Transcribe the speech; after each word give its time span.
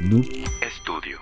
Noob 0.00 0.24
Studio. 0.70 1.18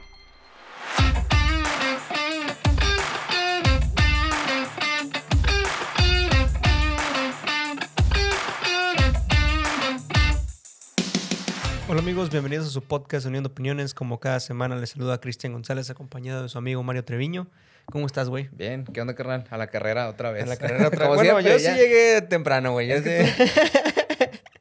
Hola 11.88 12.00
amigos, 12.00 12.28
bienvenidos 12.30 12.66
a 12.66 12.70
su 12.70 12.82
podcast 12.82 13.26
Uniendo 13.26 13.48
Opiniones. 13.48 13.94
Como 13.94 14.20
cada 14.20 14.40
semana 14.40 14.76
les 14.76 14.90
saluda 14.90 15.20
Cristian 15.20 15.54
González 15.54 15.88
acompañado 15.88 16.42
de 16.42 16.48
su 16.50 16.58
amigo 16.58 16.82
Mario 16.82 17.04
Treviño. 17.04 17.46
¿Cómo 17.86 18.04
estás, 18.06 18.28
güey? 18.28 18.50
Bien, 18.52 18.84
¿qué 18.84 19.00
onda, 19.00 19.14
carnal? 19.14 19.44
A 19.48 19.56
la 19.56 19.68
carrera 19.68 20.10
otra 20.10 20.30
vez. 20.30 20.42
A 20.42 20.46
la 20.46 20.56
carrera 20.58 20.88
otra 20.88 21.08
vez. 21.08 21.16
Bueno, 21.16 21.40
siempre, 21.40 21.52
yo 21.52 21.58
ya. 21.58 21.72
sí 21.74 21.80
llegué 21.80 22.20
temprano, 22.20 22.72
güey. 22.72 22.92
Es 22.92 23.02
que 23.02 23.32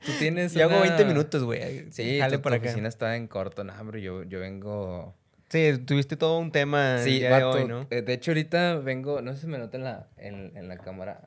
Tú 0.07 0.11
tienes. 0.17 0.53
Yo 0.53 0.63
hago 0.63 0.71
una- 0.77 0.81
20 0.83 1.05
minutos, 1.05 1.43
güey. 1.43 1.91
Sí, 1.91 2.17
Jale 2.19 2.37
tu, 2.37 2.41
por 2.41 2.53
tu 2.53 2.55
acá. 2.57 2.65
oficina 2.65 2.87
está 2.89 3.15
en 3.15 3.27
corto, 3.27 3.63
no, 3.63 3.73
hombre. 3.79 4.01
Yo, 4.01 4.23
yo 4.23 4.39
vengo. 4.39 5.15
Sí, 5.49 5.77
tuviste 5.85 6.17
todo 6.17 6.39
un 6.39 6.51
tema 6.51 6.97
el 6.97 7.03
Sí, 7.03 7.19
día 7.19 7.29
vato, 7.29 7.53
de 7.55 7.61
hoy, 7.63 7.67
¿no? 7.69 7.87
eh, 7.91 8.01
de 8.01 8.13
hecho, 8.13 8.31
ahorita 8.31 8.75
vengo. 8.79 9.21
No 9.21 9.33
sé 9.35 9.41
si 9.41 9.47
me 9.47 9.57
nota 9.59 9.77
en 9.77 9.83
la, 9.83 10.07
en, 10.17 10.57
en 10.57 10.67
la 10.67 10.77
cámara. 10.77 11.21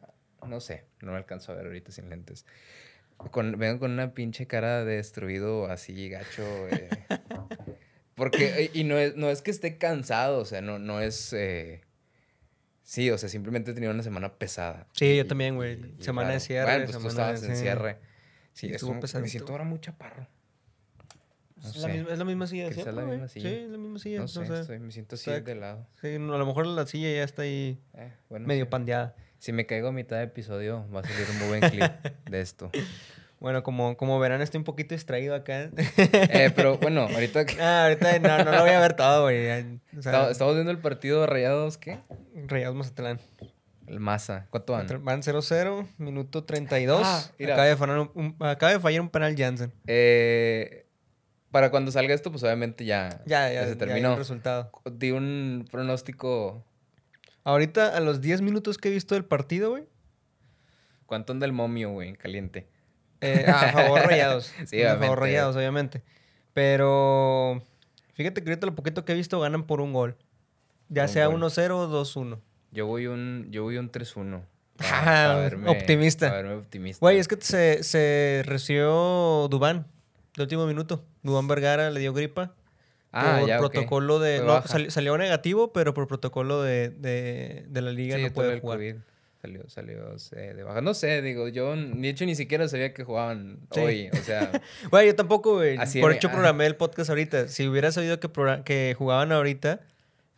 No 0.46 0.58
sé, 0.60 0.84
no 1.00 1.12
me 1.12 1.18
alcanzo 1.18 1.52
a 1.52 1.54
ver 1.54 1.66
ahorita 1.66 1.92
sin 1.92 2.08
lentes. 2.10 2.44
Con, 3.30 3.58
vengo 3.58 3.78
con 3.80 3.90
una 3.92 4.12
pinche 4.14 4.46
cara 4.46 4.84
de 4.84 4.96
destruido 4.96 5.66
así, 5.70 6.08
gacho. 6.08 6.42
eh. 6.68 6.88
Porque, 8.14 8.64
eh, 8.64 8.70
y 8.74 8.84
no 8.84 8.98
es, 8.98 9.16
no 9.16 9.30
es 9.30 9.40
que 9.42 9.50
esté 9.50 9.78
cansado, 9.78 10.38
o 10.40 10.44
sea, 10.44 10.60
no, 10.60 10.78
no 10.78 11.00
es. 11.00 11.32
eh, 11.32 11.80
sí, 12.82 13.10
o 13.10 13.16
sea, 13.18 13.28
simplemente 13.28 13.70
he 13.70 13.74
tenido 13.74 13.92
una 13.92 14.02
semana 14.02 14.34
pesada. 14.34 14.86
Sí, 14.92 15.16
yo 15.16 15.22
Y- 15.24 15.26
también, 15.28 15.56
güey. 15.56 15.78
Semana 16.00 16.28
de 16.28 16.34
raro. 16.34 16.40
cierre, 16.44 16.64
Bueno, 16.66 16.84
pues 16.84 16.96
tú 16.96 17.10
semana 17.10 17.28
de- 17.28 17.34
estabas 17.34 17.50
en 17.50 17.56
sí. 17.56 17.62
cierre. 17.62 17.96
Sí, 18.52 18.66
es 18.66 18.74
estuvo 18.74 18.90
un- 18.92 19.00
me 19.00 19.28
siento 19.28 19.52
ahora 19.52 19.64
muy 19.64 19.80
chaparro. 19.80 20.26
No 21.62 21.68
Es 21.68 21.76
la, 21.76 21.88
misma, 21.88 22.12
es 22.12 22.18
la 22.18 22.24
misma 22.24 22.46
silla 22.46 22.64
de 22.68 22.72
siempre, 22.72 22.94
la 22.94 23.02
güey. 23.02 23.12
misma 23.16 23.28
silla. 23.28 23.50
Sí, 23.50 23.56
es 23.56 23.68
la 23.70 23.78
misma 23.78 23.98
silla. 23.98 24.18
No 24.18 24.24
o 24.24 24.28
sé, 24.28 24.46
sea, 24.46 24.60
estoy- 24.60 24.78
me 24.78 24.92
siento 24.92 25.14
así 25.16 25.30
está- 25.30 25.42
de 25.44 25.54
lado. 25.54 25.86
sí, 26.00 26.18
no, 26.18 26.34
a 26.34 26.38
lo 26.38 26.46
mejor 26.46 26.66
la 26.66 26.86
silla 26.86 27.10
ya 27.12 27.22
está 27.22 27.42
ahí 27.42 27.78
Eh, 27.94 28.12
bueno, 28.30 28.46
medio 28.46 28.64
sí. 28.64 28.70
pandeada. 28.70 29.14
Si 29.38 29.52
me 29.52 29.66
caigo 29.66 29.88
a 29.88 29.92
mitad 29.92 30.16
de 30.16 30.24
episodio, 30.24 30.86
va 30.94 31.00
a 31.00 31.02
salir 31.02 31.26
un 31.30 31.38
muy 31.38 31.48
buen 31.58 31.70
clip 31.70 31.92
de 32.30 32.40
esto. 32.40 32.70
Bueno, 33.40 33.62
como, 33.62 33.96
como 33.96 34.18
verán, 34.20 34.42
estoy 34.42 34.58
un 34.58 34.64
poquito 34.64 34.94
distraído 34.94 35.34
acá. 35.34 35.70
Eh, 35.96 36.52
pero 36.54 36.76
bueno, 36.82 37.08
ahorita 37.10 37.46
que 37.46 37.58
ah, 37.58 37.84
ahorita 37.84 38.18
no, 38.18 38.44
no 38.44 38.52
lo 38.52 38.60
voy 38.60 38.68
a 38.72 38.80
ver 38.80 38.94
todo, 38.96 39.22
güey. 39.22 39.48
O 39.96 40.02
sea, 40.02 40.28
estamos 40.30 40.52
viendo 40.56 40.70
el 40.70 40.76
partido 40.76 41.22
de 41.22 41.26
Rayados, 41.26 41.78
¿qué? 41.78 42.00
Rayados 42.48 42.76
Mazatlán. 42.76 43.18
El 43.90 44.00
Massa. 44.00 44.46
¿Cuánto 44.50 44.72
van? 44.72 44.86
Van 45.04 45.20
0-0, 45.22 45.86
minuto 45.98 46.44
32. 46.44 47.02
Ah, 47.04 47.24
acaba, 47.42 47.64
de 47.64 47.76
fallar 47.76 47.98
un, 47.98 48.10
un- 48.14 48.36
acaba 48.46 48.72
de 48.72 48.78
fallar 48.80 49.00
un 49.00 49.10
penal 49.10 49.34
Jansen. 49.36 49.72
Eh, 49.86 50.86
para 51.50 51.70
cuando 51.70 51.90
salga 51.90 52.14
esto, 52.14 52.30
pues 52.30 52.42
obviamente 52.44 52.84
ya, 52.84 53.22
Ya, 53.26 53.52
ya, 53.52 53.64
se 53.64 53.70
ya 53.70 53.76
terminó. 53.78 54.08
hay 54.08 54.12
el 54.14 54.18
resultado. 54.18 54.70
Di 54.92 55.10
un 55.10 55.66
pronóstico. 55.70 56.64
Ahorita, 57.42 57.96
a 57.96 58.00
los 58.00 58.20
10 58.20 58.42
minutos 58.42 58.78
que 58.78 58.88
he 58.88 58.92
visto 58.92 59.14
del 59.16 59.24
partido, 59.24 59.70
güey. 59.70 59.84
¿Cuánto 61.06 61.32
anda 61.32 61.46
el 61.46 61.52
momio, 61.52 61.90
güey? 61.90 62.12
Caliente. 62.14 62.68
eh, 63.20 63.44
a 63.48 63.72
favor 63.72 64.02
rayados. 64.02 64.52
Sí, 64.66 64.82
a 64.84 64.96
favor 64.96 65.18
rayados, 65.18 65.56
obviamente. 65.56 66.02
Pero 66.52 67.62
fíjate 68.14 68.42
que 68.44 68.50
ahorita 68.50 68.66
lo 68.66 68.74
poquito 68.76 69.04
que 69.04 69.12
he 69.12 69.16
visto 69.16 69.40
ganan 69.40 69.66
por 69.66 69.80
un 69.80 69.92
gol. 69.92 70.16
Ya 70.88 71.02
Un 71.02 71.08
sea 71.08 71.26
gol. 71.26 71.40
1-0 71.42 71.70
o 71.72 71.88
2-1. 72.04 72.38
Yo 72.72 72.86
voy 72.86 73.06
un, 73.06 73.48
yo 73.50 73.62
voy 73.62 73.76
un 73.78 73.90
3-1. 73.90 74.42
Ah, 74.82 75.50
optimista. 75.66 76.30
Verme 76.32 76.54
optimista. 76.54 77.00
Güey, 77.00 77.18
es 77.18 77.28
que 77.28 77.36
se, 77.40 77.82
se 77.82 78.42
recibió 78.46 79.46
Dubán 79.50 79.86
de 80.36 80.42
último 80.42 80.66
minuto. 80.66 81.04
Dubán 81.22 81.48
Vergara 81.48 81.90
le 81.90 82.00
dio 82.00 82.14
gripa. 82.14 82.54
Ah, 83.12 83.38
por 83.40 83.48
ya, 83.48 83.58
protocolo 83.58 84.18
de. 84.20 84.40
No, 84.40 84.62
salió 84.88 85.18
negativo, 85.18 85.72
pero 85.72 85.92
por 85.92 86.06
protocolo 86.06 86.62
de, 86.62 86.90
de, 86.90 87.66
de 87.68 87.82
la 87.82 87.90
liga 87.90 88.16
Sí, 88.16 88.22
no 88.22 88.32
puede 88.32 88.54
el 88.54 88.60
jugar. 88.60 88.78
COVID. 88.78 88.96
Salió, 89.42 89.68
salió 89.70 90.16
eh, 90.36 90.52
de 90.54 90.62
baja. 90.62 90.82
No 90.82 90.92
sé, 90.92 91.22
digo, 91.22 91.48
yo 91.48 91.74
de 91.74 92.08
hecho 92.10 92.26
ni 92.26 92.34
siquiera 92.34 92.68
sabía 92.68 92.92
que 92.92 93.04
jugaban 93.04 93.58
Sí. 93.72 93.80
hoy. 93.80 94.10
O 94.12 94.16
sea, 94.16 94.50
Güey, 94.90 95.06
yo 95.08 95.14
tampoco, 95.16 95.54
güey. 95.54 95.78
Por 96.00 96.12
hecho, 96.12 96.28
ah. 96.28 96.32
programé 96.32 96.66
el 96.66 96.76
podcast 96.76 97.08
ahorita. 97.08 97.48
Si 97.48 97.66
hubiera 97.66 97.90
sabido 97.90 98.20
que, 98.20 98.28
que 98.64 98.94
jugaban 98.96 99.32
ahorita, 99.32 99.80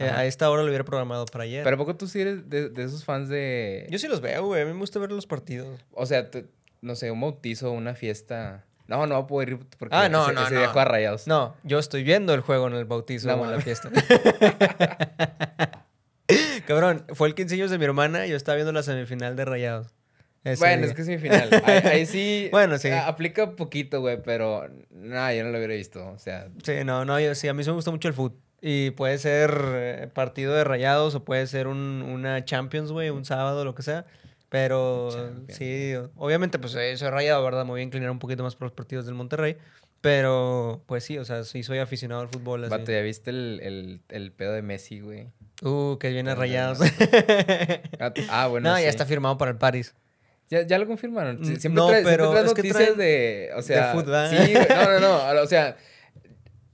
Ajá. 0.08 0.18
a 0.20 0.24
esta 0.26 0.50
hora 0.50 0.62
lo 0.62 0.68
hubiera 0.68 0.84
programado 0.84 1.24
para 1.26 1.44
ayer. 1.44 1.64
pero 1.64 1.76
¿a 1.76 1.78
poco 1.78 1.96
tú 1.96 2.06
sí 2.08 2.20
eres 2.20 2.48
de, 2.48 2.68
de 2.68 2.84
esos 2.84 3.04
fans 3.04 3.28
de. 3.28 3.86
Yo 3.90 3.98
sí 3.98 4.08
los 4.08 4.20
veo, 4.20 4.44
güey. 4.46 4.62
A 4.62 4.64
mí 4.64 4.72
me 4.72 4.78
gusta 4.78 4.98
ver 4.98 5.10
los 5.12 5.26
partidos. 5.26 5.80
O 5.92 6.06
sea, 6.06 6.30
te- 6.30 6.46
no 6.80 6.94
sé, 6.96 7.10
un 7.10 7.20
bautizo, 7.20 7.70
una 7.72 7.94
fiesta. 7.94 8.64
No, 8.88 9.06
no 9.06 9.16
a 9.16 9.26
poder 9.26 9.50
ir 9.50 9.58
porque 9.78 9.94
Ah, 9.96 10.08
no, 10.08 10.24
ese, 10.24 10.32
no, 10.34 10.44
ese 10.44 10.54
no. 10.54 10.66
juega 10.68 10.84
rayados. 10.84 11.26
No, 11.26 11.54
yo 11.62 11.78
estoy 11.78 12.02
viendo 12.02 12.34
el 12.34 12.40
juego 12.40 12.66
en 12.66 12.74
el 12.74 12.84
bautizo 12.84 13.28
No 13.28 13.34
o 13.42 13.44
en 13.46 13.52
la 13.52 13.60
fiesta. 13.60 13.88
Cabrón, 16.66 17.04
fue 17.14 17.28
el 17.28 17.34
15 17.34 17.54
años 17.56 17.70
de 17.70 17.78
mi 17.78 17.84
hermana 17.84 18.26
y 18.26 18.30
yo 18.30 18.36
estaba 18.36 18.56
viendo 18.56 18.72
la 18.72 18.82
semifinal 18.82 19.36
de 19.36 19.44
Rayados. 19.44 19.88
Bueno, 20.58 20.78
día. 20.82 20.86
es 20.86 20.94
que 20.94 21.02
es 21.02 21.08
mi 21.08 21.18
final. 21.18 21.50
Ahí, 21.64 21.78
ahí 21.84 22.06
sí. 22.06 22.48
Bueno, 22.52 22.76
sí. 22.78 22.88
a- 22.88 23.06
Aplica 23.06 23.52
poquito, 23.54 24.00
güey, 24.00 24.20
pero. 24.22 24.68
Nada, 24.90 25.34
yo 25.34 25.44
no 25.44 25.50
lo 25.50 25.58
hubiera 25.58 25.74
visto. 25.74 26.04
O 26.08 26.18
sea, 26.18 26.48
Sí, 26.64 26.84
no, 26.84 27.04
no, 27.04 27.20
yo 27.20 27.34
sí, 27.34 27.48
a 27.48 27.54
mí 27.54 27.62
sí 27.62 27.70
me 27.70 27.76
gusta 27.76 27.90
mucho 27.90 28.08
el 28.08 28.14
fútbol. 28.14 28.38
Y 28.64 28.92
puede 28.92 29.18
ser 29.18 29.52
eh, 29.74 30.08
partido 30.14 30.54
de 30.54 30.62
rayados 30.62 31.16
o 31.16 31.24
puede 31.24 31.46
ser 31.48 31.66
un, 31.66 32.00
una 32.02 32.44
Champions, 32.44 32.92
güey, 32.92 33.10
un 33.10 33.24
sábado, 33.24 33.64
lo 33.64 33.74
que 33.74 33.82
sea. 33.82 34.06
Pero 34.48 35.08
Champions. 35.10 35.58
sí, 35.58 35.94
obviamente, 36.16 36.58
pues 36.60 36.74
eh, 36.76 36.96
soy 36.96 37.10
rayado, 37.10 37.42
¿verdad? 37.42 37.64
Me 37.64 37.70
voy 37.70 37.80
a 37.80 37.84
inclinar 37.84 38.10
un 38.10 38.18
poquito 38.20 38.42
más 38.44 38.54
por 38.54 38.66
los 38.66 38.72
partidos 38.72 39.04
del 39.06 39.14
Monterrey. 39.16 39.56
Pero, 40.00 40.82
pues 40.86 41.04
sí, 41.04 41.18
o 41.18 41.24
sea, 41.24 41.44
sí 41.44 41.62
soy 41.62 41.78
aficionado 41.78 42.20
al 42.20 42.28
fútbol. 42.28 42.62
Así. 42.64 42.70
vato, 42.70 42.90
¿ya 42.92 43.00
viste 43.02 43.30
el, 43.30 43.60
el, 43.62 44.00
el 44.08 44.32
pedo 44.32 44.52
de 44.52 44.62
Messi, 44.62 45.00
güey? 45.00 45.28
Uh, 45.62 45.96
que 45.98 46.08
viene 46.10 46.30
No, 46.30 46.34
no, 46.36 46.40
rayados. 46.40 46.78
Ah, 48.00 48.12
Ah, 48.28 48.46
bueno. 48.48 48.70
no, 48.70 48.76
sí. 48.76 48.82
ya 48.84 48.88
está 48.88 49.06
firmado 49.06 49.38
para 49.38 49.50
el 49.52 49.58
Paris. 49.58 49.94
¿Ya, 50.50 50.62
ya 50.62 50.78
lo 50.78 50.86
confirmaron. 50.86 51.40
Mm, 51.40 51.44
Siempre, 51.44 51.70
no, 51.70 51.88
siempre 51.88 52.10
pero 52.12 52.30
traes 52.32 52.46
es 52.46 52.54
que 52.54 52.62
noticias 52.62 52.82
traen 52.94 52.98
de. 52.98 53.50
O 53.56 53.62
sea. 53.62 53.92
fútbol, 53.94 54.14
¿ah? 54.14 54.28
Sí, 54.28 54.54
no, 54.68 55.00
no, 55.00 55.34
no. 55.34 55.40
O 55.42 55.46
sea. 55.46 55.76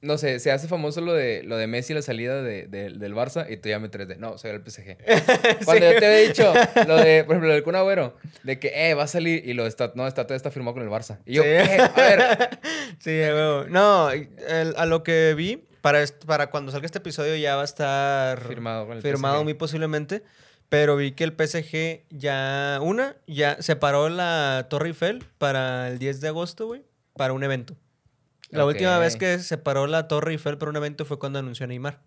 No 0.00 0.16
sé, 0.16 0.38
se 0.38 0.52
hace 0.52 0.68
famoso 0.68 1.00
lo 1.00 1.12
de, 1.12 1.42
lo 1.42 1.56
de 1.56 1.66
Messi, 1.66 1.92
la 1.92 2.02
salida 2.02 2.40
de, 2.42 2.68
de- 2.68 2.90
del 2.90 3.14
Barça, 3.14 3.46
y 3.50 3.56
tú 3.56 3.68
ya 3.68 3.80
me 3.80 3.88
traes 3.88 4.08
de. 4.08 4.16
No, 4.16 4.38
soy 4.38 4.52
el 4.52 4.62
PSG. 4.62 4.96
Cuando 5.64 5.90
yo 5.92 5.98
te 5.98 6.06
había 6.06 6.28
dicho 6.28 6.52
lo 6.86 6.96
de, 6.96 7.24
por 7.24 7.32
ejemplo, 7.34 7.48
lo 7.48 7.54
del 7.54 7.62
Kun 7.64 7.74
Agüero, 7.74 8.16
de 8.44 8.58
que, 8.60 8.90
eh, 8.90 8.94
va 8.94 9.04
a 9.04 9.08
salir, 9.08 9.42
y 9.44 9.54
lo 9.54 9.66
está, 9.66 9.90
no, 9.96 10.06
está, 10.06 10.22
todavía 10.22 10.36
está 10.36 10.50
firmado 10.52 10.74
con 10.74 10.82
el 10.84 10.88
Barça. 10.88 11.18
Y 11.26 11.34
yo, 11.34 11.42
Sí. 11.42 11.48
"Eh, 11.48 11.78
a 11.80 11.88
ver. 12.00 12.60
Sí, 13.00 13.22
a 13.22 13.34
huevo. 13.34 13.64
No, 13.68 14.10
el- 14.10 14.28
a 14.76 14.86
lo 14.86 15.02
que 15.02 15.34
vi, 15.36 15.64
para, 15.80 16.04
para 16.26 16.48
cuando 16.50 16.70
salga 16.72 16.86
este 16.86 16.98
episodio 16.98 17.34
ya 17.36 17.56
va 17.56 17.62
a 17.62 17.64
estar 17.64 18.40
Firmado 18.46 18.86
con 18.86 18.96
el 18.96 19.02
firmado 19.02 19.36
PSG. 19.40 19.44
muy 19.44 19.54
posiblemente. 19.54 20.22
Pero 20.68 20.96
vi 20.96 21.12
que 21.12 21.24
el 21.24 21.32
PSG 21.32 22.04
ya, 22.10 22.78
una, 22.82 23.16
ya 23.26 23.56
separó 23.62 24.08
la 24.10 24.66
Torre 24.68 24.88
Eiffel 24.88 25.24
para 25.38 25.88
el 25.88 25.98
10 25.98 26.20
de 26.20 26.28
agosto, 26.28 26.66
güey, 26.66 26.82
para 27.16 27.32
un 27.32 27.42
evento. 27.42 27.74
La 28.50 28.64
última 28.64 28.98
vez 28.98 29.16
que 29.16 29.38
separó 29.38 29.86
la 29.86 30.08
Torre 30.08 30.32
Eiffel 30.32 30.58
para 30.58 30.70
un 30.70 30.76
evento 30.76 31.04
fue 31.04 31.18
cuando 31.18 31.38
anunció 31.38 31.66
Neymar. 31.66 32.00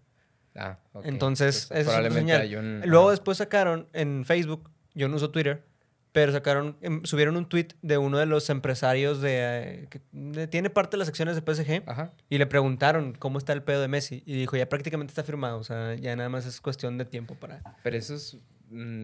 Ah, 0.56 0.80
ok. 0.94 1.06
Entonces, 1.06 1.66
es 1.66 1.70
otra 1.70 1.84
probablemente 1.84 2.20
señal. 2.20 2.42
hay 2.42 2.56
un. 2.56 2.82
Luego 2.86 3.12
después 3.12 3.38
sacaron 3.38 3.88
en 3.94 4.26
Facebook, 4.26 4.70
yo 4.94 5.08
no 5.08 5.16
uso 5.16 5.32
Twitter, 5.32 5.64
pero 6.12 6.32
sacaron, 6.32 6.78
em, 6.82 7.04
subieron 7.06 7.38
un 7.38 7.48
tweet 7.48 7.70
de 7.82 7.98
uno 7.98 8.18
de 8.18 8.26
los 8.26 8.50
empresarios 8.50 9.22
de, 9.22 9.38
eh, 9.40 9.88
que 9.90 10.48
tiene 10.48 10.70
parte 10.70 10.92
de 10.92 11.00
las 11.00 11.08
acciones 11.08 11.36
de 11.36 11.42
PSG 11.42 11.84
Ajá. 11.86 12.12
y 12.30 12.38
le 12.38 12.46
preguntaron 12.48 13.14
cómo 13.14 13.38
está 13.38 13.54
el 13.54 13.64
pedo 13.64 13.82
de 13.82 13.88
Messi 13.88 14.22
y 14.26 14.34
dijo, 14.34 14.58
ya 14.58 14.68
prácticamente 14.68 15.12
está 15.12 15.24
firmado, 15.24 15.58
o 15.60 15.64
sea, 15.64 15.96
ya 15.96 16.16
nada 16.16 16.28
más 16.28 16.46
es 16.46 16.60
cuestión 16.60 16.98
de 16.98 17.06
tiempo 17.06 17.36
para... 17.36 17.62
Pero 17.82 17.98
eso 17.98 18.16
es, 18.16 18.38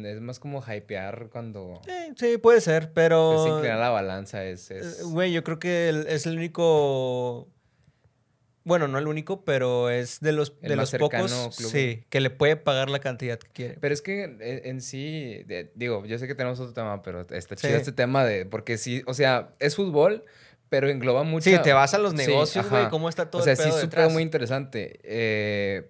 es 0.06 0.22
más 0.22 0.40
como 0.40 0.62
hypear 0.64 1.30
cuando. 1.32 1.82
Eh, 1.88 2.14
sí, 2.16 2.38
puede 2.38 2.62
ser, 2.62 2.84
Es 2.84 2.90
pero... 2.94 3.46
inclinar 3.56 3.80
la 3.80 3.90
balanza, 3.90 4.44
es. 4.46 4.72
eh, 4.72 4.80
es- 4.80 5.04
Güey, 5.04 5.32
yo 5.34 5.44
creo 5.44 5.60
que 5.60 6.06
es 6.08 6.26
el 6.26 6.38
único... 6.38 7.48
Bueno, 8.64 8.90
no 8.90 8.98
el 8.98 9.08
único, 9.08 9.46
pero 9.46 9.90
es 9.90 10.20
de 10.20 10.34
los, 10.34 10.54
El 10.62 10.70
de 10.72 10.76
los 10.76 10.92
pocos 10.92 11.56
club. 11.58 11.70
sí, 11.72 12.04
que 12.10 12.20
le 12.20 12.30
puede 12.30 12.58
pagar 12.58 12.90
la 12.90 13.00
cantidad 13.00 13.40
que 13.40 13.48
quiere. 13.48 13.78
Pero 13.80 13.94
es 13.94 14.02
que 14.02 14.24
en, 14.24 14.40
en 14.42 14.82
sí, 14.82 15.42
de- 15.46 15.72
digo, 15.76 16.06
yo 16.06 16.20
sé 16.20 16.28
que 16.28 16.36
tenemos 16.36 16.60
otro 16.60 16.74
tema, 16.74 17.02
pero 17.02 17.22
está 17.30 17.56
Sí. 17.56 17.68
chido 17.68 17.78
este 17.80 17.94
tema 17.94 18.26
de, 18.26 18.46
porque 18.46 18.78
sí, 18.78 19.04
o 19.08 19.14
sea, 19.14 19.54
es 19.60 19.78
fútbol, 19.78 20.26
pero 20.68 20.90
engloba 20.90 21.24
mucho. 21.24 21.50
Sí, 21.50 21.58
te 21.64 21.72
vas 21.72 21.94
a 21.94 21.98
los 21.98 22.14
negocios, 22.14 22.70
güey, 22.70 22.90
cómo 22.90 23.08
está 23.08 23.30
todo 23.30 23.42
O 23.42 23.46
sea, 23.46 23.54
el 23.54 23.58
sí, 23.58 23.64
pedo 23.64 23.76
es 23.78 23.82
detrás. 23.84 24.12
muy 24.12 24.22
interesante. 24.22 25.00
Eh, 25.04 25.88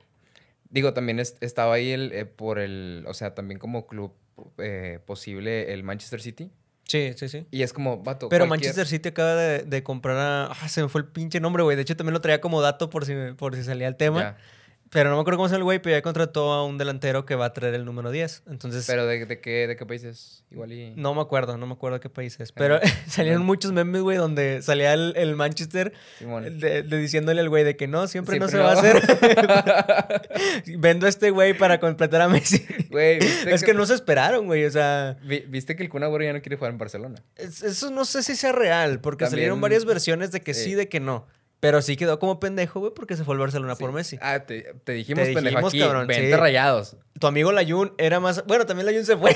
digo, 0.70 0.94
también 0.94 1.20
es- 1.20 1.36
estaba 1.42 1.76
ahí 1.76 1.92
el, 1.92 2.12
eh, 2.14 2.26
por 2.26 2.60
el, 2.60 3.04
o 3.08 3.14
sea, 3.14 3.34
también 3.36 3.60
como 3.60 3.88
club 3.88 4.14
eh, 4.60 5.00
posible 5.06 5.74
el 5.74 5.84
Manchester 5.84 6.22
City. 6.22 6.52
Sí, 6.84 7.12
sí, 7.16 7.28
sí. 7.28 7.46
Y 7.52 7.64
es 7.64 7.74
como, 7.74 8.02
vato. 8.04 8.30
Pero 8.30 8.48
cualquier- 8.48 8.70
Manchester 8.70 8.88
City 8.88 9.10
acaba 9.10 9.36
de, 9.36 9.64
de 9.64 9.84
comprar 9.84 10.16
a... 10.18 10.46
Ah, 10.52 10.70
se 10.70 10.82
me 10.82 10.88
fue 10.88 11.02
el 11.02 11.08
pinche 11.08 11.40
nombre, 11.42 11.64
güey. 11.64 11.76
De 11.76 11.82
hecho, 11.82 11.98
también 11.98 12.14
lo 12.14 12.22
traía 12.22 12.40
como 12.40 12.62
dato 12.62 12.90
por 12.90 13.06
si, 13.06 13.14
por 13.36 13.56
si 13.56 13.64
salía 13.64 13.88
el 13.90 13.96
tema. 13.98 14.22
Ya. 14.22 14.38
Pero 14.90 15.10
no 15.10 15.16
me 15.18 15.22
acuerdo 15.22 15.38
cómo 15.38 15.48
es 15.48 15.54
el 15.54 15.64
güey, 15.64 15.80
pero 15.80 15.96
ya 15.98 16.02
contrató 16.02 16.54
a 16.54 16.66
un 16.66 16.78
delantero 16.78 17.26
que 17.26 17.36
va 17.36 17.46
a 17.46 17.54
traer 17.54 17.74
el 17.74 17.84
número 17.86 18.10
10. 18.10 18.44
Entonces, 18.48 18.86
Pero 18.88 19.06
de, 19.06 19.26
de 19.26 19.40
qué, 19.42 19.68
de 19.68 19.76
qué 19.76 19.86
países, 19.86 20.44
igual 20.50 20.72
y... 20.72 20.94
no 20.96 21.14
me 21.14 21.22
acuerdo, 21.22 21.58
no 21.58 21.66
me 21.68 21.74
acuerdo 21.74 22.00
qué 22.00 22.10
país 22.10 22.40
es. 22.40 22.52
Pero 22.54 22.80
salieron 23.08 23.44
muchos 23.46 23.72
memes, 23.74 24.02
güey, 24.02 24.18
donde 24.18 24.62
salía 24.62 24.94
el, 24.94 25.14
el 25.18 25.36
Manchester 25.36 25.92
de, 26.20 26.84
de 26.84 26.98
diciéndole 26.98 27.42
al 27.42 27.50
güey 27.50 27.64
de 27.66 27.76
que 27.76 27.88
no, 27.88 28.08
siempre, 28.08 28.40
no 28.40 28.48
se 28.48 28.58
va 28.60 28.72
a 28.72 28.74
hacer. 28.74 29.02
Vendo 30.78 31.06
a 31.06 31.10
este 31.10 31.32
güey 31.32 31.54
para 31.58 31.80
completar 31.80 32.22
a 32.22 32.30
Messi. 32.30 32.66
Güey, 32.90 33.20
¿viste 33.20 33.54
es 33.54 33.64
que 33.64 33.74
no 33.74 33.86
se 33.86 33.94
esperaron, 33.94 34.46
güey. 34.46 34.66
O 34.66 34.72
sea, 34.72 35.18
vi- 35.24 35.44
¿Viste 35.48 35.76
que 35.76 35.84
el 35.84 35.90
Kun 35.90 36.04
Agüero 36.04 36.24
ya 36.24 36.34
no 36.34 36.42
quiere 36.42 36.56
jugar 36.58 36.72
en 36.72 36.78
Barcelona? 36.78 37.22
es- 37.36 37.64
eso 37.64 37.92
no 37.92 38.06
sé 38.06 38.24
si 38.24 38.36
sea 38.36 38.52
real, 38.52 39.00
porque 39.02 39.26
También- 39.26 39.40
salieron 39.40 39.62
varias 39.62 39.86
versiones 39.86 40.32
de 40.32 40.42
que 40.42 40.54
sí, 40.54 40.64
sí. 40.66 40.74
de 40.76 40.88
que 40.90 41.00
no. 41.00 41.28
Pero 41.60 41.82
sí 41.82 41.96
quedó 41.98 42.20
como 42.20 42.40
pendejo, 42.40 42.80
güey, 42.80 42.94
porque 42.94 43.16
se 43.18 43.24
fue 43.24 43.34
al 43.34 43.40
Barcelona 43.40 43.76
por 43.76 43.92
Messi. 43.92 44.18
Ah, 44.22 44.40
te, 44.46 44.74
te 44.84 44.92
dijimos, 44.92 45.24
Te 45.26 45.34
pendejo, 45.34 45.50
dijimos, 45.56 45.74
aquí, 45.74 45.80
cabrón, 45.80 46.06
vente 46.08 46.30
sí. 46.30 46.36
rayados. 46.36 46.98
Tu 47.20 47.26
amigo 47.26 47.52
Layun 47.52 47.94
era 47.98 48.20
más. 48.20 48.46
Bueno, 48.46 48.66
también 48.68 48.86
Layun 48.86 49.06
se 49.06 49.18
fue. 49.18 49.36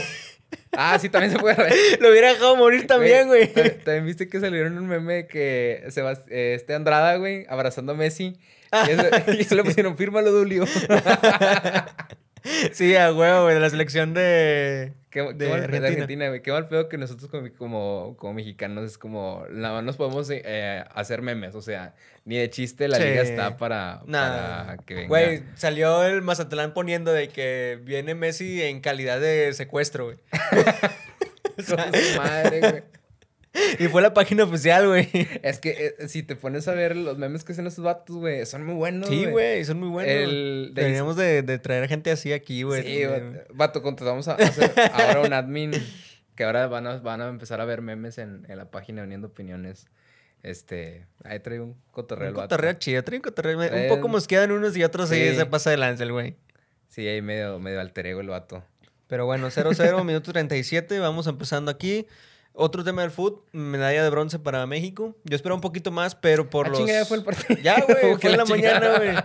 Ah, 0.73 1.00
sí, 1.00 1.09
también 1.09 1.31
se 1.31 1.38
rayar. 1.39 1.71
Lo 2.00 2.09
hubiera 2.12 2.29
dejado 2.29 2.56
morir 2.57 2.85
también, 2.85 3.27
güey. 3.27 3.51
ta- 3.51 3.63
También 3.83 4.06
viste 4.06 4.27
que 4.29 4.39
salieron 4.39 4.77
un 4.77 4.85
meme 4.88 5.25
que 5.25 5.83
Sebast- 5.88 6.27
eh, 6.29 6.53
este 6.56 6.75
Andrada, 6.75 7.15
güey, 7.15 7.45
abrazando 7.50 7.94
a 7.94 7.95
Messi. 7.95 8.38
Y, 8.88 8.91
eso- 8.91 9.31
y 9.39 9.44
se 9.44 9.56
le 9.56 9.63
pusieron, 9.63 9.97
fírmalo, 9.97 10.31
Dulio. 10.31 10.65
Sí, 12.73 12.95
a 12.95 13.13
huevo, 13.13 13.44
güey, 13.44 13.53
de 13.56 13.62
la 13.62 13.69
selección 13.69 14.13
de. 14.15 14.94
Qué, 15.12 15.23
qué 15.27 15.33
De 15.45 15.51
Argentina. 15.53 15.88
Argentina, 15.88 16.27
güey. 16.29 16.41
Qué 16.41 16.51
mal 16.51 16.68
pedo 16.68 16.89
que 16.89 16.97
nosotros 16.97 17.29
como, 17.29 17.53
como, 17.53 18.15
como 18.18 18.33
mexicanos 18.33 18.85
es 18.85 18.97
como... 18.97 19.45
Nada 19.51 19.75
más 19.75 19.83
nos 19.83 19.97
podemos 19.97 20.27
eh, 20.31 20.83
hacer 20.95 21.21
memes. 21.21 21.53
O 21.53 21.62
sea, 21.62 21.94
ni 22.25 22.38
de 22.38 22.50
chiste 22.50 22.88
la 22.88 22.97
Sí. 22.97 23.03
liga 23.03 23.21
está 23.23 23.57
para, 23.57 24.01
Nada. 24.06 24.65
para 24.65 24.77
que 24.77 24.94
venga... 24.94 25.07
Güey, 25.07 25.44
salió 25.56 26.03
el 26.03 26.21
Mazatlán 26.21 26.73
poniendo 26.73 27.12
de 27.12 27.29
que 27.29 27.79
viene 27.83 28.13
Messi 28.15 28.62
en 28.62 28.79
calidad 28.81 29.19
de 29.19 29.51
secuestro, 29.53 30.06
güey. 30.06 30.18
Madre, 32.18 32.59
güey. 32.59 32.83
Y 33.79 33.88
fue 33.89 34.01
la 34.01 34.13
página 34.13 34.45
oficial, 34.45 34.88
güey. 34.88 35.09
Es 35.44 35.59
que 35.59 35.94
eh, 36.00 36.07
si 36.07 36.23
te 36.23 36.38
pones 36.38 36.69
a 36.69 36.73
ver 36.73 36.95
los 36.95 37.18
memes 37.18 37.44
que 37.44 37.51
hacen 37.51 37.68
esos 37.68 37.83
vatos, 37.83 38.15
güey, 38.15 38.45
son 38.45 38.65
muy 38.65 38.75
buenos, 38.75 39.09
Sí, 39.09 39.25
güey, 39.25 39.65
son 39.65 39.77
muy 39.79 39.89
buenos. 39.89 40.13
El- 40.13 40.71
de- 40.73 40.81
Deberíamos 40.83 41.18
de, 41.18 41.41
de 41.44 41.59
traer 41.59 41.88
gente 41.89 42.12
así 42.12 42.31
aquí, 42.31 42.63
güey. 42.63 42.81
Sí, 42.83 43.06
vato, 43.06 43.39
vato, 43.53 43.81
contratamos 43.81 44.27
a 44.29 44.35
hacer 44.35 44.71
ahora 44.94 45.21
un 45.21 45.33
admin 45.33 45.71
que 46.35 46.44
ahora 46.45 46.68
van 46.68 46.88
a, 46.88 46.97
van 47.00 47.19
a 47.21 47.27
empezar 47.27 47.59
a 47.59 47.65
ver 47.65 47.81
memes 47.81 48.18
en, 48.19 48.45
en 48.47 48.57
la 48.57 48.71
página 48.71 49.03
uniendo 49.03 49.27
opiniones. 49.27 49.88
Este, 50.44 51.06
ahí 51.24 51.40
trae 51.40 51.60
un 51.60 51.76
cotorreo. 51.92 52.30
Un 52.30 52.36
cotorreo 52.36 52.74
chido, 52.74 53.04
trae 53.04 53.18
un 53.20 53.24
cotorreo. 53.24 53.60
Un 53.60 53.88
poco 53.90 54.06
un- 54.08 54.12
mosqueadan 54.14 54.52
unos 54.52 54.76
y 54.76 54.84
otros 54.84 55.10
sí. 55.10 55.16
Sí. 55.32 55.36
se 55.36 55.46
pasa 55.46 55.70
de 55.70 55.78
el 56.04 56.12
güey. 56.12 56.36
Sí, 56.88 57.08
ahí 57.08 57.22
medio, 57.22 57.60
medio 57.60 57.80
alter 57.80 58.08
ego 58.08 58.22
el 58.22 58.28
vato. 58.28 58.64
Pero 59.08 59.26
bueno, 59.26 59.48
0-0, 59.50 60.04
minuto 60.06 60.32
37, 60.32 61.00
vamos 61.00 61.28
empezando 61.28 61.70
aquí. 61.72 62.08
Otro 62.54 62.84
tema 62.84 63.02
del 63.04 63.12
fútbol, 63.12 63.44
medalla 63.54 64.04
de 64.04 64.10
bronce 64.10 64.38
para 64.40 64.66
México. 64.66 65.16
Yo 65.24 65.36
esperaba 65.36 65.56
un 65.56 65.62
poquito 65.62 65.90
más, 65.92 66.16
pero 66.16 66.50
por 66.50 66.68
Ah, 66.68 66.70
los... 66.72 66.86
ya 66.86 67.06
fue 67.06 67.18
el 67.18 67.24
partido. 67.24 67.60
Ya, 67.64 67.80
güey, 67.82 68.16
fue 68.20 68.32
en 68.32 68.38
la 68.38 68.46
mañana, 68.46 68.98
güey. 68.98 69.16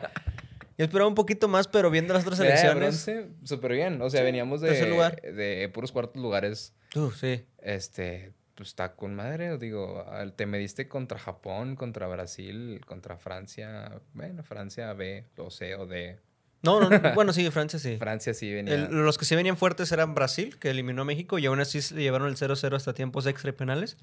Yo 0.79 0.85
esperaba 0.85 1.09
un 1.09 1.15
poquito 1.15 1.49
más, 1.49 1.67
pero 1.67 1.91
viendo 1.91 2.13
las 2.15 2.25
otras 2.27 2.39
bronce, 2.77 3.29
súper 3.43 3.73
bien. 3.73 4.01
O 4.03 4.11
sea, 4.11 4.21
Sí, 4.21 4.25
veníamos 4.27 4.61
de, 4.61 4.69
tercer 4.69 4.89
lugar. 4.91 5.21
de 5.23 5.69
puros 5.73 5.91
cuartos 5.91 6.21
lugares. 6.23 6.75
Uh, 6.95 7.11
sí. 7.11 7.45
Este, 7.63 8.33
pues 8.57 8.71
está 8.71 8.95
con 8.97 9.15
madre. 9.15 9.57
Digo, 9.59 10.05
te 10.35 10.47
mediste 10.47 10.89
contra 10.89 11.19
Japón, 11.19 11.77
contra 11.77 12.09
Brasil, 12.09 12.81
contra 12.87 13.17
Francia. 13.17 14.01
Bueno, 14.15 14.43
Francia 14.43 14.93
B, 14.95 15.25
o 15.37 15.51
C 15.51 15.77
o 15.77 15.87
D. 15.87 16.19
No, 16.63 16.81
no, 16.81 16.89
no, 16.91 16.99
bueno, 17.15 17.33
sí, 17.33 17.49
Francia 17.51 17.79
sí. 17.79 17.97
Francia 17.99 18.35
sí 18.35 18.53
venía. 18.53 18.75
El- 18.75 18.87
los 18.91 19.19
que 19.19 19.25
sí 19.25 19.37
venían 19.37 19.57
fuertes 19.57 19.93
eran 19.93 20.15
Brasil, 20.15 20.59
que 20.59 20.71
eliminó 20.71 21.03
a 21.03 21.05
México, 21.05 21.39
y 21.39 21.47
aún 21.47 21.61
así 21.61 21.81
se 21.83 21.95
llevaron 21.95 22.27
el 22.29 22.37
0-0 22.37 22.75
hasta 22.75 22.93
tiempos 22.95 23.27
extra 23.27 23.51
y 23.51 23.53
penales. 23.53 23.97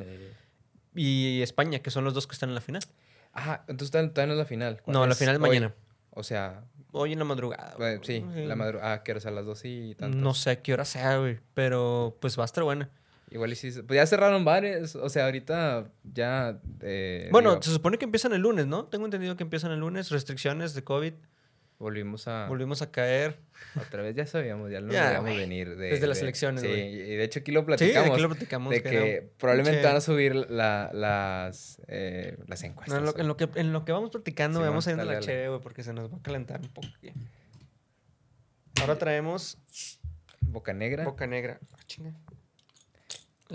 Y 0.95 1.41
España, 1.41 1.79
que 1.79 1.89
son 1.89 2.03
los 2.03 2.13
dos 2.13 2.27
que 2.27 2.33
están 2.33 2.49
en 2.49 2.55
la 2.55 2.61
final. 2.61 2.83
Ah, 3.33 3.63
entonces 3.67 3.89
todavía 3.91 4.27
no 4.27 4.33
es 4.33 4.37
la 4.39 4.45
final. 4.45 4.81
¿Cuál 4.83 4.93
No, 4.93 5.05
la 5.07 5.13
es? 5.13 5.17
final 5.17 5.35
es 5.35 5.41
Hoy. 5.41 5.47
mañana. 5.49 5.73
O 6.11 6.21
sea, 6.23 6.63
Hoy 6.91 7.13
en 7.13 7.17
la 7.19 7.25
madrugada. 7.25 7.73
eh, 7.79 7.99
sí, 8.03 8.23
la 8.35 8.55
madrugada. 8.55 8.93
Ah, 8.93 9.03
que 9.03 9.11
a 9.13 9.31
las 9.31 9.45
2 9.45 9.65
y 9.65 9.95
tantos. 9.95 10.21
No 10.21 10.35
sé 10.35 10.51
a 10.51 10.61
qué 10.61 10.73
hora 10.73 10.85
sea, 10.85 11.17
güey. 11.17 11.39
Pero 11.55 12.15
pues 12.21 12.37
va 12.37 12.43
a 12.43 12.45
estar 12.45 12.63
buena. 12.63 12.91
Igual 13.33 13.51
y 13.51 13.55
sí. 13.55 13.71
Pues 13.85 13.97
ya 13.97 14.05
cerraron 14.05 14.45
bares. 14.45 14.95
O 14.95 15.09
sea, 15.09 15.25
ahorita 15.25 15.91
ya. 16.03 16.59
eh, 16.81 17.27
Bueno, 17.31 17.49
digo, 17.51 17.63
se 17.63 17.71
supone 17.71 17.97
que 17.97 18.05
empiezan 18.05 18.31
el 18.33 18.41
lunes, 18.41 18.67
¿no? 18.67 18.85
Tengo 18.85 19.05
entendido 19.05 19.35
que 19.35 19.43
empiezan 19.43 19.71
el 19.71 19.79
lunes. 19.79 20.09
Restricciones 20.11 20.73
de 20.75 20.83
COVID. 20.83 21.13
volvimos 21.79 22.27
a. 22.29 22.45
Volvimos 22.47 22.81
a 22.83 22.91
caer. 22.91 23.39
Otra 23.75 24.03
vez 24.03 24.15
ya 24.15 24.25
sabíamos, 24.27 24.69
ya 24.71 24.79
veíamos 24.81 25.21
güey. 25.21 25.37
venir. 25.37 25.75
De, 25.75 25.89
Desde 25.89 26.05
las 26.07 26.17
de- 26.17 26.23
elecciones, 26.23 26.61
Sí, 26.61 26.67
y 26.67 27.15
de 27.15 27.23
hecho 27.23 27.39
aquí 27.39 27.51
lo 27.51 27.61
Sí, 27.61 27.65
platicamos. 27.65 28.05
de 28.07 28.13
aquí 28.13 28.21
lo 28.21 28.29
platicamos. 28.29 28.71
de 28.71 28.83
que 28.83 29.31
probablemente 29.39 29.83
van 29.83 29.95
a 29.95 30.01
subir 30.01 30.35
la- 30.35 30.91
las, 30.93 31.81
eh, 31.87 32.37
las 32.47 32.61
No, 32.61 32.67
encuestas. 32.67 32.99
en, 32.99 33.05
lo, 33.05 33.17
en 33.19 33.27
lo 33.27 33.35
que, 33.35 33.49
en 33.55 33.73
lo 33.73 33.83
que 33.83 33.91
vamos 33.91 34.11
platicando, 34.11 34.59
Sí, 34.59 34.65
vamos 34.65 34.83
saliendo 34.85 35.11
la 35.11 35.19
cheve, 35.19 35.49
güey, 35.49 35.59
porque 35.59 35.81
se 35.83 35.91
nos 35.91 36.09
va 36.13 36.17
a 36.17 36.21
calentar 36.21 36.61
un 36.61 36.69
poco. 36.69 36.87
Ahora 38.81 38.97
traemos 38.97 39.57
Boca 40.41 40.73
Negra. 40.73 41.03
Boca 41.05 41.25
Negra. 41.27 41.59
Ah, 41.73 41.77
chinga. 41.87 42.13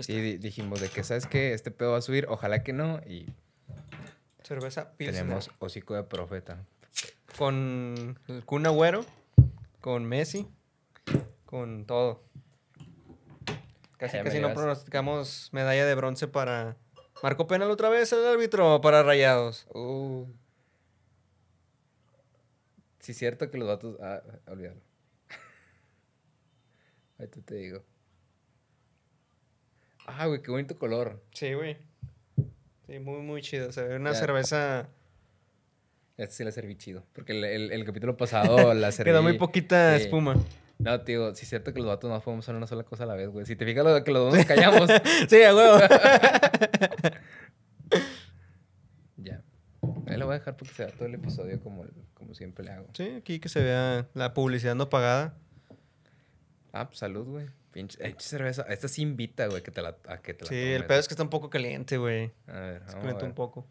Ahí 0.07 0.15
está. 0.15 0.23
di- 0.23 0.37
dijimos 0.37 0.79
de 0.81 0.89
que, 0.89 1.03
¿sabes 1.03 1.25
qué? 1.27 1.53
Este 1.53 1.71
pedo 1.71 1.91
va 1.91 1.97
a 1.97 2.01
subir, 2.01 2.25
ojalá 2.29 2.63
que 2.63 2.73
no. 2.73 2.99
Y 3.05 3.25
Cerveza 4.43 4.93
Pilsner. 4.97 5.21
tenemos 5.23 5.51
hocico 5.59 5.95
de 5.95 6.03
profeta. 6.03 6.65
Con 7.37 8.17
el 8.27 8.43
Kun 8.45 8.65
Agüero, 8.65 9.05
con 9.81 10.05
Messi, 10.05 10.47
con 11.45 11.85
todo. 11.85 12.23
Casi, 13.97 14.17
casi 14.23 14.39
no 14.39 14.53
pronosticamos 14.53 15.49
medalla 15.51 15.85
de 15.85 15.93
bronce 15.95 16.27
para... 16.27 16.77
¿Marcó 17.21 17.47
penal 17.47 17.69
otra 17.69 17.89
vez 17.89 18.13
el 18.13 18.25
árbitro 18.25 18.75
o 18.75 18.81
para 18.81 19.03
Rayados? 19.03 19.67
Uh. 19.73 20.25
Sí, 22.99 23.13
cierto 23.13 23.51
que 23.51 23.57
los 23.57 23.67
datos. 23.67 23.97
Ah, 24.01 24.21
olvídalo. 24.47 24.79
Ahorita 27.19 27.41
te 27.41 27.55
digo. 27.55 27.83
Ah, 30.17 30.25
güey, 30.27 30.41
qué 30.41 30.51
bonito 30.51 30.77
color. 30.77 31.21
Sí, 31.33 31.53
güey. 31.53 31.77
Sí, 32.87 32.99
muy, 32.99 33.21
muy 33.21 33.41
chido. 33.41 33.71
Se 33.71 33.83
ve 33.83 33.95
una 33.97 34.11
Ya. 34.13 34.19
cerveza... 34.19 34.87
Este 36.17 36.35
sí 36.35 36.43
la 36.43 36.51
serví 36.51 36.75
chido. 36.75 37.03
Porque 37.13 37.31
el, 37.31 37.43
el- 37.45 37.71
el 37.71 37.85
capítulo 37.85 38.17
pasado 38.17 38.73
la 38.73 38.91
serví. 38.93 39.11
Quedó 39.11 39.21
muy 39.23 39.37
poquita 39.37 39.97
sí. 39.97 40.03
espuma. 40.05 40.35
No, 40.79 41.01
tío, 41.01 41.33
sí 41.35 41.43
es 41.43 41.49
cierto 41.49 41.73
que 41.73 41.79
los 41.79 41.87
datos 41.89 42.09
no 42.09 42.19
podemos 42.21 42.45
hacer 42.45 42.55
una 42.55 42.67
sola 42.67 42.83
cosa 42.83 43.03
a 43.03 43.07
la 43.07 43.15
vez, 43.15 43.29
güey. 43.29 43.45
Si 43.45 43.55
te 43.55 43.65
fijas 43.65 43.83
lo 43.85 44.03
que 44.03 44.11
los 44.11 44.25
dos 44.25 44.35
nos 44.35 44.45
callamos. 44.45 44.89
Sí, 45.29 45.43
a 45.43 45.53
huevo. 45.55 45.77
ya. 49.17 49.41
Ahí 50.07 50.17
lo 50.17 50.25
voy 50.25 50.35
a 50.35 50.39
dejar 50.39 50.55
porque 50.57 50.73
se 50.73 50.85
vea 50.85 50.93
todo 50.93 51.05
el 51.05 51.15
episodio 51.15 51.59
como, 51.61 51.85
como 52.13 52.33
siempre 52.33 52.65
le 52.65 52.71
hago. 52.71 52.87
sí, 52.93 53.09
aquí 53.17 53.39
que 53.39 53.49
se 53.49 53.61
vea 53.63 54.07
la 54.13 54.33
publicidad 54.33 54.75
no 54.75 54.89
pagada. 54.89 55.35
Ah, 56.73 56.87
pues 56.87 56.99
salud, 56.99 57.25
güey. 57.27 57.47
Pinche, 57.79 57.97
eh, 58.01 58.09
pinche 58.09 58.27
cerveza. 58.27 58.63
Esta 58.63 58.87
sí 58.89 59.01
invita, 59.01 59.47
güey, 59.47 59.63
que 59.63 59.71
te 59.71 59.81
la, 59.81 59.95
a 60.07 60.17
que 60.21 60.33
te 60.33 60.43
la 60.43 60.49
Sí, 60.49 60.55
el 60.55 60.73
tomes. 60.79 60.87
pedo 60.89 60.99
es 60.99 61.07
que 61.07 61.13
está 61.13 61.23
un 61.23 61.29
poco 61.29 61.49
caliente, 61.49 61.97
güey. 61.97 62.31
A 62.47 62.59
ver, 62.59 62.79
vamos 62.81 62.95
a 62.95 63.13
ver. 63.13 63.23
un 63.23 63.33
poco. 63.33 63.65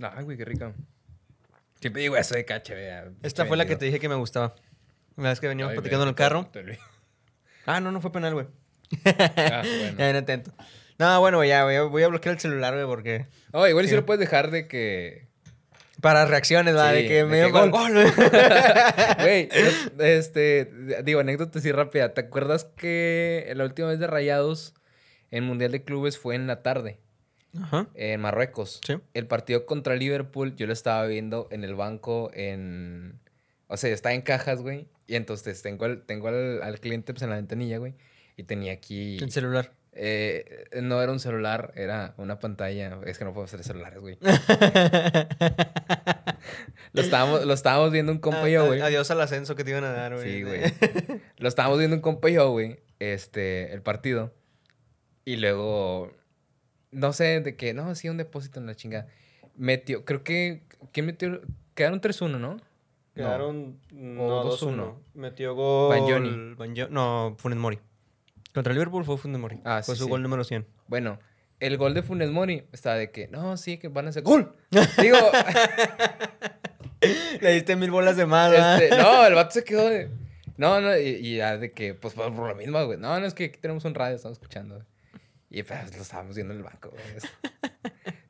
Ay, 0.00 0.24
güey, 0.24 0.36
qué 0.36 0.44
rica. 0.44 0.72
Siempre 1.80 2.02
digo 2.02 2.16
eso 2.16 2.34
de 2.34 2.44
cache, 2.44 2.74
vea. 2.74 3.10
Esta 3.22 3.46
fue 3.46 3.56
la 3.56 3.66
que 3.66 3.76
te 3.76 3.84
dije 3.86 3.98
que 4.00 4.08
me 4.08 4.14
gustaba. 4.14 4.54
La 5.16 5.30
vez 5.30 5.40
que 5.40 5.48
veníamos 5.48 5.72
Ay, 5.72 5.76
platicando 5.76 6.04
en 6.04 6.08
el 6.10 6.14
carro. 6.14 6.46
te. 6.52 6.78
Ah, 7.66 7.80
no, 7.80 7.90
no 7.92 8.00
fue 8.00 8.12
penal, 8.12 8.34
güey. 8.34 8.46
Ah, 9.04 9.22
Ya 9.36 9.62
bueno. 9.62 9.96
bien 9.96 10.16
atento. 10.16 10.52
No, 10.98 11.20
bueno, 11.20 11.44
ya, 11.44 11.64
güey, 11.64 11.78
voy 11.88 12.02
a 12.02 12.08
bloquear 12.08 12.34
el 12.34 12.40
celular, 12.40 12.74
güey, 12.74 12.86
porque... 12.86 13.26
Oh, 13.52 13.66
igual 13.68 13.84
Sí. 13.84 13.90
si 13.90 13.96
lo 13.96 14.06
puedes 14.06 14.18
dejar 14.20 14.50
de 14.50 14.66
que... 14.66 15.28
Para 16.00 16.26
reacciones, 16.26 16.76
va, 16.76 16.90
Sí, 16.90 16.96
de 17.02 17.08
que 17.08 17.14
de 17.14 17.24
me 17.24 17.40
que 17.40 17.46
dio 17.52 17.70
gol. 17.70 17.92
Güey, 19.20 19.48
es- 19.52 19.90
este... 19.98 20.70
Digo, 21.04 21.20
anécdota 21.20 21.58
así 21.58 21.72
rápida. 21.72 22.14
¿Te 22.14 22.20
acuerdas 22.20 22.64
que 22.76 23.50
la 23.56 23.64
última 23.64 23.88
vez 23.88 23.98
de 23.98 24.06
Rayados 24.06 24.74
en 25.30 25.44
Mundial 25.44 25.72
de 25.72 25.82
Clubes 25.82 26.18
fue 26.18 26.34
en 26.36 26.46
la 26.46 26.62
tarde? 26.62 26.98
Ajá. 27.60 27.88
En 27.94 28.20
Marruecos. 28.20 28.80
Sí. 28.86 28.94
El 29.14 29.26
partido 29.26 29.66
contra 29.66 29.96
Liverpool 29.96 30.54
yo 30.56 30.66
lo 30.66 30.72
estaba 30.72 31.04
viendo 31.06 31.48
en 31.50 31.64
el 31.64 31.74
banco 31.74 32.30
en... 32.34 33.18
O 33.66 33.76
sea, 33.76 33.92
está 33.92 34.12
en 34.12 34.22
cajas, 34.22 34.60
güey. 34.62 34.86
Y 35.06 35.16
entonces 35.16 35.60
tengo, 35.62 35.84
al, 35.84 36.02
tengo 36.06 36.28
al, 36.28 36.62
al 36.62 36.80
cliente 36.80 37.12
pues, 37.12 37.22
en 37.22 37.30
la 37.30 37.36
ventanilla, 37.36 37.78
güey. 37.78 37.94
Y 38.36 38.44
tenía 38.44 38.72
aquí... 38.72 39.16
El 39.20 39.32
celular. 39.32 39.72
Eh, 40.00 40.64
no 40.80 41.02
era 41.02 41.10
un 41.10 41.18
celular, 41.18 41.72
era 41.74 42.14
una 42.18 42.38
pantalla. 42.38 43.00
Es 43.04 43.18
que 43.18 43.24
no 43.24 43.32
puedo 43.32 43.46
hacer 43.46 43.64
celulares, 43.64 43.98
güey. 43.98 44.16
Lo 46.92 47.02
estábamos, 47.02 47.44
lo 47.44 47.52
estábamos 47.52 47.92
viendo 47.92 48.12
un 48.12 48.18
compa 48.18 48.48
yo, 48.48 48.66
güey. 48.66 48.80
Adiós 48.80 49.10
al 49.10 49.20
ascenso 49.20 49.54
que 49.54 49.64
te 49.64 49.70
iban 49.70 49.84
a 49.84 49.92
dar, 49.92 50.14
güey. 50.14 50.24
Sí, 50.24 50.42
güey. 50.44 50.60
Lo 51.36 51.48
estábamos 51.48 51.78
viendo 51.78 51.96
un 51.96 52.02
compa 52.02 52.28
yo, 52.30 52.50
güey. 52.50 52.78
Este, 52.98 53.72
el 53.74 53.82
partido. 53.82 54.32
Y 55.24 55.36
luego 55.36 56.12
no 56.90 57.12
sé, 57.12 57.40
de 57.40 57.56
que, 57.56 57.74
no, 57.74 57.94
sí, 57.94 58.08
un 58.08 58.16
depósito 58.16 58.60
en 58.60 58.66
la 58.66 58.74
chingada. 58.74 59.08
Metió, 59.56 60.04
creo 60.04 60.22
que, 60.24 60.62
¿quién 60.92 61.06
metió? 61.06 61.42
Quedaron 61.74 62.00
3-1, 62.00 62.38
¿no? 62.38 62.56
Quedaron 63.14 63.78
O 63.92 63.96
no, 63.96 64.44
2-1. 64.44 64.76
2-1. 64.76 64.94
Metió 65.14 65.54
gol. 65.54 65.90
Banjoni. 65.98 66.54
Banjo- 66.54 66.88
No, 66.88 67.34
Funes 67.38 67.58
Mori. 67.58 67.78
Contra 68.54 68.72
Liverpool 68.72 69.04
fue 69.04 69.18
Funes 69.18 69.40
Mori. 69.40 69.60
Ah, 69.64 69.82
fue 69.84 69.94
sí, 69.94 69.98
su 70.00 70.04
sí. 70.04 70.10
gol 70.10 70.22
número 70.22 70.44
100. 70.44 70.66
Bueno, 70.88 71.18
el 71.60 71.76
gol 71.76 71.94
de 71.94 72.02
Funes 72.02 72.30
Mori 72.30 72.64
estaba 72.72 72.96
de 72.96 73.10
que, 73.10 73.28
no, 73.28 73.56
sí, 73.56 73.78
que 73.78 73.88
van 73.88 74.06
a 74.06 74.10
hacer 74.10 74.22
¡Gol! 74.22 74.54
Digo, 75.00 75.16
Le 77.40 77.52
diste 77.52 77.76
mil 77.76 77.90
bolas 77.90 78.16
de 78.16 78.26
más, 78.26 78.52
este, 78.52 78.96
no, 78.96 79.24
el 79.26 79.34
vato 79.34 79.52
se 79.52 79.64
quedó 79.64 79.88
de... 79.88 80.10
No, 80.56 80.80
no, 80.80 80.96
y, 80.98 81.08
y 81.10 81.36
ya 81.36 81.56
de 81.56 81.72
que, 81.72 81.94
pues 81.94 82.14
por 82.14 82.32
lo 82.32 82.54
mismo, 82.56 82.84
güey. 82.84 82.98
No, 82.98 83.20
no, 83.20 83.26
es 83.26 83.34
que 83.34 83.44
aquí 83.44 83.60
tenemos 83.60 83.84
un 83.84 83.94
radio, 83.94 84.16
estamos 84.16 84.38
escuchando. 84.38 84.74
güey. 84.74 84.86
Y 85.50 85.62
pues 85.62 85.96
lo 85.96 86.02
estábamos 86.02 86.34
viendo 86.34 86.52
en 86.52 86.58
el 86.58 86.64
banco, 86.64 86.90
güey. 86.90 87.02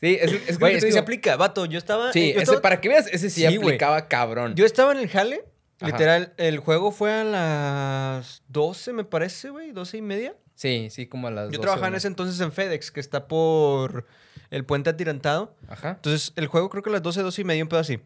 Sí, 0.01 0.19
es, 0.21 0.33
es, 0.33 0.43
que 0.47 0.55
Güey, 0.57 0.77
es 0.77 0.85
que 0.85 0.93
se 0.93 0.99
aplica, 0.99 1.37
vato. 1.37 1.65
Yo 1.65 1.79
estaba. 1.79 2.13
Sí, 2.13 2.33
ese, 2.37 2.61
para 2.61 2.81
que 2.81 2.89
veas, 2.91 3.07
ese 3.09 3.31
sí, 3.31 3.41
Sí, 3.41 3.47
güey. 3.57 3.59
aplicaba 3.71 4.07
cabrón. 4.09 4.55
Yo 4.55 4.67
estaba 4.67 4.93
en 4.93 4.99
el 4.99 5.09
jale. 5.09 5.45
Ajá. 5.81 5.93
Literal, 5.93 6.33
el 6.39 6.59
juego 6.59 6.91
fue 6.91 7.13
a 7.13 7.25
las 7.25 8.43
12, 8.49 8.93
me 8.93 9.05
parece, 9.05 9.51
güey. 9.51 9.73
12 9.73 9.99
y 9.99 10.03
media. 10.03 10.35
Sí, 10.55 10.89
sí, 10.91 11.07
como 11.07 11.29
a 11.29 11.31
las 11.31 11.45
Yo 11.47 11.59
12, 11.59 11.61
trabajaba 11.61 11.89
en 11.89 11.95
ese 11.95 12.09
entonces 12.09 12.41
en 12.41 12.51
FedEx, 12.53 12.91
que 12.91 12.99
está 13.01 13.29
por 13.29 14.07
el 14.51 14.65
puente 14.65 14.91
atirantado. 14.91 15.55
Ajá. 15.69 15.91
Entonces, 15.91 16.33
el 16.37 16.47
juego 16.49 16.69
creo 16.69 16.83
que 16.83 16.91
a 16.91 16.95
las 16.95 17.03
12, 17.03 17.23
12 17.23 17.43
y 17.43 17.45
media, 17.45 17.63
un 17.63 17.69
pedo 17.69 17.79
así. 17.81 18.01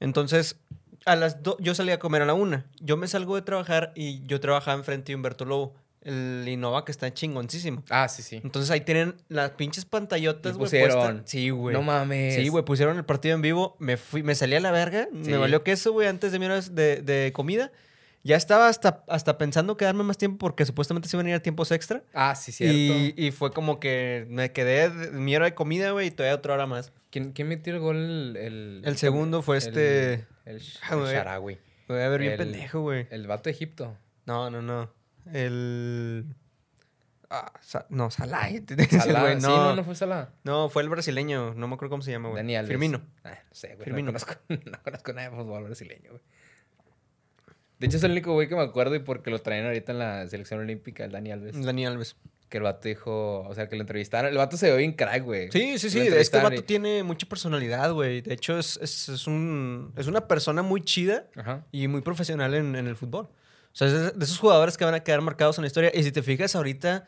Entonces, 0.00 0.56
a 1.04 1.14
las 1.16 1.42
do- 1.42 1.58
yo 1.60 1.74
salía 1.74 1.94
a 1.94 1.98
comer 1.98 2.22
a 2.22 2.26
la 2.26 2.32
una. 2.34 2.64
Yo 2.80 2.96
me 2.96 3.06
salgo 3.06 3.36
de 3.36 3.42
trabajar 3.42 3.92
y 3.94 4.24
yo 4.26 4.40
trabajaba 4.40 4.78
enfrente 4.78 5.12
de 5.12 5.16
Humberto 5.16 5.44
Lobo, 5.44 5.74
el 6.02 6.44
Innova 6.48 6.84
que 6.84 6.92
está 6.92 7.12
chingoncísimo. 7.12 7.82
Ah, 7.90 8.08
sí, 8.08 8.22
sí. 8.22 8.40
Entonces 8.42 8.70
ahí 8.70 8.80
tienen 8.80 9.16
las 9.28 9.50
pinches 9.50 9.84
pantallotas, 9.84 10.52
güey. 10.56 10.66
pusieron. 10.66 10.98
puestas. 10.98 11.30
Sí, 11.30 11.50
güey. 11.50 11.74
No 11.74 11.82
mames. 11.82 12.34
Sí, 12.34 12.48
güey, 12.48 12.64
pusieron 12.64 12.96
el 12.96 13.04
partido 13.04 13.34
en 13.34 13.42
vivo. 13.42 13.76
Me 13.78 13.96
fui, 13.96 14.22
me 14.22 14.34
salí 14.34 14.54
a 14.56 14.60
la 14.60 14.70
verga. 14.70 15.08
Sí. 15.22 15.30
Me 15.30 15.36
valió 15.36 15.62
queso, 15.62 15.92
güey, 15.92 16.08
antes 16.08 16.32
de 16.32 16.38
mi 16.38 16.46
hora 16.46 16.60
de, 16.60 17.02
de 17.02 17.32
comida. 17.32 17.70
Ya 18.22 18.36
estaba 18.36 18.68
hasta, 18.68 19.02
hasta 19.08 19.38
pensando 19.38 19.78
quedarme 19.78 20.02
más 20.02 20.18
tiempo 20.18 20.36
porque 20.38 20.66
supuestamente 20.66 21.08
se 21.08 21.16
iban 21.16 21.24
a 21.26 21.30
ir 21.30 21.34
a 21.36 21.40
tiempos 21.40 21.70
extra. 21.72 22.02
Ah, 22.12 22.34
sí, 22.34 22.52
cierto. 22.52 22.74
Y, 22.76 23.14
y 23.16 23.30
fue 23.30 23.50
como 23.50 23.80
que 23.80 24.26
me 24.28 24.52
quedé 24.52 24.90
mi 25.12 25.34
hora 25.34 25.46
de 25.46 25.54
comida, 25.54 25.92
güey, 25.92 26.08
y 26.08 26.10
todavía 26.10 26.34
otra 26.36 26.52
hora 26.52 26.66
más. 26.66 26.92
¿Quién, 27.10 27.32
quién 27.32 27.48
metió 27.48 27.72
el 27.74 27.80
gol? 27.80 27.96
El, 27.96 28.36
el, 28.36 28.82
El 28.84 28.96
segundo 28.98 29.40
fue 29.40 29.56
el- 29.56 29.62
este- 29.62 30.12
El, 30.44 30.60
Ah, 30.82 30.88
el 30.92 30.98
güey. 30.98 31.12
Sharawi. 31.14 31.58
Voy 31.88 31.98
a 32.00 32.08
ver 32.10 32.20
bien 32.20 32.36
pendejo, 32.36 32.80
güey. 32.82 33.06
El 33.10 33.26
vato 33.26 33.44
de 33.44 33.52
Egipto. 33.52 33.96
No, 34.26 34.50
no, 34.50 34.60
no. 34.60 34.92
El. 35.32 36.24
Ah, 37.32 37.52
Sa- 37.60 37.86
no, 37.90 38.10
Salah. 38.10 38.48
Salah. 38.90 39.20
güey, 39.20 39.40
Sí, 39.40 39.46
no. 39.46 39.76
no, 39.76 39.84
fue 39.84 39.94
Salah. 39.94 40.30
No, 40.42 40.68
fue 40.68 40.82
el 40.82 40.88
brasileño. 40.88 41.54
No 41.54 41.68
me 41.68 41.74
acuerdo 41.74 41.90
cómo 41.90 42.02
se 42.02 42.10
llama, 42.10 42.28
güey. 42.30 42.40
Dani 42.42 42.56
Alves. 42.56 42.68
Firmino. 42.70 43.02
Ah, 43.24 43.30
no 43.48 43.54
sé, 43.54 43.74
güey. 43.74 43.84
Firmino. 43.84 44.06
No 44.12 44.18
conozco, 44.18 44.34
no 44.48 44.82
conozco 44.82 45.12
nada 45.12 45.30
de 45.30 45.36
fútbol 45.36 45.64
brasileño, 45.64 46.10
güey. 46.10 46.22
De 47.78 47.86
hecho, 47.86 47.96
es 47.96 48.02
el 48.04 48.10
único 48.10 48.32
güey 48.34 48.46
que 48.48 48.54
me 48.56 48.62
acuerdo 48.62 48.94
y 48.94 48.98
porque 48.98 49.30
lo 49.30 49.38
traen 49.40 49.64
ahorita 49.64 49.92
en 49.92 49.98
la 50.00 50.28
selección 50.28 50.60
olímpica, 50.60 51.04
el 51.04 51.12
Dani 51.12 51.32
Alves. 51.32 51.64
Dani 51.64 51.86
Alves. 51.86 52.16
Que 52.50 52.58
el 52.58 52.64
vato 52.64 52.88
dijo, 52.88 53.40
o 53.42 53.54
sea, 53.54 53.68
que 53.68 53.76
lo 53.76 53.82
entrevistaron. 53.82 54.28
El 54.32 54.36
vato 54.36 54.56
se 54.56 54.68
ve 54.70 54.76
bien 54.78 54.92
crack, 54.92 55.22
güey. 55.22 55.50
Sí, 55.52 55.78
sí, 55.78 55.88
sí. 55.88 56.00
Es 56.00 56.30
que 56.30 56.36
el 56.38 56.42
vato 56.42 56.56
y- 56.56 56.62
tiene 56.62 57.04
mucha 57.04 57.26
personalidad, 57.28 57.92
güey. 57.92 58.22
De 58.22 58.34
hecho, 58.34 58.58
es, 58.58 58.76
es, 58.82 59.08
es 59.08 59.26
un, 59.28 59.92
es 59.96 60.08
una 60.08 60.26
persona 60.26 60.60
muy 60.62 60.82
chida 60.82 61.26
Ajá. 61.36 61.64
y 61.70 61.86
muy 61.86 62.00
profesional 62.00 62.54
en, 62.54 62.74
en 62.74 62.88
el 62.88 62.96
fútbol. 62.96 63.28
O 63.72 63.76
sea, 63.76 63.86
es 63.88 64.18
de 64.18 64.24
esos 64.24 64.38
jugadores 64.38 64.76
que 64.76 64.84
van 64.84 64.94
a 64.94 65.00
quedar 65.00 65.20
marcados 65.20 65.58
en 65.58 65.62
la 65.62 65.68
historia. 65.68 65.90
Y 65.94 66.02
si 66.02 66.12
te 66.12 66.22
fijas 66.22 66.54
ahorita. 66.56 67.06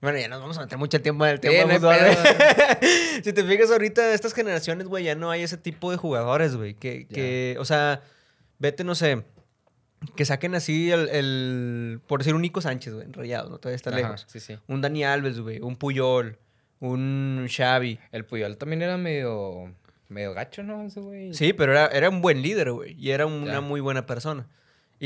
Bueno, 0.00 0.18
ya 0.18 0.28
nos 0.28 0.40
vamos 0.40 0.58
a 0.58 0.60
meter 0.62 0.76
mucho 0.76 1.00
tiempo 1.00 1.24
en 1.24 1.32
el 1.32 1.36
Sí, 1.36 1.42
tema 1.48 1.72
no 1.72 1.80
pedo. 1.80 1.88
güey. 1.88 2.00
si 3.24 3.32
te 3.32 3.42
fijas 3.42 3.70
ahorita, 3.70 4.06
de 4.08 4.14
estas 4.14 4.34
generaciones, 4.34 4.86
güey, 4.86 5.04
ya 5.04 5.14
no 5.14 5.30
hay 5.30 5.42
ese 5.42 5.56
tipo 5.56 5.90
de 5.90 5.96
jugadores, 5.96 6.56
güey. 6.56 6.74
Que, 6.74 7.06
que, 7.06 7.56
o 7.58 7.64
sea, 7.64 8.02
vete, 8.58 8.84
no 8.84 8.94
sé, 8.94 9.22
que 10.14 10.26
saquen 10.26 10.54
así 10.54 10.90
el, 10.90 11.08
el- 11.08 12.00
por 12.06 12.18
decir, 12.20 12.34
un 12.34 12.42
Nico 12.42 12.60
Sánchez, 12.60 12.92
güey, 12.92 13.06
enrollado, 13.06 13.48
¿no? 13.48 13.56
Todavía 13.58 13.76
está 13.76 13.88
Ajá, 13.90 13.96
lejos. 13.98 14.26
Sí, 14.28 14.40
sí. 14.40 14.58
Un 14.66 14.82
Dani 14.82 15.04
Alves, 15.04 15.40
güey, 15.40 15.60
un 15.62 15.76
Puyol, 15.76 16.36
un 16.80 17.48
Xavi. 17.50 17.98
El 18.12 18.26
Puyol 18.26 18.58
también 18.58 18.82
era 18.82 18.98
medio, 18.98 19.74
medio 20.08 20.34
gacho, 20.34 20.62
¿no? 20.62 20.82
Ese 20.86 21.00
güey. 21.00 21.32
Sí, 21.32 21.54
pero 21.54 21.72
era, 21.72 21.86
era 21.86 22.10
un 22.10 22.20
buen 22.20 22.42
líder, 22.42 22.72
güey. 22.72 22.94
Y 22.98 23.12
era 23.12 23.24
una 23.24 23.62
muy 23.62 23.80
buena 23.80 24.04
persona. 24.04 24.46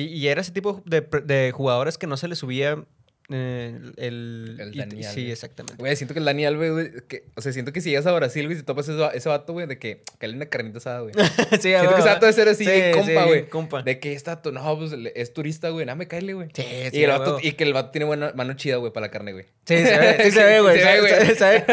Y, 0.01 0.05
y 0.15 0.29
era 0.29 0.41
ese 0.41 0.53
tipo 0.53 0.83
de, 0.85 1.01
de 1.25 1.51
jugadores 1.53 1.99
que 1.99 2.07
no 2.07 2.17
se 2.17 2.29
le 2.29 2.37
subía 2.37 2.85
eh, 3.31 3.79
el... 3.99 4.57
El 4.59 4.75
y- 4.75 4.79
Dani 4.79 5.03
sí, 5.05 5.31
exactamente. 5.31 5.75
Güey, 5.79 5.95
siento 5.97 6.15
que 6.15 6.21
el 6.21 6.25
Dani 6.25 6.47
Alves, 6.47 6.73
güey, 6.73 6.91
que, 7.09 7.25
o 7.37 7.43
sea, 7.43 7.53
siento 7.53 7.73
que 7.75 7.83
si 7.83 7.91
llegas 7.91 8.07
a 8.07 8.13
Brasil, 8.13 8.47
güey, 8.47 8.57
si 8.57 8.63
topas 8.65 8.89
ese, 8.89 8.99
ese 9.13 9.29
vato, 9.29 9.53
güey, 9.53 9.67
de 9.67 9.79
que, 9.79 10.01
que 10.19 10.29
le 10.29 10.35
una 10.37 10.47
carnita 10.47 10.79
asada, 10.79 11.01
güey. 11.01 11.13
sí, 11.53 11.59
Siento 11.61 11.91
que 11.95 12.01
ese 12.01 12.09
vato 12.09 12.21
debe 12.25 12.33
ser 12.33 12.49
así, 12.49 12.65
Sí, 12.65 12.71
compa, 12.95 13.25
güey. 13.27 13.49
compa. 13.51 13.83
De 13.83 13.99
que 14.01 14.15
está, 14.15 14.41
tu- 14.41 14.51
no, 14.53 14.79
pues 14.79 14.93
es 15.15 15.35
turista, 15.35 15.69
güey, 15.69 15.85
nada, 15.85 15.97
me 15.97 16.09
caele, 16.09 16.33
güey. 16.33 16.49
Sí, 16.55 16.63
sí, 16.91 16.99
y, 17.01 17.05
el 17.05 17.11
a 17.11 17.19
vato- 17.19 17.35
huevo. 17.37 17.41
y 17.47 17.53
que 17.53 17.65
el 17.65 17.75
vato 17.75 17.91
tiene 17.91 18.07
buena 18.07 18.33
mano 18.35 18.55
chida, 18.55 18.77
güey, 18.77 18.93
para 18.95 19.09
la 19.09 19.11
carne, 19.11 19.33
güey. 19.35 19.45
Sí, 19.67 19.77
se 19.77 19.99
ve, 19.99 20.19
sí 20.25 20.31
se 20.31 20.45
ve, 20.45 20.61
güey. 20.63 20.79
Se 20.79 20.85
Se, 20.85 20.93
ve, 20.93 21.01
güey. 21.01 21.15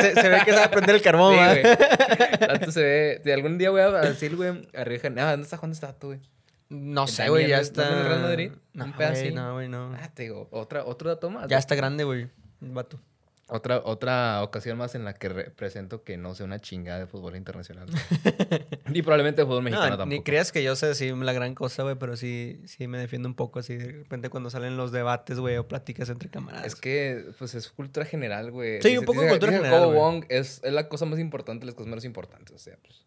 se- 0.03 0.21
se 0.21 0.29
ve- 0.29 0.41
que 0.43 0.51
sabe 0.51 0.67
prender 0.69 0.95
el 0.95 1.01
carbón, 1.01 1.35
güey. 1.37 1.61
güey. 1.61 1.63
El 2.41 2.47
vato 2.47 2.71
se 2.73 2.81
ve. 2.83 3.21
De 3.23 3.33
algún 3.33 3.57
día 3.57 3.69
voy 3.69 3.79
a 3.81 3.91
decir, 4.01 4.35
güey, 4.35 4.67
arriesga. 4.75 5.09
Ah, 5.19 5.31
¿dónde 5.31 5.45
está 5.45 5.55
jugando 5.55 5.73
este 5.73 5.85
vato, 5.85 6.07
güey? 6.07 6.19
No 6.69 7.03
¿El 7.03 7.07
sé, 7.07 7.29
güey, 7.29 7.47
ya 7.47 7.59
está... 7.59 7.87
en 7.91 7.97
el 7.99 8.05
Real 8.05 8.21
Madrid? 8.21 8.51
No, 8.73 8.93
güey, 8.95 9.33
no, 9.33 9.53
güey, 9.53 9.69
no. 9.69 9.95
Ah, 9.99 10.09
te 10.13 10.23
digo, 10.23 10.47
otra, 10.51 10.85
otro 10.85 11.09
dato 11.09 11.29
más. 11.29 11.47
Ya 11.47 11.57
está 11.57 11.75
grande, 11.75 12.03
güey, 12.03 12.29
vato. 12.59 12.99
Otra, 13.47 13.81
otra 13.85 14.41
ocasión 14.41 14.75
más 14.75 14.95
en 14.95 15.05
la 15.05 15.13
que 15.13 15.29
represento 15.29 16.03
que 16.03 16.17
no 16.17 16.33
sé 16.33 16.43
una 16.43 16.57
chingada 16.59 16.97
de 16.97 17.05
fútbol 17.05 17.35
internacional. 17.35 17.87
Ni 18.89 19.01
probablemente 19.03 19.43
de 19.43 19.45
fútbol 19.45 19.61
mexicano 19.61 19.91
No, 19.91 19.97
tampoco. 19.97 20.15
ni 20.17 20.23
creas 20.23 20.51
que 20.51 20.63
yo 20.63 20.75
sé 20.75 20.87
decir 20.87 21.15
la 21.15 21.31
gran 21.31 21.53
cosa, 21.53 21.83
güey, 21.83 21.95
pero 21.95 22.17
sí, 22.17 22.59
sí 22.65 22.87
me 22.87 22.97
defiendo 22.97 23.29
un 23.29 23.35
poco 23.35 23.59
así 23.59 23.75
de 23.75 23.91
repente 23.91 24.29
cuando 24.29 24.49
salen 24.49 24.77
los 24.77 24.91
debates, 24.91 25.37
güey, 25.39 25.57
o 25.57 25.67
pláticas 25.67 26.09
entre 26.09 26.27
camaradas. 26.29 26.65
Es 26.65 26.75
que, 26.75 27.23
pues, 27.37 27.53
es 27.53 27.69
cultura 27.69 28.07
general, 28.07 28.49
güey. 28.49 28.81
Sí, 28.81 28.97
un 28.97 29.05
poco 29.05 29.21
de 29.21 29.29
cultura 29.29 29.51
general, 29.51 29.71
Jacobo 29.73 29.91
güey. 29.91 29.99
Wong 29.99 30.25
es, 30.29 30.59
es 30.63 30.73
la 30.73 30.89
cosa 30.89 31.05
más 31.05 31.19
importante, 31.19 31.67
las 31.67 31.75
cosas 31.75 31.89
menos 31.89 32.05
importantes. 32.05 32.55
O 32.55 32.57
sea, 32.57 32.77
pues. 32.81 33.05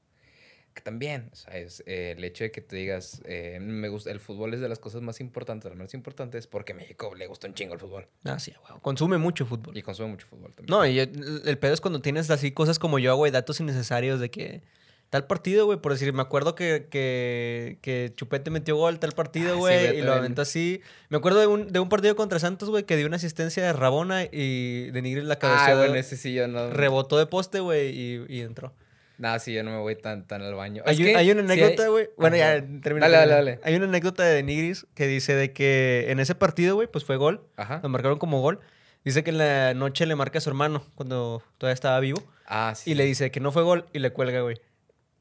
Que 0.79 0.85
también, 0.85 1.29
o 1.33 1.35
sea, 1.35 1.57
es 1.59 1.83
eh, 1.87 2.15
el 2.17 2.23
hecho 2.23 2.45
de 2.45 2.53
que 2.53 2.61
te 2.61 2.77
digas, 2.77 3.21
eh, 3.25 3.59
me 3.61 3.89
gusta, 3.89 4.13
el 4.13 4.21
fútbol 4.21 4.55
es 4.55 4.61
de 4.61 4.69
las 4.69 4.79
cosas 4.79 5.03
más 5.03 5.21
importantes, 5.21 5.69
las 5.69 5.77
menos 5.77 5.93
importantes, 5.93 6.47
porque 6.47 6.71
a 6.71 6.77
México 6.77 7.13
le 7.17 7.27
gusta 7.27 7.49
un 7.49 7.55
chingo 7.55 7.75
el 7.75 7.81
fútbol. 7.81 8.07
Ah, 8.23 8.39
sí, 8.39 8.53
güey. 8.61 8.81
Consume 8.81 9.19
mucho 9.19 9.45
fútbol. 9.45 9.77
Y 9.77 9.83
consume 9.83 10.11
mucho 10.11 10.29
fútbol 10.29 10.55
también. 10.55 10.71
No, 10.71 10.87
y 10.87 11.01
el, 11.01 11.43
el 11.45 11.59
pedo 11.59 11.75
es 11.75 11.81
cuando 11.81 12.01
tienes 12.01 12.31
así 12.31 12.53
cosas 12.53 12.79
como 12.79 13.01
yo, 13.01 13.17
güey, 13.17 13.33
datos 13.33 13.59
innecesarios 13.59 14.21
de 14.21 14.31
que 14.31 14.63
tal 15.11 15.27
partido, 15.27 15.67
güey, 15.67 15.81
por 15.81 15.91
decir, 15.91 16.13
me 16.13 16.23
acuerdo 16.23 16.55
que, 16.55 16.87
que, 16.89 17.79
que 17.83 18.13
Chupete 18.15 18.53
metió 18.53 18.77
gol 18.77 19.01
tal 19.01 19.11
Ah, 19.11 19.17
partido, 19.17 19.55
sí, 19.55 19.59
güey, 19.59 19.99
y 19.99 20.03
lo 20.03 20.13
aventó 20.13 20.43
así. 20.43 20.81
Me 21.09 21.17
acuerdo 21.17 21.41
de 21.41 21.49
un, 21.49 21.73
de 21.73 21.81
un 21.81 21.89
partido 21.89 22.15
contra 22.15 22.39
Santos, 22.39 22.71
güey, 22.71 22.85
que 22.85 22.97
dio 22.97 23.09
una 23.09 23.17
asistencia 23.17 23.65
de 23.65 23.73
Rabona 23.73 24.27
y 24.31 24.93
de 24.93 25.03
Nigris 25.03 25.25
la 25.25 25.41
cabeza 25.41 25.73
Ah, 25.73 25.75
bueno, 25.77 25.97
ese 25.97 26.17
sí 26.17 26.35
yo 26.35 26.47
no. 26.47 26.71
rebotó 26.71 27.19
de 27.19 27.27
poste, 27.27 27.59
güey, 27.59 27.89
y, 27.99 28.25
y 28.29 28.41
entró. 28.43 28.73
Nada, 29.19 29.39
sí, 29.41 29.53
yo 29.53 29.63
no 29.65 29.71
me 29.73 29.79
voy 29.79 29.97
tan, 29.97 30.27
tan 30.27 30.43
al 30.43 30.55
baño. 30.55 30.83
Hay, 30.87 30.97
un- 30.97 31.03
que 31.05 31.17
hay 31.17 31.31
una 31.31 31.41
anécdota, 31.43 31.89
güey. 31.89 32.09
Bueno, 32.17 32.37
ya 32.37 32.53
Ajá. 32.55 32.65
termina. 32.83 33.07
Dale, 33.09 33.17
dale, 33.19 33.33
dale. 33.33 33.61
Hay 33.65 33.75
una 33.75 33.87
anécdota 33.87 34.23
de 34.25 34.43
Nigris 34.43 34.87
que 34.95 35.07
dice 35.07 35.35
de 35.35 35.53
que 35.53 36.07
en 36.11 36.21
ese 36.21 36.35
partido, 36.37 36.77
güey, 36.77 36.87
pues 36.89 37.05
fue 37.05 37.17
gol. 37.17 37.45
Ajá. 37.57 37.81
Lo 37.83 37.89
marcaron 37.89 38.19
como 38.19 38.41
gol. 38.41 38.61
Dice 39.05 39.25
que 39.25 39.31
en 39.31 39.39
la 39.39 39.75
noche 39.75 40.07
le 40.07 40.15
marca 40.15 40.39
a 40.39 40.41
su 40.41 40.49
hermano 40.51 40.85
cuando 40.95 41.43
todavía 41.59 41.75
estaba 41.75 41.99
vivo. 42.01 42.23
Ah, 42.47 42.75
sí. 42.77 42.93
Y 42.93 42.95
le 42.95 43.05
dice 43.05 43.31
que 43.31 43.41
no 43.41 43.51
fue 43.53 43.63
gol 43.63 43.87
y 43.93 43.99
le 43.99 44.13
cuelga, 44.13 44.41
güey. 44.41 44.57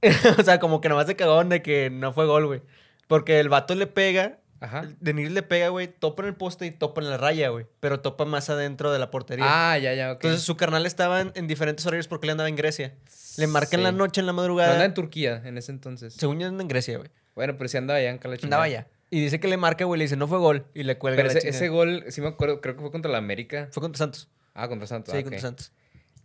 o 0.39 0.43
sea, 0.43 0.59
como 0.59 0.79
que 0.79 0.89
nomás 0.89 1.07
se 1.07 1.15
cagón 1.15 1.49
de 1.49 1.61
que 1.61 1.89
no 1.89 2.13
fue 2.13 2.25
gol, 2.27 2.45
güey. 2.45 2.61
Porque 3.07 3.39
el 3.39 3.49
vato 3.49 3.73
le 3.75 3.87
pega, 3.87 4.37
Ajá. 4.59 4.87
de 4.99 5.13
Nigris 5.13 5.33
le 5.33 5.43
pega, 5.43 5.69
güey, 5.69 5.87
topa 5.87 6.23
en 6.23 6.29
el 6.29 6.35
poste 6.35 6.65
y 6.65 6.71
topa 6.71 7.01
en 7.01 7.09
la 7.09 7.17
raya, 7.17 7.49
güey. 7.49 7.65
Pero 7.79 7.99
topa 7.99 8.25
más 8.25 8.49
adentro 8.49 8.91
de 8.91 8.99
la 8.99 9.11
portería. 9.11 9.45
Ah, 9.47 9.77
ya, 9.77 9.93
ya, 9.93 10.11
ok. 10.11 10.15
Entonces 10.23 10.41
su 10.41 10.57
carnal 10.57 10.85
estaba 10.85 11.21
en, 11.21 11.31
en 11.35 11.47
diferentes 11.47 11.85
horarios 11.85 12.07
porque 12.07 12.27
él 12.27 12.31
andaba 12.31 12.49
en 12.49 12.55
Grecia. 12.55 12.93
Le 13.37 13.47
marca 13.47 13.75
en 13.75 13.83
la 13.83 13.91
noche, 13.91 14.19
en 14.21 14.25
la 14.25 14.31
No 14.33 14.37
madrugada. 14.37 14.73
anda 14.73 14.85
en 14.85 14.93
Turquía 14.93 15.41
en 15.45 15.57
ese 15.57 15.71
entonces. 15.71 16.13
Según 16.13 16.39
yo 16.39 16.47
anda 16.47 16.61
en 16.63 16.67
Grecia, 16.67 16.97
güey. 16.97 17.09
Bueno, 17.35 17.55
pero 17.57 17.67
sí 17.67 17.77
andaba 17.77 17.99
allá 17.99 18.09
en 18.09 18.17
Cala 18.17 18.35
Andaba 18.41 18.63
allá. 18.63 18.87
Y 19.09 19.21
dice 19.21 19.39
que 19.39 19.47
le 19.47 19.57
marca, 19.57 19.85
güey, 19.85 19.99
le 19.99 20.05
dice, 20.05 20.17
no 20.17 20.27
fue 20.27 20.39
gol. 20.39 20.65
Y 20.73 20.83
le 20.83 20.97
cuelga 20.97 21.17
Pero 21.23 21.33
la 21.33 21.39
ese, 21.39 21.69
gol, 21.69 22.03
sí 22.09 22.19
me 22.21 22.27
acuerdo, 22.27 22.59
creo 22.59 22.75
que 22.75 22.81
fue 22.81 22.91
contra 22.91 23.11
la 23.11 23.19
América. 23.19 23.69
Fue 23.71 23.79
contra 23.81 23.97
Santos. 23.99 24.27
Ah, 24.53 24.67
contra 24.67 24.87
Santos. 24.87 25.13
Sí, 25.13 25.19
ah, 25.19 25.23
contra. 25.23 25.39
Santos. 25.39 25.71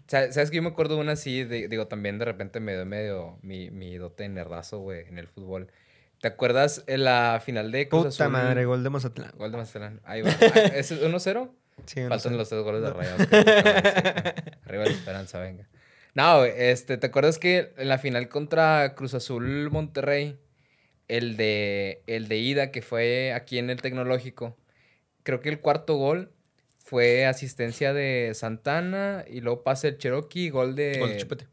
Sa- 0.09 0.33
¿Sabes 0.33 0.51
que 0.51 0.57
yo 0.57 0.63
me 0.63 0.71
acuerdo 0.71 0.97
de 0.97 1.01
una 1.03 1.13
así? 1.13 1.45
de- 1.45 1.69
digo, 1.69 1.87
también 1.87 2.19
de 2.19 2.25
repente 2.25 2.59
me 2.61 2.75
dio 2.75 2.85
medio 2.87 3.39
mi, 3.43 3.71
mi 3.71 3.97
dote 3.99 4.29
nerdazo, 4.29 4.79
güey, 4.81 5.07
en 5.07 5.19
el 5.19 5.29
fútbol. 5.29 5.69
¿Te 6.23 6.29
acuerdas 6.29 6.85
en 6.87 7.03
la 7.03 7.43
final 7.45 7.73
de 7.73 7.89
Cruz 7.89 8.05
Puta 8.05 8.25
Azul? 8.25 8.29
madre, 8.33 8.65
gol 8.65 8.85
de 8.85 8.91
Mazatlán. 8.91 9.33
Gol 9.37 9.51
de 9.51 9.59
Mazatlán. 9.59 10.01
Ahí 10.05 10.23
va. 10.23 10.31
Ah, 10.31 10.61
¿Es 10.75 10.91
1-0? 10.93 11.51
Sí, 11.87 12.01
Faltan 12.09 12.37
los 12.37 12.49
tres 12.49 12.63
goles 12.63 12.81
de 12.83 12.91
Rayados. 12.91 13.27
que. 13.27 13.37
Arriba 14.67 14.85
la 14.85 14.91
esperanza, 14.91 15.41
venga. 15.41 15.69
No, 16.15 16.45
este, 16.45 16.97
¿te 16.97 17.07
acuerdas 17.09 17.39
que 17.41 17.73
en 17.77 17.89
la 17.89 17.99
final 17.99 18.29
contra 18.29 18.95
Cruz 18.95 19.15
Azul 19.15 19.69
Monterrey, 19.71 20.39
el 21.09 21.37
de, 21.37 22.05
el 22.07 22.29
de 22.29 22.37
ida 22.37 22.71
que 22.71 22.83
fue 22.83 23.33
aquí 23.33 23.59
en 23.59 23.69
el 23.71 23.81
Tecnológico, 23.83 24.57
creo 25.25 25.41
que 25.41 25.49
el 25.49 25.59
cuarto 25.61 25.97
gol 25.97 26.31
fue 26.79 27.27
asistencia 27.27 27.93
de 27.93 28.31
Santana 28.35 29.25
y 29.29 29.41
luego 29.41 29.65
pase 29.65 29.89
el 29.89 29.99
Cherokee, 29.99 30.51
gol 30.51 30.77
de. 30.77 30.99
Gol 31.01 31.09
de 31.09 31.17
Chupete. 31.17 31.47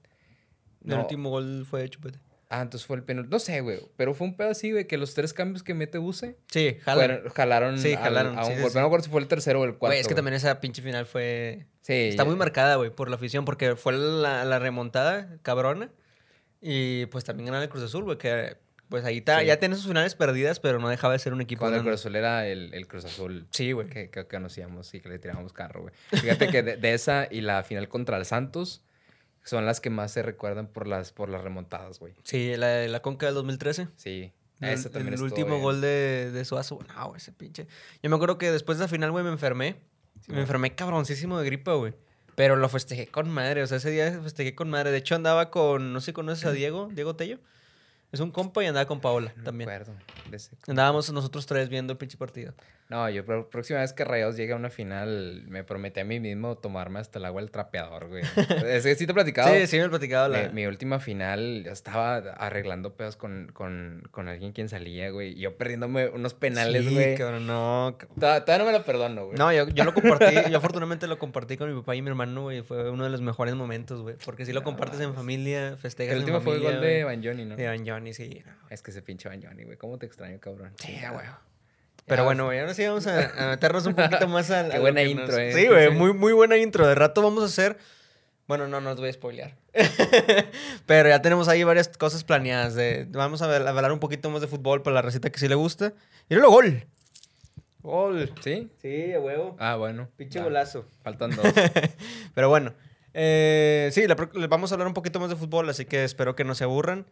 El 0.83 0.89
No. 0.91 1.01
último 1.01 1.29
gol 1.31 1.65
fue 1.67 1.81
de 1.81 1.89
Chupete. 1.89 2.19
Ah, 2.51 2.61
entonces 2.63 2.87
fue 2.87 2.97
el 2.97 3.03
penal. 3.03 3.29
No 3.29 3.37
sé, 3.37 3.61
güey. 3.61 3.79
Pero 3.95 4.15
fue 4.15 4.25
un 4.25 4.35
pedo 4.35 4.49
así, 4.49 4.71
güey, 4.71 4.87
que 4.87 4.97
los 4.97 5.13
tres 5.13 5.33
cambios 5.33 5.61
que 5.61 5.75
mete 5.75 5.99
Buse 5.99 6.35
Sí, 6.47 6.77
jalaron, 6.83 7.21
Sí, 7.77 7.93
al- 7.93 7.99
jalaron, 8.03 8.37
a 8.39 8.41
un 8.41 8.45
sí, 8.47 8.51
gol. 8.53 8.61
sí. 8.61 8.67
Pero 8.69 8.73
no 8.73 8.79
me 8.81 8.85
acuerdo 8.87 9.03
si 9.05 9.11
fue 9.11 9.21
el 9.21 9.27
tercero 9.27 9.61
o 9.61 9.65
el 9.65 9.75
cuarto. 9.75 9.91
Güey, 9.91 9.99
es 9.99 10.07
que 10.07 10.13
güey. 10.13 10.17
también 10.17 10.33
esa 10.33 10.59
pinche 10.59 10.81
final 10.81 11.05
fue... 11.05 11.67
Sí, 11.81 11.93
Está 11.93 12.23
ya- 12.23 12.27
muy 12.29 12.35
marcada, 12.35 12.75
güey, 12.77 12.89
por 12.89 13.09
la 13.09 13.17
afición, 13.17 13.45
porque 13.45 13.75
fue 13.75 13.93
la, 13.93 14.43
la 14.45 14.57
remontada 14.59 15.37
cabrona. 15.43 15.91
Y 16.61 17.05
pues 17.07 17.23
también 17.23 17.45
ganar 17.45 17.61
el 17.63 17.69
Cruz 17.69 17.83
Azul, 17.83 18.03
güey, 18.03 18.17
que 18.17 18.57
pues 18.89 19.05
ahí 19.05 19.19
está, 19.19 19.43
ya 19.43 19.57
tiene 19.59 19.75
sus 19.75 19.85
finales 19.87 20.15
perdidas, 20.15 20.59
pero 20.59 20.79
no 20.79 20.89
dejaba 20.89 21.13
de 21.13 21.19
ser 21.19 21.31
un 21.33 21.41
equipo. 21.41 21.59
Cuando 21.59 21.77
el. 21.77 21.83
Cruz 21.83 21.99
Azul 21.99 22.15
era 22.15 22.47
el, 22.47 22.73
el 22.73 22.87
Cruz 22.87 23.05
Azul 23.05 23.45
Sí, 23.51 23.71
güey. 23.73 23.87
que, 23.87 24.09
que, 24.09 24.25
que 24.25 24.27
conocíamos 24.27 24.91
y 24.95 24.99
que 24.99 25.09
le 25.09 25.19
tirábamos 25.19 25.53
carro, 25.53 25.83
güey. 25.83 25.93
Fíjate 26.19 26.47
que 26.47 26.63
de, 26.63 26.77
de 26.77 26.93
esa 26.95 27.27
y 27.29 27.41
la 27.41 27.61
final 27.63 27.87
contra 27.87 28.17
el 28.17 28.25
Santos 28.25 28.83
son 29.43 29.65
las 29.65 29.79
que 29.81 29.89
más 29.89 30.11
se 30.11 30.21
recuerdan 30.23 30.67
por 30.67 30.87
las, 30.87 31.11
por 31.11 31.29
las 31.29 31.43
remontadas, 31.43 31.99
güey. 31.99 32.13
Sí, 32.23 32.55
la 32.57 32.67
de 32.67 32.87
la 32.87 33.01
Conca 33.01 33.25
del 33.25 33.35
2013. 33.35 33.87
Sí. 33.95 34.31
El, 34.61 34.69
Esa 34.69 34.89
también 34.89 35.07
el 35.09 35.13
estuvo 35.13 35.27
último 35.29 35.49
bien. 35.51 35.61
gol 35.61 35.81
de, 35.81 36.31
de 36.31 36.45
Suazo, 36.45 36.79
no, 36.95 37.07
güey, 37.07 37.17
ese 37.17 37.31
pinche. 37.31 37.65
Yo 38.03 38.09
me 38.09 38.15
acuerdo 38.17 38.37
que 38.37 38.51
después 38.51 38.77
de 38.77 38.83
la 38.83 38.87
final, 38.89 39.11
güey, 39.11 39.23
me 39.23 39.31
enfermé. 39.31 39.77
Sí, 40.21 40.25
me 40.27 40.33
güey. 40.33 40.41
enfermé 40.41 40.75
cabroncísimo 40.75 41.39
de 41.39 41.45
gripa, 41.45 41.73
güey. 41.75 41.93
Pero 42.35 42.55
lo 42.57 42.67
festejé 42.69 43.07
con 43.07 43.29
madre, 43.29 43.63
o 43.63 43.67
sea, 43.67 43.77
ese 43.77 43.89
día 43.89 44.19
festejé 44.21 44.55
con 44.55 44.69
madre. 44.69 44.91
De 44.91 44.97
hecho, 44.97 45.15
andaba 45.15 45.49
con, 45.49 45.93
no 45.93 45.99
sé 46.01 46.07
si 46.07 46.13
conoces 46.13 46.45
a 46.45 46.51
Diego, 46.51 46.89
Diego 46.93 47.15
Tello. 47.15 47.39
Es 48.11 48.19
un 48.21 48.31
compa 48.31 48.63
y 48.63 48.67
andaba 48.67 48.85
con 48.87 49.01
Paola 49.01 49.31
No 49.35 49.37
me 49.37 49.43
también. 49.43 49.69
acuerdo 49.69 49.93
de 50.29 50.37
ese- 50.37 50.57
Andábamos 50.67 51.11
nosotros 51.11 51.45
tres 51.45 51.69
viendo 51.69 51.93
el 51.93 51.97
pinche 51.97 52.17
partido. 52.17 52.53
No, 52.89 53.07
yo 53.07 53.23
la 53.27 53.47
próxima 53.47 53.81
vez 53.81 53.93
que 53.93 54.03
Rayados 54.03 54.35
llegue 54.35 54.53
a 54.53 54.55
una 54.55 54.71
final, 54.71 55.43
me 55.47 55.63
prometí 55.63 55.99
a 55.99 56.05
mí 56.05 56.19
mismo 56.19 56.57
tomarme 56.57 56.99
hasta 56.99 57.19
el 57.19 57.25
agua 57.25 57.39
del 57.41 57.51
trapeador, 57.51 58.07
güey. 58.07 58.23
es 58.65 58.83
que 58.83 58.95
sí 58.95 59.05
te 59.05 59.11
he 59.11 59.13
platicado. 59.13 59.53
Sí, 59.53 59.67
sí 59.67 59.77
me 59.77 59.83
he 59.83 59.89
platicado 59.89 60.27
la... 60.27 60.47
Mi, 60.47 60.53
mi 60.61 60.65
última 60.65 60.99
final, 60.99 61.63
yo 61.65 61.71
estaba 61.71 62.15
arreglando 62.17 62.95
pedos 62.95 63.15
con, 63.15 63.51
con, 63.53 64.01
con 64.09 64.27
alguien 64.27 64.53
quien 64.53 64.69
salía, 64.69 65.11
güey. 65.11 65.35
Yo 65.35 65.55
perdiéndome 65.55 66.07
unos 66.09 66.33
penales, 66.33 66.83
Sí, 66.83 66.93
güey. 66.95 67.15
cabrón, 67.15 67.45
no. 67.45 67.95
Todavía, 68.19 68.43
todavía 68.43 68.65
no 68.65 68.71
me 68.71 68.77
lo 68.79 68.83
perdono, 68.83 69.25
güey. 69.27 69.37
No, 69.37 69.53
yo, 69.53 69.67
yo 69.69 69.83
lo 69.83 69.93
compartí, 69.93 70.35
yo 70.49 70.57
afortunadamente 70.57 71.05
lo 71.05 71.19
compartí 71.19 71.57
con 71.57 71.71
mi 71.71 71.79
papá 71.79 71.95
y 71.95 72.01
mi 72.01 72.09
hermano, 72.09 72.41
güey. 72.41 72.63
Fue 72.63 72.89
uno 72.89 73.03
de 73.03 73.11
los 73.11 73.21
mejores 73.21 73.53
momentos, 73.53 74.01
güey. 74.01 74.15
Porque 74.25 74.45
si 74.45 74.51
lo 74.51 74.61
No 74.61 74.65
compartes 74.65 74.99
en 74.99 75.13
familia, 75.13 75.77
festejas 75.77 76.13
el 76.13 76.17
en 76.17 76.23
último 76.23 76.41
fue 76.41 76.55
el 76.55 76.63
gol 76.63 76.81
de. 76.81 77.01
Evangelioni, 77.01 77.45
¿no? 77.45 77.55
De 77.55 77.67
Van 77.67 77.87
Johnny, 77.87 78.15
sí. 78.15 78.41
no. 78.43 78.51
Es 78.71 78.81
que 78.81 78.89
ese 78.89 79.03
pinche 79.03 79.27
Evangelioni, 79.27 79.63
güey. 79.65 79.77
¿Cómo 79.77 79.99
te 79.99 80.07
extraño, 80.07 80.39
cabrón? 80.39 80.73
Sí, 80.77 80.97
güey. 81.11 81.25
Pero 82.09 82.23
bueno, 82.25 82.45
güey, 82.45 82.59
ahora 82.59 82.73
sí 82.73 82.85
vamos 82.85 83.07
a, 83.07 83.45
a 83.45 83.49
meternos 83.51 83.85
un 83.85 83.93
poquito 83.95 84.27
más 84.27 84.51
al. 84.51 84.69
Qué 84.71 84.77
a 84.77 84.79
buena 84.81 85.03
intro, 85.03 85.27
nos- 85.27 85.37
eh. 85.37 85.51
Sí, 85.53 85.67
güey, 85.67 85.89
muy, 85.91 86.13
muy 86.13 86.33
buena 86.33 86.57
intro. 86.57 86.85
De 86.87 86.95
rato 86.95 87.21
vamos 87.21 87.43
a 87.43 87.45
hacer. 87.45 87.77
Bueno, 88.47 88.67
no, 88.67 88.81
no 88.81 88.91
os 88.91 88.99
voy 88.99 89.09
a 89.09 89.13
spoilear. 89.13 89.55
Pero 90.85 91.09
ya 91.09 91.21
tenemos 91.21 91.47
ahí 91.47 91.63
varias 91.63 91.87
cosas 91.89 92.23
planeadas. 92.23 92.73
De... 92.75 93.05
Vamos 93.11 93.41
a 93.41 93.55
hablar 93.55 93.91
un 93.91 93.99
poquito 93.99 94.29
más 94.31 94.41
de 94.41 94.47
fútbol 94.47 94.81
para 94.81 94.95
la 94.95 95.01
receta 95.03 95.29
que 95.29 95.39
sí 95.39 95.47
le 95.47 95.55
gusta. 95.55 95.93
Y 96.29 96.35
luego 96.35 96.49
gol. 96.51 96.85
Gol. 97.81 98.33
¿Sí? 98.41 98.69
Sí, 98.81 99.13
a 99.13 99.19
huevo. 99.19 99.55
Ah, 99.59 99.75
bueno. 99.75 100.09
Pinche 100.17 100.41
golazo. 100.41 100.85
Faltan 101.03 101.31
dos. 101.35 101.45
Pero 102.33 102.49
bueno. 102.49 102.73
eh, 103.13 103.89
sí, 103.93 104.07
la 104.07 104.15
vamos 104.49 104.71
a 104.71 104.75
hablar 104.75 104.87
un 104.87 104.93
poquito 104.93 105.19
más 105.19 105.29
de 105.29 105.35
fútbol, 105.35 105.69
así 105.69 105.85
que 105.85 106.03
espero 106.03 106.35
que 106.35 106.43
no 106.43 106.55
se 106.55 106.63
aburran. 106.63 107.05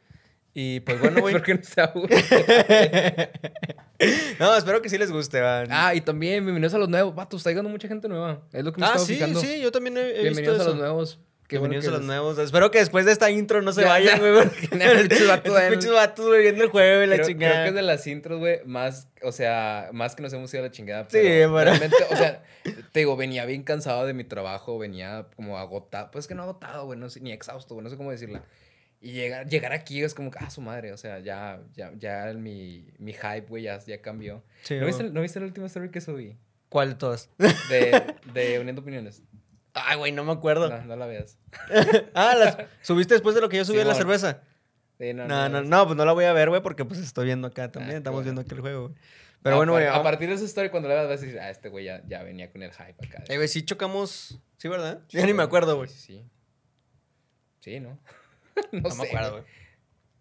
Y 0.59 0.79
pues 0.79 0.99
bueno, 0.99 1.21
güey. 1.21 1.33
¿Por 1.35 1.43
qué 1.43 1.53
no 1.53 1.61
se 1.63 1.79
no, 4.39 4.57
espero 4.57 4.81
que 4.81 4.89
sí 4.89 4.97
les 4.97 5.11
guste. 5.11 5.39
van. 5.39 5.67
ah, 5.69 5.93
y 5.93 6.01
también, 6.01 6.43
bienvenidos 6.43 6.73
a 6.73 6.79
los 6.79 6.89
nuevos. 6.89 7.13
Vato, 7.13 7.37
está 7.37 7.51
llegando 7.51 7.69
mucha 7.69 7.87
gente 7.87 8.07
nueva. 8.07 8.41
Es 8.51 8.63
lo 8.63 8.73
que 8.73 8.81
me 8.81 8.87
Ah, 8.87 8.97
sí, 8.97 9.13
fijando. 9.13 9.39
sí, 9.39 9.61
yo 9.61 9.71
también 9.71 9.97
he, 9.97 10.01
he 10.01 10.05
visto 10.07 10.23
Bienvenidos 10.23 10.57
a 10.57 10.61
eso. 10.63 10.69
los 10.71 10.79
nuevos. 10.79 11.19
Qué 11.47 11.59
Bienvenidos 11.59 11.87
a 11.89 11.91
los 11.91 12.01
nuevos. 12.01 12.39
Espero 12.39 12.71
que 12.71 12.79
después 12.79 13.05
de 13.05 13.11
esta 13.11 13.29
intro 13.29 13.61
no 13.61 13.71
se 13.71 13.81
Ya, 13.81 13.87
vayan, 13.87 14.19
ya. 14.19 14.31
güey. 14.31 14.49
porque- 14.49 14.67
Pinches 15.69 15.93
vatos, 15.93 16.25
güey. 16.25 16.41
viendo 16.41 16.63
el 16.63 16.71
juego 16.71 17.03
y 17.03 17.07
la 17.07 17.15
Creo, 17.17 17.27
chingada. 17.27 17.51
creo 17.53 17.63
que 17.65 17.69
es 17.69 17.75
de 17.75 17.81
las 17.83 18.07
intros, 18.07 18.39
güey, 18.39 18.59
más, 18.65 19.09
o 19.21 19.31
sea, 19.31 19.89
más 19.93 20.15
que 20.15 20.23
nos 20.23 20.33
hemos 20.33 20.51
ido 20.55 20.63
a 20.63 20.65
la 20.65 20.71
chingada. 20.71 21.05
Sí, 21.07 21.19
bueno. 21.19 21.65
realmente, 21.69 21.97
o 22.09 22.15
sea, 22.15 22.41
te 22.91 22.99
digo, 22.99 23.15
venía 23.15 23.45
bien 23.45 23.61
cansado 23.61 24.07
de 24.07 24.15
mi 24.15 24.23
trabajo, 24.23 24.79
venía 24.79 25.27
como 25.35 25.59
agotado, 25.59 26.09
pues 26.09 26.25
que 26.25 26.33
no 26.33 26.41
agotado, 26.41 26.85
güey, 26.85 26.97
no 26.97 27.11
sé, 27.11 27.19
ni 27.21 27.31
exhausto, 27.31 27.75
güey, 27.75 27.83
no 27.83 27.91
sé 27.91 27.97
cómo 27.97 28.09
decirla. 28.09 28.41
Y 28.99 29.11
llegar, 29.11 29.47
llegar 29.47 29.73
aquí 29.73 30.03
es 30.03 30.13
como 30.15 30.31
que, 30.31 30.39
ah, 30.41 30.49
su 30.49 30.59
madre, 30.61 30.91
o 30.91 30.97
sea, 30.97 31.19
ya, 31.19 31.61
ya, 31.75 31.91
ya 31.97 32.33
mi, 32.33 32.91
mi 32.97 33.13
hype, 33.13 33.45
güey, 33.47 33.63
ya, 33.63 33.77
ya 33.79 34.01
cambió. 34.01 34.43
Sí, 34.63 34.75
¿No, 34.77 34.87
viste, 34.87 35.03
¿No 35.11 35.21
viste 35.21 35.39
la 35.39 35.45
última 35.45 35.67
story 35.67 35.89
que 35.91 36.01
subí? 36.01 36.35
¿Cuál 36.69 36.89
de 36.89 36.95
todas? 36.95 37.29
De, 37.69 38.15
de 38.33 38.59
Uniendo 38.59 38.81
Opiniones. 38.81 39.21
Ay, 39.73 39.97
güey, 39.97 40.11
no 40.11 40.23
me 40.23 40.31
acuerdo. 40.31 40.69
No, 40.69 40.83
no 40.83 40.95
la 40.95 41.05
veas. 41.05 41.37
Ah, 42.13 42.33
las 42.35 42.57
subiste 42.81 43.13
después 43.13 43.35
de 43.35 43.41
lo 43.41 43.49
que 43.49 43.57
yo 43.57 43.65
subí 43.65 43.77
de 43.77 43.85
la 43.85 43.93
cerveza. 43.93 44.41
Sí, 44.97 45.13
no, 45.13 45.27
No, 45.27 45.47
no, 45.47 45.61
no, 45.61 45.85
pues 45.85 45.95
no 45.95 46.03
la 46.03 46.13
voy 46.13 46.25
a 46.25 46.33
ver, 46.33 46.49
güey, 46.49 46.63
porque 46.63 46.83
pues 46.83 46.99
estoy 46.99 47.25
viendo 47.25 47.47
acá 47.47 47.71
también. 47.71 47.95
Ah, 47.95 47.97
Estamos 47.99 48.17
bueno. 48.23 48.25
viendo 48.25 48.41
aquí 48.41 48.55
el 48.55 48.61
juego, 48.61 48.87
güey. 48.89 48.95
Pero 49.43 49.55
A 49.55 49.57
bueno, 49.59 49.73
güey. 49.73 49.85
A 49.85 50.01
partir 50.01 50.27
de 50.27 50.35
esa 50.35 50.45
story, 50.45 50.69
cuando 50.69 50.89
la 50.89 50.95
veas, 50.95 51.07
vas 51.07 51.21
a 51.21 51.25
decir, 51.25 51.39
ah, 51.39 51.51
este 51.51 51.69
güey 51.69 51.85
ya, 51.85 52.01
ya 52.07 52.23
venía 52.23 52.51
con 52.51 52.63
el 52.63 52.71
hype 52.71 52.95
acá. 53.05 53.23
Eh, 53.27 53.35
güey, 53.35 53.47
sí 53.47 53.63
chocamos. 53.63 54.39
Sí, 54.57 54.67
¿verdad? 54.67 55.01
Ya 55.09 55.23
ni 55.25 55.33
me 55.33 55.43
acuerdo, 55.43 55.77
güey. 55.77 55.87
Sí, 55.89 55.99
sí. 55.99 56.23
Sí, 57.59 57.79
¿no? 57.79 57.99
no, 58.71 58.81
No 58.81 58.89
sé, 58.91 58.97
me 59.01 59.07
acuerdo, 59.07 59.31
güey. 59.31 59.41
güey. 59.43 59.53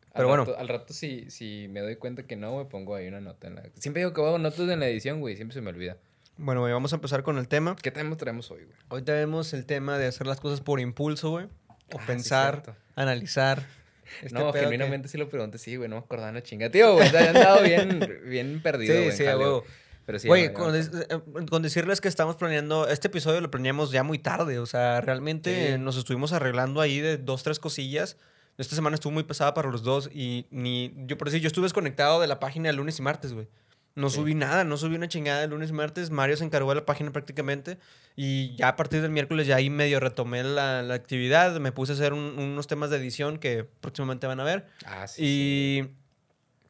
Al 0.06 0.12
Pero 0.14 0.28
bueno. 0.28 0.46
al 0.58 0.68
rato, 0.68 0.94
si, 0.94 1.30
si 1.30 1.66
me 1.70 1.80
doy 1.80 1.96
cuenta 1.96 2.22
que 2.22 2.36
no, 2.36 2.52
güey, 2.52 2.66
pongo 2.68 2.94
ahí 2.94 3.06
una 3.06 3.20
nota 3.20 3.48
en 3.48 3.56
la... 3.56 3.62
Siempre 3.78 4.00
digo 4.00 4.14
que 4.14 4.20
hago 4.22 4.38
notas 4.38 4.60
en 4.68 4.80
la 4.80 4.88
edición, 4.88 5.20
güey. 5.20 5.36
Siempre 5.36 5.54
se 5.54 5.60
me 5.60 5.68
olvida. 5.70 5.98
Bueno, 6.38 6.60
güey, 6.62 6.72
vamos 6.72 6.92
a 6.92 6.96
empezar 6.96 7.22
con 7.22 7.36
el 7.38 7.48
tema. 7.48 7.76
¿Qué 7.82 7.90
tema 7.90 8.16
traemos 8.16 8.50
hoy, 8.50 8.64
güey? 8.64 8.76
Hoy 8.88 9.02
tenemos 9.02 9.52
el 9.52 9.66
tema 9.66 9.98
de 9.98 10.06
hacer 10.06 10.26
las 10.26 10.40
cosas 10.40 10.60
por 10.62 10.80
impulso, 10.80 11.30
güey. 11.30 11.46
O 11.92 11.98
Ah, 12.00 12.04
pensar, 12.06 12.62
analizar. 12.94 13.66
Este 14.22 14.32
no, 14.34 14.40
pedo 14.40 14.52
que- 14.52 14.60
genuinamente 14.60 15.08
sí 15.08 15.18
lo 15.18 15.28
pregunté. 15.28 15.58
Sí, 15.58 15.74
güey, 15.76 15.88
no 15.90 15.96
me 15.96 16.02
acordaba 16.02 16.30
la 16.32 16.42
chinga. 16.42 16.70
Tío, 16.70 16.94
güey, 16.94 17.10
te 17.10 17.18
habían 17.18 17.34
dado 17.34 17.62
bien, 17.64 18.20
bien 18.24 18.62
perdido, 18.62 18.94
Sí, 18.94 19.02
güey. 19.02 19.16
sí, 19.16 19.24
huevo. 19.24 19.64
Pero 20.06 20.18
sí. 20.20 20.28
Ya 20.28 20.52
con, 20.54 20.72
des- 20.72 20.90
eh, 20.94 21.20
con 21.50 21.62
decirles 21.62 22.00
que 22.00 22.08
estamos 22.08 22.36
planeando, 22.36 22.86
este 22.88 23.08
episodio 23.08 23.40
lo 23.40 23.50
planeamos 23.50 23.90
ya 23.90 24.02
muy 24.04 24.18
tarde, 24.18 24.58
o 24.60 24.66
sea, 24.66 25.00
realmente 25.00 25.72
Sí. 25.72 25.78
nos 25.78 25.96
estuvimos 25.96 26.32
arreglando 26.32 26.80
ahí 26.80 27.00
de 27.00 27.18
dos, 27.18 27.42
tres 27.42 27.58
cosillas. 27.58 28.16
Esta 28.56 28.74
semana 28.76 28.94
estuvo 28.94 29.12
muy 29.12 29.24
pesada 29.24 29.52
para 29.52 29.68
los 29.70 29.82
dos 29.82 30.08
y 30.14 30.46
ni, 30.50 30.94
yo 31.06 31.18
por 31.18 31.26
decir, 31.28 31.42
yo 31.42 31.48
estuve 31.48 31.64
desconectado 31.66 32.20
de 32.20 32.26
la 32.26 32.38
página 32.40 32.70
el 32.70 32.76
lunes 32.76 32.98
y 32.98 33.02
martes, 33.02 33.34
güey. 33.34 33.48
No 33.96 34.08
Sí. 34.10 34.16
subí 34.16 34.34
nada, 34.34 34.62
no 34.64 34.76
subí 34.76 34.94
una 34.94 35.08
chingada 35.08 35.42
el 35.44 35.50
lunes 35.50 35.70
y 35.70 35.72
martes. 35.72 36.10
Mario 36.10 36.36
se 36.36 36.44
encargó 36.44 36.68
de 36.70 36.76
la 36.76 36.84
página 36.86 37.12
prácticamente. 37.12 37.78
Y 38.14 38.54
ya 38.56 38.68
a 38.68 38.76
partir 38.76 39.00
del 39.02 39.10
miércoles 39.10 39.46
ya 39.46 39.56
ahí 39.56 39.70
medio 39.70 40.00
retomé 40.00 40.44
la, 40.44 40.82
la 40.82 40.94
actividad. 40.94 41.58
Me 41.60 41.72
puse 41.72 41.92
a 41.92 41.94
hacer 41.94 42.12
un- 42.12 42.38
unos 42.38 42.66
temas 42.66 42.90
de 42.90 42.98
edición 42.98 43.38
que 43.38 43.64
próximamente 43.64 44.26
van 44.26 44.38
a 44.40 44.44
ver. 44.44 44.66
Ah, 44.84 45.06
sí. 45.08 45.14
sí. 45.16 45.22
Y 45.24 45.88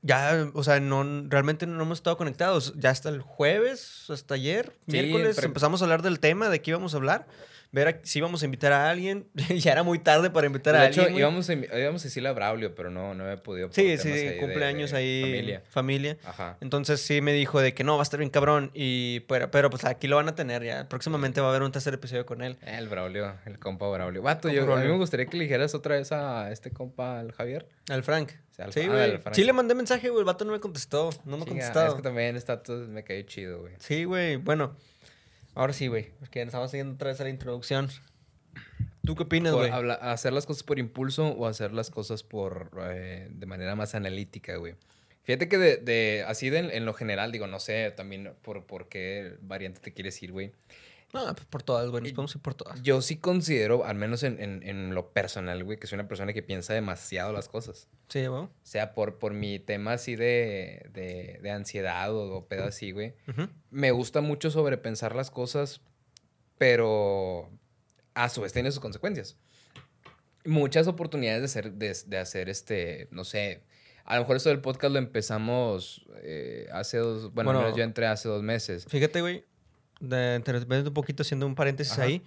ya, 0.07 0.49
o 0.55 0.62
sea, 0.62 0.81
no, 0.81 1.05
realmente 1.29 1.66
no 1.66 1.83
hemos 1.83 1.99
estado 1.99 2.16
conectados. 2.16 2.75
Ya 2.77 2.90
hasta 2.90 3.09
el 3.09 3.21
jueves, 3.21 4.05
hasta 4.09 4.35
ayer, 4.35 4.73
Sí, 4.87 4.92
miércoles, 4.92 5.38
empezamos 5.42 5.83
a 5.83 5.85
hablar 5.85 6.03
del 6.03 6.21
tema, 6.21 6.49
de 6.49 6.62
qué 6.62 6.71
íbamos 6.71 6.95
a 6.95 6.99
hablar. 6.99 7.27
Ver 7.72 7.88
a- 7.88 8.00
si 8.05 8.18
íbamos 8.20 8.40
a 8.42 8.44
invitar 8.44 8.72
a 8.72 8.88
alguien. 8.90 9.26
ya 9.59 9.72
era 9.72 9.83
muy 9.83 9.98
tarde 9.98 10.31
para 10.31 10.46
invitar 10.46 10.74
a 10.74 10.81
De 10.81 10.87
alguien. 10.87 11.02
hecho, 11.05 11.11
güey. 11.12 11.20
íbamos 11.20 11.50
a, 11.50 11.52
íbamos 11.55 12.02
a 12.02 12.05
decirle 12.05 12.29
a 12.29 12.33
Braulio, 12.33 12.74
pero 12.74 12.90
no, 12.90 13.14
no 13.14 13.31
he 13.31 13.37
podido. 13.37 13.68
Sí, 13.72 13.98
sí, 13.98 14.09
ahí 14.11 14.38
cumpleaños 14.38 14.92
de 14.92 14.96
ahí. 14.98 15.20
Familia. 15.22 15.62
familia. 15.68 16.16
Ajá. 16.24 16.57
Entonces 16.61 17.00
sí 17.00 17.20
me 17.20 17.33
dijo 17.33 17.61
de 17.61 17.74
que 17.74 17.85
no, 17.85 17.94
va 17.96 18.02
a 18.02 18.05
estar 18.05 18.18
bien 18.18 18.31
cabrón. 18.31 18.70
Y, 18.74 19.20
pero, 19.20 19.50
pero 19.50 19.68
pues 19.70 19.85
aquí 19.85 20.09
lo 20.09 20.16
van 20.16 20.29
a 20.29 20.35
tener 20.35 20.62
ya. 20.64 20.88
Próximamente 20.88 21.40
va 21.40 21.48
a 21.48 21.50
haber 21.50 21.62
un 21.62 21.72
tercer 21.72 21.92
episodio 21.94 22.24
con 22.24 22.42
él. 22.42 22.57
El 22.62 22.88
Braulio, 22.88 23.35
el 23.44 23.59
compa 23.59 23.88
Braulio. 23.88 24.22
Vato, 24.22 24.48
yo, 24.48 24.72
a 24.72 24.81
mí 24.81 24.87
me 24.88 24.96
gustaría 24.96 25.26
que 25.26 25.37
le 25.37 25.44
dijeras 25.44 25.74
otra 25.74 25.96
vez 25.96 26.12
a 26.12 26.50
este 26.52 26.70
compa, 26.70 27.20
al 27.20 27.33
Javier. 27.33 27.66
Al 27.88 28.02
Frank. 28.02 28.31
sea, 28.52 28.64
al- 28.66 28.72
sí, 28.72 28.87
güey. 28.87 29.18
Sí 29.33 29.44
le 29.44 29.52
mandé 29.52 29.74
mensaje, 29.74 30.09
güey. 30.09 30.20
El 30.20 30.24
vato 30.24 30.44
no 30.44 30.52
me 30.52 30.61
contestó. 30.61 31.11
No 31.24 31.37
me 31.37 31.42
ha 31.42 31.46
contestado. 31.46 31.88
Es 31.88 31.94
que 31.94 32.02
también 32.02 32.37
está 32.37 32.62
todo, 32.62 32.87
me 32.88 33.05
cayó 33.05 33.22
chido, 33.22 33.61
güey. 33.61 33.74
Sí, 33.79 34.05
güey. 34.05 34.37
Bueno, 34.37 34.74
ahora 35.57 35.73
sí, 35.73 35.88
güey. 35.88 36.11
Porque 36.21 36.40
nos 36.40 36.49
estamos 36.49 36.71
siguiendo 36.71 36.95
otra 36.95 37.11
vez 37.11 37.21
a 37.21 37.25
la 37.25 37.31
introducción. 37.31 37.88
¿Tú 39.05 39.14
qué 39.14 39.23
opinas, 39.25 39.53
güey? 39.53 39.71
hacer 40.01 40.33
las 40.33 40.47
cosas 40.47 40.62
por 40.62 40.79
impulso 40.79 41.29
o 41.29 41.47
hacer 41.47 41.73
las 41.73 41.90
cosas 41.90 42.23
por 42.23 42.71
eh, 42.90 43.29
de 43.31 43.47
manera 43.47 43.75
más 43.77 43.95
analítica, 43.95 44.57
güey. 44.57 44.75
Fíjate 45.23 45.49
que 45.49 45.59
de, 45.59 45.77
de- 45.79 46.25
así 46.27 46.51
de, 46.51 46.59
en 46.77 46.85
lo 46.85 46.92
general, 46.95 47.33
digo, 47.33 47.47
no 47.47 47.59
sé 47.61 47.90
también 47.97 48.33
por, 48.42 48.64
por 48.64 48.88
qué 48.88 49.35
variante 49.42 49.81
te 49.81 49.92
quieres 49.92 50.21
ir, 50.23 50.33
güey. 50.33 50.53
No, 51.16 51.35
pues 51.35 51.46
por 51.46 51.62
todas, 51.62 51.88
güey. 51.90 52.02
Nos 52.02 52.12
podemos 52.12 52.35
ir 52.37 52.42
por 52.42 52.55
todas. 52.55 52.83
Yo 52.83 53.00
sí 53.02 53.16
considero, 53.16 53.85
al 53.85 53.96
menos 53.96 54.22
en, 54.22 54.38
en- 54.40 54.62
en 54.62 54.94
lo 54.94 55.12
personal, 55.12 55.64
güey, 55.64 55.79
que 55.79 55.87
soy 55.87 55.96
una 55.98 56.09
persona 56.09 56.33
que 56.33 56.42
piensa 56.42 56.74
demasiado 56.74 57.33
las 57.33 57.48
cosas. 57.48 57.88
Sí, 58.09 58.26
güey. 58.26 58.42
O 58.42 58.50
sea, 58.62 58.94
por, 58.94 59.18
por 59.18 59.33
mi 59.33 59.59
tema 59.59 59.94
así 59.94 60.14
de, 60.16 60.88
de, 60.92 61.40
de 61.42 61.50
ansiedad 61.50 62.14
o, 62.14 62.37
o 62.37 62.46
pedo 62.46 62.64
así, 62.64 62.92
güey. 62.92 63.14
Me 63.70 63.90
gusta 63.90 64.20
mucho 64.20 64.50
sobrepensar 64.50 65.16
las 65.16 65.31
cosas, 65.31 65.81
pero 66.59 67.50
a 68.14 68.29
su 68.29 68.40
vez 68.42 68.52
tiene 68.52 68.70
sus 68.70 68.81
consecuencias. 68.81 69.37
Muchas 70.44 70.87
oportunidades 70.87 71.40
de 71.40 71.46
hacer, 71.46 71.72
de, 71.72 71.96
de 72.07 72.18
hacer 72.18 72.48
este, 72.48 73.09
no 73.11 73.24
sé, 73.24 73.64
a 74.05 74.14
lo 74.14 74.20
mejor 74.22 74.37
esto 74.37 74.48
del 74.50 74.61
podcast 74.61 74.92
lo 74.92 74.98
empezamos 75.00 76.07
eh, 76.22 76.68
hace 76.72 76.98
dos, 76.98 77.35
bueno, 77.35 77.52
Bueno, 77.52 77.76
yo 77.76 77.83
entré 77.83 78.07
hace 78.07 78.29
dos 78.29 78.42
meses. 78.44 78.87
Fíjate, 78.88 79.20
güey. 79.20 79.44
De, 80.00 80.42
un 80.87 80.94
poquito, 80.94 81.22
haciendo 81.22 81.46
un 81.46 81.54
paréntesis 81.54 81.94
Ajá. 81.94 82.02
ahí. 82.04 82.22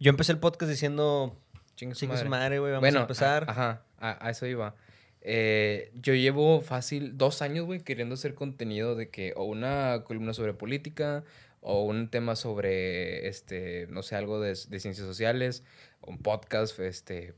Yo 0.00 0.10
empecé 0.10 0.32
el 0.32 0.38
podcast 0.38 0.70
diciendo, 0.70 1.36
Chingue 1.76 1.94
su 1.94 2.06
madre. 2.06 2.28
madre, 2.28 2.58
güey, 2.58 2.72
vamos 2.72 2.82
Bueno, 2.82 2.98
a 3.00 3.02
empezar. 3.02 3.44
a- 3.48 3.50
ajá, 3.52 3.82
a, 3.98 4.26
a 4.26 4.30
eso 4.30 4.46
iba. 4.46 4.74
Eh, 5.22 5.90
yo 5.94 6.14
llevo 6.14 6.60
fácil 6.60 7.16
dos 7.16 7.40
años, 7.42 7.64
güey, 7.66 7.80
queriendo 7.80 8.14
hacer 8.14 8.34
contenido 8.34 8.94
de 8.94 9.08
que 9.08 9.32
o 9.36 9.44
una 9.44 10.02
columna 10.04 10.34
sobre 10.34 10.52
política 10.52 11.24
o 11.62 11.82
un 11.84 12.10
tema 12.10 12.36
sobre, 12.36 13.26
este, 13.28 13.86
no 13.88 14.02
sé, 14.02 14.16
algo 14.16 14.38
de, 14.40 14.48
de 14.50 14.80
ciencias 14.80 15.06
sociales, 15.06 15.62
o 16.02 16.10
un 16.10 16.18
podcast, 16.18 16.78
este, 16.80 17.32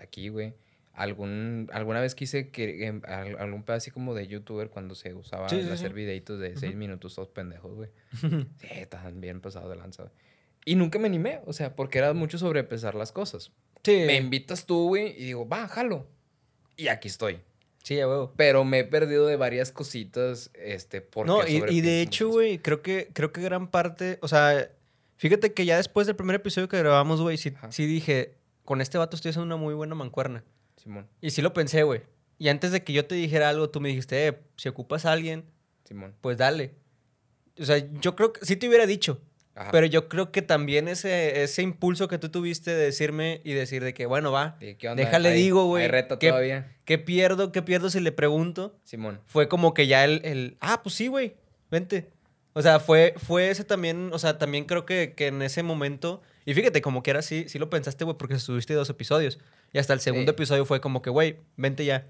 aquí, 0.00 0.30
güey. 0.30 0.54
Algún, 0.98 1.68
alguna 1.72 2.00
vez 2.00 2.14
quise 2.16 2.50
que 2.50 2.86
em, 2.86 3.00
al- 3.06 3.38
algún 3.38 3.62
pedo 3.62 3.76
así 3.76 3.90
como 3.92 4.14
de 4.14 4.26
youtuber 4.26 4.68
cuando 4.68 4.94
se 4.96 5.14
usaba 5.14 5.48
Sí, 5.48 5.56
en 5.60 5.66
sí, 5.66 5.70
hacer 5.70 5.90
sí. 5.90 5.94
videitos 5.94 6.40
de 6.40 6.56
seis 6.56 6.72
Ujú. 6.72 6.78
minutos 6.78 7.14
todos 7.14 7.28
pendejos, 7.28 7.74
güey. 7.74 7.90
Sí, 8.60 8.66
estaban 8.70 9.20
bien 9.20 9.40
pasados 9.40 9.70
de 9.70 9.76
lanza, 9.76 10.02
güey. 10.02 10.14
Y 10.64 10.74
nunca 10.74 10.98
me 10.98 11.06
animé, 11.06 11.40
o 11.46 11.52
sea, 11.52 11.76
porque 11.76 11.98
era 11.98 12.12
mucho 12.14 12.36
sobre 12.36 12.60
empezar 12.60 12.94
las 12.94 13.12
cosas 13.12 13.52
sí, 13.84 13.92
me 14.06 14.16
invitas 14.16 14.66
tú, 14.66 14.88
güey, 14.88 15.12
y 15.16 15.24
digo, 15.26 15.48
va, 15.48 15.68
jalo. 15.68 16.06
Y 16.76 16.88
aquí 16.88 17.06
estoy. 17.08 17.38
sí, 17.84 17.98
a 18.00 18.08
huevo. 18.08 18.34
Pero 18.36 18.64
me 18.64 18.80
he 18.80 18.84
perdido 18.84 19.26
de 19.26 19.36
varias 19.36 19.70
cositas, 19.72 20.50
este, 20.54 21.00
porque 21.00 21.30
No, 21.30 21.46
y, 21.46 21.62
y 21.76 21.80
de 21.80 22.02
hecho, 22.02 22.28
güey, 22.28 22.58
creo 22.58 22.82
que, 22.82 23.08
creo 23.14 23.32
que 23.32 23.40
gran 23.40 23.70
parte, 23.70 24.18
o 24.20 24.26
sea, 24.28 24.68
fíjate 25.16 25.54
que 25.54 25.64
ya 25.64 25.76
después 25.76 26.06
del 26.08 26.16
primer 26.16 26.34
episodio 26.36 26.68
que 26.68 26.76
grabamos, 26.78 27.20
güey, 27.22 27.36
sí, 27.38 27.52
sí 27.70 27.86
dije, 27.86 28.34
con 28.64 28.80
este 28.80 28.98
vato 28.98 29.14
estoy 29.16 29.30
haciendo 29.30 29.46
una 29.46 29.56
muy 29.62 29.74
buena 29.74 29.94
mancuerna. 29.94 30.44
Simón, 30.78 31.06
Y 31.20 31.30
sí 31.30 31.42
lo 31.42 31.52
pensé, 31.52 31.82
güey. 31.82 32.02
Y 32.38 32.48
antes 32.48 32.70
de 32.72 32.84
que 32.84 32.92
yo 32.92 33.04
te 33.04 33.14
dijera 33.16 33.48
algo, 33.48 33.68
tú 33.70 33.80
me 33.80 33.88
dijiste, 33.88 34.26
eh, 34.28 34.38
si 34.56 34.68
ocupas 34.68 35.04
a 35.06 35.12
alguien, 35.12 35.44
Simón. 35.84 36.14
pues 36.20 36.38
dale. 36.38 36.74
O 37.60 37.64
sea, 37.64 37.78
yo 38.00 38.14
creo 38.14 38.32
que 38.32 38.46
sí 38.46 38.54
te 38.56 38.68
hubiera 38.68 38.86
dicho, 38.86 39.20
Ajá. 39.56 39.70
pero 39.72 39.86
yo 39.86 40.08
creo 40.08 40.30
que 40.30 40.40
también 40.40 40.86
ese, 40.86 41.42
ese 41.42 41.62
impulso 41.62 42.06
que 42.06 42.18
tú 42.18 42.28
tuviste 42.28 42.70
de 42.70 42.84
decirme 42.84 43.40
y 43.42 43.54
decir 43.54 43.82
de 43.82 43.92
que, 43.92 44.06
bueno, 44.06 44.30
va, 44.30 44.56
déjale 44.60 45.30
Hay- 45.30 45.42
digo, 45.42 45.66
güey. 45.66 45.88
Reto 45.88 46.20
¿qué, 46.20 46.28
todavía. 46.28 46.76
¿Qué 46.84 46.98
pierdo? 46.98 47.50
¿Qué 47.50 47.60
pierdo 47.62 47.90
si 47.90 47.98
le 47.98 48.12
pregunto? 48.12 48.78
Simón. 48.84 49.20
fue 49.26 49.48
como 49.48 49.74
que 49.74 49.88
ya 49.88 50.04
el, 50.04 50.20
el 50.24 50.56
ah, 50.60 50.80
pues 50.84 50.94
sí, 50.94 51.08
güey, 51.08 51.34
vente. 51.72 52.08
O 52.52 52.62
sea, 52.62 52.78
fue, 52.80 53.14
fue 53.16 53.50
ese 53.50 53.64
también, 53.64 54.10
o 54.12 54.18
sea, 54.20 54.38
también 54.38 54.64
creo 54.64 54.86
que, 54.86 55.14
que 55.16 55.26
en 55.26 55.42
ese 55.42 55.62
momento, 55.64 56.22
y 56.46 56.54
fíjate, 56.54 56.80
como 56.80 57.02
que 57.02 57.10
era 57.10 57.18
así, 57.20 57.48
sí 57.48 57.58
lo 57.58 57.68
pensaste, 57.68 58.04
güey, 58.04 58.16
porque 58.16 58.38
subiste 58.38 58.74
dos 58.74 58.88
episodios. 58.90 59.38
Y 59.72 59.78
hasta 59.78 59.92
el 59.92 60.00
segundo 60.00 60.32
Sí. 60.32 60.34
episodio 60.34 60.64
fue 60.64 60.80
como 60.80 61.02
que, 61.02 61.10
güey, 61.10 61.36
vente 61.56 61.84
ya. 61.84 62.06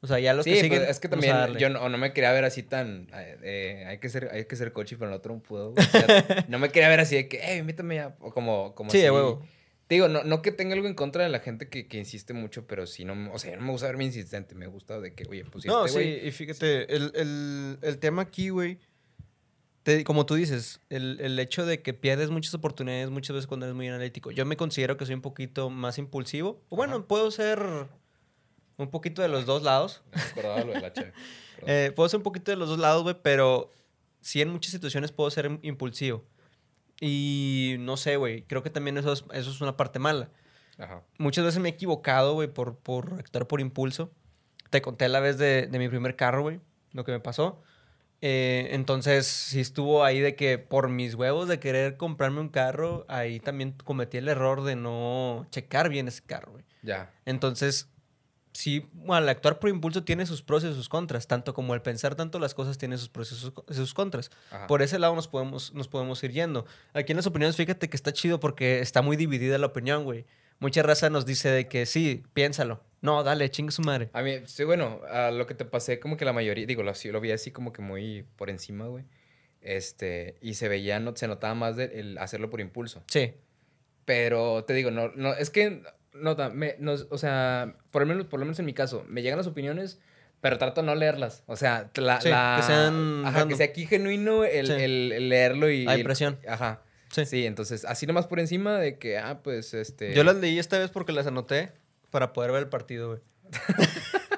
O 0.00 0.06
sea, 0.08 0.18
ya 0.18 0.34
los 0.34 0.44
Sí, 0.44 0.50
que 0.50 0.58
pues, 0.60 0.62
siguen. 0.64 0.82
es 0.90 0.98
que 0.98 1.06
a 1.06 1.10
también 1.10 1.34
yo 1.58 1.68
no, 1.68 1.88
no 1.88 1.96
me 1.96 2.12
quería 2.12 2.32
ver 2.32 2.44
así 2.44 2.62
tan... 2.64 3.06
eh, 3.14 3.36
eh, 3.42 3.84
hay, 3.86 3.98
que 3.98 4.08
ser, 4.08 4.30
hay 4.32 4.46
que 4.46 4.56
ser 4.56 4.72
cochi, 4.72 4.96
pero 4.96 5.10
el 5.10 5.16
otro 5.16 5.32
no 5.34 5.40
pudo. 5.40 5.70
güey. 5.72 5.86
O 5.86 5.88
sea, 5.90 6.06
no 6.48 6.58
me 6.58 6.70
quería 6.70 6.88
ver 6.88 6.98
así 7.00 7.14
de 7.14 7.28
que, 7.28 7.38
hey, 7.40 7.58
invítame 7.58 7.94
ya. 7.96 8.16
O 8.20 8.32
como, 8.32 8.74
como 8.74 8.90
Sí, 8.90 8.98
de 8.98 9.04
si- 9.04 9.10
huevo. 9.10 9.46
Te 9.86 9.96
digo, 9.96 10.08
no, 10.08 10.24
no 10.24 10.40
que 10.42 10.52
tenga 10.52 10.74
algo 10.74 10.88
en 10.88 10.94
contra 10.94 11.22
de 11.22 11.28
la 11.28 11.40
gente 11.40 11.68
que, 11.68 11.86
que 11.86 11.98
insiste 11.98 12.32
mucho, 12.32 12.66
pero 12.66 12.86
sí 12.86 13.04
no... 13.04 13.30
O 13.32 13.38
sea, 13.38 13.54
no 13.56 13.62
me 13.62 13.70
gusta 13.72 13.86
verme 13.88 14.04
insistente. 14.04 14.54
Me 14.54 14.66
gusta 14.66 14.98
de 15.00 15.12
que, 15.14 15.24
oye, 15.28 15.44
pues 15.44 15.62
si 15.62 15.68
No, 15.68 15.84
este 15.84 16.02
sí, 16.02 16.26
y 16.26 16.30
fíjate, 16.32 16.92
el, 16.96 17.12
el- 17.14 17.78
el 17.82 17.98
tema 17.98 18.22
aquí, 18.22 18.48
güey, 18.48 18.78
te- 19.82 20.04
como 20.04 20.26
tú 20.26 20.34
dices, 20.34 20.80
el, 20.90 21.18
el 21.20 21.38
hecho 21.38 21.66
de 21.66 21.82
que 21.82 21.94
pierdes 21.94 22.30
muchas 22.30 22.54
oportunidades 22.54 23.10
muchas 23.10 23.34
veces 23.34 23.46
cuando 23.46 23.66
eres 23.66 23.74
muy 23.76 23.88
analítico. 23.88 24.30
Yo 24.30 24.44
me 24.46 24.56
considero 24.56 24.96
que 24.96 25.06
soy 25.06 25.14
un 25.14 25.22
poquito 25.22 25.70
más 25.70 25.98
impulsivo. 25.98 26.60
O 26.68 26.76
bueno, 26.76 26.96
Ajá. 26.96 27.04
puedo 27.06 27.30
ser 27.30 27.60
un 28.76 28.90
poquito 28.90 29.22
de 29.22 29.28
los 29.28 29.46
dos 29.46 29.62
lados. 29.62 30.02
No 30.42 30.64
lo 30.64 30.72
del 30.72 30.84
H. 30.84 31.12
Eh, 31.66 31.92
puedo 31.94 32.08
ser 32.08 32.18
un 32.18 32.24
poquito 32.24 32.50
de 32.50 32.56
los 32.56 32.68
dos 32.68 32.78
lados, 32.78 33.02
güey, 33.02 33.16
pero 33.22 33.70
sí 34.20 34.40
en 34.40 34.48
muchas 34.50 34.72
situaciones 34.72 35.12
puedo 35.12 35.30
ser 35.30 35.46
im- 35.50 35.60
impulsivo. 35.62 36.24
Y 37.00 37.76
no 37.80 37.96
sé, 37.96 38.16
güey, 38.16 38.42
creo 38.42 38.62
que 38.62 38.70
también 38.70 38.96
eso 38.98 39.12
es, 39.12 39.24
eso 39.32 39.50
es 39.50 39.60
una 39.60 39.76
parte 39.76 39.98
mala. 39.98 40.30
Ajá. 40.78 41.02
Muchas 41.18 41.44
veces 41.44 41.60
me 41.60 41.68
he 41.68 41.72
equivocado, 41.72 42.34
güey, 42.34 42.48
por, 42.48 42.76
por 42.78 43.14
actuar 43.14 43.46
por 43.46 43.60
impulso. 43.60 44.10
Te 44.70 44.80
conté 44.82 45.08
la 45.08 45.20
vez 45.20 45.36
de, 45.38 45.66
de 45.66 45.78
mi 45.78 45.88
primer 45.88 46.16
carro, 46.16 46.42
güey, 46.42 46.60
lo 46.92 47.04
que 47.04 47.12
me 47.12 47.20
pasó. 47.20 47.62
Eh, 48.24 48.68
entonces, 48.70 49.26
sí 49.26 49.60
estuvo 49.60 50.04
ahí 50.04 50.20
de 50.20 50.36
que 50.36 50.56
por 50.56 50.88
mis 50.88 51.16
huevos 51.16 51.48
de 51.48 51.58
querer 51.58 51.96
comprarme 51.96 52.40
un 52.40 52.48
carro, 52.48 53.04
ahí 53.08 53.40
también 53.40 53.74
cometí 53.84 54.18
el 54.18 54.28
error 54.28 54.62
de 54.62 54.76
no 54.76 55.44
checar 55.50 55.88
bien 55.88 56.06
ese 56.06 56.22
carro, 56.22 56.52
güey. 56.52 56.64
Ya. 56.82 57.12
Entonces, 57.26 57.88
sí, 58.52 58.88
bueno, 58.92 59.14
al 59.14 59.28
actuar 59.28 59.58
por 59.58 59.70
impulso 59.70 60.04
tiene 60.04 60.24
sus 60.24 60.40
pros 60.40 60.62
y 60.62 60.72
sus 60.72 60.88
contras, 60.88 61.26
tanto 61.26 61.52
como 61.52 61.74
el 61.74 61.82
pensar 61.82 62.14
tanto 62.14 62.38
las 62.38 62.54
cosas 62.54 62.78
tiene 62.78 62.96
sus 62.96 63.08
pros 63.08 63.32
y 63.32 63.34
sus, 63.34 63.52
sus 63.68 63.92
contras. 63.92 64.30
Ajá. 64.52 64.68
Por 64.68 64.82
ese 64.82 65.00
lado 65.00 65.16
nos 65.16 65.26
podemos, 65.26 65.74
nos 65.74 65.88
podemos 65.88 66.22
ir 66.22 66.30
yendo. 66.30 66.64
Aquí 66.94 67.10
en 67.10 67.16
las 67.16 67.26
opiniones, 67.26 67.56
fíjate 67.56 67.90
que 67.90 67.96
está 67.96 68.12
chido 68.12 68.38
porque 68.38 68.78
está 68.78 69.02
muy 69.02 69.16
dividida 69.16 69.58
la 69.58 69.66
opinión, 69.66 70.04
güey. 70.04 70.26
Mucha 70.62 70.82
raza 70.82 71.10
nos 71.10 71.26
dice 71.26 71.50
de 71.50 71.66
que 71.68 71.86
sí, 71.86 72.22
piénsalo. 72.34 72.82
No, 73.00 73.24
dale, 73.24 73.50
chingue 73.50 73.72
su 73.72 73.82
madre. 73.82 74.10
A 74.12 74.22
mí, 74.22 74.34
sí, 74.46 74.62
bueno, 74.62 75.00
a 75.10 75.32
lo 75.32 75.46
que 75.48 75.54
te 75.54 75.64
pasé, 75.64 75.98
como 75.98 76.16
que 76.16 76.24
la 76.24 76.32
mayoría, 76.32 76.64
digo, 76.66 76.84
lo, 76.84 76.92
lo 77.10 77.20
vi 77.20 77.32
así 77.32 77.50
como 77.50 77.72
que 77.72 77.82
muy 77.82 78.24
por 78.36 78.48
encima, 78.48 78.86
güey. 78.86 79.04
Este, 79.60 80.36
y 80.40 80.54
se 80.54 80.68
veía, 80.68 81.00
no, 81.00 81.14
se 81.16 81.26
notaba 81.26 81.54
más 81.54 81.74
de, 81.76 81.86
el 81.98 82.16
hacerlo 82.18 82.48
por 82.48 82.60
impulso. 82.60 83.02
Sí. 83.08 83.34
Pero 84.04 84.64
te 84.64 84.72
digo, 84.74 84.90
no, 84.92 85.08
no, 85.16 85.34
es 85.34 85.50
que, 85.50 85.82
no, 86.14 86.36
me, 86.52 86.76
no, 86.78 86.92
o 87.10 87.18
sea, 87.18 87.74
por 87.90 88.02
lo, 88.02 88.06
menos, 88.06 88.26
por 88.26 88.38
lo 88.40 88.46
menos 88.46 88.58
en 88.60 88.66
mi 88.66 88.72
caso, 88.74 89.04
me 89.08 89.22
llegan 89.22 89.38
las 89.38 89.48
opiniones, 89.48 90.00
pero 90.40 90.58
trato 90.58 90.80
de 90.82 90.86
no 90.86 90.94
leerlas. 90.94 91.42
O 91.46 91.56
sea, 91.56 91.90
la, 91.96 92.20
Sí, 92.20 92.28
la- 92.28 92.56
que 92.60 92.66
sean 92.66 93.22
ajá, 93.26 93.48
que 93.48 93.56
sea 93.56 93.66
aquí 93.66 93.86
genuino 93.86 94.44
el, 94.44 94.66
Sí. 94.68 94.72
el- 94.74 95.12
el 95.12 95.28
leerlo 95.28 95.68
y... 95.70 95.84
La 95.84 95.96
impresión. 95.98 96.38
Ajá. 96.48 96.82
Sí. 97.12 97.24
Sí. 97.26 97.46
entonces, 97.46 97.84
así 97.84 98.06
nomás 98.06 98.26
por 98.26 98.40
encima 98.40 98.78
de 98.78 98.98
que, 98.98 99.18
ah, 99.18 99.40
pues, 99.44 99.72
este... 99.74 100.14
Yo 100.14 100.24
las 100.24 100.36
leí 100.36 100.58
esta 100.58 100.78
vez 100.78 100.90
porque 100.90 101.12
las 101.12 101.26
anoté 101.26 101.70
para 102.10 102.32
poder 102.32 102.50
ver 102.50 102.62
el 102.64 102.68
partido, 102.68 103.08
güey. 103.08 103.20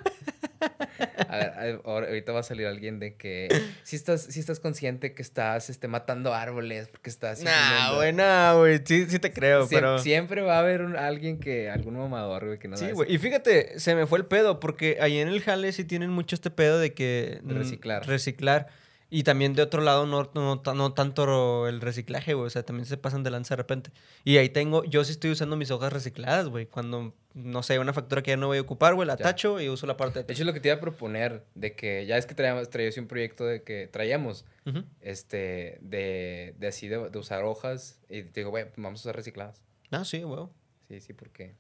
A 1.29 1.37
ver, 1.37 1.81
ahorita 1.85 2.33
va 2.33 2.41
a 2.41 2.43
salir 2.45 2.67
alguien 2.67 3.01
de 3.01 3.17
que 3.17 3.49
si 3.83 3.97
estás, 3.97 4.23
si 4.23 4.41
estás 4.41 4.61
consciente 4.61 5.15
que 5.15 5.23
estás 5.23 5.69
este, 5.69 5.89
matando 5.89 6.33
árboles 6.35 6.89
porque 6.89 7.11
estás... 7.11 7.43
Nah, 7.43 7.51
imprimiendo". 7.51 7.97
güey, 7.97 8.13
nah, 8.13 8.55
güey. 8.55 8.81
Sí, 8.85 9.07
sí 9.09 9.19
te 9.19 9.33
creo, 9.33 9.67
Siem- 9.67 9.71
pero... 9.71 9.99
Siempre 9.99 10.43
va 10.43 10.57
a 10.57 10.59
haber 10.61 10.83
un- 10.83 10.97
alguien 10.97 11.39
que, 11.41 11.71
algún 11.71 11.97
mamador, 11.97 12.47
güey, 12.47 12.59
que 12.59 12.69
no 12.69 12.77
Sí, 12.77 12.91
güey. 12.93 13.13
Y 13.13 13.19
fíjate, 13.19 13.79
se 13.81 13.95
me 13.95 14.07
fue 14.07 14.19
el 14.19 14.27
pedo, 14.27 14.61
porque 14.61 14.99
ahí 15.01 15.19
en 15.19 15.29
el 15.29 15.41
jale 15.43 15.73
sí 15.73 15.85
tienen 15.85 16.11
mucho 16.11 16.37
este 16.37 16.51
pedo 16.51 16.79
de 16.79 16.95
que... 16.95 17.41
Mm, 17.43 17.51
reciclar. 17.51 18.07
Reciclar. 18.07 18.69
Y 19.11 19.23
también 19.23 19.55
de 19.55 19.63
otro 19.63 19.81
lado 19.83 20.07
no, 20.07 20.31
no, 20.35 20.61
no 20.75 20.93
tanto 20.95 21.69
el 21.69 21.81
reciclaje, 21.81 22.35
güey. 22.35 22.47
O 22.47 22.51
sea, 22.51 22.65
también 22.65 22.87
se 22.87 22.97
pasan 22.97 23.23
de 23.23 23.31
lanza 23.31 23.55
de 23.55 23.57
repente. 23.59 23.91
Y 24.25 24.39
ahí 24.39 24.49
tengo... 24.49 24.83
Yo 24.85 25.05
sí 25.05 25.13
estoy 25.13 25.31
usando 25.31 25.57
mis 25.57 25.71
hojas 25.71 25.93
recicladas, 25.93 26.49
güey. 26.49 26.67
Cuando, 26.67 27.15
no 27.35 27.63
sé, 27.63 27.79
una 27.79 27.93
factura 27.93 28.23
que 28.23 28.33
ya 28.33 28.37
no 28.37 28.49
voy 28.49 28.59
a 28.59 28.63
ocupar, 28.63 28.95
güey, 28.95 29.07
la 29.07 29.17
Ya. 29.17 29.25
tacho 29.25 29.61
y 29.61 29.69
uso 29.69 29.87
la 29.87 29.97
parte 29.97 30.21
de... 30.21 30.25
De 30.25 30.33
hecho, 30.33 30.45
lo 30.45 30.53
que 30.53 30.59
te 30.61 30.69
iba 30.69 30.77
a 30.77 30.81
proponer, 30.81 31.45
de 31.55 31.77
que 31.77 32.07
ya 32.07 32.17
es 32.17 32.27
que 32.27 32.35
traíamos, 32.35 32.69
traíamos 32.71 32.97
un 32.99 33.07
proyecto 33.07 33.45
de 33.45 33.63
que 33.63 33.87
traíamos, 33.87 34.45
Ujú. 34.67 34.83
este, 35.01 35.79
de, 35.83 36.55
de 36.59 36.67
así, 36.67 36.89
de, 36.89 37.11
de 37.11 37.19
usar 37.19 37.45
hojas, 37.45 38.01
y 38.09 38.23
te 38.25 38.41
digo, 38.41 38.51
güey, 38.51 38.65
pues 38.65 38.77
vamos 38.79 39.01
a 39.01 39.03
usar 39.03 39.17
recicladas. 39.17 39.61
Ah, 39.91 40.05
sí, 40.05 40.23
güey. 40.23 40.47
Sí, 40.89 41.01
sí, 41.01 41.13
porque, 41.13 41.55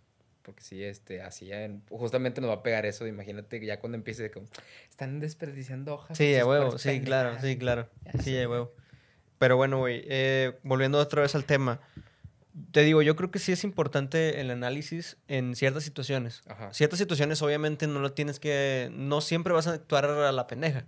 porque 0.44 0.62
sí, 0.62 0.82
este, 0.84 1.22
así 1.22 1.46
ya, 1.46 1.64
en- 1.64 1.82
justamente 1.88 2.40
nos 2.40 2.50
va 2.50 2.54
a 2.54 2.62
pegar 2.62 2.86
eso, 2.86 3.06
imagínate 3.06 3.64
ya 3.64 3.80
cuando 3.80 3.96
empiece, 3.96 4.30
como, 4.30 4.46
están 4.90 5.18
desperdiciando 5.18 5.94
hojas. 5.94 6.16
Sí, 6.18 6.34
a 6.36 6.46
huevo, 6.46 6.78
sí, 6.78 7.00
claro, 7.00 7.30
pendejadas". 7.30 7.42
sí, 7.42 7.58
claro. 7.58 7.88
Ya 8.04 8.22
Sí, 8.22 8.38
a 8.38 8.48
huevo. 8.48 8.72
Pero 9.38 9.56
bueno, 9.56 9.78
güey, 9.78 10.04
eh, 10.06 10.58
volviendo 10.62 10.98
otra 10.98 11.22
vez 11.22 11.34
al 11.34 11.44
tema. 11.44 11.80
Te 12.70 12.82
digo, 12.82 13.02
yo 13.02 13.16
creo 13.16 13.32
que 13.32 13.40
sí 13.40 13.50
es 13.50 13.64
importante 13.64 14.40
el 14.40 14.50
análisis 14.50 15.16
en 15.26 15.56
ciertas 15.56 15.82
situaciones. 15.82 16.42
Ajá. 16.46 16.72
Ciertas 16.72 17.00
situaciones 17.00 17.42
obviamente 17.42 17.88
no 17.88 17.98
lo 17.98 18.12
tienes 18.12 18.38
que... 18.38 18.90
No 18.92 19.20
siempre 19.20 19.52
vas 19.52 19.66
a 19.66 19.72
actuar 19.72 20.04
a 20.04 20.30
la 20.30 20.46
pendeja. 20.46 20.86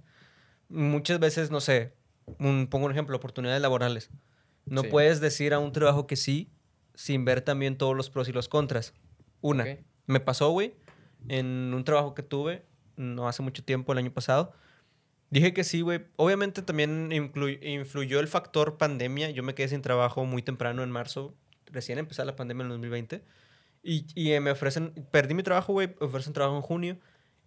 Muchas 0.68 1.18
veces, 1.18 1.50
no 1.50 1.60
sé, 1.60 1.92
un, 2.38 2.68
pongo 2.68 2.86
un 2.86 2.92
ejemplo, 2.92 3.16
oportunidades 3.16 3.60
laborales. 3.60 4.10
No 4.64 4.82
Sí. 4.82 4.88
puedes 4.88 5.20
decir 5.20 5.54
a 5.54 5.58
un 5.58 5.72
trabajo 5.72 6.06
que 6.06 6.14
sí 6.16 6.50
sin 6.94 7.24
ver 7.24 7.40
también 7.40 7.76
todos 7.76 7.96
los 7.96 8.10
pros 8.10 8.28
y 8.28 8.32
los 8.32 8.48
contras. 8.48 8.94
Una, 9.40 9.64
Ok. 9.64 9.78
me 10.06 10.20
pasó, 10.20 10.50
güey, 10.50 10.74
en 11.28 11.72
un 11.74 11.84
trabajo 11.84 12.14
que 12.14 12.22
tuve, 12.22 12.64
no 12.96 13.28
hace 13.28 13.42
mucho 13.42 13.62
tiempo, 13.64 13.92
el 13.92 13.98
año 13.98 14.12
pasado. 14.12 14.52
Dije 15.30 15.52
que 15.52 15.64
sí, 15.64 15.80
güey. 15.80 16.02
Obviamente 16.16 16.62
también 16.62 17.10
influyó 17.12 18.20
el 18.20 18.28
factor 18.28 18.78
pandemia. 18.78 19.30
Yo 19.30 19.42
me 19.42 19.54
quedé 19.54 19.68
sin 19.68 19.82
trabajo 19.82 20.24
muy 20.24 20.40
temprano 20.42 20.82
en 20.84 20.90
marzo. 20.90 21.34
Recién 21.66 21.98
empezó 21.98 22.24
la 22.24 22.36
pandemia 22.36 22.62
en 22.62 22.66
el 22.66 22.72
2020. 22.74 23.24
Y, 23.82 24.06
y 24.14 24.32
eh, 24.32 24.40
me 24.40 24.50
ofrecen, 24.52 24.92
perdí 25.10 25.34
mi 25.34 25.42
trabajo, 25.42 25.72
güey, 25.72 25.94
ofrecen 26.00 26.32
trabajo 26.32 26.56
en 26.56 26.62
junio. 26.62 26.98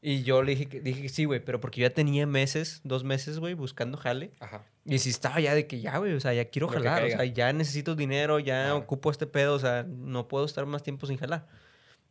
Y 0.01 0.23
yo 0.23 0.43
le 0.43 0.51
dije 0.51 0.67
que, 0.67 0.79
dije 0.81 1.01
que 1.01 1.09
sí, 1.09 1.25
güey, 1.25 1.43
pero 1.43 1.59
porque 1.59 1.81
yo 1.81 1.87
ya 1.87 1.93
tenía 1.93 2.25
meses, 2.25 2.79
dos 2.85 3.03
meses, 3.03 3.39
güey, 3.39 3.53
buscando 3.53 3.97
jale. 3.97 4.31
Ajá. 4.39 4.63
Y 4.85 4.99
si 4.99 5.09
estaba 5.09 5.39
ya 5.41 5.53
de 5.53 5.67
que 5.67 5.81
ya, 5.81 5.97
güey, 5.97 6.13
o 6.13 6.19
sea, 6.21 6.33
ya 6.33 6.45
quiero 6.45 6.67
Lo 6.67 6.73
jalar, 6.73 7.03
o 7.03 7.09
sea, 7.09 7.25
ya 7.25 7.51
necesito 7.51 7.95
dinero, 7.95 8.39
ya 8.39 8.63
Claro. 8.63 8.77
ocupo 8.77 9.11
este 9.11 9.27
pedo, 9.27 9.55
o 9.55 9.59
sea, 9.59 9.83
no 9.87 10.27
puedo 10.29 10.45
estar 10.45 10.65
más 10.65 10.83
tiempo 10.83 11.05
sin 11.07 11.17
jalar. 11.17 11.47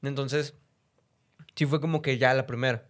Entonces, 0.02 0.54
sí 1.56 1.66
fue 1.66 1.80
como 1.80 2.02
que 2.02 2.18
ya 2.18 2.34
la 2.34 2.46
primera. 2.46 2.84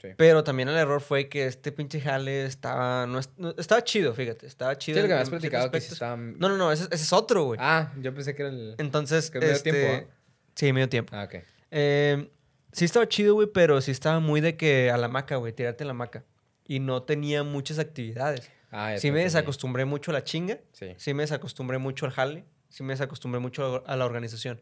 Sí. 0.00 0.08
Pero 0.16 0.42
también 0.42 0.68
el 0.68 0.76
error 0.76 1.00
fue 1.00 1.28
que 1.28 1.46
este 1.46 1.70
pinche 1.70 2.00
jale 2.00 2.44
estaba, 2.44 3.06
no, 3.06 3.20
es- 3.20 3.30
no- 3.36 3.54
estaba 3.56 3.84
chido, 3.84 4.12
fíjate. 4.14 4.46
Estaba 4.46 4.72
Sí, 4.74 4.78
chido. 4.80 5.02
lo 5.02 5.08
que 5.08 5.14
me 5.14 5.20
has 5.20 5.30
platicado 5.30 5.70
que 5.70 5.80
sí 5.80 5.92
estaba... 5.92 6.16
No, 6.16 6.48
no, 6.48 6.56
no, 6.56 6.72
ese, 6.72 6.84
ese 6.90 7.04
es 7.04 7.12
otro, 7.12 7.44
güey. 7.44 7.60
Ah, 7.62 7.92
yo 8.00 8.12
pensé 8.12 8.34
que 8.34 8.42
era 8.42 8.50
el... 8.50 8.74
Entonces, 8.78 9.30
que 9.30 9.38
medio 9.38 9.52
este, 9.52 9.70
tiempo, 9.70 10.10
Sí, 10.56 10.72
medio 10.72 10.88
tiempo. 10.88 11.14
Ah, 11.14 11.24
ok. 11.24 11.36
Eh, 11.70 12.30
sí 12.72 12.84
estaba 12.84 13.08
chido, 13.08 13.34
güey, 13.34 13.46
pero 13.54 13.80
sí 13.80 13.92
estaba 13.92 14.18
muy 14.18 14.40
de 14.40 14.56
que 14.56 14.90
a 14.90 14.96
la 14.96 15.06
maca, 15.08 15.36
güey, 15.36 15.52
tirarte 15.52 15.84
en 15.84 15.88
la 15.88 15.94
maca. 15.94 16.24
Y 16.66 16.80
no 16.80 17.04
tenía 17.04 17.44
muchas 17.44 17.78
actividades. 17.78 18.50
Ah, 18.72 18.94
Sí 18.98 19.10
me 19.12 19.22
desacostumbré 19.22 19.84
mucho 19.84 20.10
a 20.10 20.14
la 20.14 20.24
chinga. 20.24 20.58
Sí. 20.72 20.94
Sí 20.96 21.14
me 21.14 21.22
desacostumbré 21.22 21.78
mucho 21.78 22.06
al 22.06 22.12
jale. 22.12 22.44
Sí 22.70 22.82
me 22.82 22.92
desacostumbré 22.94 23.38
mucho 23.40 23.84
a 23.86 23.96
la 23.96 24.04
organización. 24.04 24.60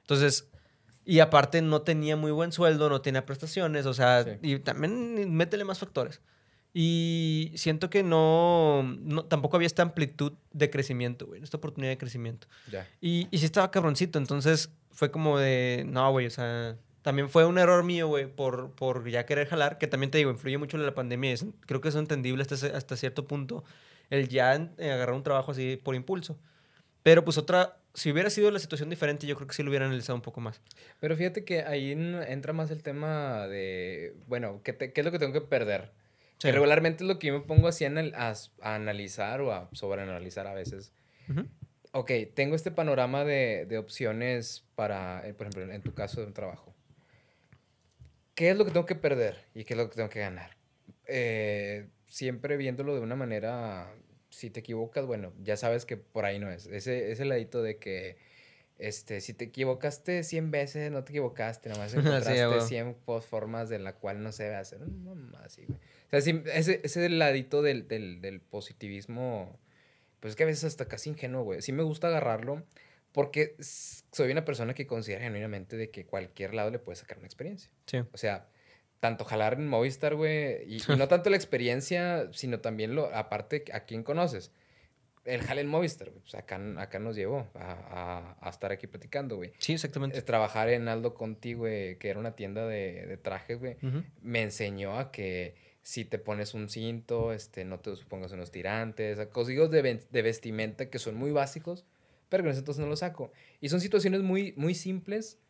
Entonces, 0.00 0.50
y 1.04 1.18
aparte 1.20 1.62
no 1.62 1.82
tenía 1.82 2.16
muy 2.16 2.30
buen 2.30 2.52
sueldo, 2.52 2.88
no 2.88 3.00
tenía 3.02 3.26
prestaciones, 3.26 3.86
o 3.86 3.94
sea, 3.94 4.24
Sí. 4.24 4.30
y 4.42 4.58
también 4.60 5.34
métele 5.34 5.64
más 5.64 5.78
factores. 5.78 6.20
Y 6.74 7.52
siento 7.56 7.90
que 7.90 8.02
no, 8.02 8.82
no- 9.00 9.24
tampoco 9.26 9.56
había 9.56 9.66
esta 9.66 9.82
amplitud 9.82 10.32
de 10.52 10.70
crecimiento, 10.70 11.26
güey, 11.26 11.42
esta 11.42 11.58
oportunidad 11.58 11.92
de 11.92 11.98
crecimiento. 11.98 12.46
Ya. 12.70 12.88
Y, 13.00 13.28
y 13.30 13.38
sí 13.38 13.44
estaba 13.44 13.70
cabroncito, 13.70 14.18
entonces 14.18 14.70
fue 14.90 15.10
como 15.10 15.38
de, 15.38 15.84
no, 15.86 16.10
güey, 16.12 16.26
o 16.26 16.30
sea, 16.30 16.76
también 17.02 17.28
fue 17.28 17.44
un 17.44 17.58
error 17.58 17.84
mío, 17.84 18.06
güey, 18.08 18.26
por, 18.26 18.70
por 18.70 19.06
ya 19.10 19.26
querer 19.26 19.48
jalar, 19.48 19.76
que 19.76 19.86
también 19.86 20.10
te 20.10 20.18
digo, 20.18 20.30
influye 20.30 20.56
mucho 20.56 20.78
la 20.78 20.94
pandemia, 20.94 21.32
es- 21.32 21.44
creo 21.66 21.80
que 21.82 21.88
es 21.88 21.94
entendible 21.96 22.42
hasta, 22.42 22.54
hasta 22.76 22.96
cierto 22.96 23.26
punto 23.26 23.64
el 24.08 24.28
ya 24.28 24.54
eh, 24.78 24.92
agarrar 24.92 25.14
un 25.14 25.22
trabajo 25.22 25.52
así 25.52 25.76
por 25.82 25.94
impulso. 25.94 26.38
Pero 27.02 27.24
pues 27.24 27.36
otra, 27.38 27.76
si 27.94 28.12
hubiera 28.12 28.30
sido 28.30 28.50
la 28.50 28.58
situación 28.58 28.88
diferente, 28.90 29.26
yo 29.26 29.34
creo 29.36 29.48
que 29.48 29.54
sí 29.54 29.62
lo 29.62 29.70
hubiera 29.70 29.86
analizado 29.86 30.14
un 30.16 30.22
poco 30.22 30.40
más. 30.40 30.60
Pero 31.00 31.16
fíjate 31.16 31.44
que 31.44 31.62
ahí 31.62 31.92
en- 31.92 32.22
entra 32.22 32.52
más 32.52 32.70
el 32.70 32.82
tema 32.82 33.46
de, 33.48 34.14
bueno, 34.28 34.60
¿qué, 34.62 34.72
te- 34.72 34.92
qué 34.92 35.00
es 35.00 35.04
lo 35.04 35.10
que 35.10 35.18
tengo 35.18 35.32
que 35.32 35.40
perder? 35.40 35.90
Sí. 36.38 36.48
Que 36.48 36.52
regularmente 36.52 37.04
es 37.04 37.08
lo 37.08 37.18
que 37.18 37.28
yo 37.28 37.34
me 37.34 37.40
pongo 37.44 37.68
así 37.68 37.84
a, 37.84 37.90
a 37.90 38.34
a 38.62 38.74
analizar 38.74 39.40
o 39.40 39.52
a 39.52 39.68
sobreanalizar 39.72 40.46
a 40.46 40.54
veces. 40.54 40.92
Ujú. 41.28 41.46
Ok, 41.92 42.10
tengo 42.34 42.54
este 42.56 42.70
panorama 42.70 43.24
de, 43.24 43.66
de 43.68 43.78
opciones 43.78 44.64
para, 44.74 45.26
eh, 45.28 45.34
por 45.34 45.46
ejemplo, 45.46 45.72
en 45.74 45.82
tu 45.82 45.92
caso 45.94 46.20
de 46.20 46.26
un 46.28 46.32
trabajo. 46.32 46.74
¿Qué 48.34 48.50
es 48.50 48.56
lo 48.56 48.64
que 48.64 48.70
tengo 48.70 48.86
que 48.86 48.94
perder 48.94 49.44
y 49.54 49.64
qué 49.64 49.74
es 49.74 49.78
lo 49.78 49.90
que 49.90 49.96
tengo 49.96 50.08
que 50.08 50.20
ganar? 50.20 50.56
Eh, 51.06 51.88
siempre 52.06 52.56
viéndolo 52.56 52.94
de 52.94 53.00
una 53.02 53.14
manera, 53.14 53.92
si 54.32 54.50
te 54.50 54.58
equivocas, 54.60 55.06
bueno, 55.06 55.32
ya 55.44 55.56
sabes 55.56 55.84
que 55.86 55.96
por 55.96 56.24
ahí 56.24 56.38
no 56.40 56.50
es. 56.50 56.66
Ese, 56.66 57.12
ese 57.12 57.24
ladito 57.24 57.62
de 57.62 57.76
que, 57.76 58.16
este, 58.78 59.20
si 59.20 59.34
te 59.34 59.44
equivocaste 59.44 60.24
100 60.24 60.50
veces, 60.50 60.90
no 60.90 61.04
te 61.04 61.12
equivocaste, 61.12 61.68
nada 61.68 61.82
más 61.82 61.92
Sí, 61.92 61.98
encontraste 61.98 62.46
huevo. 62.48 62.60
100 62.60 62.96
fo- 63.06 63.20
formas 63.22 63.68
de 63.68 63.78
la 63.78 63.94
cual 63.94 64.22
no 64.22 64.32
se 64.32 64.44
debe 64.44 64.56
hacer. 64.56 64.80
No, 64.80 65.14
así, 65.38 65.64
güey. 65.66 65.78
O 65.78 66.10
sea, 66.10 66.20
sí, 66.22 66.42
ese, 66.52 66.80
ese 66.82 67.08
ladito 67.08 67.62
del, 67.62 67.86
del, 67.86 68.20
del 68.20 68.40
positivismo, 68.40 69.58
pues 70.20 70.32
es 70.32 70.36
que 70.36 70.42
a 70.42 70.46
veces 70.46 70.64
hasta 70.64 70.86
casi 70.88 71.10
ingenuo, 71.10 71.44
güey. 71.44 71.62
Sí 71.62 71.72
me 71.72 71.82
gusta 71.82 72.08
agarrarlo 72.08 72.64
porque 73.12 73.54
soy 73.60 74.30
una 74.32 74.44
persona 74.44 74.72
que 74.74 74.86
considera 74.86 75.22
genuinamente 75.22 75.76
de 75.76 75.90
que 75.90 76.06
cualquier 76.06 76.54
lado 76.54 76.70
le 76.70 76.78
puede 76.78 76.96
sacar 76.96 77.18
una 77.18 77.26
experiencia. 77.26 77.70
Sí. 77.86 77.98
O 78.12 78.16
sea, 78.16 78.48
tanto 79.02 79.24
jalar 79.24 79.54
en 79.54 79.66
Movistar, 79.66 80.14
güey, 80.14 80.62
y, 80.64 80.76
y 80.76 80.78
no 80.96 81.08
tanto 81.08 81.28
la 81.28 81.34
experiencia, 81.36 82.28
sino 82.32 82.60
también 82.60 82.94
lo, 82.94 83.12
aparte, 83.12 83.64
a 83.72 83.80
quién 83.80 84.04
conoces. 84.04 84.52
El 85.24 85.42
jale 85.42 85.60
en 85.60 85.66
Movistar, 85.66 86.10
güey, 86.10 86.20
pues 86.20 86.36
acá, 86.36 86.60
acá 86.78 87.00
nos 87.00 87.16
llevó 87.16 87.48
a, 87.54 87.72
a- 87.72 88.36
a 88.40 88.48
estar 88.48 88.70
aquí 88.70 88.86
platicando, 88.86 89.34
güey. 89.36 89.52
Sí, 89.58 89.72
exactamente. 89.72 90.18
Eh, 90.18 90.22
Trabajar 90.22 90.68
en 90.68 90.86
Aldo 90.86 91.14
Conti, 91.14 91.54
güey, 91.54 91.96
que 91.98 92.10
era 92.10 92.20
una 92.20 92.36
tienda 92.36 92.64
de, 92.68 93.06
de 93.06 93.16
trajes, 93.16 93.58
güey, 93.58 93.76
Ujú. 93.82 94.04
me 94.20 94.42
enseñó 94.42 94.96
a 94.98 95.10
que 95.10 95.56
si 95.82 96.04
te 96.04 96.18
pones 96.20 96.54
un 96.54 96.68
cinto, 96.68 97.32
este, 97.32 97.64
no 97.64 97.80
te 97.80 97.90
pongas 98.08 98.30
unos 98.30 98.52
tirantes, 98.52 99.18
códigos 99.32 99.68
de, 99.72 99.82
de 100.08 100.22
vestimenta 100.22 100.90
que 100.90 101.00
son 101.00 101.16
muy 101.16 101.32
básicos, 101.32 101.84
pero 102.28 102.44
que 102.44 102.48
en 102.50 102.52
ese 102.52 102.60
entonces 102.60 102.80
no 102.84 102.88
los 102.88 103.00
saco. 103.00 103.32
Y 103.60 103.68
son 103.68 103.80
situaciones 103.80 104.22
muy, 104.22 104.54
muy 104.56 104.74
simples 104.76 105.40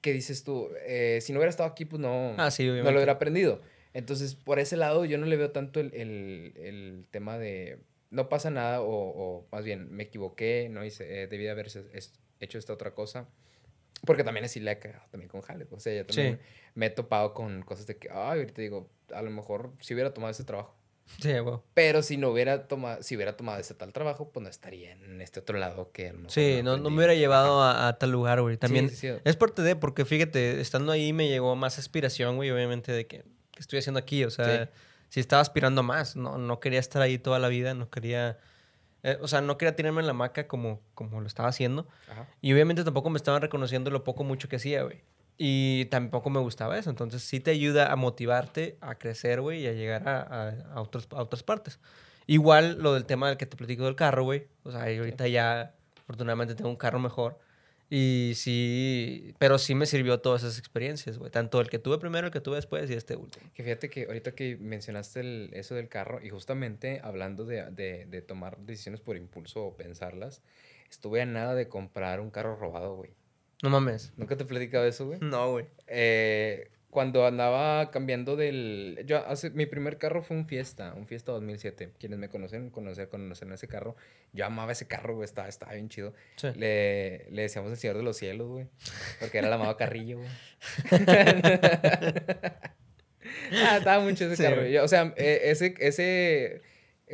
que 0.00 0.12
dices 0.12 0.44
tú, 0.44 0.68
eh, 0.86 1.18
si 1.20 1.32
no 1.32 1.38
hubiera 1.38 1.50
estado 1.50 1.68
aquí, 1.68 1.84
pues 1.84 2.00
no, 2.00 2.34
Ah, 2.38 2.50
sí, 2.50 2.66
no 2.66 2.82
lo 2.90 2.90
hubiera 2.98 3.12
aprendido. 3.12 3.60
Entonces, 3.92 4.34
por 4.34 4.58
ese 4.58 4.76
lado, 4.76 5.04
yo 5.04 5.18
no 5.18 5.26
le 5.26 5.36
veo 5.36 5.50
tanto 5.50 5.80
el, 5.80 5.92
el- 5.94 6.52
el 6.56 7.06
tema 7.10 7.38
de 7.38 7.78
no 8.10 8.28
pasa 8.28 8.50
nada, 8.50 8.80
o, 8.82 8.88
o 8.88 9.46
más 9.52 9.64
bien 9.64 9.90
me 9.92 10.04
equivoqué, 10.04 10.68
no 10.70 10.84
hice, 10.84 11.22
eh, 11.22 11.26
debí 11.28 11.44
de 11.44 11.50
haber 11.50 11.68
hecho 12.40 12.58
esta 12.58 12.72
otra 12.72 12.92
cosa. 12.94 13.28
Porque 14.06 14.24
también 14.24 14.44
así 14.46 14.60
le 14.60 14.70
he 14.72 14.78
cagado 14.78 15.04
también 15.10 15.28
con 15.28 15.42
Jale. 15.42 15.66
O 15.70 15.78
sea, 15.78 15.94
yo 15.94 16.06
también 16.06 16.36
Sí. 16.36 16.42
me 16.74 16.86
he 16.86 16.90
topado 16.90 17.34
con 17.34 17.62
cosas 17.62 17.86
de 17.86 17.98
que, 17.98 18.08
ay, 18.10 18.40
ahorita 18.40 18.62
digo, 18.62 18.88
a 19.12 19.20
lo 19.22 19.30
mejor 19.30 19.72
si 19.80 19.92
hubiera 19.92 20.14
tomado 20.14 20.30
ese 20.30 20.44
trabajo. 20.44 20.74
Sí. 21.18 21.30
Pero 21.74 22.02
si 22.02 22.16
no 22.16 22.28
hubiera 22.30 22.66
tomado, 22.68 23.02
si 23.02 23.16
hubiera 23.16 23.36
tomado 23.36 23.58
ese 23.58 23.74
tal 23.74 23.92
trabajo, 23.92 24.30
pues 24.32 24.42
no 24.42 24.48
estaría 24.48 24.92
en 24.92 25.20
este 25.20 25.40
otro 25.40 25.58
lado 25.58 25.90
que 25.92 26.08
a 26.08 26.12
lo 26.12 26.18
mejor 26.18 26.32
Sí, 26.32 26.60
no, 26.62 26.76
no 26.76 26.90
me 26.90 26.96
hubiera 26.96 27.14
llevado 27.14 27.62
a, 27.62 27.88
a 27.88 27.98
tal 27.98 28.10
lugar, 28.10 28.40
güey. 28.40 28.56
También 28.56 28.88
Sí, 28.90 28.96
sí, 28.96 29.08
sí. 29.08 29.20
es 29.24 29.36
parte 29.36 29.62
de, 29.62 29.76
porque 29.76 30.04
fíjate, 30.04 30.60
estando 30.60 30.92
ahí 30.92 31.12
me 31.12 31.28
llegó 31.28 31.56
más 31.56 31.78
aspiración, 31.78 32.36
güey, 32.36 32.50
obviamente, 32.50 32.92
de 32.92 33.06
que, 33.06 33.24
que 33.50 33.60
estoy 33.60 33.78
haciendo 33.80 33.98
aquí. 33.98 34.24
O 34.24 34.30
sea, 34.30 34.70
sí 35.08 35.20
estaba 35.20 35.42
aspirando 35.42 35.80
a 35.80 35.84
más. 35.84 36.16
No, 36.16 36.38
no 36.38 36.60
quería 36.60 36.80
estar 36.80 37.02
ahí 37.02 37.18
toda 37.18 37.38
la 37.38 37.48
vida, 37.48 37.74
no 37.74 37.90
quería. 37.90 38.38
Eh, 39.02 39.18
o 39.20 39.28
sea, 39.28 39.40
no 39.40 39.58
quería 39.58 39.76
tirarme 39.76 40.00
en 40.00 40.06
la 40.06 40.12
maca 40.12 40.46
como, 40.46 40.80
como 40.94 41.20
lo 41.20 41.26
estaba 41.26 41.48
haciendo. 41.48 41.88
Ajá. 42.10 42.26
Y 42.40 42.52
obviamente 42.52 42.84
tampoco 42.84 43.10
me 43.10 43.16
estaban 43.16 43.40
reconociendo 43.42 43.90
lo 43.90 44.04
poco 44.04 44.24
mucho 44.24 44.48
que 44.48 44.56
hacía, 44.56 44.82
güey. 44.82 45.02
Y 45.38 45.86
tampoco 45.86 46.28
me 46.28 46.40
gustaba 46.40 46.78
eso. 46.78 46.90
Entonces 46.90 47.22
sí 47.22 47.40
te 47.40 47.50
ayuda 47.50 47.90
a 47.90 47.96
motivarte, 47.96 48.76
a 48.80 48.96
crecer, 48.96 49.40
güey, 49.40 49.62
y 49.62 49.66
a 49.66 49.72
llegar 49.72 50.06
a, 50.08 50.20
a, 50.20 50.48
a 50.74 50.80
otros, 50.82 51.08
a 51.12 51.22
otras 51.22 51.42
partes. 51.42 51.80
Igual 52.26 52.78
lo 52.80 52.94
del 52.94 53.06
tema 53.06 53.28
del 53.28 53.38
que 53.38 53.46
te 53.46 53.56
platico 53.56 53.84
del 53.84 53.96
carro, 53.96 54.24
güey. 54.24 54.48
O 54.62 54.70
sea, 54.70 54.90
yo 54.92 55.00
ahorita 55.00 55.26
ya, 55.28 55.74
afortunadamente, 56.02 56.54
tengo 56.54 56.70
un 56.70 56.76
carro 56.76 56.98
mejor. 56.98 57.38
Y 57.92 58.34
sí, 58.36 59.34
pero 59.38 59.58
sí 59.58 59.74
me 59.74 59.84
sirvió 59.84 60.20
todas 60.20 60.42
esas 60.44 60.58
experiencias, 60.58 61.18
güey. 61.18 61.30
Tanto 61.32 61.60
el 61.60 61.68
que 61.68 61.80
tuve 61.80 61.98
primero, 61.98 62.28
el 62.28 62.32
que 62.32 62.40
tuve 62.40 62.54
después 62.56 62.88
y 62.88 62.94
este 62.94 63.16
último. 63.16 63.50
Que 63.52 63.64
fíjate 63.64 63.90
que 63.90 64.04
ahorita 64.04 64.32
que 64.32 64.56
mencionaste 64.58 65.20
el- 65.20 65.50
eso 65.54 65.74
del 65.74 65.88
carro, 65.88 66.20
y 66.24 66.30
justamente 66.30 67.00
hablando 67.02 67.44
de, 67.44 67.68
de- 67.72 68.06
de 68.06 68.22
tomar 68.22 68.58
decisiones 68.58 69.00
por 69.00 69.16
impulso 69.16 69.64
o 69.64 69.76
pensarlas, 69.76 70.40
estuve 70.88 71.20
a 71.20 71.26
nada 71.26 71.54
de 71.56 71.68
comprar 71.68 72.20
un 72.20 72.30
carro 72.30 72.54
robado, 72.56 72.94
güey. 72.94 73.10
No 73.62 73.70
mames. 73.70 74.12
¿Nunca 74.16 74.36
te 74.36 74.44
he 74.44 74.46
platicado 74.46 74.86
eso, 74.86 75.06
güey? 75.06 75.18
No, 75.20 75.50
güey. 75.50 75.66
Eh, 75.88 76.70
cuando 76.90 77.24
andaba 77.24 77.90
cambiando 77.92 78.34
del... 78.36 79.02
Yo 79.06 79.24
hace, 79.26 79.50
mi 79.50 79.64
primer 79.66 79.96
carro 79.96 80.22
fue 80.22 80.36
un 80.36 80.44
Fiesta, 80.44 80.92
un 80.94 81.06
Fiesta 81.06 81.30
2007. 81.32 81.92
Quienes 81.98 82.18
me 82.18 82.28
conocen, 82.28 82.70
conocen, 82.70 83.06
conocen 83.06 83.52
ese 83.52 83.68
carro. 83.68 83.94
Yo 84.32 84.44
amaba 84.44 84.72
ese 84.72 84.88
carro, 84.88 85.14
güey, 85.14 85.24
estaba, 85.24 85.48
estaba 85.48 85.72
bien 85.74 85.88
chido. 85.88 86.12
Sí. 86.36 86.48
Le, 86.56 87.26
le 87.30 87.42
decíamos 87.42 87.70
el 87.70 87.76
Señor 87.78 87.96
de 87.96 88.02
los 88.02 88.16
Cielos, 88.16 88.48
güey. 88.48 88.66
Porque 89.20 89.38
era 89.38 89.46
el 89.46 89.52
amado 89.52 89.76
Carrillo, 89.76 90.18
güey. 90.18 90.28
ah, 93.64 93.76
estaba 93.78 94.00
mucho 94.02 94.24
ese 94.26 94.36
Sí, 94.36 94.42
carro. 94.42 94.66
Yo, 94.66 94.84
o 94.84 94.88
sea, 94.88 95.14
eh, 95.16 95.40
ese, 95.44 95.74
ese 95.78 96.62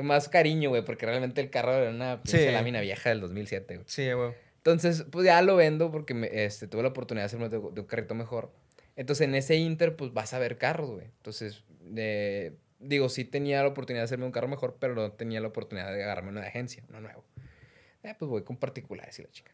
más 0.03 0.29
cariño, 0.29 0.71
güey, 0.71 0.85
porque 0.85 1.07
realmente 1.07 1.41
el 1.41 1.51
carro 1.51 1.75
era 1.75 1.91
una 1.91 2.21
Sí. 2.25 2.39
lámina 2.51 2.81
vieja 2.81 3.11
del 3.11 3.21
2007, 3.21 3.75
güey. 3.77 3.87
Sí, 3.89 4.11
güey. 4.13 4.33
Entonces, 4.59 5.05
pues 5.11 5.25
ya 5.27 5.41
lo 5.43 5.57
vendo 5.57 5.93
porque 5.93 6.15
me, 6.15 6.29
este, 6.45 6.67
tuve 6.67 6.83
la 6.83 6.89
oportunidad 6.89 7.23
de 7.23 7.27
hacerme 7.27 7.49
de, 7.49 7.59
de 7.59 7.81
un 7.81 7.87
carrito 7.87 8.15
mejor. 8.15 8.51
Entonces, 8.97 9.29
en 9.29 9.35
ese 9.35 9.57
inter, 9.57 9.95
pues 9.97 10.13
vas 10.13 10.33
a 10.35 10.39
ver 10.39 10.59
carros, 10.59 10.91
güey. 10.91 11.07
Entonces, 11.07 11.65
eh, 11.97 12.57
digo, 12.79 13.09
sí 13.09 13.25
tenía 13.25 13.63
la 13.63 13.69
oportunidad 13.69 14.03
de 14.03 14.07
hacerme 14.07 14.27
un 14.27 14.33
carro 14.33 14.49
mejor, 14.49 14.77
pero 14.81 14.95
no 14.95 15.13
tenía 15.13 15.41
la 15.41 15.49
oportunidad 15.49 15.93
de 15.93 16.03
agarrarme 16.03 16.31
una 16.31 16.41
de 16.41 16.49
agencia, 16.49 16.83
uno 16.89 17.01
nuevo. 17.01 17.25
Eh, 18.03 18.15
pues 18.19 18.29
voy 18.29 18.43
con 18.43 18.57
particulares 18.57 19.19
y 19.19 19.23
la 19.23 19.31
chica. 19.31 19.53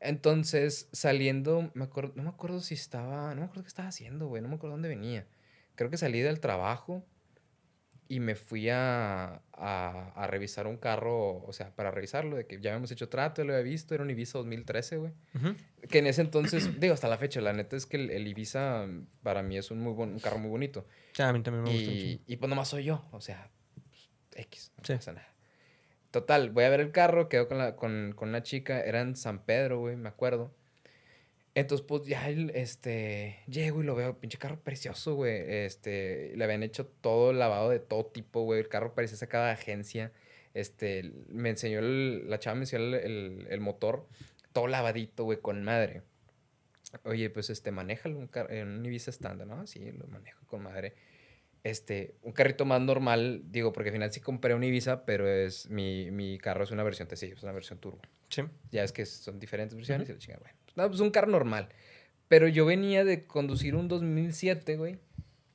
Entonces, 0.00 0.88
saliendo, 0.92 1.70
me 1.74 1.84
acuerdo, 1.84 2.12
no 2.16 2.24
me 2.24 2.28
acuerdo 2.28 2.60
si 2.60 2.74
estaba, 2.74 3.34
no 3.34 3.40
me 3.40 3.46
acuerdo 3.46 3.62
qué 3.62 3.68
estaba 3.68 3.88
haciendo, 3.88 4.26
güey, 4.26 4.42
no 4.42 4.48
me 4.48 4.56
acuerdo 4.56 4.74
dónde 4.74 4.88
venía. 4.88 5.26
Creo 5.76 5.90
que 5.90 5.96
salí 5.96 6.20
del 6.20 6.40
trabajo 6.40 7.04
y 8.14 8.20
me 8.20 8.34
fui 8.36 8.68
a, 8.70 9.42
a, 9.52 10.12
a 10.14 10.26
revisar 10.26 10.66
un 10.66 10.76
carro, 10.76 11.42
o 11.44 11.52
sea, 11.52 11.74
para 11.74 11.90
revisarlo, 11.90 12.36
de 12.36 12.46
que 12.46 12.60
ya 12.60 12.70
habíamos 12.70 12.90
hecho 12.92 13.08
trato, 13.08 13.42
ya 13.42 13.46
lo 13.46 13.52
había 13.54 13.64
visto, 13.64 13.94
era 13.94 14.04
un 14.04 14.10
Ibiza 14.10 14.38
2013, 14.38 14.96
güey. 14.98 15.12
Ujú. 15.34 15.54
Que 15.88 15.98
en 15.98 16.06
ese 16.06 16.20
entonces, 16.22 16.68
digo, 16.80 16.94
hasta 16.94 17.08
la 17.08 17.18
fecha, 17.18 17.40
la 17.40 17.52
neta 17.52 17.76
es 17.76 17.86
que 17.86 17.96
el, 17.96 18.10
el 18.10 18.26
Ibiza 18.28 18.86
para 19.22 19.42
mí 19.42 19.56
es 19.58 19.70
un, 19.70 19.80
muy 19.80 19.92
bon- 19.92 20.12
un 20.12 20.20
carro 20.20 20.38
muy 20.38 20.50
bonito. 20.50 20.86
Sí, 21.12 21.22
a 21.22 21.32
mí 21.32 21.42
también 21.42 21.64
me 21.64 21.70
gusta 21.70 21.90
un 21.90 21.96
Y, 21.96 22.22
y 22.26 22.36
pues 22.36 22.48
nomás 22.50 22.68
soy 22.68 22.84
yo, 22.84 23.04
o 23.12 23.20
sea, 23.20 23.50
pues, 23.88 24.10
X, 24.46 24.72
no 24.78 24.84
Sí. 24.84 24.94
pasa 24.94 25.12
nada. 25.12 25.28
Total, 26.10 26.50
voy 26.50 26.64
a 26.64 26.68
ver 26.68 26.80
el 26.80 26.92
carro, 26.92 27.28
quedo 27.28 27.48
con, 27.48 27.58
la, 27.58 27.74
con, 27.74 28.12
con 28.14 28.28
una 28.28 28.42
chica, 28.44 28.80
era 28.80 29.00
en 29.00 29.16
San 29.16 29.44
Pedro, 29.44 29.80
güey, 29.80 29.96
me 29.96 30.08
acuerdo. 30.08 30.54
Entonces, 31.56 31.86
pues 31.86 32.04
ya, 32.06 32.28
el, 32.28 32.50
este, 32.50 33.38
llego 33.46 33.80
y 33.82 33.86
lo 33.86 33.94
veo, 33.94 34.18
pinche 34.18 34.38
carro 34.38 34.58
precioso, 34.60 35.14
güey. 35.14 35.34
Este, 35.64 36.32
le 36.36 36.42
habían 36.44 36.62
hecho 36.64 36.86
todo 36.86 37.32
lavado 37.32 37.70
de 37.70 37.78
todo 37.78 38.06
tipo, 38.06 38.42
güey. 38.42 38.60
El 38.60 38.68
carro 38.68 38.94
parecía 38.94 39.16
sacado 39.16 39.44
de 39.44 39.52
agencia. 39.52 40.10
Este, 40.52 41.12
me 41.28 41.50
enseñó, 41.50 41.78
el- 41.78 42.28
la 42.28 42.38
chava 42.40 42.56
me 42.56 42.62
enseñó 42.62 42.82
el, 42.84 42.94
el- 42.94 43.46
el 43.50 43.60
motor, 43.60 44.06
todo 44.52 44.66
lavadito, 44.66 45.24
güey, 45.24 45.38
con 45.40 45.62
madre. 45.62 46.02
Oye, 47.04 47.30
pues 47.30 47.50
este, 47.50 47.70
manéjalo, 47.70 48.18
un, 48.18 48.30
en 48.50 48.68
un 48.68 48.86
Ibiza 48.86 49.10
estándar, 49.10 49.46
¿no? 49.46 49.66
Sí, 49.66 49.90
lo 49.92 50.06
manejo 50.08 50.44
con 50.46 50.62
madre. 50.62 50.94
Este, 51.64 52.14
un 52.22 52.32
carrito 52.32 52.64
más 52.64 52.80
normal, 52.80 53.42
digo, 53.46 53.72
porque 53.72 53.88
al 53.90 53.94
final 53.94 54.12
sí 54.12 54.20
compré 54.20 54.54
un 54.54 54.62
Ibiza, 54.64 55.04
pero 55.06 55.28
es 55.28 55.70
mi, 55.70 56.10
mi 56.10 56.36
carro 56.38 56.64
es 56.64 56.70
una 56.72 56.82
versión 56.82 57.08
TSI, 57.08 57.26
es 57.32 57.42
una 57.42 57.52
versión 57.52 57.78
turbo. 57.78 58.00
Sí. 58.28 58.42
Ya 58.70 58.84
es 58.84 58.92
que 58.92 59.06
son 59.06 59.38
diferentes 59.40 59.74
versiones 59.76 60.08
y 60.08 60.12
la 60.12 60.18
chingada, 60.18 60.40
bueno. 60.40 60.58
No, 60.76 60.88
pues 60.88 61.00
un 61.00 61.10
carro 61.10 61.28
normal. 61.28 61.68
Pero 62.28 62.48
yo 62.48 62.64
venía 62.64 63.04
de 63.04 63.26
conducir 63.26 63.76
un 63.76 63.86
2007, 63.88 64.76
güey, 64.76 64.98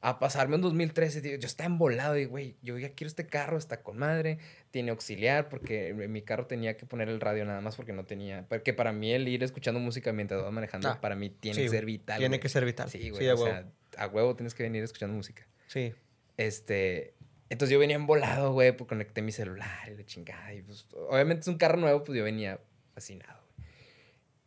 a 0.02 0.20
pasarme 0.20 0.56
un 0.56 0.62
2013. 0.62 1.22
Tío. 1.22 1.36
Yo 1.38 1.48
estaba 1.48 1.66
embolado 1.68 2.18
y, 2.18 2.26
güey, 2.26 2.56
yo 2.62 2.78
ya 2.78 2.92
quiero 2.92 3.10
este 3.10 3.26
carro, 3.26 3.58
está 3.58 3.82
con 3.82 3.98
madre, 3.98 4.38
tiene 4.72 4.92
auxiliar, 4.92 5.50
porque 5.50 5.94
mi 5.94 6.22
carro 6.22 6.46
tenía 6.46 6.78
que 6.78 6.86
poner 6.86 7.10
el 7.10 7.20
radio 7.20 7.44
nada 7.44 7.60
más 7.60 7.76
porque 7.76 7.92
no 7.92 8.06
tenía. 8.06 8.46
Porque 8.48 8.74
para 8.74 8.94
mí 8.94 9.12
el 9.12 9.28
ir 9.28 9.44
escuchando 9.44 9.80
música 9.80 10.14
mientras 10.14 10.42
vas 10.42 10.54
manejando, 10.54 10.90
Ah, 10.90 11.02
para 11.02 11.16
mí 11.16 11.30
tiene 11.30 11.56
sí, 11.56 11.64
que 11.64 11.70
ser 11.70 11.86
vital. 11.86 12.18
Tiene 12.20 12.38
güey. 12.38 12.40
que 12.40 12.50
ser 12.50 12.66
vital. 12.66 12.90
Sí, 12.90 13.10
güey. 13.10 13.24
Sí, 13.24 13.28
a 13.30 13.34
o 13.34 13.38
huevo. 13.44 13.48
sea, 13.52 13.66
a 13.98 14.08
huevo 14.08 14.36
tienes 14.36 14.54
que 14.54 14.64
venir 14.64 14.84
escuchando 14.84 15.16
música. 15.16 15.46
Sí. 15.68 15.94
Este. 16.38 17.14
Entonces 17.50 17.74
yo 17.74 17.80
venía 17.80 17.96
embolado, 17.96 18.54
güey, 18.54 18.72
pues 18.78 18.88
conecté 18.88 19.22
mi 19.24 19.32
celular 19.32 19.90
y 19.92 19.98
la 19.98 20.06
chingada. 20.06 20.54
Y 20.54 20.62
pues, 20.62 20.86
obviamente 21.10 21.42
es 21.42 21.48
un 21.48 21.58
carro 21.58 21.78
nuevo, 21.78 22.04
pues 22.04 22.16
yo 22.18 22.24
venía 22.24 22.60
fascinado. 22.94 23.39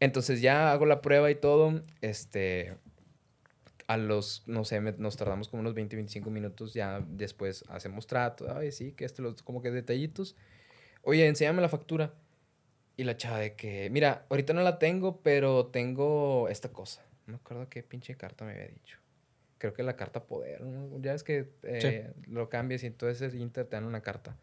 Entonces 0.03 0.41
ya 0.41 0.73
hago 0.73 0.85
la 0.85 1.01
prueba 1.01 1.31
y 1.31 1.37
todo. 1.37 1.81
Este. 2.01 2.77
A 3.87 3.97
los, 3.97 4.43
no 4.47 4.65
sé, 4.65 4.81
me- 4.81 4.91
nos 4.93 5.17
tardamos 5.17 5.49
como 5.49 5.61
unos 5.61 5.75
20, 5.75 5.95
25 5.95 6.29
minutos. 6.29 6.75
Ya 6.75 7.01
después 7.07 7.65
hacemos 7.69 8.09
trato. 8.09 8.53
Ay, 8.57 8.73
sí, 8.73 8.93
que 8.93 9.05
esto, 9.05 9.23
los- 9.23 9.43
como 9.45 9.63
que 9.63 9.71
detallitos. 9.71 10.35
Oye, 11.03 11.27
enséñame 11.29 11.63
la 11.63 11.69
factura. 11.69 12.13
Y 12.97 13.05
la 13.05 13.17
chava 13.17 13.39
de 13.39 13.55
que, 13.55 13.91
mira, 13.91 14.27
ahorita 14.29 14.53
no 14.55 14.63
la 14.63 14.79
tengo, 14.81 15.21
pero 15.23 15.67
tengo 15.67 16.49
esta 16.49 16.71
cosa. 16.71 17.03
No 17.27 17.35
me 17.35 17.37
acuerdo 17.37 17.69
qué 17.69 17.85
pinche 17.85 18.17
carta 18.17 18.45
me 18.45 18.53
había 18.53 18.67
dicho. 18.67 18.99
Creo 19.59 19.73
que 19.73 19.85
la 19.85 19.95
carta 19.95 20.25
poder. 20.25 20.63
¿no? 20.63 20.99
Ya 21.01 21.15
es 21.15 21.23
que 21.23 21.49
eh, 21.63 22.11
lo 22.27 22.49
cambias 22.49 22.83
y 22.83 22.87
entonces 22.89 23.33
el 23.33 23.41
Inter 23.41 23.67
te 23.67 23.77
dan 23.77 23.85
una 23.85 24.01
carta. 24.01 24.37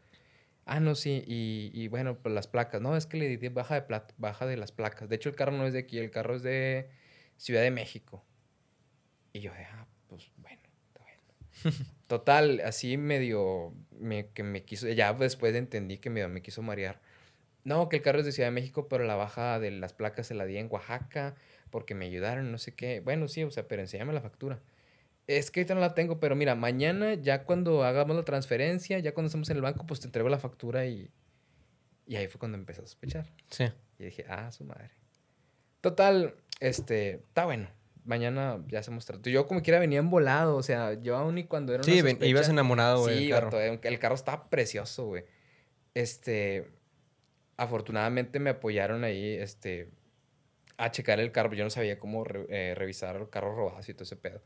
Ah, 0.71 0.79
no, 0.79 0.93
sí. 0.95 1.23
Y, 1.27 1.71
y 1.73 1.87
bueno, 1.87 2.17
pues 2.21 2.33
las 2.33 2.47
placas. 2.47 2.81
No, 2.81 2.95
es 2.95 3.05
que 3.07 3.17
le 3.17 3.37
di 3.37 3.47
baja 3.49 3.75
de, 3.75 3.87
plat- 3.87 4.13
baja 4.17 4.45
de 4.45 4.55
las 4.57 4.71
placas. 4.71 5.09
De 5.09 5.15
hecho, 5.15 5.29
el 5.29 5.35
carro 5.35 5.51
no 5.53 5.65
es 5.65 5.73
de 5.73 5.79
aquí, 5.79 5.97
el 5.99 6.11
carro 6.11 6.35
es 6.35 6.43
de 6.43 6.89
Ciudad 7.37 7.61
de 7.61 7.71
México. 7.71 8.23
Y 9.33 9.41
yo, 9.41 9.51
ah, 9.53 9.87
pues 10.07 10.31
bueno, 10.37 10.61
está 10.87 11.01
bueno. 11.03 11.77
Total, 12.07 12.61
así 12.65 12.97
medio 12.97 13.73
me, 13.91 14.29
que 14.31 14.43
me 14.43 14.63
quiso. 14.63 14.87
Ya 14.89 15.13
después 15.13 15.55
entendí 15.55 15.97
que 15.97 16.09
medio 16.09 16.29
me 16.29 16.41
quiso 16.41 16.61
marear. 16.61 17.01
No, 17.65 17.89
que 17.89 17.97
el 17.97 18.03
carro 18.03 18.19
es 18.19 18.25
de 18.25 18.31
Ciudad 18.33 18.49
de 18.49 18.53
México, 18.55 18.87
pero 18.89 19.05
la 19.05 19.15
baja 19.15 19.59
de 19.59 19.71
las 19.71 19.93
placas 19.93 20.27
se 20.27 20.35
la 20.35 20.45
di 20.45 20.57
en 20.57 20.67
Oaxaca 20.71 21.35
porque 21.71 21.95
me 21.95 22.05
ayudaron, 22.07 22.51
no 22.51 22.59
sé 22.59 22.75
qué. 22.75 23.01
Bueno, 23.01 23.27
sí, 23.27 23.43
o 23.43 23.51
sea, 23.51 23.67
pero 23.67 23.81
enséñame 23.83 24.13
la 24.13 24.21
factura. 24.21 24.61
Es 25.29 25.51
que 25.51 25.59
ahorita 25.59 25.75
no 25.75 25.81
la 25.81 25.93
tengo, 25.93 26.19
pero 26.19 26.35
mira, 26.35 26.55
mañana 26.55 27.13
ya 27.13 27.43
cuando 27.43 27.83
hagamos 27.83 28.15
la 28.15 28.23
transferencia, 28.23 28.97
ya 28.97 29.13
cuando 29.13 29.27
estemos 29.27 29.47
en 29.51 29.57
el 29.57 29.61
banco, 29.61 29.85
pues 29.85 29.99
te 29.99 30.07
entrego 30.07 30.27
la 30.27 30.39
factura 30.39 30.87
y... 30.87 31.11
Y 32.07 32.15
ahí 32.15 32.27
fue 32.27 32.39
cuando 32.39 32.57
empecé 32.57 32.81
a 32.81 32.85
sospechar. 32.85 33.31
Sí. 33.51 33.65
Y 33.99 34.05
dije, 34.05 34.25
ah, 34.27 34.51
su 34.51 34.63
madre. 34.63 34.89
Total, 35.81 36.33
este, 36.59 37.11
está 37.27 37.45
bueno. 37.45 37.69
Mañana 38.05 38.63
ya 38.69 38.79
hacemos 38.79 39.05
trato. 39.05 39.29
Yo 39.29 39.45
como 39.45 39.61
quiera 39.61 39.77
venía 39.79 39.99
embolado, 39.99 40.55
o 40.55 40.63
sea, 40.63 40.93
yo 40.95 41.15
aún 41.15 41.37
y 41.37 41.43
cuando 41.43 41.73
era 41.75 41.83
una 41.83 41.93
Sí, 41.93 41.99
sospecha- 41.99 42.25
ibas 42.25 42.49
enamorado, 42.49 43.01
güey. 43.01 43.17
Sí, 43.19 43.23
del 43.25 43.33
carro. 43.39 43.61
eh, 43.61 43.79
el 43.83 43.99
carro 43.99 44.15
estaba 44.15 44.49
precioso, 44.49 45.05
güey. 45.05 45.25
Este, 45.93 46.71
afortunadamente 47.57 48.39
me 48.39 48.49
apoyaron 48.49 49.03
ahí, 49.03 49.33
este, 49.35 49.91
a 50.77 50.89
checar 50.91 51.19
el 51.19 51.31
carro. 51.31 51.53
Yo 51.53 51.63
no 51.63 51.69
sabía 51.69 51.99
cómo 51.99 52.23
re- 52.23 52.47
eh, 52.49 52.73
revisar 52.75 53.29
carros 53.29 53.55
robados 53.55 53.87
y 53.89 53.93
todo 53.93 54.03
ese 54.05 54.15
pedo. 54.15 54.41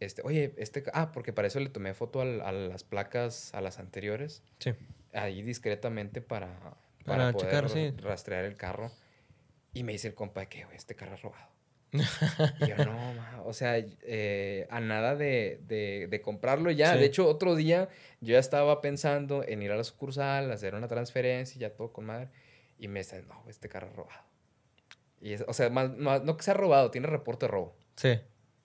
Este, 0.00 0.22
oye, 0.24 0.54
este, 0.58 0.84
ah, 0.92 1.10
porque 1.12 1.32
para 1.32 1.48
eso 1.48 1.58
le 1.60 1.68
tomé 1.70 1.94
foto 1.94 2.20
al- 2.20 2.40
a, 2.42 2.52
las 2.52 2.84
placas, 2.84 3.54
a 3.54 3.60
las 3.60 3.78
anteriores, 3.78 4.42
Sí. 4.58 4.74
ahí 5.14 5.42
discretamente 5.42 6.20
para, 6.20 6.58
Para 6.58 6.76
para, 7.04 7.32
poder 7.32 7.46
checar, 7.48 7.70
sí. 7.70 7.94
rastrear 8.02 8.44
el 8.44 8.56
carro. 8.56 8.90
Y 9.72 9.82
me 9.84 9.92
dice 9.92 10.08
el 10.08 10.14
compa 10.14 10.40
de 10.40 10.48
que, 10.48 10.64
güey, 10.64 10.76
este 10.76 10.94
carro 10.96 11.14
es 11.14 11.22
robado. 11.22 11.48
Y 12.60 12.66
yo, 12.68 12.76
no, 12.84 13.14
ma", 13.14 13.42
o 13.44 13.52
sea, 13.52 13.76
eh, 13.78 14.66
a 14.70 14.80
nada 14.80 15.14
de, 15.16 15.60
de- 15.66 16.08
de 16.10 16.20
comprarlo 16.20 16.70
ya. 16.70 16.92
Sí. 16.92 16.98
De 16.98 17.04
hecho, 17.06 17.26
otro 17.26 17.54
día 17.54 17.88
yo 18.20 18.32
ya 18.34 18.38
estaba 18.38 18.80
pensando 18.82 19.44
en 19.46 19.62
ir 19.62 19.70
a 19.72 19.76
la 19.76 19.84
sucursal, 19.84 20.50
hacer 20.52 20.74
una 20.74 20.88
transferencia, 20.88 21.58
ya 21.58 21.70
todo 21.74 21.92
con 21.92 22.04
madre. 22.06 22.28
Y 22.78 22.88
me 22.88 23.00
dice, 23.00 23.22
no, 23.22 23.44
este 23.48 23.68
carro 23.70 23.88
es 23.88 23.96
robado. 23.96 24.20
Y 25.22 25.32
es- 25.32 25.44
o 25.46 25.52
sea, 25.54 25.70
más- 25.70 25.96
más- 25.96 26.22
no 26.22 26.36
que 26.36 26.42
sea 26.42 26.54
robado, 26.54 26.90
tiene 26.90 27.06
reporte 27.06 27.46
de 27.46 27.52
robo. 27.52 27.76
Sí. 27.96 28.18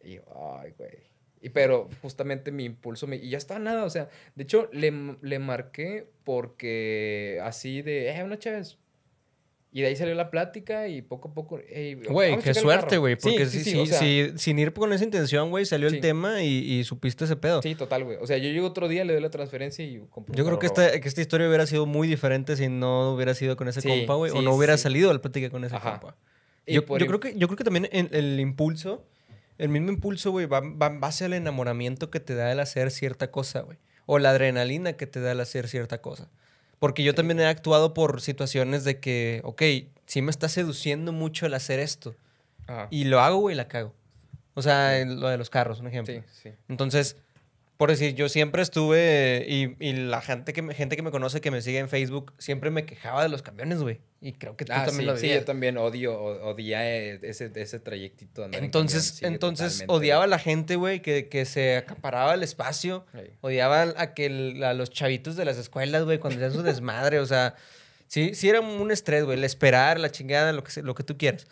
Y 0.03 0.15
yo, 0.15 0.57
ay, 0.59 0.73
güey. 0.77 1.11
Y 1.41 1.49
pero 1.49 1.89
justamente 2.01 2.51
mi 2.51 2.65
impulso 2.65 3.08
me... 3.08 3.15
Y 3.17 3.30
ya 3.30 3.38
está 3.39 3.58
nada, 3.58 3.84
o 3.86 3.89
sea, 3.89 4.10
de 4.36 4.43
hecho 4.43 4.69
le, 4.71 4.93
le 5.21 5.39
marqué 5.39 6.08
porque 6.23 7.39
así 7.43 7.82
de, 7.82 8.10
eh, 8.12 8.23
una 8.23 8.38
chévez. 8.38 8.77
Y 9.73 9.82
de 9.82 9.88
ahí 9.88 9.95
salió 9.95 10.13
la 10.15 10.30
plática 10.30 10.89
y 10.89 11.01
poco 11.01 11.30
a 11.30 11.34
poco... 11.34 11.58
"Ey, 11.69 11.95
Güey, 11.95 12.38
qué 12.39 12.49
el 12.49 12.56
suerte, 12.56 12.88
carro". 12.89 12.99
güey. 13.01 13.15
Porque 13.15 13.45
sí, 13.45 13.60
sí, 13.60 13.63
sí, 13.63 13.71
sí, 13.71 13.77
o 13.80 13.86
sea, 13.86 13.99
sí, 13.99 14.34
sin 14.36 14.60
ir 14.60 14.73
con 14.73 14.91
esa 14.91 15.04
intención, 15.06 15.49
güey, 15.49 15.65
salió 15.65 15.88
el 15.88 16.01
tema 16.01 16.43
y, 16.43 16.49
y 16.73 16.84
supiste 16.84 17.23
ese 17.23 17.38
pedo. 17.38 17.62
Sí, 17.62 17.73
total, 17.75 18.04
güey. 18.04 18.17
O 18.19 18.27
sea, 18.27 18.38
yo 18.38 18.49
llego 18.49 18.67
otro 18.67 18.89
día, 18.89 19.06
le 19.06 19.13
doy 19.13 19.21
la 19.21 19.30
transferencia 19.30 19.84
y 19.86 19.99
compro 20.10 20.36
Yo 20.36 20.45
creo 20.45 20.60
que 20.60 20.65
esta, 20.65 20.99
que 20.99 21.08
esta 21.08 21.21
historia 21.21 21.47
hubiera 21.47 21.65
sido 21.67 21.86
muy 21.86 22.08
diferente 22.10 22.58
si 22.58 22.67
no 22.67 23.13
hubiera 23.13 23.34
sido 23.34 23.56
con 23.56 23.69
ese 23.69 23.82
compa, 23.82 24.15
güey. 24.15 24.32
o 24.34 24.41
no 24.41 24.54
hubiera 24.54 24.75
salido 24.77 25.12
la 25.13 25.19
plática 25.21 25.49
con 25.49 25.63
ese 25.63 25.75
Ajá. 25.77 25.99
compa. 26.01 26.17
Yo, 26.67 26.82
yo 26.86 27.08
creo 27.08 27.19
que, 27.21 27.34
yo 27.38 27.47
creo 27.47 27.58
que 27.58 27.63
también 27.63 27.88
en- 27.93 28.10
el 28.12 28.39
impulso, 28.41 29.06
el 29.62 29.69
mismo 29.69 29.91
impulso, 29.91 30.32
güey, 30.32 30.47
va, 30.47 30.60
va 30.60 30.89
base 30.89 31.24
al 31.26 31.34
enamoramiento 31.34 32.10
que 32.10 32.19
te 32.19 32.34
da 32.34 32.52
el 32.52 32.60
hacer 32.60 32.89
cierta 32.89 33.30
cosa, 33.30 33.62
güey. 33.62 33.78
O 34.08 34.17
la 34.17 34.32
adrenalina 34.32 34.93
que 34.93 35.06
te 35.06 35.21
da 35.21 35.34
el 35.34 35.39
hacer 35.39 35.67
cierta 35.67 36.02
cosa. 36.02 36.30
Porque 36.80 37.04
yo 37.04 37.13
también 37.13 37.39
he 37.39 37.45
actuado 37.45 37.93
por 37.93 38.21
situaciones 38.21 38.84
de 38.86 39.00
que, 39.00 39.39
ok, 39.43 39.62
sí 40.08 40.24
me 40.24 40.32
está 40.32 40.50
seduciendo 40.50 41.12
mucho 41.12 41.45
el 41.45 41.54
hacer 41.54 41.80
esto. 41.80 42.15
Ajá. 42.65 42.88
Y 42.89 43.04
lo 43.04 43.19
hago, 43.19 43.38
güey, 43.38 43.54
y 43.54 43.58
la 43.58 43.67
cago. 43.67 43.93
O 44.56 44.63
sea, 44.63 45.06
lo 45.06 45.30
de 45.30 45.38
los 45.38 45.52
carros, 45.52 45.80
un 45.80 45.86
ejemplo. 45.86 46.15
Sí, 46.15 46.24
sí. 46.41 46.50
Entonces, 46.67 47.17
por 47.81 47.89
decir, 47.89 48.13
yo 48.13 48.29
siempre 48.29 48.61
estuve, 48.61 49.43
y, 49.47 49.75
y 49.79 49.93
la 49.93 50.21
gente 50.21 50.53
que, 50.53 50.61
me, 50.61 50.75
gente 50.75 50.95
que 50.95 51.01
me 51.01 51.09
conoce, 51.09 51.41
que 51.41 51.49
me 51.49 51.63
sigue 51.63 51.79
en 51.79 51.89
Facebook, 51.89 52.31
siempre 52.37 52.69
me 52.69 52.85
quejaba 52.85 53.23
de 53.23 53.29
los 53.29 53.41
camiones, 53.41 53.79
güey. 53.81 54.01
Y 54.21 54.33
creo 54.33 54.55
que 54.55 54.65
tú 54.65 54.71
Ah, 54.75 54.85
también 54.85 54.99
sí, 54.99 55.05
lo 55.07 55.17
sí, 55.17 55.29
yo 55.29 55.43
también 55.45 55.79
odio, 55.79 56.13
o- 56.13 56.51
odié 56.51 57.15
ese, 57.27 57.51
ese 57.55 57.79
trayectito. 57.79 58.41
de 58.41 58.45
andar 58.45 58.59
en 58.59 58.65
Entonces, 58.65 59.13
camión, 59.13 59.17
sí, 59.17 59.25
entonces 59.33 59.67
totalmente, 59.79 59.93
odiaba 59.95 60.23
a 60.25 60.27
la 60.27 60.37
gente, 60.37 60.75
güey, 60.75 61.01
que, 61.01 61.27
que 61.27 61.45
se 61.45 61.75
acaparaba 61.77 62.35
el 62.35 62.43
espacio. 62.43 63.03
Odiaba 63.41 63.81
a, 63.97 64.13
que 64.13 64.27
el- 64.27 64.63
a 64.63 64.75
los 64.75 64.91
chavitos 64.91 65.35
de 65.35 65.45
las 65.45 65.57
escuelas, 65.57 66.03
güey, 66.03 66.19
cuando 66.19 66.37
hacían 66.37 66.53
su 66.53 66.61
desmadre. 66.71 67.17
O 67.17 67.25
sea, 67.25 67.55
sí, 68.05 68.35
sí 68.35 68.47
era 68.47 68.61
un 68.61 68.91
estrés, 68.91 69.23
güey. 69.23 69.39
El 69.39 69.43
esperar, 69.43 69.99
la 69.99 70.11
chingada, 70.11 70.53
lo 70.53 70.63
que, 70.63 70.83
lo 70.83 70.93
que 70.93 71.01
tú 71.03 71.17
quieras. 71.17 71.47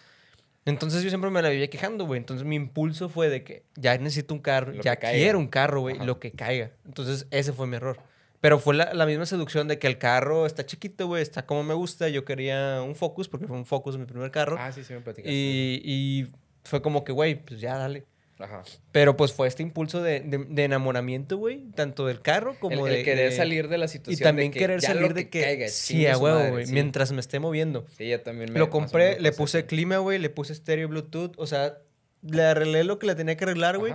Entonces 0.70 1.04
yo 1.04 1.10
siempre 1.10 1.30
me 1.30 1.42
la 1.42 1.50
vivía 1.50 1.70
quejando, 1.70 2.06
güey. 2.06 2.20
Entonces 2.20 2.46
mi 2.46 2.56
impulso 2.56 3.10
fue 3.10 3.30
de 3.30 3.44
que 3.44 3.64
ya 3.76 3.98
necesito 3.98 4.34
un 4.34 4.40
carro, 4.42 4.72
Lo 4.74 4.82
ya 4.82 4.96
quiero 4.96 5.40
un 5.40 5.48
carro, 5.48 5.82
güey, 5.82 5.98
lo 6.00 6.20
que 6.20 6.32
caiga. 6.32 6.72
Entonces 6.86 7.28
ese 7.32 7.54
fue 7.54 7.68
mi 7.68 7.76
error. 7.76 8.00
Pero 8.42 8.58
fue 8.60 8.74
la, 8.74 8.94
la 8.94 9.06
misma 9.06 9.26
seducción 9.26 9.68
de 9.68 9.80
que 9.80 9.88
el 9.88 9.98
carro 9.98 10.46
está 10.46 10.66
chiquito, 10.66 11.08
güey, 11.08 11.22
está 11.22 11.46
como 11.46 11.64
me 11.64 11.74
gusta. 11.74 12.08
Yo 12.08 12.24
quería 12.24 12.82
un 12.82 12.96
Focus 12.96 13.28
porque 13.28 13.48
fue 13.48 13.58
un 13.58 13.66
Focus 13.66 13.98
mi 13.98 14.06
primer 14.06 14.32
carro. 14.32 14.56
Ah, 14.58 14.72
sí, 14.72 14.84
sí 14.86 14.94
me 14.94 15.02
platicaste. 15.02 15.34
y, 15.34 15.82
y 15.84 16.28
fue 16.64 16.82
como 16.82 17.04
que, 17.04 17.12
güey, 17.12 17.36
pues 17.36 17.60
ya 17.60 17.78
dale. 17.78 18.06
Ajá. 18.40 18.64
Pero 18.94 19.18
pues 19.18 19.34
fue 19.34 19.48
este 19.50 19.62
impulso 19.64 20.02
de, 20.02 20.22
de- 20.22 20.46
de 20.48 20.64
enamoramiento, 20.64 21.38
güey, 21.38 21.66
tanto 21.76 22.08
del 22.08 22.22
carro 22.22 22.56
como 22.60 22.88
el, 22.88 22.94
de... 22.94 23.00
el 23.00 23.06
querer 23.06 23.30
de- 23.32 23.36
salir 23.36 23.68
de 23.68 23.78
la 23.78 23.86
Y 23.86 23.90
situación. 23.90 24.24
también 24.24 24.50
de 24.50 24.54
que 24.54 24.60
querer 24.60 24.82
salir 24.82 25.14
de 25.14 25.30
que... 25.30 25.42
caiga, 25.42 25.68
sí, 25.68 26.08
a 26.08 26.18
huevo, 26.18 26.50
güey, 26.52 26.66
sí. 26.66 26.74
mientras 26.74 27.12
me 27.12 27.20
esté 27.20 27.40
moviendo. 27.40 27.86
Sí, 27.98 28.08
yo 28.08 28.22
también 28.22 28.52
me 28.54 28.58
Lo 28.60 28.70
compré, 28.70 29.20
le 29.20 29.32
puse 29.34 29.66
clima, 29.66 29.98
güey, 29.98 30.20
le 30.20 30.30
puse 30.30 30.54
estéreo 30.54 30.88
Bluetooth, 30.88 31.34
o 31.38 31.46
sea, 31.48 31.78
le 32.22 32.44
arreglé 32.44 32.84
lo 32.86 32.98
que 32.98 33.08
le 33.08 33.16
tenía 33.16 33.36
que 33.36 33.44
arreglar, 33.44 33.78
güey. 33.78 33.94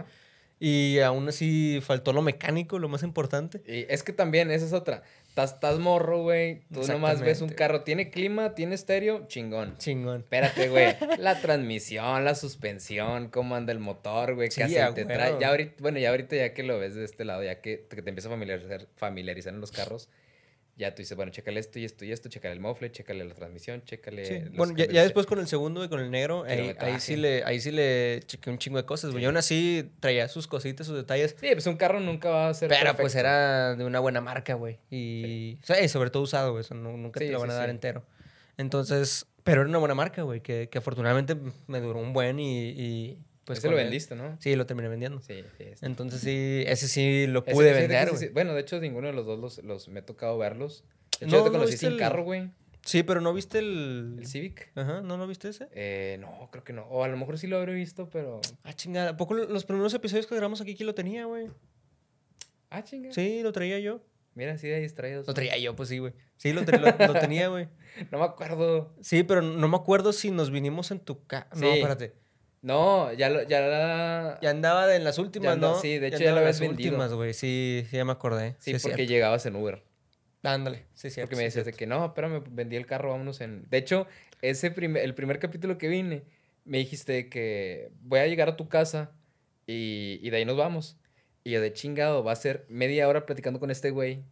Y 0.60 1.00
aún 1.00 1.28
así 1.28 1.80
faltó 1.82 2.12
lo 2.12 2.22
mecánico, 2.22 2.78
lo 2.78 2.88
más 2.88 3.02
importante. 3.02 3.60
Y 3.66 3.86
es 3.92 4.02
que 4.02 4.12
también, 4.12 4.50
esa 4.50 4.64
es 4.64 4.72
otra. 4.72 5.02
Estás, 5.36 5.78
morro, 5.80 6.22
güey. 6.22 6.62
Tú 6.72 6.86
nomás 6.86 7.20
ves 7.20 7.40
un 7.40 7.48
carro, 7.48 7.82
tiene 7.82 8.10
clima, 8.10 8.54
tiene 8.54 8.76
estéreo, 8.76 9.26
chingón. 9.26 9.76
Chingón. 9.78 10.20
Espérate, 10.20 10.68
güey. 10.68 10.94
La 11.18 11.40
transmisión, 11.40 12.24
la 12.24 12.36
suspensión, 12.36 13.28
cómo 13.28 13.56
anda 13.56 13.72
el 13.72 13.80
motor, 13.80 14.36
güey, 14.36 14.48
qué 14.48 14.68
Sí, 14.68 14.74
trae. 14.74 15.36
Ya 15.40 15.48
ahorita, 15.48 15.74
bueno, 15.80 15.98
ya 15.98 16.10
ahorita 16.10 16.36
ya 16.36 16.54
que 16.54 16.62
lo 16.62 16.78
ves 16.78 16.94
de 16.94 17.04
este 17.04 17.24
lado, 17.24 17.42
ya 17.42 17.60
que, 17.60 17.86
que 17.90 18.02
te 18.02 18.08
empiezas 18.10 18.30
a 18.30 18.34
familiarizar, 18.34 18.86
familiarizar 18.94 19.52
en 19.52 19.60
los 19.60 19.72
carros, 19.72 20.08
ya 20.76 20.94
tú 20.94 21.02
dices, 21.02 21.16
bueno, 21.16 21.30
chécale 21.30 21.60
esto 21.60 21.78
y 21.78 21.84
esto 21.84 22.04
y 22.04 22.10
esto, 22.12 22.28
chécale 22.28 22.54
el 22.54 22.60
mofle, 22.60 22.90
chécale 22.90 23.24
la 23.24 23.32
transmisión, 23.34 23.82
chécale. 23.84 24.24
Sí. 24.26 24.48
Bueno, 24.56 24.74
ya, 24.76 24.86
ya 24.86 24.92
de- 25.00 25.02
después 25.04 25.24
con 25.26 25.38
el 25.38 25.46
segundo, 25.46 25.80
güey, 25.80 25.88
con 25.88 26.00
el 26.00 26.10
negro, 26.10 26.44
ahí, 26.48 26.98
sí 26.98 27.16
le, 27.16 27.44
ahí 27.44 27.60
sí 27.60 27.70
le 27.70 28.20
chequé 28.26 28.50
un 28.50 28.58
chingo 28.58 28.78
de 28.78 28.84
cosas, 28.84 29.10
güey. 29.12 29.20
Sí. 29.20 29.22
Y 29.22 29.26
aún 29.26 29.36
así 29.36 29.90
traía 30.00 30.26
sus 30.28 30.46
cositas, 30.48 30.86
sus 30.86 30.96
detalles. 30.96 31.36
Sí, 31.40 31.48
pues 31.52 31.66
un 31.66 31.76
carro 31.76 32.00
nunca 32.00 32.28
va 32.30 32.48
a 32.48 32.54
ser. 32.54 32.68
Pero 32.68 32.96
pues 32.96 33.14
era 33.14 33.76
de 33.76 33.84
una 33.84 34.00
buena 34.00 34.20
marca, 34.20 34.54
güey. 34.54 34.78
Y, 34.90 35.58
o 35.62 35.66
sea, 35.66 35.80
y 35.82 35.88
sobre 35.88 36.10
todo 36.10 36.22
usado, 36.24 36.50
güey. 36.52 36.62
Eso 36.62 36.74
no- 36.74 36.96
nunca 36.96 37.20
te 37.20 37.30
lo 37.30 37.38
van 37.40 37.50
a 37.50 37.54
dar 37.54 37.70
entero. 37.70 38.04
Entonces, 38.56 39.26
pero 39.42 39.60
era 39.62 39.68
una 39.70 39.78
buena 39.78 39.94
marca, 39.94 40.22
güey. 40.22 40.40
Que, 40.40 40.68
que 40.70 40.78
afortunadamente 40.78 41.36
me 41.66 41.80
duró 41.80 41.98
un 42.00 42.12
buen 42.12 42.38
y, 42.40 42.68
y, 42.70 43.18
pues 43.44 43.58
Ese 43.58 43.68
lo 43.70 43.76
vendiste, 43.76 44.14
¿no? 44.14 44.36
Sí, 44.40 44.56
lo 44.56 44.66
terminé 44.66 44.88
vendiendo. 44.88 45.20
Sí, 45.20 45.42
sí. 45.58 45.64
este. 45.64 45.86
Entonces 45.86 46.20
sí, 46.20 46.64
ese 46.66 46.88
sí 46.88 47.26
lo 47.26 47.44
pude 47.44 47.70
ese- 47.70 47.80
vender, 47.80 48.02
ese 48.08 48.10
güey. 48.16 48.22
sí- 48.22 48.28
Bueno, 48.32 48.54
de 48.54 48.60
hecho, 48.60 48.80
ninguno 48.80 49.06
de 49.08 49.12
los 49.12 49.26
dos 49.26 49.38
los, 49.38 49.58
los 49.64 49.88
me 49.88 50.00
ha 50.00 50.06
tocado 50.06 50.36
verlos. 50.38 50.84
De 51.20 51.26
hecho, 51.26 51.36
No, 51.36 51.38
yo 51.38 51.44
te 51.44 51.48
¿no 51.50 51.52
conocí 51.54 51.72
viste 51.72 51.86
sin 51.86 51.92
el- 51.94 51.98
carro, 51.98 52.24
güey. 52.24 52.50
Sí, 52.86 53.02
pero 53.02 53.22
¿no 53.22 53.32
viste 53.32 53.60
el...? 53.60 54.16
El 54.18 54.26
Civic. 54.26 54.70
Ajá, 54.74 55.00
¿no 55.00 55.16
lo 55.16 55.26
viste 55.26 55.48
ese? 55.48 55.68
Eh, 55.72 56.18
no, 56.20 56.48
creo 56.52 56.64
que 56.64 56.74
no. 56.74 56.82
O 56.88 57.02
a 57.02 57.08
lo 57.08 57.16
mejor 57.16 57.38
sí 57.38 57.46
lo 57.46 57.56
habré 57.56 57.72
visto, 57.72 58.10
pero. 58.10 58.40
Ah, 58.62 58.74
chingada. 58.74 59.10
¿A 59.10 59.16
poco 59.16 59.32
lo- 59.32 59.46
los 59.46 59.64
primeros 59.64 59.94
episodios 59.94 60.26
que 60.26 60.34
grabamos 60.34 60.60
aquí, 60.60 60.74
quién 60.74 60.86
lo 60.86 60.94
tenía, 60.94 61.24
güey? 61.24 61.48
Ah, 62.70 62.82
chinga. 62.84 63.12
Sí, 63.12 63.40
lo 63.42 63.52
traía 63.52 63.78
yo. 63.78 64.02
Mira, 64.34 64.52
así 64.54 64.66
de 64.68 64.80
distraídos. 64.80 65.26
Lo 65.26 65.32
traía 65.32 65.56
yo, 65.58 65.76
pues 65.76 65.88
sí, 65.88 65.98
güey. 65.98 66.12
Sí, 66.36 66.52
lo, 66.52 66.62
lo- 66.62 67.06
lo 67.12 67.20
tenía, 67.20 67.48
güey. 67.48 67.68
No 68.10 68.18
me 68.18 68.24
acuerdo. 68.24 68.92
Sí, 69.00 69.22
pero 69.22 69.40
no 69.42 69.68
me 69.68 69.76
acuerdo 69.76 70.12
si 70.12 70.30
nos 70.32 70.50
vinimos 70.50 70.90
en 70.90 70.98
tu 70.98 71.24
casa. 71.26 71.48
No, 71.54 71.68
espérate. 71.72 72.14
No, 72.64 73.12
ya 73.12 73.28
lo, 73.28 73.42
ya 73.42 73.60
la. 73.60 74.38
Ya 74.40 74.48
andaba 74.48 74.86
de- 74.86 74.96
en 74.96 75.04
las 75.04 75.18
últimas, 75.18 75.52
andaba- 75.52 75.74
¿no? 75.74 75.80
sí, 75.82 75.98
de 75.98 76.06
hecho 76.08 76.18
ya 76.18 76.30
lo 76.30 76.38
en 76.38 76.38
habías 76.38 76.60
las 76.60 76.60
vendido. 76.68 76.92
últimas, 76.92 77.12
güey. 77.12 77.34
Sí, 77.34 77.84
sí, 77.90 77.96
ya 77.98 78.04
me 78.06 78.12
acordé. 78.12 78.56
Sí, 78.58 78.70
es 78.72 78.82
porque 78.82 79.06
llegabas 79.06 79.44
en 79.44 79.56
Uber. 79.56 79.82
Ándale, 80.42 80.86
sí, 80.94 81.10
sí. 81.10 81.20
Porque 81.20 81.36
me 81.36 81.42
decías 81.42 81.66
de 81.66 81.72
que 81.74 81.86
no, 81.86 82.04
espérame, 82.06 82.42
vendí 82.50 82.76
el 82.76 82.86
carro, 82.86 83.10
vámonos 83.10 83.42
en. 83.42 83.68
De 83.68 83.76
hecho, 83.76 84.06
ese 84.40 84.70
primer, 84.70 85.02
el 85.04 85.14
primer 85.14 85.38
capítulo 85.38 85.76
que 85.76 85.88
vine, 85.88 86.22
me 86.64 86.78
dijiste 86.78 87.28
que 87.28 87.90
voy 88.00 88.20
a 88.20 88.26
llegar 88.26 88.48
a 88.48 88.56
tu 88.56 88.66
casa 88.68 89.12
y, 89.66 90.18
y 90.22 90.30
de 90.30 90.38
ahí 90.38 90.44
nos 90.46 90.56
vamos. 90.56 90.96
Y 91.44 91.50
yo 91.50 91.60
de 91.60 91.72
chingado, 91.74 92.24
va 92.24 92.32
a 92.32 92.36
ser 92.36 92.64
media 92.70 93.06
hora 93.08 93.26
platicando 93.26 93.60
con 93.60 93.70
este 93.70 93.90
güey 93.90 94.22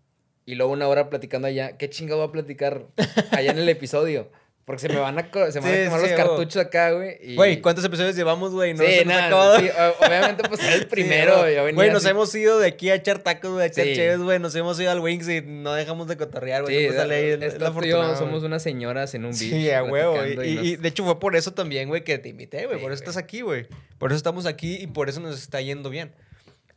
y 0.46 0.54
luego 0.54 0.72
una 0.72 0.88
hora 0.88 1.10
platicando 1.10 1.48
allá. 1.48 1.76
¿Qué 1.76 1.90
chingado 1.90 2.20
va 2.20 2.26
a 2.26 2.32
platicar 2.32 2.86
allá 3.30 3.50
en 3.50 3.58
el 3.58 3.68
episodio? 3.68 4.30
Porque 4.64 4.80
se 4.82 4.88
me 4.88 4.94
van 5.00 5.18
a, 5.18 5.22
se 5.50 5.60
me 5.60 5.66
van 5.66 5.74
a 5.74 5.82
quemar 5.84 6.00
sí, 6.00 6.06
los 6.06 6.16
cartuchos 6.16 6.56
acá, 6.56 6.92
güey. 6.92 7.16
y- 7.20 7.34
Güey, 7.34 7.60
¿cuántos 7.60 7.84
episodios 7.84 8.14
llevamos, 8.14 8.52
güey? 8.52 8.74
No 8.74 8.84
sí, 8.84 8.92
se 8.92 9.04
nos 9.04 9.14
ha 9.14 9.16
nada, 9.16 9.26
acabado. 9.26 9.58
sí, 9.58 9.68
o- 9.68 10.06
obviamente, 10.06 10.42
pues 10.48 10.62
era 10.62 10.74
el 10.76 10.86
primero. 10.88 11.38
güey. 11.74 11.90
nos 11.90 11.96
así- 12.04 12.08
hemos 12.10 12.32
ido 12.36 12.60
de 12.60 12.68
aquí 12.68 12.88
a 12.88 12.94
echar 12.94 13.18
tacos, 13.18 13.50
güey, 13.50 13.64
a 13.64 13.66
echar 13.66 13.84
chéves, 13.86 14.20
güey. 14.20 14.38
Nos 14.38 14.54
hemos 14.54 14.78
ido 14.78 14.92
al 14.92 15.00
Wings 15.00 15.28
y 15.28 15.40
no 15.42 15.74
dejamos 15.74 16.06
de 16.06 16.16
cotorrear, 16.16 16.62
güey. 16.62 16.88
Sí, 16.90 16.94
sale 16.94 17.34
y 17.34 17.40
yo 17.58 17.66
afortunado, 17.66 18.16
somos 18.16 18.44
unas 18.44 18.62
señoras 18.62 19.12
en 19.14 19.24
un 19.24 19.32
beach. 19.32 19.40
Sí, 19.40 19.70
a 19.72 19.82
huevo. 19.82 20.24
Y, 20.24 20.30
y- 20.30 20.36
nos- 20.54 20.64
y 20.64 20.76
de 20.76 20.88
hecho 20.88 21.04
fue 21.04 21.18
por 21.18 21.34
eso 21.34 21.52
también, 21.52 21.88
güey, 21.88 22.04
que 22.04 22.18
te 22.18 22.28
invité, 22.28 22.66
güey. 22.66 22.80
Por 22.80 22.92
eso 22.92 23.00
estás 23.02 23.16
aquí, 23.16 23.40
güey. 23.40 23.66
Por 23.98 24.10
eso 24.12 24.16
estamos 24.16 24.46
aquí 24.46 24.76
y 24.80 24.86
por 24.86 25.08
eso 25.08 25.18
nos 25.18 25.42
está 25.42 25.60
yendo 25.60 25.90
bien. 25.90 26.12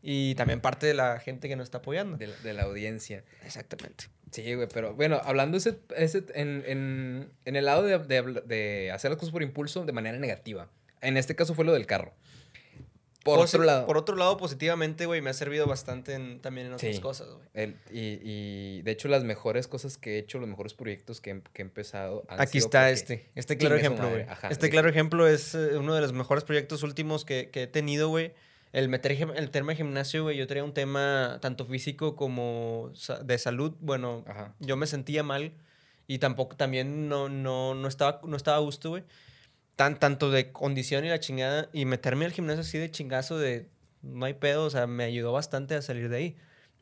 Y 0.08 0.36
también 0.36 0.62
parte 0.62 0.86
de 0.86 0.94
la 0.94 1.20
gente 1.20 1.48
que 1.50 1.56
nos 1.56 1.64
está 1.66 1.80
apoyando. 1.80 2.16
de, 2.18 2.28
la- 2.28 2.38
de 2.38 2.54
la 2.54 2.64
audiencia. 2.64 3.24
Exactamente. 3.44 4.06
Sí, 4.32 4.54
güey, 4.54 4.68
pero 4.72 4.94
bueno, 4.94 5.20
hablando 5.24 5.58
ese, 5.58 5.80
ese, 5.96 6.24
en, 6.36 6.64
en, 6.68 7.32
en 7.46 7.56
el 7.56 7.66
lado 7.66 7.82
de, 7.84 7.98
de 7.98 8.22
de 8.46 8.92
hacer 8.92 9.10
las 9.10 9.18
cosas 9.20 9.32
por 9.32 9.42
impulso 9.42 9.84
de 9.86 9.92
manera 9.94 10.20
negativa. 10.20 10.70
En 11.02 11.18
este 11.18 11.36
caso 11.36 11.56
fue 11.56 11.66
lo 11.66 11.74
del 11.74 11.86
carro. 11.88 12.14
Por 13.24 13.40
Posi- 13.40 13.56
otro 13.56 13.64
lado. 13.64 13.86
Por 13.88 13.98
otro 13.98 14.16
lado, 14.16 14.38
positivamente, 14.38 15.08
güey, 15.08 15.20
me 15.22 15.32
ha 15.32 15.34
servido 15.34 15.66
bastante 15.66 16.14
en- 16.14 16.40
también 16.42 16.68
en 16.68 16.74
otras 16.74 16.96
Sí. 16.96 17.02
cosas, 17.02 17.28
güey. 17.30 17.48
el- 17.56 17.76
y, 17.92 18.20
y 18.22 18.82
de 18.84 18.92
hecho, 18.92 19.08
las 19.08 19.24
mejores 19.24 19.68
cosas 19.68 19.98
que 19.98 20.16
he 20.16 20.18
hecho, 20.20 20.38
los 20.38 20.48
mejores 20.48 20.76
proyectos 20.76 21.22
que, 21.22 21.32
he- 21.32 21.42
que 21.54 21.64
he 21.64 21.66
empezado. 21.66 22.24
han 22.28 22.40
Aquí 22.40 22.60
sido 22.60 22.66
está 22.68 22.82
porque- 22.82 22.94
este. 22.94 23.30
Este 23.34 23.58
claro 23.58 23.76
ejemplo, 23.76 24.08
güey. 24.12 24.22
ajá, 24.24 24.50
Este 24.50 24.70
claro 24.70 24.88
ejemplo 24.90 25.28
es 25.28 25.56
eh, 25.56 25.78
uno 25.78 25.96
de 25.96 26.02
los 26.02 26.14
mejores 26.14 26.44
proyectos 26.44 26.84
últimos 26.84 27.26
que, 27.26 27.50
que 27.50 27.64
he 27.64 27.68
tenido, 27.68 28.10
güey. 28.10 28.34
El 28.76 28.90
meter 28.90 29.14
el 29.14 29.52
tema 29.52 29.72
de 29.72 29.78
gimnasio, 29.78 30.24
güey. 30.24 30.36
Yo 30.36 30.48
traía 30.48 30.64
un 30.66 30.74
tema 30.74 31.38
tanto 31.42 31.66
físico 31.66 32.18
como 32.18 32.92
de 33.24 33.38
salud. 33.38 33.74
Bueno, 33.80 34.26
Ajá. 34.28 34.54
yo 34.60 34.76
me 34.76 34.86
sentía 34.86 35.24
mal 35.24 35.54
y 36.08 36.20
tampoco 36.20 36.58
también 36.58 37.08
no, 37.08 37.30
no, 37.30 37.74
no, 37.74 37.88
estaba, 37.88 38.20
no 38.28 38.36
estaba 38.36 38.58
a 38.58 38.60
gusto, 38.60 38.90
güey. 38.90 39.04
Tan, 39.78 39.98
tanto 39.98 40.30
de 40.30 40.52
condición 40.52 41.06
y 41.06 41.08
la 41.08 41.22
chingada. 41.22 41.70
Y 41.72 41.86
meterme 41.86 42.26
al 42.26 42.34
gimnasio 42.34 42.64
así 42.64 42.78
de 42.78 42.92
chingazo 42.92 43.38
de 43.38 43.70
no 44.02 44.26
hay 44.26 44.34
pedo, 44.34 44.66
o 44.66 44.70
sea, 44.70 44.88
me 44.88 45.06
ayudó 45.06 45.32
bastante 45.32 45.76
a 45.76 45.82
salir 45.82 46.10
de 46.10 46.18
ahí. 46.18 46.36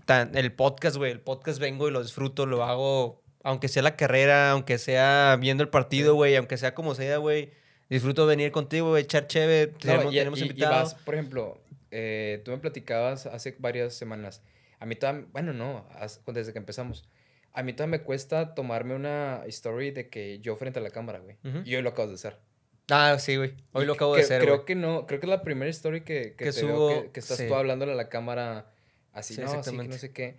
Tan, 0.05 0.35
el 0.35 0.51
podcast, 0.51 0.95
güey, 0.97 1.11
el 1.11 1.21
podcast 1.21 1.59
vengo 1.59 1.87
y 1.87 1.91
lo 1.91 2.01
disfruto, 2.01 2.47
lo 2.47 2.63
hago, 2.63 3.21
aunque 3.43 3.67
sea 3.67 3.83
la 3.83 3.95
carrera, 3.95 4.49
aunque 4.49 4.79
sea 4.79 5.37
viendo 5.39 5.61
el 5.61 5.69
partido, 5.69 6.15
güey, 6.15 6.35
aunque 6.37 6.57
sea 6.57 6.73
como 6.73 6.95
sea, 6.95 7.17
güey. 7.17 7.51
Disfruto 7.89 8.25
venir 8.25 8.51
contigo, 8.51 8.89
güey, 8.89 9.03
echar 9.03 9.27
chévere. 9.27 9.73
No, 9.73 9.77
tenemos, 9.77 10.13
y, 10.13 10.17
tenemos 10.17 10.41
y- 10.41 10.51
y 10.55 10.61
vas, 10.63 10.95
por 10.95 11.13
ejemplo, 11.13 11.61
eh, 11.93 12.41
tú 12.43 12.51
me 12.51 12.57
platicabas 12.57 13.25
hace 13.27 13.55
varias 13.59 13.93
semanas. 13.93 14.41
A 14.79 14.85
mí 14.85 14.95
todavía, 14.95 15.25
bueno, 15.31 15.53
no, 15.53 15.87
desde 16.27 16.51
que 16.51 16.59
empezamos. 16.59 17.07
A 17.53 17.61
mí 17.63 17.73
todavía 17.73 17.99
me 17.99 18.03
cuesta 18.03 18.55
tomarme 18.55 18.95
una 18.95 19.43
story 19.45 19.91
de 19.91 20.09
que 20.09 20.39
yo 20.39 20.55
frente 20.55 20.79
a 20.79 20.81
la 20.81 20.89
cámara, 20.89 21.19
güey. 21.19 21.37
Ujú. 21.45 21.59
Y 21.63 21.75
hoy 21.75 21.81
lo 21.83 21.89
acabas 21.89 22.09
de 22.09 22.15
hacer. 22.15 22.37
Ah, 22.89 23.17
sí, 23.19 23.37
güey. 23.37 23.53
Hoy 23.71 23.85
lo 23.85 23.93
que- 23.93 23.97
acabo 23.97 24.15
de 24.15 24.21
que- 24.21 24.25
hacer, 24.25 24.41
Creo 24.41 24.55
güey. 24.55 24.65
que 24.65 24.75
no, 24.75 25.05
creo 25.05 25.19
que 25.19 25.25
es 25.27 25.29
la 25.29 25.41
primera 25.43 25.69
story 25.71 26.01
que, 26.01 26.33
que, 26.35 26.45
Que 26.45 26.51
te 26.51 26.65
veo 26.65 26.75
subo, 26.75 27.03
que, 27.03 27.11
que 27.11 27.19
estás 27.21 27.37
sí. 27.37 27.47
tú 27.47 27.55
hablándole 27.55 27.93
a 27.93 27.95
la 27.95 28.09
cámara 28.09 28.71
así, 29.13 29.35
Sí, 29.35 29.41
no, 29.41 29.51
así 29.53 29.77
que 29.77 29.87
no 29.87 29.93
sé 29.93 30.11
qué. 30.11 30.37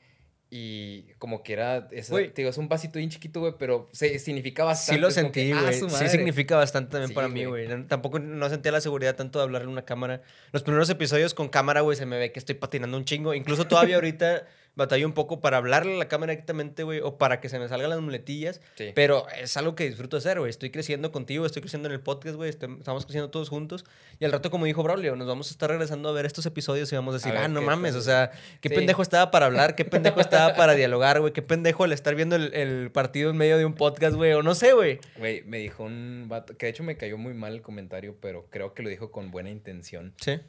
Y 0.57 1.07
como 1.18 1.42
que 1.42 1.52
era, 1.52 1.88
te 1.88 2.32
digo, 2.36 2.48
es 2.48 2.59
un 2.59 2.68
pasito 2.68 3.00
bien 3.00 3.11
chiquito, 3.11 3.40
güey, 3.40 3.55
pero 3.59 3.88
se, 3.90 4.20
significa 4.20 4.62
bastante. 4.62 4.96
Sí 4.96 5.02
lo 5.02 5.11
sentí, 5.11 5.50
ah, 5.50 5.61
güey. 5.61 5.90
sí 5.90 6.09
significa 6.09 6.55
bastante 6.55 6.92
también 6.92 7.09
Sí, 7.09 7.14
para 7.16 7.26
mí, 7.26 7.44
güey. 7.44 7.66
Tampoco 7.88 8.20
no 8.20 8.48
sentía 8.48 8.70
la 8.70 8.80
seguridad 8.80 9.16
tanto 9.16 9.40
de 9.40 9.42
hablarle 9.42 9.66
a 9.66 9.72
una 9.72 9.84
cámara. 9.84 10.22
Los 10.52 10.62
primeros 10.62 10.88
episodios 10.88 11.34
con 11.34 11.48
cámara, 11.48 11.80
güey, 11.80 11.96
se 11.96 12.07
me 12.07 12.18
ve 12.18 12.30
que 12.30 12.38
estoy 12.38 12.55
patinando 12.55 12.96
un 12.96 13.05
chingo. 13.05 13.34
Incluso 13.34 13.66
todavía 13.66 13.96
ahorita 13.96 14.46
batallo 14.77 15.07
un 15.07 15.12
poco 15.12 15.41
para 15.41 15.57
hablarle 15.59 15.95
a 15.95 15.99
la 15.99 16.09
cámara 16.09 16.33
directamente, 16.33 16.83
güey, 16.83 17.01
o 17.01 17.16
para 17.16 17.41
que 17.41 17.49
se 17.49 17.59
me 17.59 17.68
salgan 17.68 17.91
las 17.91 18.01
muletillas. 18.01 18.61
Sí. 18.75 18.91
Pero 18.95 19.27
es 19.41 19.57
algo 19.57 19.75
que 19.75 19.87
disfruto 19.89 20.16
hacer, 20.16 20.39
güey. 20.41 20.51
Estoy 20.51 20.70
creciendo 20.70 21.12
contigo, 21.12 21.47
estoy 21.47 21.62
creciendo 21.62 21.89
en 21.89 21.95
el 21.95 22.01
podcast, 22.01 22.37
güey. 22.37 22.51
Estamos 22.51 23.05
creciendo 23.05 23.31
todos 23.31 23.49
juntos. 23.49 23.85
Y 24.18 24.25
al 24.25 24.33
rato, 24.33 24.51
como 24.51 24.64
dijo 24.66 24.83
Braulio, 24.83 25.14
nos 25.16 25.29
vamos 25.29 25.49
a 25.49 25.51
estar 25.53 25.70
regresando 25.70 26.09
a 26.09 26.12
ver 26.12 26.27
estos 26.27 26.45
episodios 26.47 26.93
y 26.93 26.97
vamos 26.97 27.14
a 27.14 27.18
decir, 27.18 27.33
ver 27.33 27.43
ah, 27.43 27.49
no 27.49 27.62
mames, 27.62 27.93
tal". 27.93 28.01
o 28.01 28.03
sea, 28.03 28.31
qué 28.61 28.68
Sí. 28.68 28.75
pendejo 28.75 29.03
estaba 29.03 29.31
para 29.31 29.47
hablar, 29.47 29.77
qué 29.77 29.85
pendejo 29.85 30.20
estaba 30.20 30.55
para 30.55 30.72
dialogar, 30.75 31.20
güey, 31.20 31.33
qué 31.33 31.43
pendejo 31.43 31.85
al 31.85 31.93
estar 31.93 32.14
viendo 32.14 32.35
el, 32.37 32.53
el 32.55 32.91
partido 32.91 33.31
en 33.31 33.37
medio 33.37 33.57
de 33.59 33.64
un 33.64 33.75
podcast, 33.75 34.16
güey, 34.16 34.33
o 34.33 34.43
no 34.43 34.55
sé, 34.55 34.72
güey. 34.72 34.99
Güey, 35.18 35.43
me 35.45 35.59
dijo 35.59 35.85
un 35.85 36.27
vato, 36.29 36.57
que 36.57 36.66
de 36.66 36.70
hecho 36.70 36.83
me 36.83 36.97
cayó 36.97 37.16
muy 37.16 37.35
mal 37.35 37.53
el 37.55 37.62
comentario, 37.62 38.16
pero 38.20 38.49
creo 38.51 38.75
que 38.75 38.83
lo 38.83 38.89
dijo 38.89 39.12
con 39.12 39.31
buena 39.31 39.51
intención. 39.51 40.14
Sí. 40.20 40.41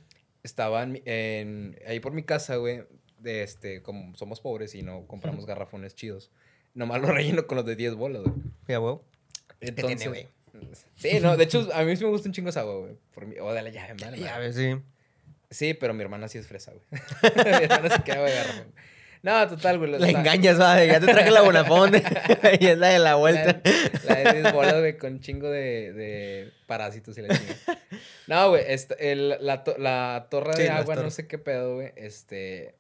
Estaba 0.44 0.84
en- 0.84 1.78
ahí 1.88 2.00
por 2.00 2.12
mi 2.14 2.24
casa, 2.24 2.56
güey, 2.58 2.84
de 3.20 3.44
este, 3.44 3.82
como 3.82 4.16
somos 4.16 4.40
pobres 4.42 4.76
y 4.76 4.82
no 4.82 5.06
compramos 5.08 5.46
garrafones 5.46 5.96
chidos. 5.96 6.32
Nomás 6.74 7.02
lo 7.02 7.08
relleno 7.12 7.48
con 7.48 7.58
los 7.58 7.66
de 7.66 7.76
10 7.76 7.96
bolas, 7.96 8.24
güey. 8.24 8.36
Ya, 8.68 8.78
güey. 8.78 8.98
Entonces, 9.62 9.98
tiene, 9.98 10.08
güey? 10.10 10.28
Sí, 10.96 11.20
no, 11.22 11.36
de 11.38 11.44
hecho, 11.44 11.68
a 11.74 11.84
mí 11.84 11.96
sí 11.96 12.04
me 12.04 12.10
gusta 12.10 12.30
un 12.30 12.34
chingo 12.34 12.50
esa 12.50 12.62
agua, 12.62 12.76
güey. 12.80 12.98
Por 13.14 13.26
mi, 13.26 13.38
o 13.40 13.52
de 13.54 13.62
la 13.62 13.70
llave, 13.70 13.94
Ya 13.98 14.06
madre. 14.12 14.40
ves, 14.40 14.56
sí. 14.56 14.76
Sí, 15.50 15.74
pero 15.74 15.94
mi 15.94 16.02
hermana 16.02 16.28
sí 16.28 16.38
es 16.38 16.48
fresa, 16.48 16.72
güey. 16.72 16.86
mi 17.60 17.64
hermana 17.66 17.96
sí 17.96 18.02
queda 18.04 18.24
de 18.24 18.34
garrafón. 18.34 18.74
No, 19.22 19.48
total, 19.48 19.80
güey. 19.80 19.92
La 19.92 20.10
engañas, 20.10 20.60
va, 20.60 20.76
de, 20.76 20.88
ya 20.88 21.00
te 21.00 21.08
traje 21.08 21.32
la 21.32 21.42
Bonafón 21.42 21.92
y 22.60 22.66
es 22.68 22.78
la 22.78 22.90
de 22.90 23.00
la 23.00 23.12
La, 23.12 23.16
vuelta. 23.16 23.60
la 24.08 24.16
de 24.34 24.42
10 24.42 24.54
bolas, 24.54 24.80
güey, 24.80 24.98
con 24.98 25.20
chingo 25.20 25.50
de, 25.50 25.94
de 25.94 26.52
parásitos 26.68 27.18
y 27.18 27.22
la 27.24 27.36
chingada. 27.36 27.80
No, 28.28 28.50
güey, 28.50 28.64
el- 29.00 29.38
la, 29.42 29.64
to- 29.64 29.78
la 29.80 30.28
torre 30.30 30.54
Sí, 30.54 30.62
de 30.64 30.70
agua, 30.70 30.96
no 30.98 31.10
sé 31.10 31.28
qué 31.28 31.38
pedo, 31.40 31.76
güey. 31.76 31.92
Este, 31.96 32.76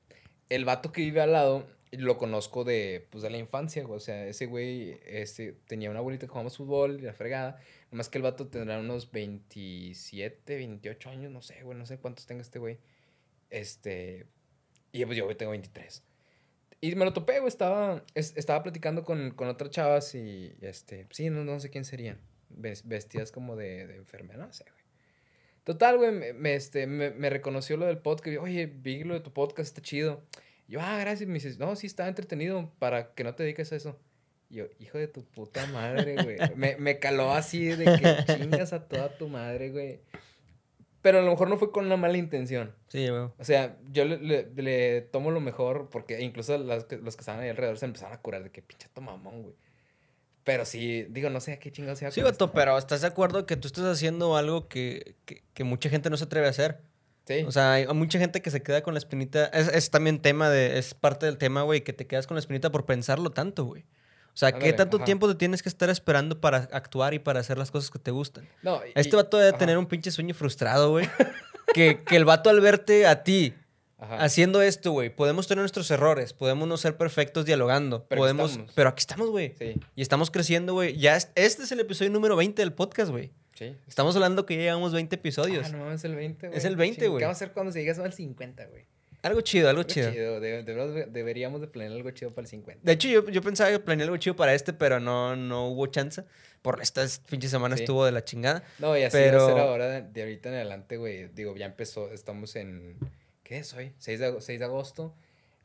el 0.49 0.65
vato 0.65 0.91
que 0.91 1.01
vive 1.01 1.21
al 1.21 1.31
lado, 1.33 1.65
lo 1.91 2.17
conozco 2.17 2.63
de, 2.63 3.07
pues, 3.09 3.23
de 3.23 3.29
la 3.29 3.37
infancia, 3.37 3.83
güey. 3.83 3.97
O 3.97 3.99
sea, 4.01 4.27
ese 4.27 4.45
güey, 4.47 4.99
este, 5.05 5.53
tenía 5.67 5.89
una 5.89 5.99
abuelita 5.99 6.25
que 6.25 6.31
jugamos 6.31 6.57
fútbol 6.57 6.99
y 6.99 7.03
la 7.03 7.13
fregada. 7.13 7.59
Nomás 7.91 8.09
que 8.09 8.17
el 8.17 8.23
vato 8.23 8.47
tendrá 8.47 8.79
unos 8.79 9.11
27, 9.11 10.55
28 10.57 11.09
años, 11.09 11.31
no 11.31 11.41
sé, 11.41 11.61
güey, 11.63 11.77
no 11.77 11.85
sé 11.85 11.97
cuántos 11.97 12.25
tenga 12.25 12.41
este 12.41 12.59
güey. 12.59 12.77
Este, 13.49 14.25
y 14.91 15.05
pues 15.05 15.17
yo, 15.17 15.23
güey, 15.25 15.37
tengo 15.37 15.51
23. 15.51 16.03
Y 16.81 16.95
me 16.95 17.05
lo 17.05 17.13
topé, 17.13 17.39
güey, 17.39 17.47
estaba, 17.47 18.03
es- 18.13 18.35
estaba 18.35 18.61
platicando 18.63 19.03
con, 19.03 19.31
con 19.31 19.47
otras 19.47 19.69
chavas 19.71 20.13
y, 20.15 20.53
este, 20.61 21.07
sí, 21.11 21.29
no, 21.29 21.43
no 21.45 21.59
sé 21.59 21.69
quién 21.69 21.85
serían. 21.85 22.19
Ves- 22.49 22.87
Vestidas 22.87 23.31
como 23.31 23.55
de, 23.55 23.87
de 23.87 23.95
enfermera, 23.95 24.45
no 24.45 24.53
sé, 24.53 24.65
güey. 24.69 24.84
Total, 25.65 25.97
güey, 25.97 26.11
me, 26.13 26.31
me, 26.33 26.53
este, 26.55 26.87
me, 26.87 27.09
me 27.11 27.29
reconoció 27.29 27.75
lo 27.75 27.85
del 27.85 27.97
podcast. 27.97 28.37
Oye, 28.39 28.67
vi 28.67 29.03
lo 29.03 29.13
de 29.15 29.19
tu 29.19 29.33
podcast, 29.33 29.67
está 29.67 29.81
chido. 29.81 30.23
Y 30.67 30.73
yo, 30.73 30.79
ah, 30.81 30.97
gracias. 30.99 31.27
Me 31.27 31.33
dices, 31.35 31.59
no, 31.59 31.75
sí, 31.75 31.87
está 31.87 32.07
entretenido 32.07 32.71
para 32.79 33.13
que 33.13 33.23
no 33.23 33.35
te 33.35 33.43
dediques 33.43 33.71
a 33.73 33.75
eso. 33.75 33.99
Y 34.49 34.55
yo, 34.57 34.65
hijo 34.79 34.97
de 34.97 35.07
tu 35.07 35.25
puta 35.25 35.65
madre, 35.67 36.15
güey. 36.23 36.37
me, 36.55 36.77
me 36.77 36.99
caló 36.99 37.31
así 37.33 37.65
de 37.65 37.83
que 37.85 38.33
chingas 38.37 38.71
a 38.73 38.87
toda 38.87 39.17
tu 39.17 39.27
madre, 39.27 39.71
güey. 39.71 39.99
Pero 41.01 41.19
a 41.19 41.21
lo 41.21 41.29
mejor 41.31 41.49
no 41.49 41.57
fue 41.57 41.71
con 41.71 41.85
una 41.85 41.97
mala 41.97 42.17
intención. 42.17 42.73
Sí, 42.87 43.07
güey. 43.09 43.21
O 43.37 43.43
sea, 43.43 43.77
yo 43.91 44.05
le, 44.05 44.17
le- 44.17 44.49
le 44.55 45.01
tomo 45.01 45.29
lo 45.31 45.39
mejor 45.39 45.89
porque 45.91 46.19
incluso 46.21 46.57
las 46.57 46.85
que- 46.85 46.97
los 46.97 47.15
que 47.15 47.21
estaban 47.21 47.41
ahí 47.41 47.49
alrededor 47.49 47.77
se 47.77 47.85
empezaron 47.85 48.13
a 48.15 48.21
curar 48.21 48.43
de 48.43 48.49
que 48.51 48.61
pinche 48.63 48.87
tomamón, 48.93 49.43
güey. 49.43 49.55
Pero 50.45 50.63
sí, 50.63 51.05
digo, 51.09 51.29
no 51.29 51.41
sé 51.41 51.53
a 51.53 51.59
qué 51.59 51.71
chingados 51.71 51.99
sea. 51.99 52.11
Sí, 52.11 52.21
vato, 52.21 52.53
pero 52.53 52.77
¿estás 52.77 53.01
de 53.01 53.07
acuerdo 53.07 53.45
que 53.45 53.57
tú 53.57 53.67
estás 53.67 53.83
haciendo 53.85 54.37
algo 54.37 54.67
que, 54.69 55.15
que, 55.25 55.43
que 55.53 55.63
mucha 55.65 55.89
gente 55.89 56.09
no 56.09 56.15
se 56.15 56.23
atreve 56.25 56.47
a 56.47 56.51
hacer? 56.51 56.79
Sí. 57.27 57.43
O 57.47 57.51
sea, 57.51 57.73
hay 57.73 57.87
mucha 57.87 58.19
gente 58.19 58.41
que 58.43 58.51
se 58.51 58.61
queda 58.61 58.81
con 58.83 58.93
la 58.93 58.99
espinita. 58.99 59.47
Es, 59.47 59.67
es 59.67 59.89
también 59.89 60.19
tema 60.21 60.49
de. 60.49 60.77
Es 60.77 60.93
parte 60.93 61.25
del 61.25 61.37
tema, 61.39 61.63
güey, 61.63 61.81
que 61.83 61.91
te 61.91 62.05
quedas 62.07 62.27
con 62.27 62.35
la 62.35 62.39
espinita 62.39 62.71
por 62.71 62.85
pensarlo 62.85 63.31
tanto, 63.31 63.65
güey. 63.65 63.81
O 64.27 64.37
sea, 64.37 64.51
¿qué 64.51 64.71
tanto 64.73 64.97
ajá. 64.97 65.05
tiempo 65.05 65.27
te 65.27 65.35
tienes 65.35 65.63
que 65.63 65.69
estar 65.69 65.89
esperando 65.89 66.39
para 66.41 66.67
actuar 66.71 67.13
y 67.15 67.19
para 67.19 67.39
hacer 67.39 67.57
las 67.57 67.71
cosas 67.71 67.89
que 67.89 67.97
te 67.99 68.11
gustan? 68.11 68.47
no, 68.61 68.85
y- 68.85 68.91
Este 68.93 69.15
y- 69.15 69.17
vato 69.17 69.37
debe 69.37 69.49
ajá. 69.49 69.57
tener 69.57 69.77
un 69.79 69.87
pinche 69.87 70.11
sueño 70.11 70.35
frustrado, 70.35 70.91
güey. 70.91 71.09
que, 71.73 72.03
que 72.03 72.15
el 72.17 72.25
vato 72.25 72.51
al 72.51 72.61
verte 72.61 73.07
a 73.07 73.23
ti 73.23 73.55
Ajá. 73.97 74.17
haciendo 74.23 74.61
esto, 74.61 74.91
güey, 74.91 75.09
podemos 75.09 75.47
tener 75.47 75.61
nuestros 75.61 75.89
errores, 75.89 76.33
podemos 76.33 76.67
no 76.67 76.75
ser 76.77 76.97
perfectos 76.97 77.45
dialogando, 77.45 78.05
Pero 78.09 78.19
podemos, 78.19 78.51
estamos. 78.51 78.71
pero 78.75 78.89
aquí 78.89 78.99
estamos, 78.99 79.29
güey. 79.29 79.55
Sí, 79.57 79.79
Y 79.95 80.01
estamos 80.01 80.31
creciendo, 80.31 80.73
güey. 80.73 80.97
Ya 80.97 81.15
es- 81.15 81.29
este 81.35 81.63
es 81.63 81.71
el 81.71 81.79
episodio 81.79 82.11
número 82.11 82.35
20 82.35 82.61
del 82.61 82.73
podcast, 82.73 83.09
güey. 83.11 83.31
sí. 83.57 83.73
Estamos 83.87 84.13
hablando 84.15 84.45
que 84.45 84.55
ya 84.57 84.61
llevamos 84.63 84.91
20 84.91 85.15
episodios. 85.15 85.67
Ah, 85.67 85.77
no, 85.77 85.91
es 85.93 86.03
el 86.03 86.13
20, 86.15 86.47
güey. 86.47 86.57
Es 86.57 86.65
el 86.65 86.75
20, 86.75 86.99
Ching, 87.01 87.09
güey. 87.11 87.19
¿Qué 87.19 87.25
vamos 87.25 87.35
a 87.41 87.45
hacer 87.45 87.53
cuando 87.53 87.71
se 87.71 87.79
llegue 87.79 87.91
al 88.01 88.11
50, 88.13 88.65
güey? 88.65 88.83
Algo 89.21 89.39
chido, 89.41 89.69
algo 89.69 89.79
Algo 89.79 89.89
chido. 89.91 90.11
chido. 90.11 90.39
de- 90.41 90.61
de 90.61 90.73
verdad, 90.73 91.07
deberíamos 91.07 91.61
de 91.61 91.67
planear 91.67 91.93
algo 91.95 92.11
chido 92.11 92.31
para 92.31 92.43
el 92.43 92.49
50. 92.49 92.81
De 92.83 92.91
hecho, 92.91 93.07
yo, 93.07 93.27
yo 93.29 93.41
pensaba 93.41 93.71
que 93.71 93.79
planeé 93.79 94.03
algo 94.03 94.17
chido 94.17 94.35
para 94.35 94.53
este, 94.53 94.71
pero 94.73 94.99
no, 94.99 95.35
no 95.37 95.69
hubo 95.69 95.87
chance. 95.87 96.23
Por 96.61 96.81
estas 96.81 97.19
pinches 97.19 97.49
semanas 97.49 97.79
Sí. 97.79 97.83
estuvo 97.85 98.05
de 98.05 98.11
la 98.11 98.23
chingada. 98.25 98.63
No, 98.77 98.95
y 98.97 99.03
así 99.03 99.15
Pero- 99.17 99.37
va 99.39 99.45
a 99.45 99.49
ser 99.49 99.57
ahora, 99.59 100.01
de 100.01 100.21
ahorita 100.21 100.49
en 100.49 100.55
adelante, 100.55 100.97
güey. 100.97 101.29
Digo, 101.29 101.55
ya 101.55 101.65
empezó, 101.65 102.11
estamos 102.11 102.55
en... 102.57 102.97
¿Qué 103.45 103.59
es 103.59 103.73
hoy? 103.73 103.93
6 103.99 104.19
de, 104.19 104.27
ag- 104.33 104.41
6 104.41 104.59
de 104.59 104.65
agosto. 104.65 105.13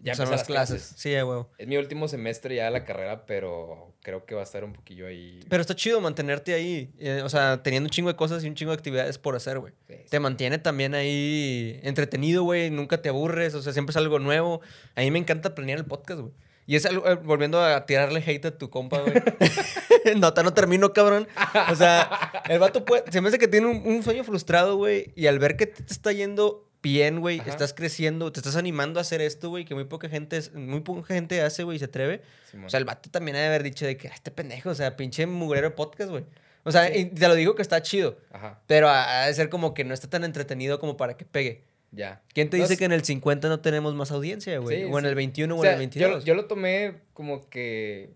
Ya 0.03 0.15
Son 0.15 0.31
las 0.31 0.45
clases. 0.45 0.95
Sí, 0.97 1.15
a 1.17 1.27
huevo. 1.27 1.51
Es 1.59 1.67
mi 1.67 1.77
último 1.77 2.09
semestre 2.09 2.55
ya 2.55 2.67
de 2.67 2.71
la 2.71 2.85
carrera, 2.85 3.27
pero 3.27 3.93
creo 4.03 4.25
que 4.25 4.35
va 4.35 4.43
a 4.43 4.45
estar 4.45 4.65
un 4.65 4.73
poquillo 4.73 5.07
ahí. 5.07 5.41
Pero 5.51 5.61
está 5.61 5.75
chido 5.75 6.01
mantenerte 6.01 6.55
ahí. 6.55 6.91
eh, 6.99 7.21
o 7.23 7.29
sea, 7.29 7.63
teniendo 7.63 7.87
un 7.89 7.91
chingo 7.91 8.09
de 8.09 8.17
cosas 8.17 8.43
y 8.45 8.49
un 8.49 8.55
chingo 8.55 8.71
de 8.71 8.77
actividades 8.77 9.19
por 9.19 9.35
hacer, 9.37 9.59
güey. 9.59 9.73
Sí, 9.89 9.95
sí. 10.05 10.11
Te 10.11 10.21
mantiene 10.21 10.59
también 10.59 10.95
ahí 10.95 11.81
entretenido, 11.83 12.45
güey. 12.45 12.71
Nunca 12.71 13.03
te 13.03 13.09
aburres. 13.11 13.55
O 13.55 13.63
sea, 13.63 13.73
siempre 13.75 13.91
es 13.91 13.97
algo 13.99 14.19
nuevo. 14.19 14.61
A 14.95 15.01
mí 15.03 15.11
me 15.11 15.19
encanta 15.19 15.55
planear 15.55 15.79
el 15.79 15.85
podcast, 15.87 16.21
güey. 16.21 16.33
Y 16.67 16.77
es 16.77 16.87
algo, 16.87 17.07
eh, 17.07 17.17
volviendo 17.17 17.63
a 17.63 17.85
tirarle 17.85 18.23
hate 18.27 18.47
a 18.47 18.57
tu 18.57 18.71
compa, 18.71 19.01
güey. 19.01 19.15
Nota, 20.17 20.43
no 20.43 20.55
termino, 20.55 20.93
cabrón. 20.95 21.29
O 21.71 21.75
sea, 21.75 22.43
el 22.49 22.59
vato 22.59 22.85
puede. 22.85 23.05
Se 23.13 23.21
me 23.21 23.29
hace 23.29 23.39
que 23.39 23.49
tiene 23.49 23.67
un, 23.67 23.83
un 23.85 24.03
sueño 24.03 24.25
frustrado, 24.25 24.77
güey. 24.77 25.13
Y 25.15 25.27
al 25.27 25.39
ver 25.39 25.57
que 25.59 25.67
te 25.67 25.83
está 25.93 26.13
yendo 26.13 26.70
bien, 26.83 27.21
güey, 27.21 27.41
estás 27.47 27.75
creciendo, 27.75 28.33
te 28.33 28.41
estás 28.41 28.57
animando 28.57 28.99
a 28.99 29.03
hacer 29.03 29.21
esto, 29.21 29.51
güey, 29.51 29.65
que 29.65 29.75
muy 29.75 29.85
poca 29.85 30.09
gente, 30.09 30.41
muy 30.55 30.81
poca 30.81 31.15
gente 31.15 31.41
hace, 31.43 31.63
güey, 31.63 31.77
y 31.77 31.79
se 31.79 31.85
atreve. 31.87 32.23
O 32.65 32.69
sea, 32.71 32.79
el 32.79 32.85
vato 32.85 33.11
también 33.11 33.37
ha 33.37 33.41
de 33.41 33.47
haber 33.47 33.63
dicho 33.63 33.85
de 33.87 33.97
que 33.97 34.09
"Ah, 34.09 34.13
este 34.15 34.31
pendejo, 34.31 34.71
o 34.71 34.75
sea, 34.75 34.97
pinche 34.97 35.27
mugrero 35.27 35.75
podcast, 35.75 36.11
güey. 36.11 36.25
O 36.65 36.73
sea, 36.73 36.89
Sí. 36.89 36.99
y 37.01 37.05
te 37.07 37.27
lo 37.29 37.35
digo 37.35 37.55
que 37.55 37.63
está 37.63 37.81
chido. 37.83 38.19
Ajá, 38.33 38.61
Pero 38.67 38.89
ha 38.91 39.27
de 39.27 39.35
ser 39.35 39.49
como 39.49 39.73
que 39.75 39.85
no 39.85 39.95
está 39.95 40.09
tan 40.11 40.25
entretenido 40.25 40.79
como 40.79 40.97
para 40.97 41.17
que 41.17 41.25
pegue. 41.25 41.65
ya. 41.93 42.23
¿Quién 42.35 42.49
te 42.51 42.57
dice 42.57 42.77
que 42.77 42.85
en 42.85 42.93
el 42.93 43.03
50 43.05 43.49
no 43.49 43.59
tenemos 43.61 43.95
más 43.97 44.13
audiencia, 44.13 44.57
güey? 44.59 44.85
Sí, 44.85 44.85
o 44.85 44.97
en 44.99 45.07
el 45.07 45.15
21 45.17 45.57
o, 45.57 45.59
O 45.59 45.63
sea, 45.63 45.73
en 45.75 45.81
el 45.83 45.91
yo, 45.91 46.01
22. 46.07 46.25
yo 46.25 46.35
lo 46.35 46.45
tomé 46.47 46.95
como 47.15 47.49
que 47.51 48.11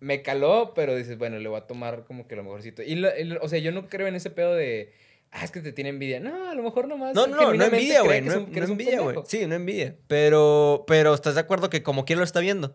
me 0.00 0.20
caló, 0.22 0.72
pero 0.74 0.94
dices, 0.94 1.16
bueno, 1.18 1.38
le 1.38 1.48
voy 1.48 1.58
a 1.58 1.66
tomar 1.66 2.04
como 2.04 2.28
que 2.28 2.36
lo 2.36 2.42
mejorcito. 2.44 2.82
Y, 2.82 2.96
lo- 2.96 3.16
y 3.18 3.24
lo- 3.24 3.40
o 3.42 3.48
sea, 3.48 3.58
yo 3.60 3.72
no 3.72 3.88
creo 3.88 4.06
en 4.08 4.14
ese 4.14 4.28
pedo 4.30 4.54
de, 4.54 4.92
ah, 5.32 5.44
es 5.44 5.50
que 5.50 5.60
te 5.60 5.72
tiene 5.72 5.90
envidia. 5.90 6.20
No, 6.20 6.50
a 6.50 6.54
lo 6.54 6.62
mejor 6.62 6.88
nomás. 6.88 7.14
no, 7.14 7.26
no, 7.26 7.54
no, 7.54 7.64
envidia, 7.64 8.02
güey. 8.02 8.20
No, 8.22 8.46
no 8.46 8.64
envidia, 8.64 9.00
güey. 9.00 9.16
Sí, 9.26 9.46
no 9.46 9.54
envidia. 9.54 9.96
Pero, 10.06 10.84
pero 10.86 11.14
estás 11.14 11.34
de 11.34 11.40
acuerdo 11.40 11.70
que 11.70 11.82
como 11.82 12.04
quiera 12.04 12.20
lo 12.20 12.24
está 12.24 12.40
viendo. 12.40 12.74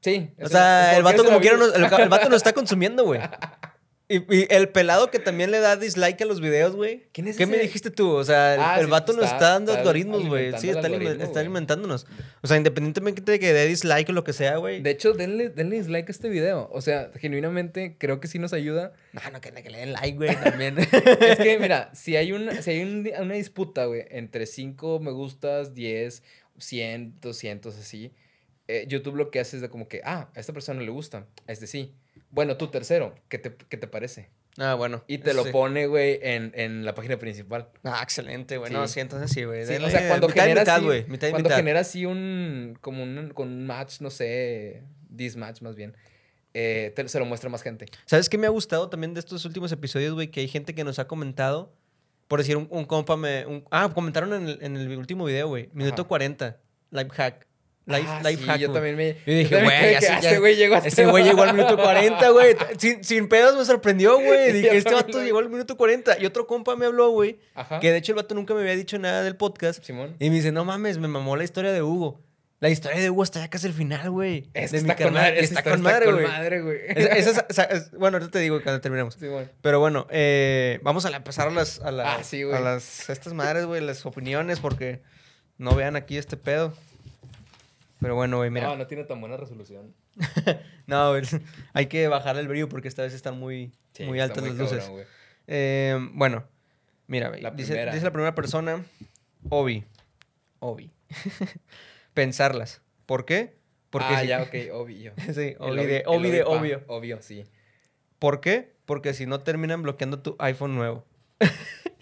Sí. 0.00 0.30
O 0.42 0.48
sea, 0.48 0.96
el 0.96 1.02
vato 1.02 1.24
como 1.24 1.40
quiera, 1.40 1.56
el, 1.56 1.84
el 1.84 2.08
vato 2.08 2.28
nos 2.28 2.36
está 2.36 2.52
consumiendo, 2.52 3.04
güey. 3.04 3.20
Y, 4.14 4.36
y 4.36 4.46
el 4.50 4.68
pelado 4.68 5.10
que 5.10 5.18
también 5.18 5.50
le 5.50 5.58
da 5.60 5.76
dislike 5.76 6.20
a 6.20 6.24
los 6.26 6.40
videos, 6.40 6.76
güey. 6.76 7.04
¿Quién 7.12 7.28
es 7.28 7.36
¿Qué 7.36 7.46
me 7.46 7.54
ese? 7.56 7.62
dijiste 7.64 7.90
tú? 7.90 8.10
O 8.10 8.24
sea, 8.24 8.54
el, 8.54 8.60
Ah, 8.60 8.76
el 8.78 8.84
sí, 8.86 8.90
vato 8.90 9.12
nos 9.14 9.24
está- 9.24 9.36
está 9.36 9.48
dando 9.50 9.72
algoritmos, 9.72 10.26
güey. 10.28 10.52
Sí, 10.58 10.68
está, 10.68 10.86
algoritmo, 10.86 11.24
está 11.24 11.40
alimentándonos. 11.40 12.06
O 12.42 12.46
sea, 12.46 12.56
independientemente 12.56 13.22
de 13.22 13.38
que 13.38 13.52
dé 13.52 13.66
dislike 13.66 14.08
o 14.10 14.12
lo 14.12 14.24
que 14.24 14.32
sea, 14.32 14.56
güey. 14.58 14.82
De 14.82 14.90
hecho, 14.90 15.12
denle, 15.14 15.48
denle 15.48 15.76
dislike 15.78 16.08
a 16.08 16.12
este 16.12 16.28
video. 16.28 16.68
O 16.72 16.80
sea, 16.80 17.10
genuinamente 17.18 17.96
creo 17.98 18.20
que 18.20 18.28
sí 18.28 18.38
nos 18.38 18.52
ayuda. 18.52 18.92
No, 19.12 19.20
no, 19.32 19.40
que, 19.40 19.50
que 19.52 19.70
le 19.70 19.78
den 19.78 19.92
like, 19.92 20.16
güey, 20.16 20.36
también. 20.42 20.76
Es 20.78 21.38
que, 21.38 21.58
mira, 21.58 21.90
si 21.94 22.16
hay 22.16 22.32
una, 22.32 22.60
si 22.60 22.70
hay 22.70 22.82
un- 22.82 23.10
una 23.20 23.34
disputa, 23.34 23.86
güey, 23.86 24.04
entre 24.10 24.46
5 24.46 25.00
me 25.00 25.10
gustas, 25.12 25.74
10, 25.74 26.22
100, 26.58 27.20
200, 27.20 27.76
así, 27.78 28.12
eh, 28.68 28.84
YouTube 28.88 29.16
lo 29.16 29.30
que 29.30 29.40
hace 29.40 29.56
es 29.56 29.62
de 29.62 29.68
como 29.68 29.88
que, 29.88 30.00
ah, 30.04 30.28
a 30.34 30.40
esta 30.40 30.52
persona 30.52 30.80
le 30.82 30.90
gusta, 30.90 31.26
a 31.46 31.52
este 31.52 31.66
sí. 31.66 31.94
Bueno, 32.32 32.56
tú 32.56 32.66
tercero, 32.68 33.14
¿qué 33.28 33.38
te, 33.38 33.54
qué 33.68 33.76
te 33.76 33.86
parece? 33.86 34.30
ah, 34.58 34.74
bueno. 34.74 35.04
Y 35.06 35.18
te 35.18 35.32
lo 35.34 35.44
sí. 35.44 35.50
pone, 35.50 35.86
güey, 35.86 36.18
en, 36.22 36.50
en 36.56 36.84
la 36.84 36.94
página 36.94 37.16
principal. 37.18 37.68
Ah, 37.84 38.00
excelente, 38.02 38.56
güey. 38.58 38.68
Sí. 38.70 38.74
No, 38.76 38.88
sí, 38.88 39.00
entonces 39.00 39.30
sí, 39.30 39.44
güey. 39.44 39.64
Sí, 39.66 39.74
o 39.76 39.88
sea, 39.90 40.08
cuando 40.08 40.28
mitad 40.28 40.42
genera 40.42 40.62
mitad, 40.62 40.76
así, 40.76 40.84
güey. 40.84 41.04
Mitad 41.08 41.30
cuando 41.30 41.48
mitad. 41.48 41.56
genera 41.56 41.80
así 41.80 42.04
un, 42.06 42.76
como 42.80 43.02
un, 43.02 43.30
con 43.34 43.48
un 43.48 43.66
match, 43.66 44.00
no 44.00 44.10
sé, 44.10 44.82
match 45.36 45.60
más 45.62 45.76
bien, 45.76 45.94
eh, 46.54 46.92
te- 46.96 47.06
se 47.08 47.18
lo 47.18 47.24
muestra 47.26 47.48
más 47.50 47.62
gente. 47.62 47.86
¿Sabes 48.06 48.28
qué 48.28 48.36
me 48.38 48.46
ha 48.46 48.50
gustado 48.50 48.88
también 48.88 49.14
de 49.14 49.20
estos 49.20 49.44
últimos 49.44 49.70
episodios, 49.72 50.14
güey? 50.14 50.28
Que 50.28 50.40
hay 50.40 50.48
gente 50.48 50.74
que 50.74 50.84
nos 50.84 50.98
ha 50.98 51.06
comentado. 51.06 51.72
Por 52.28 52.38
decir, 52.40 52.56
un, 52.56 52.66
un 52.70 52.84
compa 52.86 53.16
me. 53.16 53.44
un- 53.46 53.64
ah, 53.70 53.90
comentaron 53.94 54.32
en 54.32 54.48
el, 54.48 54.58
en 54.62 54.76
el 54.76 54.96
último 54.96 55.26
video, 55.26 55.48
güey. 55.48 55.68
Minuto 55.74 56.02
Ajá. 56.02 56.08
40. 56.08 56.56
Life 56.90 57.10
hack. 57.12 57.46
Life, 57.84 58.06
Ah, 58.08 58.20
life 58.22 58.42
sí, 58.42 58.48
hack. 58.48 58.58
yo 58.60 58.70
también 58.70 58.94
me... 58.96 59.14
Yo 59.26 59.32
dije, 59.34 59.60
güey, 59.64 59.94
ese 59.94 60.38
güey 60.38 60.54
llegó 60.54 60.76
hasta 60.76 60.88
Ese 60.88 61.04
güey 61.06 61.24
llegó 61.24 61.42
al 61.42 61.52
minuto 61.52 61.76
40, 61.76 62.28
güey. 62.30 62.56
Sin, 62.78 63.02
sin 63.02 63.28
pedos 63.28 63.56
me 63.56 63.64
sorprendió, 63.64 64.14
güey. 64.20 64.52
Dije, 64.52 64.76
este 64.76 64.94
vato 64.94 65.20
llegó 65.20 65.40
al 65.40 65.48
minuto 65.48 65.76
40. 65.76 66.20
Y 66.20 66.26
otro 66.26 66.46
compa 66.46 66.76
me 66.76 66.86
habló, 66.86 67.10
güey. 67.10 67.40
Ajá. 67.54 67.80
Que 67.80 67.90
de 67.90 67.98
hecho 67.98 68.12
el 68.12 68.16
vato 68.16 68.36
nunca 68.36 68.54
me 68.54 68.60
había 68.60 68.76
dicho 68.76 68.98
nada 69.00 69.22
del 69.24 69.34
podcast. 69.36 69.82
Simón. 69.84 70.14
Y 70.20 70.30
me 70.30 70.36
dice, 70.36 70.52
no 70.52 70.64
mames, 70.64 70.98
me 70.98 71.08
mamó 71.08 71.36
la 71.36 71.42
historia 71.42 71.72
de 71.72 71.82
Hugo. 71.82 72.20
La 72.60 72.70
historia 72.70 73.00
de 73.00 73.10
Hugo 73.10 73.24
está 73.24 73.40
ya 73.40 73.50
casi 73.50 73.66
al 73.66 73.72
final, 73.72 74.08
güey. 74.10 74.48
Es 74.54 74.72
está 74.72 74.94
con 74.94 75.12
madre, 75.14 75.40
Está 75.40 75.58
historia 75.58 75.72
con 75.72 75.82
madre, 75.82 76.12
güey. 76.12 76.26
madre, 76.28 76.60
güey. 76.62 76.78
Bueno, 77.98 78.18
ahorita 78.18 78.30
te 78.30 78.38
digo 78.38 78.62
cuando 78.62 78.80
terminemos. 78.80 79.14
Simón. 79.14 79.50
Pero 79.60 79.80
bueno, 79.80 80.06
eh, 80.10 80.78
vamos 80.84 81.04
a 81.04 81.10
la- 81.10 81.24
pasar 81.24 81.48
a 81.48 81.50
las, 81.50 81.80
a 81.80 81.90
las, 81.90 82.06
Ah, 82.06 82.22
sí, 82.22 82.42
a 82.42 82.60
las 82.60 83.10
estas 83.10 83.32
madres, 83.34 83.64
güey, 83.66 83.80
las 83.80 84.06
opiniones, 84.06 84.60
porque 84.60 85.02
no 85.58 85.74
vean 85.74 85.96
aquí 85.96 86.16
este 86.16 86.36
pedo. 86.36 86.72
Pero 88.02 88.16
bueno, 88.16 88.38
güey, 88.38 88.50
mira. 88.50 88.66
No, 88.66 88.76
no 88.76 88.86
tiene 88.86 89.04
tan 89.04 89.20
buena 89.20 89.36
resolución. 89.36 89.94
No, 90.88 91.10
güey, 91.10 91.22
hay 91.72 91.86
que 91.86 92.08
bajar 92.08 92.36
el 92.36 92.48
brillo 92.48 92.68
porque 92.68 92.88
esta 92.88 93.02
vez 93.02 93.14
están 93.14 93.38
muy, 93.38 93.72
Sí, 93.92 94.04
muy 94.04 94.18
altas 94.18 94.42
las 94.42 94.52
cabrón, 94.56 94.76
luces. 94.76 95.06
Eh, 95.46 95.96
bueno, 96.12 96.44
mira, 97.06 97.28
güey, 97.28 97.40
dice, 97.54 97.86
la 97.86 98.10
primera 98.10 98.34
persona, 98.34 98.84
Obi. 99.48 99.84
Obi. 100.58 100.90
Pensarlas. 102.14 102.82
¿Por 103.06 103.24
qué? 103.24 103.56
Porque 103.90 104.08
ah, 104.10 104.20
si- 104.20 104.26
ya, 104.26 104.42
ok, 104.42 104.54
obvio. 104.72 105.12
sí, 105.32 105.54
Obi 105.60 105.86
de, 105.86 106.02
Obi 106.06 106.30
de 106.30 106.42
obvio. 106.42 106.82
Obvio, 106.88 107.22
sí. 107.22 107.44
¿Por 108.18 108.40
qué? 108.40 108.74
Porque 108.84 109.14
si 109.14 109.26
no 109.26 109.40
terminan 109.40 109.82
bloqueando 109.82 110.20
tu 110.20 110.34
iPhone 110.40 110.74
nuevo. 110.74 111.04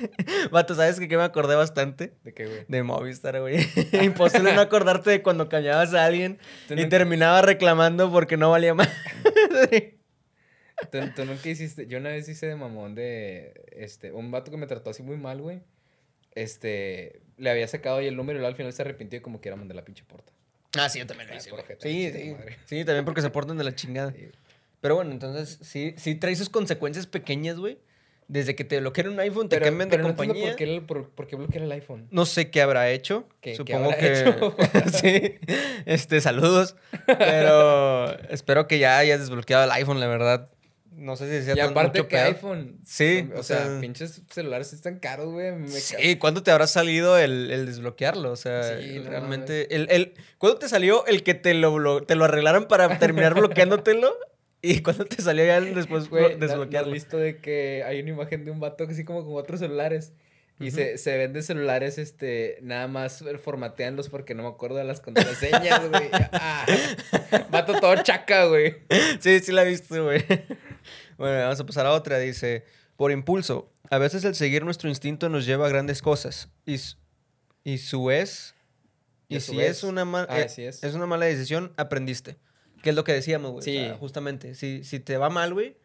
Vato, 0.51 0.75
¿sabes 0.75 0.99
que, 0.99 1.09
que 1.09 1.17
me 1.17 1.23
acordé 1.23 1.55
bastante? 1.55 2.15
¿De 2.25 2.33
qué, 2.35 2.47
güey? 2.47 2.65
De 2.69 2.83
Movistar, 2.83 3.41
güey. 3.41 3.57
Imposible 4.03 4.53
no 4.55 4.61
acordarte 4.61 5.11
de 5.11 5.23
cuando 5.23 5.49
cambiabas 5.49 5.95
a 5.95 6.05
alguien 6.05 6.39
y 6.69 6.75
nunca- 6.75 6.89
terminaba 6.89 7.43
reclamando 7.43 8.11
porque 8.11 8.37
no 8.37 8.51
valía 8.51 8.75
más. 8.75 8.89
¿Tú, 10.91 10.99
tú 11.15 11.25
nunca 11.27 11.49
hiciste... 11.49 11.87
Yo 11.87 11.99
una 11.99 12.11
vez 12.11 12.29
hice 12.29 12.47
de 12.47 12.57
mamón 12.57 12.95
de... 12.95 13.53
Este... 13.73 14.13
Un 14.13 14.31
vato 14.31 14.51
que 14.51 14.57
me 14.57 14.67
trató 14.67 14.91
así 14.91 15.03
muy 15.03 15.17
mal, 15.17 15.41
güey. 15.43 15.61
Este... 16.35 17.21
Le 17.37 17.51
había 17.51 17.69
sacado 17.69 17.99
ahí 17.99 18.07
el 18.07 18.17
número 18.17 18.39
y 18.39 18.41
luego 18.41 18.49
al 18.49 18.57
final 18.57 18.73
se 18.73 18.83
arrepintió 18.83 19.19
y 19.19 19.23
como 19.23 19.41
quiera 19.41 19.57
mandar 19.57 19.77
la 19.77 19.85
pinche 19.85 20.05
porta. 20.05 20.33
ah, 20.79 20.89
sí, 20.89 20.99
yo 20.99 21.07
también 21.07 21.29
lo 21.29 21.37
hice, 21.37 21.51
güey. 21.51 21.63
Sí, 21.81 22.11
sí. 22.13 22.37
Sí, 22.65 22.85
también 22.85 23.05
porque 23.05 23.21
se 23.23 23.31
portan 23.31 23.59
de 23.59 23.65
la 23.65 23.75
chingada. 23.75 24.13
Sí. 24.13 24.31
Pero 24.81 24.95
bueno, 24.97 25.11
entonces 25.11 25.59
sí, 25.63 25.95
sí 25.99 26.15
trae 26.15 26.35
sus 26.37 26.49
consecuencias 26.49 27.07
pequeñas, 27.07 27.59
güey. 27.59 27.79
Desde 28.33 28.55
que 28.55 28.63
te 28.65 28.79
bloquean 28.79 29.09
un 29.09 29.19
iPhone, 29.19 29.49
te 29.49 29.57
Pero, 29.57 29.67
cambian 29.67 29.89
de 29.89 29.99
no 29.99 30.05
compañía. 30.05 30.47
por 30.51 30.57
qué, 30.57 30.81
por, 30.87 31.09
por 31.11 31.27
qué 31.27 31.35
bloquear 31.35 31.65
el 31.65 31.73
iPhone. 31.73 32.07
No 32.13 32.25
sé 32.27 32.49
qué 32.49 32.63
habrá 32.63 32.89
hecho. 32.91 33.27
¿Qué- 33.41 33.51
qué 33.51 33.57
Supongo 33.57 33.87
habrá 33.87 33.99
que. 33.99 34.13
hecho? 34.21 34.57
sí. 35.03 35.35
Este, 35.85 36.21
saludos. 36.21 36.77
Pero 37.07 38.07
espero 38.29 38.69
que 38.69 38.79
ya 38.79 38.99
hayas 38.99 39.19
desbloqueado 39.21 39.65
el 39.65 39.71
iPhone, 39.73 39.99
la 40.01 40.07
verdad. 40.07 40.49
No 40.93 41.17
sé 41.17 41.39
si 41.41 41.45
sea 41.47 41.55
Y 41.55 41.57
tan 41.57 41.71
aparte 41.71 42.01
mucho 42.01 42.09
que 42.09 42.17
pedo. 42.17 42.27
iPhone. 42.27 42.79
Sí, 42.85 43.29
O, 43.35 43.41
o 43.41 43.43
sea, 43.43 43.65
sea- 43.67 43.81
pinches 43.81 44.23
celulares 44.31 44.73
están 44.75 44.99
caros, 44.99 45.31
güey. 45.33 45.53
me 45.53 45.69
Sí, 45.69 46.17
¿cuándo 46.17 46.43
te 46.43 46.51
habrá 46.51 46.67
salido 46.67 47.17
el, 47.19 47.51
el 47.51 47.67
desbloquearlo? 47.67 48.31
O 48.31 48.37
sea, 48.37 48.79
Sí, 48.79 48.99
no 48.99 49.09
realmente. 49.11 49.75
El, 49.75 49.89
el, 49.91 50.15
¿Cuándo 50.39 50.59
te 50.59 50.69
salió 50.69 51.07
el 51.07 51.23
que 51.23 51.35
te 51.35 51.55
lo, 51.55 52.03
te 52.03 52.15
lo 52.17 52.25
arreglaron 52.27 52.67
para 52.67 52.99
terminar 52.99 53.35
bloqueándotelo? 53.41 54.15
¿Y 54.63 54.81
cuándo 54.83 55.05
te 55.07 55.23
salió 55.23 55.45
ya 55.45 55.61
después 55.61 56.11
¿no- 56.11 56.19
¿no 56.67 56.79
has 56.79 56.91
visto 56.91 57.17
de 57.17 57.39
que 57.39 57.83
hay 57.85 58.01
una 58.01 58.11
imagen 58.11 58.45
de 58.45 58.51
un 58.51 58.61
vato 58.61 58.87
que 58.87 58.93
así 58.93 59.05
como 59.05 59.25
con 59.25 59.35
otros 59.37 59.61
celulares? 59.61 60.13
Y 60.59 60.69
Ujú. 60.69 60.77
se, 60.77 60.99
se 60.99 61.17
vende 61.17 61.41
celulares, 61.41 61.97
este, 61.97 62.59
nada 62.61 62.87
más 62.87 63.25
formateanlos 63.43 64.11
porque 64.11 64.35
no 64.35 64.43
me 64.43 64.51
acuerdo 64.51 64.77
de 64.77 64.85
las 64.85 65.01
contraseñas, 65.01 65.89
güey. 65.89 66.11
Ah, 66.33 66.67
vato 67.51 67.81
todo 67.81 67.95
chaca, 68.03 68.45
güey. 68.45 68.77
Sí, 69.21 69.41
sí 69.41 69.53
la 69.53 69.63
he 69.65 69.69
visto, 69.69 70.05
güey. 70.05 70.23
Bueno, 71.17 71.39
vamos 71.41 71.61
a 71.61 71.65
pasar 71.65 71.87
a 71.87 71.93
otra. 71.93 72.19
Dice, 72.19 72.65
por 72.97 73.11
impulso, 73.13 73.73
a 73.89 73.97
veces 73.97 74.25
el 74.25 74.35
seguir 74.35 74.65
nuestro 74.65 74.91
instinto 74.91 75.31
nos 75.31 75.47
lleva 75.47 75.65
a 75.67 75.69
grandes 75.71 76.03
cosas. 76.03 76.49
Y, 76.67 76.77
y 77.65 77.79
su 77.79 78.11
es... 78.11 78.55
Y 79.29 79.37
Y, 79.37 79.41
su 79.41 79.53
si 79.53 79.59
vez- 79.59 79.71
es 79.79 79.85
una, 79.85 80.03
Ah, 80.29 80.41
eh, 80.41 80.47
es. 80.59 80.83
es 80.83 80.95
una 80.95 81.07
mala 81.07 81.25
decisión, 81.25 81.73
aprendiste. 81.79 82.37
Que 82.83 82.91
es 82.91 82.97
lo 82.97 83.05
que 83.05 83.13
decíamos, 83.13 83.53
güey. 83.53 83.65
Sí. 83.65 83.77
O 83.79 83.81
sea, 83.81 83.95
justamente. 83.97 84.55
Si, 84.55 84.85
si 84.85 85.01
te 85.01 85.17
va 85.17 85.31
mal, 85.31 85.53
güey, 85.53 85.77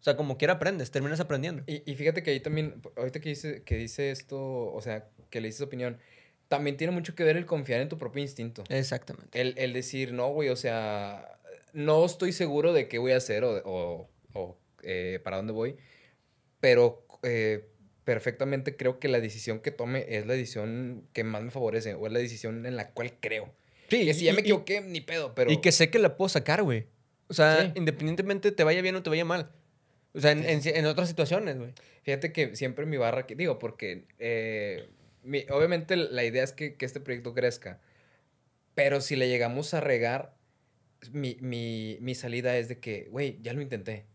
o 0.00 0.04
sea, 0.04 0.16
como 0.16 0.36
quiera 0.36 0.54
aprendes, 0.54 0.90
terminas 0.90 1.20
aprendiendo. 1.20 1.62
Y, 1.66 1.82
y 1.90 1.94
fíjate 1.96 2.22
que 2.22 2.30
ahí 2.30 2.40
también, 2.40 2.82
ahorita 2.96 3.20
que 3.20 3.30
dice, 3.30 3.62
que 3.62 3.76
dice 3.76 4.10
esto, 4.10 4.72
o 4.72 4.80
sea, 4.82 5.08
que 5.30 5.40
le 5.40 5.48
dices 5.48 5.62
opinión, 5.62 5.98
también 6.48 6.76
tiene 6.76 6.92
mucho 6.92 7.14
que 7.14 7.24
ver 7.24 7.36
el 7.36 7.46
confiar 7.46 7.80
en 7.80 7.88
tu 7.88 7.98
propio 7.98 8.22
instinto. 8.22 8.64
Exactamente. 8.68 9.40
El, 9.40 9.54
el 9.56 9.72
decir, 9.72 10.12
no, 10.12 10.28
güey, 10.28 10.50
o 10.50 10.56
sea, 10.56 11.38
no 11.72 12.04
estoy 12.04 12.32
seguro 12.32 12.72
de 12.72 12.86
qué 12.88 12.98
voy 12.98 13.12
a 13.12 13.16
hacer 13.16 13.44
o, 13.44 13.62
o, 13.64 14.10
o, 14.34 14.58
eh, 14.82 15.20
para 15.24 15.38
dónde 15.38 15.52
voy, 15.52 15.76
pero 16.60 17.06
eh, 17.22 17.68
perfectamente 18.04 18.76
creo 18.76 19.00
que 19.00 19.08
la 19.08 19.20
decisión 19.20 19.60
que 19.60 19.70
tome 19.70 20.04
es 20.08 20.26
la 20.26 20.34
decisión 20.34 21.08
que 21.12 21.24
más 21.24 21.42
me 21.42 21.50
favorece 21.50 21.94
o 21.94 22.06
es 22.06 22.12
la 22.12 22.18
decisión 22.18 22.66
en 22.66 22.76
la 22.76 22.90
cual 22.92 23.14
creo. 23.20 23.52
Sí, 23.88 24.04
Que 24.06 24.14
si 24.14 24.24
ya 24.24 24.32
y- 24.32 24.34
me 24.34 24.40
y- 24.40 24.44
equivoqué, 24.44 24.80
ni 24.80 25.00
pedo, 25.00 25.34
pero... 25.34 25.50
Y 25.52 25.60
que 25.60 25.72
sé 25.72 25.90
que 25.90 25.98
la 25.98 26.16
puedo 26.16 26.28
sacar, 26.28 26.62
güey. 26.62 26.86
O 27.28 27.34
sea, 27.34 27.62
Sí. 27.66 27.72
independientemente 27.76 28.52
te 28.52 28.64
vaya 28.64 28.82
bien 28.82 28.94
o 28.96 29.02
te 29.02 29.10
vaya 29.10 29.24
mal. 29.24 29.50
O 30.14 30.20
sea, 30.20 30.30
en, 30.32 30.44
en- 30.44 30.60
en 30.64 30.86
otras 30.86 31.08
situaciones, 31.08 31.56
güey. 31.58 31.72
Fíjate 32.02 32.32
que 32.32 32.54
siempre 32.56 32.86
mi 32.86 32.96
barra, 32.96 33.26
que 33.26 33.34
digo, 33.34 33.58
porque 33.58 34.04
eh, 34.18 34.88
mi- 35.22 35.44
obviamente 35.50 35.96
la 35.96 36.24
idea 36.24 36.44
es 36.44 36.52
que, 36.52 36.74
que 36.76 36.84
este 36.86 37.00
proyecto 37.00 37.34
crezca, 37.34 37.80
pero 38.74 39.00
si 39.00 39.16
le 39.16 39.28
llegamos 39.28 39.74
a 39.74 39.80
regar, 39.80 40.34
mi, 41.12 41.36
mi, 41.40 41.98
mi 42.00 42.14
salida 42.14 42.56
es 42.56 42.68
de 42.68 42.78
que, 42.78 43.08
güey, 43.10 43.38
ya 43.42 43.52
lo 43.52 43.60
intenté. 43.62 44.06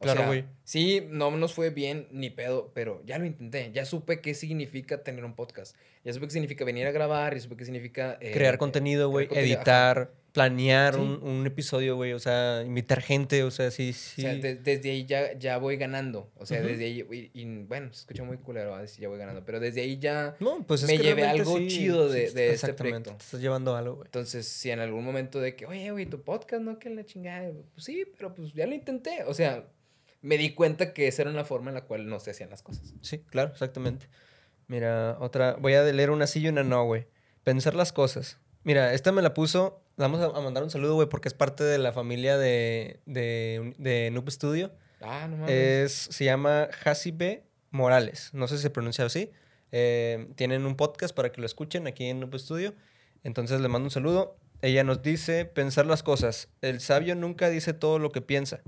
O 0.00 0.04
Claro, 0.04 0.26
güey. 0.28 0.44
Sí, 0.64 1.06
no 1.10 1.30
nos 1.36 1.52
fue 1.52 1.68
bien 1.70 2.08
ni 2.10 2.30
pedo, 2.30 2.72
pero 2.74 3.02
ya 3.04 3.18
lo 3.18 3.26
intenté. 3.26 3.70
Ya 3.72 3.84
supe 3.84 4.20
qué 4.22 4.32
significa 4.34 5.02
tener 5.02 5.24
un 5.26 5.34
podcast. 5.34 5.76
Ya 6.04 6.12
supe 6.14 6.26
qué 6.26 6.32
significa 6.32 6.64
venir 6.64 6.86
a 6.86 6.90
grabar, 6.90 7.34
ya 7.34 7.40
supe 7.40 7.56
qué 7.56 7.64
significa... 7.66 8.16
eh, 8.22 8.32
Crear 8.32 8.54
eh, 8.54 8.58
contenido, 8.58 9.10
güey. 9.10 9.26
ajá. 9.30 9.40
Editar, 9.40 10.12
planear 10.32 10.94
Sí. 10.94 11.00
un, 11.00 11.22
un 11.22 11.46
episodio, 11.46 11.96
güey. 11.96 12.14
O 12.14 12.18
sea, 12.18 12.62
invitar 12.64 13.02
gente. 13.02 13.42
O 13.42 13.50
sea, 13.50 13.70
sí, 13.70 13.92
sí. 13.92 14.22
O 14.22 14.24
sea, 14.24 14.34
de- 14.36 14.54
desde 14.56 14.90
ahí 14.90 15.04
ya, 15.04 15.34
ya 15.36 15.58
voy 15.58 15.76
ganando. 15.76 16.30
O 16.38 16.46
sea, 16.46 16.62
desde 16.62 16.84
ahí... 16.86 17.04
Y, 17.34 17.38
y, 17.42 17.44
bueno, 17.64 17.92
se 17.92 18.00
escucha 18.00 18.22
muy 18.24 18.38
culero 18.38 18.74
a 18.74 18.80
decir 18.80 19.02
ya 19.02 19.08
voy 19.10 19.18
ganando, 19.18 19.44
pero 19.44 19.60
desde 19.60 19.82
ahí 19.82 19.98
ya... 19.98 20.34
no, 20.40 20.64
pues 20.66 20.82
es 20.84 20.88
me 20.88 20.96
llevé 20.96 21.24
algo 21.24 21.58
sí, 21.58 21.68
chido 21.68 22.08
de- 22.08 22.28
sí, 22.28 22.34
de 22.34 22.46
este 22.46 22.52
exactamente, 22.54 23.00
proyecto. 23.10 23.16
Te 23.18 23.24
estás 23.24 23.40
llevando 23.42 23.76
algo, 23.76 23.96
güey. 23.96 24.06
Entonces, 24.06 24.46
si 24.48 24.70
en 24.70 24.80
algún 24.80 25.04
momento 25.04 25.40
de 25.40 25.54
que, 25.56 25.66
oye, 25.66 25.90
güey, 25.90 26.06
tu 26.06 26.22
podcast, 26.22 26.62
¿no? 26.62 26.78
Que 26.78 26.88
la 26.88 27.04
chingada. 27.04 27.50
Pues 27.74 27.84
sí, 27.84 28.04
pero 28.16 28.34
pues 28.34 28.54
ya 28.54 28.66
lo 28.66 28.74
intenté. 28.74 29.24
O 29.24 29.34
sea, 29.34 29.66
me 30.22 30.38
di 30.38 30.54
cuenta 30.54 30.92
que 30.92 31.08
esa 31.08 31.22
era 31.22 31.30
una 31.30 31.44
forma 31.44 31.70
en 31.70 31.74
la 31.74 31.84
cual 31.84 32.08
no 32.08 32.20
se 32.20 32.30
hacían 32.30 32.50
las 32.50 32.62
cosas. 32.62 32.94
Sí, 33.00 33.18
claro, 33.20 33.52
exactamente. 33.52 34.08
Mira, 34.66 35.16
otra. 35.20 35.56
Voy 35.58 35.74
a 35.74 35.82
leer 35.82 36.10
una 36.10 36.26
sí 36.26 36.40
y 36.40 36.48
una 36.48 36.62
no, 36.62 36.84
güey. 36.84 37.06
Pensar 37.44 37.74
las 37.74 37.92
cosas. 37.92 38.38
Mira, 38.62 38.92
esta 38.94 39.12
me 39.12 39.22
la 39.22 39.34
puso. 39.34 39.82
Vamos 39.96 40.20
a, 40.20 40.26
a 40.26 40.40
mandar 40.40 40.62
un 40.62 40.70
saludo, 40.70 40.94
güey, 40.94 41.08
porque 41.08 41.28
es 41.28 41.34
parte 41.34 41.64
de 41.64 41.78
la 41.78 41.92
familia 41.92 42.38
de, 42.38 43.00
de, 43.06 43.74
de 43.78 44.10
Noob 44.10 44.30
Studio. 44.30 44.72
Ah, 45.00 45.26
no 45.28 45.38
mames. 45.38 45.50
Es, 45.54 45.92
se 45.92 46.24
llama 46.24 46.68
Hasibe 46.84 47.44
Morales. 47.70 48.30
No 48.32 48.48
sé 48.48 48.56
si 48.56 48.62
se 48.62 48.70
pronuncia 48.70 49.04
así. 49.04 49.30
Eh, 49.72 50.28
tienen 50.36 50.66
un 50.66 50.76
podcast 50.76 51.14
para 51.14 51.32
que 51.32 51.40
lo 51.40 51.46
escuchen 51.46 51.86
aquí 51.86 52.06
en 52.06 52.20
Noob 52.20 52.38
Studio. 52.38 52.74
Entonces 53.24 53.60
le 53.60 53.68
mando 53.68 53.86
un 53.86 53.90
saludo. 53.90 54.36
Ella 54.62 54.84
nos 54.84 55.02
dice, 55.02 55.46
pensar 55.46 55.86
las 55.86 56.02
cosas. 56.02 56.48
El 56.60 56.80
sabio 56.80 57.14
nunca 57.14 57.48
dice 57.48 57.72
todo 57.72 57.98
lo 57.98 58.12
que 58.12 58.20
piensa, 58.20 58.60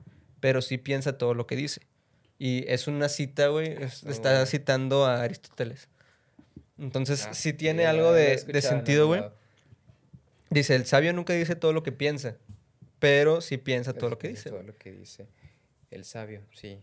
pero 0.43 0.61
sí 0.61 0.76
piensa 0.76 1.16
todo 1.16 1.34
lo 1.34 1.47
que 1.47 1.55
dice. 1.55 1.82
Y 2.36 2.64
es 2.66 2.88
una 2.88 3.09
cita, 3.09 3.47
güey. 3.47 3.68
es- 3.72 4.03
Eso, 4.03 4.11
Está 4.11 4.45
citando 4.45 5.07
a 5.07 5.22
Aristóteles. 5.22 5.88
Entonces, 6.78 7.26
Ah, 7.30 7.32
sí 7.34 7.53
tiene 7.53 7.86
algo 7.86 8.12
de, 8.12 8.36
de 8.45 8.61
sentido, 8.61 9.07
güey. 9.07 9.22
Dice, 10.51 10.74
el 10.74 10.84
sabio 10.84 11.12
nunca 11.12 11.32
dice 11.32 11.55
todo 11.55 11.72
lo 11.72 11.82
que 11.84 11.93
piensa, 11.93 12.36
pero 12.99 13.40
sí 13.40 13.57
piensa 13.57 13.93
todo 13.95 14.11
lo 14.11 14.18
que 14.18 14.28
dice. 14.28 14.51
Todo 14.51 14.62
lo 14.64 14.76
que 14.76 14.90
dice. 14.90 15.28
El 15.93 16.05
sabio, 16.05 16.43
sí. 16.53 16.82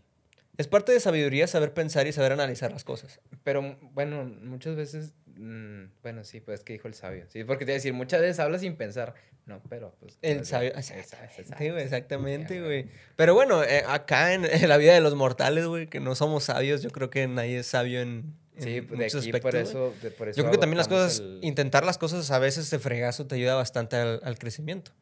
Es 0.56 0.66
parte 0.66 0.92
de 0.92 1.00
sabiduría 1.00 1.46
saber 1.46 1.74
pensar 1.74 2.06
y 2.06 2.12
saber 2.12 2.32
analizar 2.32 2.72
las 2.72 2.84
cosas. 2.84 3.20
Pero 3.44 3.78
bueno, 3.92 4.24
muchas 4.24 4.74
veces. 4.76 5.14
Mm, 5.40 5.90
bueno, 6.02 6.24
sí, 6.24 6.40
pues 6.40 6.60
es 6.60 6.64
que 6.64 6.72
dijo 6.74 6.88
el 6.88 6.94
sabio. 6.94 7.24
Sí, 7.28 7.44
porque 7.44 7.64
te 7.64 7.72
iba 7.72 7.74
a 7.74 7.78
decir, 7.78 7.92
muchas 7.92 8.20
veces 8.20 8.38
hablas 8.40 8.60
sin 8.60 8.76
pensar. 8.76 9.14
No, 9.46 9.60
pero 9.68 9.94
pues. 9.98 10.18
El 10.22 10.44
sabio, 10.46 10.72
exactamente, 10.74 11.70
güey, 11.72 11.82
exactamente, 11.82 12.60
güey. 12.62 12.86
Pero 13.16 13.34
bueno, 13.34 13.64
eh, 13.64 13.82
acá 13.86 14.34
en, 14.34 14.44
en 14.44 14.68
la 14.68 14.76
vida 14.76 14.94
de 14.94 15.00
los 15.00 15.14
mortales, 15.16 15.66
güey, 15.66 15.86
que 15.88 15.98
no 15.98 16.14
somos 16.14 16.44
sabios, 16.44 16.82
yo 16.82 16.90
creo 16.90 17.10
que 17.10 17.26
nadie 17.26 17.58
es 17.58 17.66
sabio 17.66 18.00
en, 18.00 18.34
en 18.56 18.62
Sí, 18.62 18.80
de 18.80 19.04
aquí 19.06 19.16
aspectos, 19.16 19.50
güey. 19.52 19.62
eso, 19.64 19.94
de- 20.02 20.10
por 20.12 20.28
eso. 20.28 20.36
Yo 20.36 20.44
creo 20.44 20.52
que 20.52 20.58
también 20.58 20.78
las 20.78 20.88
cosas, 20.88 21.18
el- 21.20 21.40
intentar 21.42 21.84
las 21.84 21.98
cosas 21.98 22.30
a 22.30 22.38
veces 22.38 22.70
de 22.70 22.78
fregazo 22.78 23.26
te 23.26 23.34
ayuda 23.36 23.54
bastante 23.56 23.96
al, 23.96 24.20
al 24.22 24.38
crecimiento. 24.38 24.92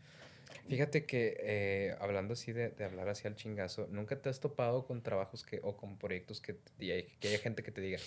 Fíjate 0.69 1.05
que 1.07 1.37
eh, 1.41 1.97
hablando 1.99 2.35
así 2.35 2.53
de, 2.53 2.69
de 2.71 2.85
hablar 2.85 3.09
así 3.09 3.27
al 3.27 3.35
chingazo, 3.37 3.89
¿nunca 3.91 4.17
te 4.21 4.29
has 4.29 4.39
topado 4.39 4.87
con 4.87 5.03
trabajos 5.03 5.43
que, 5.43 5.61
o 5.63 5.77
con 5.77 5.97
proyectos 5.99 6.41
que, 6.43 6.57
y 6.79 6.91
hay- 6.91 7.07
que 7.21 7.29
haya 7.29 7.39
gente 7.39 7.63
que 7.63 7.71
te 7.73 7.81
diga, 7.81 7.99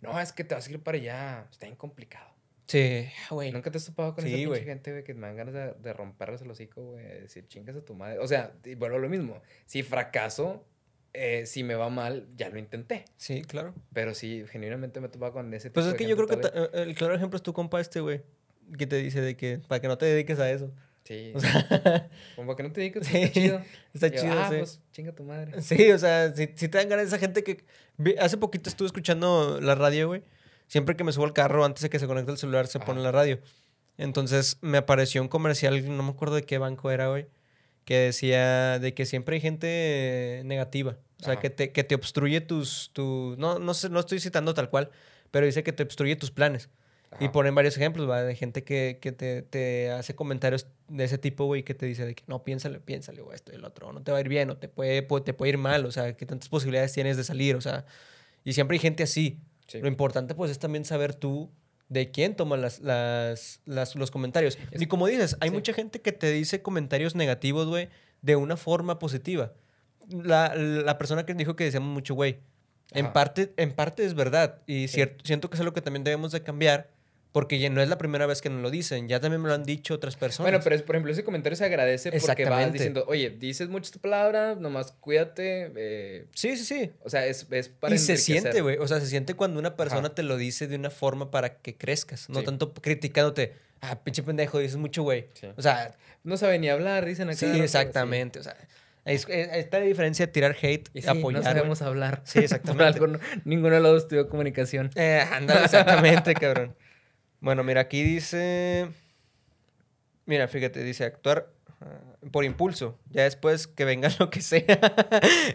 no, 0.00 0.20
es 0.20 0.32
que 0.32 0.44
te 0.44 0.54
vas 0.54 0.66
a 0.66 0.70
ir 0.70 0.82
para 0.82 0.98
allá, 0.98 1.46
está 1.50 1.66
bien 1.66 1.76
complicado? 1.76 2.36
Sí, 2.66 3.06
güey. 3.30 3.52
¿Nunca 3.52 3.70
te 3.70 3.78
has 3.78 3.86
topado 3.86 4.14
con 4.14 4.24
Sí, 4.24 4.34
esa 4.34 4.50
pinche 4.50 4.64
gente, 4.64 4.90
güey, 4.90 5.04
que 5.04 5.14
me 5.14 5.26
dan 5.28 5.36
ganas 5.36 5.54
de, 5.54 5.74
de 5.74 5.92
romperles 5.92 6.42
el 6.42 6.50
hocico, 6.50 6.82
güey, 6.92 7.04
de 7.04 7.20
decir, 7.22 7.46
chingas 7.46 7.76
a 7.76 7.84
tu 7.84 7.94
madre? 7.94 8.18
O 8.18 8.26
sea, 8.26 8.54
vuelvo 8.76 8.96
a 8.96 9.00
lo 9.00 9.08
mismo, 9.08 9.40
si 9.66 9.82
fracaso, 9.84 10.64
eh, 11.12 11.46
si 11.46 11.62
me 11.62 11.76
va 11.76 11.88
mal, 11.90 12.28
ya 12.36 12.48
lo 12.50 12.58
intenté. 12.58 13.04
Sí, 13.16 13.42
claro. 13.42 13.72
Pero 13.92 14.14
sí, 14.14 14.44
genuinamente 14.50 15.00
me 15.00 15.06
he 15.06 15.10
topado 15.10 15.32
con 15.32 15.54
ese 15.54 15.70
tipo 15.70 15.74
Pues 15.74 15.86
es 15.86 15.92
de 15.92 15.98
que 15.98 16.08
yo 16.08 16.16
creo 16.16 16.28
que 16.28 16.80
el 16.82 16.94
claro 16.94 17.14
ejemplo 17.14 17.36
es 17.36 17.42
tu 17.42 17.52
compa 17.52 17.80
este, 17.80 18.00
güey, 18.00 18.22
que 18.76 18.86
te 18.86 18.96
dice 18.96 19.20
de 19.20 19.36
que 19.36 19.60
para 19.60 19.80
que 19.80 19.88
no 19.88 19.96
te 19.96 20.06
dediques 20.06 20.40
a 20.40 20.50
eso. 20.50 20.74
Sí, 21.06 21.32
O 21.34 21.40
sea, 21.40 22.10
como 22.34 22.56
que 22.56 22.62
no 22.64 22.72
te 22.72 22.80
digas, 22.80 23.06
Sí, 23.06 23.16
está 23.18 23.32
chido. 23.32 23.62
está 23.94 24.08
yo, 24.08 24.20
chido, 24.22 24.40
Ah, 24.40 24.48
sí. 24.50 24.56
pues, 24.58 24.80
chinga 24.92 25.12
tu 25.12 25.22
madre. 25.22 25.62
Sí, 25.62 25.90
o 25.92 25.98
sea, 25.98 26.32
si, 26.34 26.46
si 26.56 26.68
te 26.68 26.78
dan 26.78 26.88
ganas 26.88 27.06
esa 27.06 27.18
gente 27.18 27.44
que... 27.44 27.64
Hace 28.18 28.36
poquito 28.38 28.68
estuve 28.68 28.86
escuchando 28.86 29.60
la 29.60 29.74
radio, 29.76 30.08
güey. 30.08 30.22
Siempre 30.66 30.96
que 30.96 31.04
me 31.04 31.12
subo 31.12 31.24
al 31.24 31.32
carro, 31.32 31.64
antes 31.64 31.82
de 31.82 31.90
que 31.90 31.98
se 32.00 32.06
conecte 32.08 32.32
el 32.32 32.38
celular, 32.38 32.66
se 32.66 32.80
pone 32.80 33.00
la 33.02 33.12
radio. 33.12 33.38
Entonces 33.98 34.58
me 34.62 34.78
apareció 34.78 35.22
un 35.22 35.28
comercial, 35.28 35.96
no 35.96 36.02
me 36.02 36.10
acuerdo 36.10 36.34
de 36.34 36.42
qué 36.42 36.58
banco 36.58 36.90
era, 36.90 37.08
güey, 37.08 37.28
que 37.84 37.96
decía 37.98 38.78
de 38.80 38.92
que 38.94 39.06
siempre 39.06 39.36
hay 39.36 39.40
gente 39.40 40.42
negativa. 40.44 40.98
O 41.20 41.24
sea, 41.24 41.34
Ajá. 41.34 41.40
que 41.42 41.50
te, 41.50 41.72
que 41.72 41.84
te 41.84 41.94
obstruye 41.94 42.40
tus... 42.40 42.90
tus 42.92 43.38
no, 43.38 43.58
no, 43.60 43.74
sé, 43.74 43.88
no 43.90 44.00
estoy 44.00 44.18
citando 44.20 44.52
tal 44.54 44.68
cual, 44.70 44.90
pero 45.30 45.46
dice 45.46 45.62
que 45.62 45.72
te 45.72 45.84
obstruye 45.84 46.16
tus 46.16 46.30
planes. 46.32 46.68
Y 47.20 47.24
Ajá. 47.24 47.32
ponen 47.32 47.54
varios 47.54 47.76
ejemplos, 47.76 48.08
¿va? 48.08 48.22
De 48.22 48.34
gente 48.34 48.62
que, 48.64 48.98
que 49.00 49.12
te, 49.12 49.42
te 49.42 49.90
hace 49.90 50.14
comentarios 50.14 50.66
de 50.88 51.04
ese 51.04 51.18
tipo, 51.18 51.44
güey, 51.46 51.62
que 51.62 51.74
te 51.74 51.86
dice 51.86 52.04
de 52.04 52.14
que 52.14 52.22
no, 52.26 52.44
piénsale, 52.44 52.78
piénsale, 52.80 53.20
o 53.22 53.32
esto 53.32 53.52
y 53.52 53.56
el 53.56 53.64
otro, 53.64 53.92
no 53.92 54.02
te 54.02 54.12
va 54.12 54.18
a 54.18 54.20
ir 54.20 54.28
bien, 54.28 54.50
o 54.50 54.56
te 54.56 54.68
puede, 54.68 55.06
pu- 55.06 55.24
te 55.24 55.32
puede 55.34 55.50
ir 55.50 55.58
mal, 55.58 55.84
o 55.86 55.90
sea, 55.92 56.16
qué 56.16 56.26
tantas 56.26 56.48
posibilidades 56.48 56.92
tienes 56.92 57.16
de 57.16 57.24
salir, 57.24 57.56
o 57.56 57.60
sea, 57.60 57.84
y 58.44 58.52
siempre 58.52 58.74
hay 58.76 58.80
gente 58.80 59.02
así. 59.02 59.40
Sí. 59.66 59.80
Lo 59.80 59.88
importante, 59.88 60.34
pues, 60.34 60.50
es 60.50 60.58
también 60.58 60.84
saber 60.84 61.14
tú 61.14 61.50
de 61.88 62.10
quién 62.10 62.34
toma 62.36 62.56
las, 62.56 62.80
las, 62.80 63.60
las- 63.64 63.94
los 63.96 64.10
comentarios. 64.10 64.58
Es- 64.70 64.82
y 64.82 64.86
como 64.86 65.06
dices, 65.06 65.36
hay 65.40 65.48
sí. 65.50 65.54
mucha 65.54 65.72
gente 65.72 66.00
que 66.00 66.12
te 66.12 66.30
dice 66.32 66.62
comentarios 66.62 67.14
negativos, 67.14 67.66
güey, 67.66 67.88
de 68.22 68.36
una 68.36 68.56
forma 68.56 68.98
positiva. 68.98 69.52
La, 70.08 70.54
la 70.54 70.98
persona 70.98 71.26
que 71.26 71.34
dijo 71.34 71.56
que 71.56 71.64
decíamos 71.64 71.92
mucho, 71.92 72.14
güey, 72.14 72.38
en 72.92 73.12
parte, 73.12 73.52
en 73.56 73.72
parte 73.72 74.04
es 74.04 74.14
verdad. 74.14 74.60
Y 74.66 74.86
Sí. 74.88 75.00
cier- 75.00 75.16
siento 75.24 75.50
que 75.50 75.54
es 75.56 75.60
algo 75.60 75.72
que 75.72 75.82
también 75.82 76.04
debemos 76.04 76.30
de 76.30 76.42
cambiar. 76.42 76.90
Porque 77.36 77.58
ya 77.58 77.68
no 77.68 77.82
es 77.82 77.88
la 77.90 77.98
primera 77.98 78.24
vez 78.24 78.40
que 78.40 78.48
nos 78.48 78.62
lo 78.62 78.70
dicen. 78.70 79.08
Ya 79.08 79.20
también 79.20 79.42
me 79.42 79.48
lo 79.48 79.54
han 79.54 79.62
dicho 79.62 79.92
otras 79.92 80.16
personas. 80.16 80.50
Bueno, 80.50 80.64
pero 80.64 80.74
es, 80.74 80.80
por 80.80 80.96
ejemplo, 80.96 81.12
ese 81.12 81.22
comentario 81.22 81.54
se 81.54 81.66
agradece 81.66 82.10
porque 82.10 82.46
vas 82.46 82.72
diciendo, 82.72 83.04
oye, 83.08 83.28
dices 83.28 83.68
mucho 83.68 83.90
tu 83.92 83.98
palabra, 83.98 84.54
nomás 84.54 84.92
cuídate. 85.00 85.70
eh, 85.76 86.24
Sí, 86.34 86.56
sí, 86.56 86.64
sí. 86.64 86.92
o 87.04 87.10
sea, 87.10 87.26
es, 87.26 87.46
es 87.50 87.68
para 87.68 87.94
y 87.94 87.98
se 87.98 88.16
siente, 88.16 88.62
güey. 88.62 88.78
O 88.78 88.88
sea, 88.88 89.00
se 89.00 89.06
siente 89.06 89.34
cuando 89.34 89.58
una 89.60 89.76
persona 89.76 90.06
Ajá. 90.06 90.14
te 90.14 90.22
lo 90.22 90.38
dice 90.38 90.66
de 90.66 90.76
una 90.76 90.88
forma 90.88 91.30
para 91.30 91.58
que 91.58 91.76
crezcas. 91.76 92.30
No 92.30 92.38
Sí. 92.40 92.46
tanto 92.46 92.72
criticándote. 92.72 93.52
Ah, 93.82 94.02
pinche 94.02 94.22
pendejo, 94.22 94.58
dices 94.58 94.78
mucho, 94.78 95.02
güey. 95.02 95.26
Sí. 95.34 95.46
O 95.56 95.60
sea, 95.60 95.94
No 96.24 96.38
sabe 96.38 96.58
ni 96.58 96.70
hablar, 96.70 97.04
dicen 97.04 97.28
acá. 97.28 97.36
sí, 97.36 97.60
exactamente. 97.60 98.38
O 98.38 98.42
sea, 98.44 98.56
es, 99.04 99.26
es- 99.28 99.48
está 99.52 99.78
la 99.78 99.84
diferencia 99.84 100.24
de 100.24 100.32
tirar 100.32 100.56
hate 100.60 100.88
Y 100.94 101.02
sí, 101.02 101.08
apoyar. 101.08 101.42
no 101.42 101.48
sabemos 101.50 101.82
hablar. 101.82 102.22
Sí, 102.24 102.38
exactamente. 102.38 102.98
Por 102.98 103.10
algo 103.10 103.18
no- 103.18 103.40
ninguno 103.44 103.74
de 103.74 103.80
los 103.82 103.92
dos 103.92 104.02
estudió 104.04 104.26
comunicación. 104.30 104.90
Eh, 104.96 105.22
ándale, 105.30 105.66
exactamente, 105.66 106.32
cabrón. 106.34 106.74
Bueno, 107.40 107.62
mira, 107.64 107.82
aquí 107.82 108.02
dice. 108.02 108.88
Mira, 110.24 110.48
fíjate, 110.48 110.82
dice 110.82 111.04
actuar 111.04 111.52
ah, 111.80 112.00
por 112.32 112.44
impulso. 112.44 112.98
Ya 113.10 113.22
después 113.24 113.66
que 113.66 113.84
venga 113.84 114.08
lo 114.18 114.30
que 114.30 114.40
sea. 114.40 114.64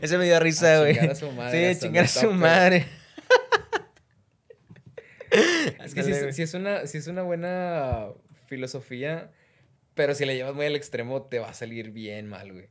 Ese 0.01 0.17
me 0.17 0.25
dio 0.25 0.39
risa, 0.39 0.79
güey. 0.79 0.93
chingar 0.93 1.11
a 1.11 1.15
su 1.15 1.31
madre, 1.31 1.73
Sí, 1.75 1.79
chingar 1.81 2.05
a 2.05 2.07
su 2.07 2.31
madre. 2.31 2.85
Es 5.31 5.93
que 5.93 6.01
Ándale, 6.01 6.29
es- 6.29 6.53
una, 6.53 6.87
sí 6.87 6.97
es 6.97 7.07
una 7.07 7.21
buena 7.21 8.07
filosofía, 8.47 9.31
pero 9.93 10.13
si 10.13 10.25
la 10.25 10.33
llevas 10.33 10.53
muy 10.53 10.65
al 10.65 10.75
extremo 10.75 11.21
te 11.23 11.39
va 11.39 11.49
a 11.49 11.53
salir 11.53 11.91
bien 11.91 12.27
mal, 12.27 12.51
güey. 12.51 12.67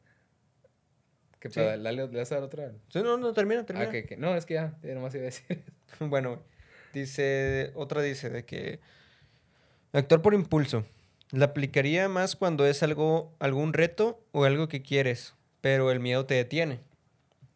¿Qué 1.38 1.48
Sí. 1.48 1.54
pedo? 1.54 1.74
¿Le, 1.76 2.06
vas 2.06 2.30
a 2.32 2.34
dar 2.34 2.44
otra? 2.44 2.72
Sí, 2.90 3.00
no, 3.02 3.16
no, 3.16 3.32
termina, 3.32 3.62
Ah, 3.62 3.64
termina. 3.66 3.88
ok. 3.88 4.18
No, 4.18 4.36
es 4.36 4.44
que 4.44 4.54
ya, 4.54 4.78
ya 4.82 4.94
nomás 4.94 5.14
iba 5.14 5.22
a 5.22 5.26
decir. 5.26 5.64
Bueno. 6.00 6.42
Dice, 6.92 7.70
otra 7.76 8.02
dice 8.02 8.28
de 8.30 8.44
que 8.44 8.80
actuar 9.92 10.22
por 10.22 10.34
impulso. 10.34 10.84
La 11.30 11.46
aplicaría 11.46 12.08
más 12.08 12.34
cuando 12.36 12.66
es 12.66 12.82
algo, 12.82 13.32
algún 13.38 13.72
reto 13.72 14.20
o 14.32 14.44
algo 14.44 14.68
que 14.68 14.82
quieres, 14.82 15.34
pero 15.60 15.90
el 15.90 16.00
miedo 16.00 16.26
te 16.26 16.34
detiene. 16.34 16.80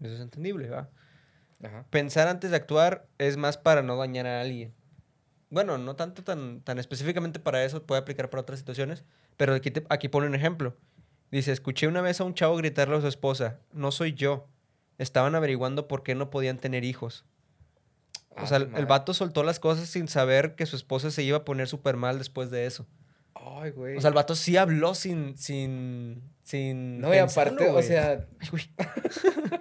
Eso 0.01 0.15
es 0.15 0.21
entendible, 0.21 0.69
¿va? 0.71 0.89
Ajá. 1.63 1.85
Pensar 1.91 2.29
antes 2.29 2.51
de 2.51 2.57
actuar 2.57 3.07
es 3.19 3.37
más 3.37 3.57
para 3.59 3.83
no 3.83 3.97
dañar 3.97 4.27
a 4.27 4.41
alguien. 4.41 4.73
bueno, 5.51 5.79
no 5.79 5.95
tanto 5.97 6.23
tan, 6.25 6.61
tan 6.63 6.79
específicamente 6.79 7.39
para 7.39 7.65
eso, 7.65 7.83
puede 7.85 8.01
aplicar 8.01 8.29
para 8.29 8.41
otras 8.43 8.59
situaciones, 8.59 9.05
pero 9.37 9.55
aquí, 9.55 9.71
te- 9.71 9.87
aquí 9.89 10.09
pone 10.09 10.27
un 10.27 10.35
ejemplo. 10.35 10.77
Dice, 11.31 11.53
escuché 11.53 11.87
una 11.87 12.01
vez 12.01 12.21
a 12.21 12.25
un 12.25 12.35
chavo 12.35 12.57
gritarle 12.57 12.97
a 12.97 13.01
su 13.01 13.07
esposa, 13.09 13.59
no 13.73 13.91
soy 13.93 14.15
yo. 14.15 14.47
Estaban 14.99 15.35
averiguando 15.35 15.89
por 15.89 16.03
qué 16.03 16.15
no 16.15 16.29
podían 16.31 16.59
tener 16.59 16.85
hijos. 16.85 17.25
O 18.37 18.41
Ah, 18.41 18.47
sea, 18.47 18.59
su 18.59 18.65
el, 18.67 18.75
el 18.77 18.87
vato 18.87 19.15
soltó 19.15 19.43
las 19.43 19.61
cosas 19.61 19.89
sin 19.89 20.09
saber 20.09 20.55
que 20.55 20.67
su 20.67 20.77
esposa 20.77 21.11
se 21.11 21.23
iba 21.23 21.39
a 21.39 21.45
poner 21.45 21.69
súper 21.69 21.97
mal 21.97 22.19
después 22.19 22.51
de 22.51 22.67
eso. 22.67 22.87
Ay, 23.35 23.71
güey. 23.71 23.97
O 23.97 24.01
sea, 24.01 24.09
el 24.09 24.15
vato 24.15 24.35
sí 24.35 24.57
habló 24.57 24.95
sin... 24.95 25.37
sin, 25.37 26.23
sin 26.43 27.01
no, 27.01 27.15
y 27.15 27.19
aparte, 27.19 27.69
o 27.71 27.83
sea, 27.83 28.27
Ay, 28.41 28.49
güey. 28.51 28.71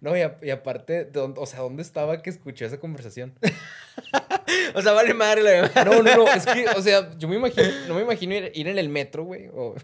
no, 0.00 0.16
y, 0.16 0.20
a- 0.20 0.36
y 0.42 0.50
aparte, 0.50 1.04
¿de 1.06 1.10
dónde- 1.10 1.40
o 1.40 1.46
sea, 1.46 1.60
¿dónde 1.60 1.82
estaba 1.82 2.20
que 2.22 2.30
escuchó 2.30 2.64
esa 2.66 2.78
conversación? 2.78 3.34
O 4.76 4.82
sea, 4.82 4.92
vale 4.92 5.14
madre 5.14 5.42
la. 5.42 5.84
No, 5.84 6.02
no, 6.02 6.16
no, 6.16 6.28
es 6.32 6.44
que, 6.46 6.66
o 6.76 6.82
sea, 6.82 7.16
yo 7.16 7.28
me 7.28 7.36
imagino, 7.36 7.66
no 7.88 7.94
me 7.94 8.02
imagino 8.02 8.34
ir, 8.34 8.50
ir 8.54 8.68
en 8.68 8.78
el 8.78 8.88
metro, 8.88 9.24
güey, 9.24 9.48
o, 9.52 9.74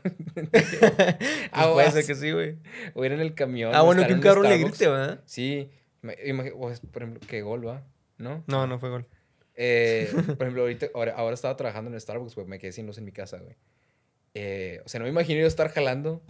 Ah, 1.52 1.68
o, 1.70 1.74
puede 1.74 1.90
ser 1.92 2.06
que 2.06 2.14
sí, 2.14 2.30
güey. 2.32 2.56
o 2.94 3.04
ir 3.04 3.12
en 3.12 3.20
el 3.20 3.34
camión. 3.34 3.72
Ah, 3.74 3.82
o 3.82 3.86
bueno, 3.86 4.06
que 4.06 4.12
un 4.12 4.20
cabrón 4.20 4.48
le 4.48 4.58
grite, 4.58 4.88
¿verdad? 4.88 5.20
Sí, 5.26 5.70
me 6.02 6.16
imagi- 6.24 6.52
o 6.56 6.70
es, 6.70 6.80
por 6.80 7.02
ejemplo, 7.02 7.20
que 7.28 7.42
gol, 7.42 7.66
¿va? 7.66 7.82
¿No? 8.18 8.44
No, 8.46 8.66
no 8.66 8.78
fue 8.78 8.90
gol. 8.90 9.06
Eh, 9.54 10.10
por 10.38 10.42
ejemplo, 10.42 10.62
ahorita, 10.62 10.86
ahora, 10.94 11.14
ahora 11.16 11.34
estaba 11.34 11.56
trabajando 11.56 11.90
en 11.90 12.00
Starbucks, 12.00 12.34
güey, 12.34 12.46
me 12.46 12.58
quedé 12.58 12.72
sin 12.72 12.86
luz 12.86 12.98
en 12.98 13.04
mi 13.04 13.12
casa, 13.12 13.38
güey. 13.38 13.56
Eh, 14.34 14.80
o 14.84 14.88
sea, 14.88 14.98
no 15.00 15.04
me 15.04 15.10
imagino 15.10 15.40
yo 15.40 15.46
estar 15.46 15.68
jalando, 15.70 16.22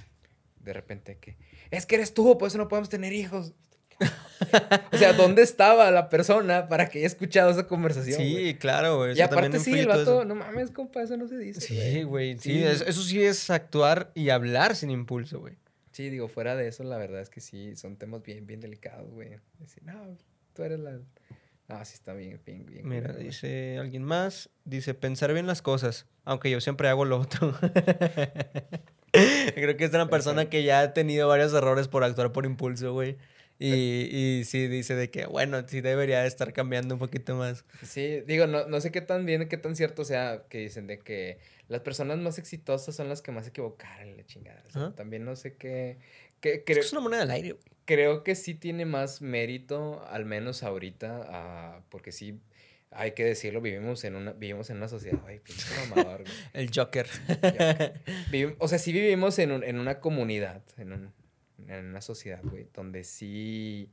de 0.60 0.72
repente 0.72 1.18
que, 1.18 1.36
es 1.70 1.86
que 1.86 1.96
eres 1.96 2.14
tú, 2.14 2.36
por 2.38 2.48
eso 2.48 2.58
no 2.58 2.68
podemos 2.68 2.88
tener 2.88 3.12
hijos. 3.12 3.52
o 4.92 4.96
sea, 4.96 5.12
¿dónde 5.12 5.42
estaba 5.42 5.90
la 5.90 6.08
persona 6.08 6.66
para 6.68 6.88
que 6.88 6.98
haya 6.98 7.06
escuchado 7.06 7.50
esa 7.50 7.66
conversación? 7.66 8.18
Sí, 8.18 8.32
güey? 8.32 8.58
claro, 8.58 8.96
güey. 8.96 9.16
Y 9.16 9.20
aparte 9.20 9.58
sí, 9.58 9.78
el 9.78 9.86
vato, 9.86 10.00
eso. 10.02 10.24
no 10.24 10.34
mames, 10.34 10.70
compa, 10.70 11.02
eso 11.02 11.18
no 11.18 11.28
se 11.28 11.36
dice. 11.36 11.60
Sí, 11.60 12.02
güey. 12.04 12.38
Sí, 12.38 12.54
Sí. 12.54 12.64
es- 12.64 12.80
eso 12.80 13.02
sí 13.02 13.22
es 13.22 13.50
actuar 13.50 14.10
y 14.14 14.30
hablar 14.30 14.74
sin 14.74 14.90
impulso, 14.90 15.40
güey. 15.40 15.56
Sí, 16.00 16.08
digo, 16.08 16.28
fuera 16.28 16.56
de 16.56 16.66
eso, 16.66 16.82
la 16.82 16.96
verdad 16.96 17.20
es 17.20 17.28
que 17.28 17.42
sí, 17.42 17.76
son 17.76 17.96
temas 17.96 18.22
bien, 18.22 18.46
bien 18.46 18.58
delicados, 18.58 19.12
güey. 19.12 19.36
Decir, 19.58 19.82
no, 19.82 20.16
tú 20.54 20.62
eres 20.62 20.80
la... 20.80 20.92
No, 21.68 21.84
sí 21.84 21.92
está 21.92 22.14
bien, 22.14 22.40
bien, 22.46 22.64
bien. 22.64 22.88
Mira, 22.88 23.12
dice 23.12 23.76
alguien 23.76 24.02
más. 24.02 24.48
Dice, 24.64 24.94
pensar 24.94 25.30
bien 25.34 25.46
las 25.46 25.60
cosas, 25.60 26.06
aunque 26.24 26.50
yo 26.50 26.58
siempre 26.62 26.88
hago 26.88 27.04
lo 27.04 27.20
otro. 27.20 27.52
Creo 29.12 29.76
que 29.76 29.84
es 29.84 29.92
una 29.92 30.08
persona 30.08 30.48
que 30.48 30.62
ya 30.62 30.80
ha 30.80 30.94
tenido 30.94 31.28
varios 31.28 31.52
errores 31.52 31.86
por 31.86 32.02
actuar 32.02 32.32
por 32.32 32.46
impulso, 32.46 32.94
güey. 32.94 33.18
Y, 33.62 34.08
y 34.40 34.44
sí 34.44 34.68
dice 34.68 34.94
de 34.94 35.10
que, 35.10 35.26
bueno, 35.26 35.62
sí 35.68 35.82
debería 35.82 36.22
de 36.22 36.28
estar 36.28 36.52
cambiando 36.54 36.94
un 36.94 36.98
poquito 36.98 37.36
más. 37.36 37.64
Sí, 37.82 38.22
digo, 38.26 38.46
no, 38.46 38.66
no 38.66 38.80
sé 38.80 38.90
qué 38.90 39.02
tan 39.02 39.26
bien, 39.26 39.48
qué 39.48 39.58
tan 39.58 39.76
cierto 39.76 40.04
sea 40.04 40.44
que 40.48 40.58
dicen 40.58 40.86
de 40.86 40.98
que 40.98 41.38
las 41.68 41.80
personas 41.82 42.16
más 42.18 42.38
exitosas 42.38 42.96
son 42.96 43.10
las 43.10 43.20
que 43.20 43.32
más 43.32 43.44
se 43.44 43.50
equivocaron 43.50 44.16
la 44.16 44.24
chingada. 44.24 44.62
O 44.66 44.70
sea, 44.70 44.82
Ajá. 44.86 44.94
También 44.96 45.24
no 45.26 45.36
sé 45.36 45.56
qué... 45.56 45.98
que 46.40 46.54
Es, 46.54 46.60
creo, 46.64 46.76
que 46.76 46.80
es 46.80 46.92
una 46.92 47.02
moneda 47.02 47.22
al 47.22 47.30
aire, 47.32 47.56
creo 47.84 48.24
que 48.24 48.34
sí 48.34 48.54
tiene 48.54 48.86
más 48.86 49.20
mérito, 49.20 50.02
al 50.08 50.24
menos 50.24 50.62
ahorita, 50.62 51.26
ah, 51.28 51.82
porque 51.90 52.12
sí, 52.12 52.40
hay 52.90 53.12
que 53.12 53.24
decirlo, 53.26 53.60
vivimos 53.60 54.02
en 54.04 54.16
una, 54.16 54.32
vivimos 54.32 54.70
en 54.70 54.78
una 54.78 54.88
sociedad... 54.88 55.20
Ay, 55.26 55.38
pinche 55.40 55.66
mamador. 55.86 56.24
El 56.54 56.70
Joker. 56.74 57.06
Vivi- 58.30 58.56
o 58.58 58.68
sea, 58.68 58.78
sí 58.78 58.92
vivimos 58.92 59.38
en, 59.38 59.52
un- 59.52 59.64
en 59.64 59.78
una 59.78 60.00
comunidad, 60.00 60.62
en, 60.78 60.92
un- 60.92 61.12
en 61.68 61.86
una 61.86 62.00
sociedad, 62.00 62.40
güey, 62.42 62.66
donde 62.74 63.04
sí, 63.04 63.88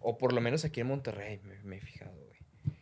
o 0.00 0.18
por 0.18 0.32
lo 0.32 0.40
menos 0.40 0.64
aquí 0.64 0.80
en 0.80 0.86
Monterrey 0.88 1.40
me, 1.44 1.58
me 1.62 1.76
he 1.76 1.80
fijado, 1.80 2.12
güey, 2.16 2.76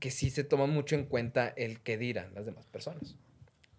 que 0.00 0.10
sí 0.10 0.30
se 0.30 0.44
toma 0.44 0.66
mucho 0.66 0.94
en 0.94 1.04
cuenta 1.06 1.48
el 1.48 1.80
que 1.80 1.96
dirán 1.98 2.34
las 2.34 2.44
demás 2.46 2.66
personas. 2.66 3.16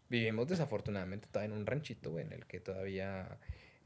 Vivimos 0.10 0.48
desafortunadamente 0.48 1.28
todavía 1.32 1.54
en 1.54 1.60
un 1.62 1.66
ranchito, 1.66 2.12
güey, 2.12 2.26
en 2.26 2.34
el 2.34 2.46
que 2.46 2.60
todavía, 2.60 3.38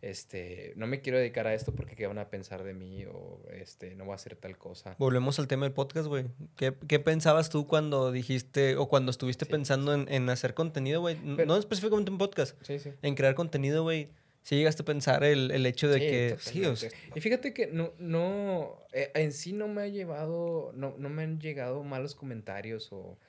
este, 0.01 0.73
no 0.75 0.85
me 0.87 1.01
quiero 1.01 1.17
dedicar 1.17 1.47
a 1.47 1.53
esto 1.53 1.73
porque 1.73 1.95
qué 1.95 2.07
van 2.07 2.17
a 2.17 2.29
pensar 2.29 2.63
de 2.63 2.73
mí 2.73 3.05
o, 3.05 3.41
este, 3.51 3.95
no 3.95 4.03
voy 4.05 4.13
a 4.13 4.15
hacer 4.15 4.35
tal 4.35 4.57
cosa. 4.57 4.95
Volvemos 4.99 5.39
al 5.39 5.47
tema 5.47 5.65
del 5.65 5.73
podcast, 5.73 6.07
güey. 6.07 6.25
¿Qué, 6.55 6.73
qué 6.87 6.99
pensabas 6.99 7.49
tú 7.49 7.67
cuando 7.67 8.11
dijiste 8.11 8.75
o 8.77 8.87
cuando 8.87 9.11
estuviste 9.11 9.45
Sí. 9.45 9.51
pensando 9.51 9.93
en, 9.93 10.07
en 10.11 10.29
hacer 10.29 10.53
contenido, 10.53 10.99
güey? 11.01 11.17
No 11.23 11.57
específicamente 11.57 12.11
un 12.11 12.17
podcast, 12.17 12.55
Sí, 12.63 12.79
sí. 12.79 12.91
en 13.01 13.15
crear 13.15 13.35
contenido, 13.35 13.83
güey. 13.83 14.09
Si 14.49 14.55
llegaste 14.55 14.81
a 14.81 14.85
pensar 14.85 15.23
el, 15.23 15.51
el 15.51 15.63
hecho 15.67 15.87
de 15.87 15.99
Sí, 15.99 16.07
que... 16.07 16.35
Sí, 16.39 16.65
o 16.65 16.75
sea. 16.75 16.89
Y 17.13 17.21
fíjate 17.21 17.53
que 17.53 17.67
no, 17.67 17.93
no, 17.99 18.79
eh, 18.93 19.11
en 19.13 19.31
sí 19.31 19.53
no 19.53 19.67
me 19.67 19.83
ha 19.83 19.87
llevado, 19.87 20.71
no, 20.73 20.95
no 20.97 21.07
me 21.07 21.21
han 21.21 21.39
llegado 21.39 21.83
malos 21.83 22.15
comentarios 22.15 22.91
o 22.91 23.19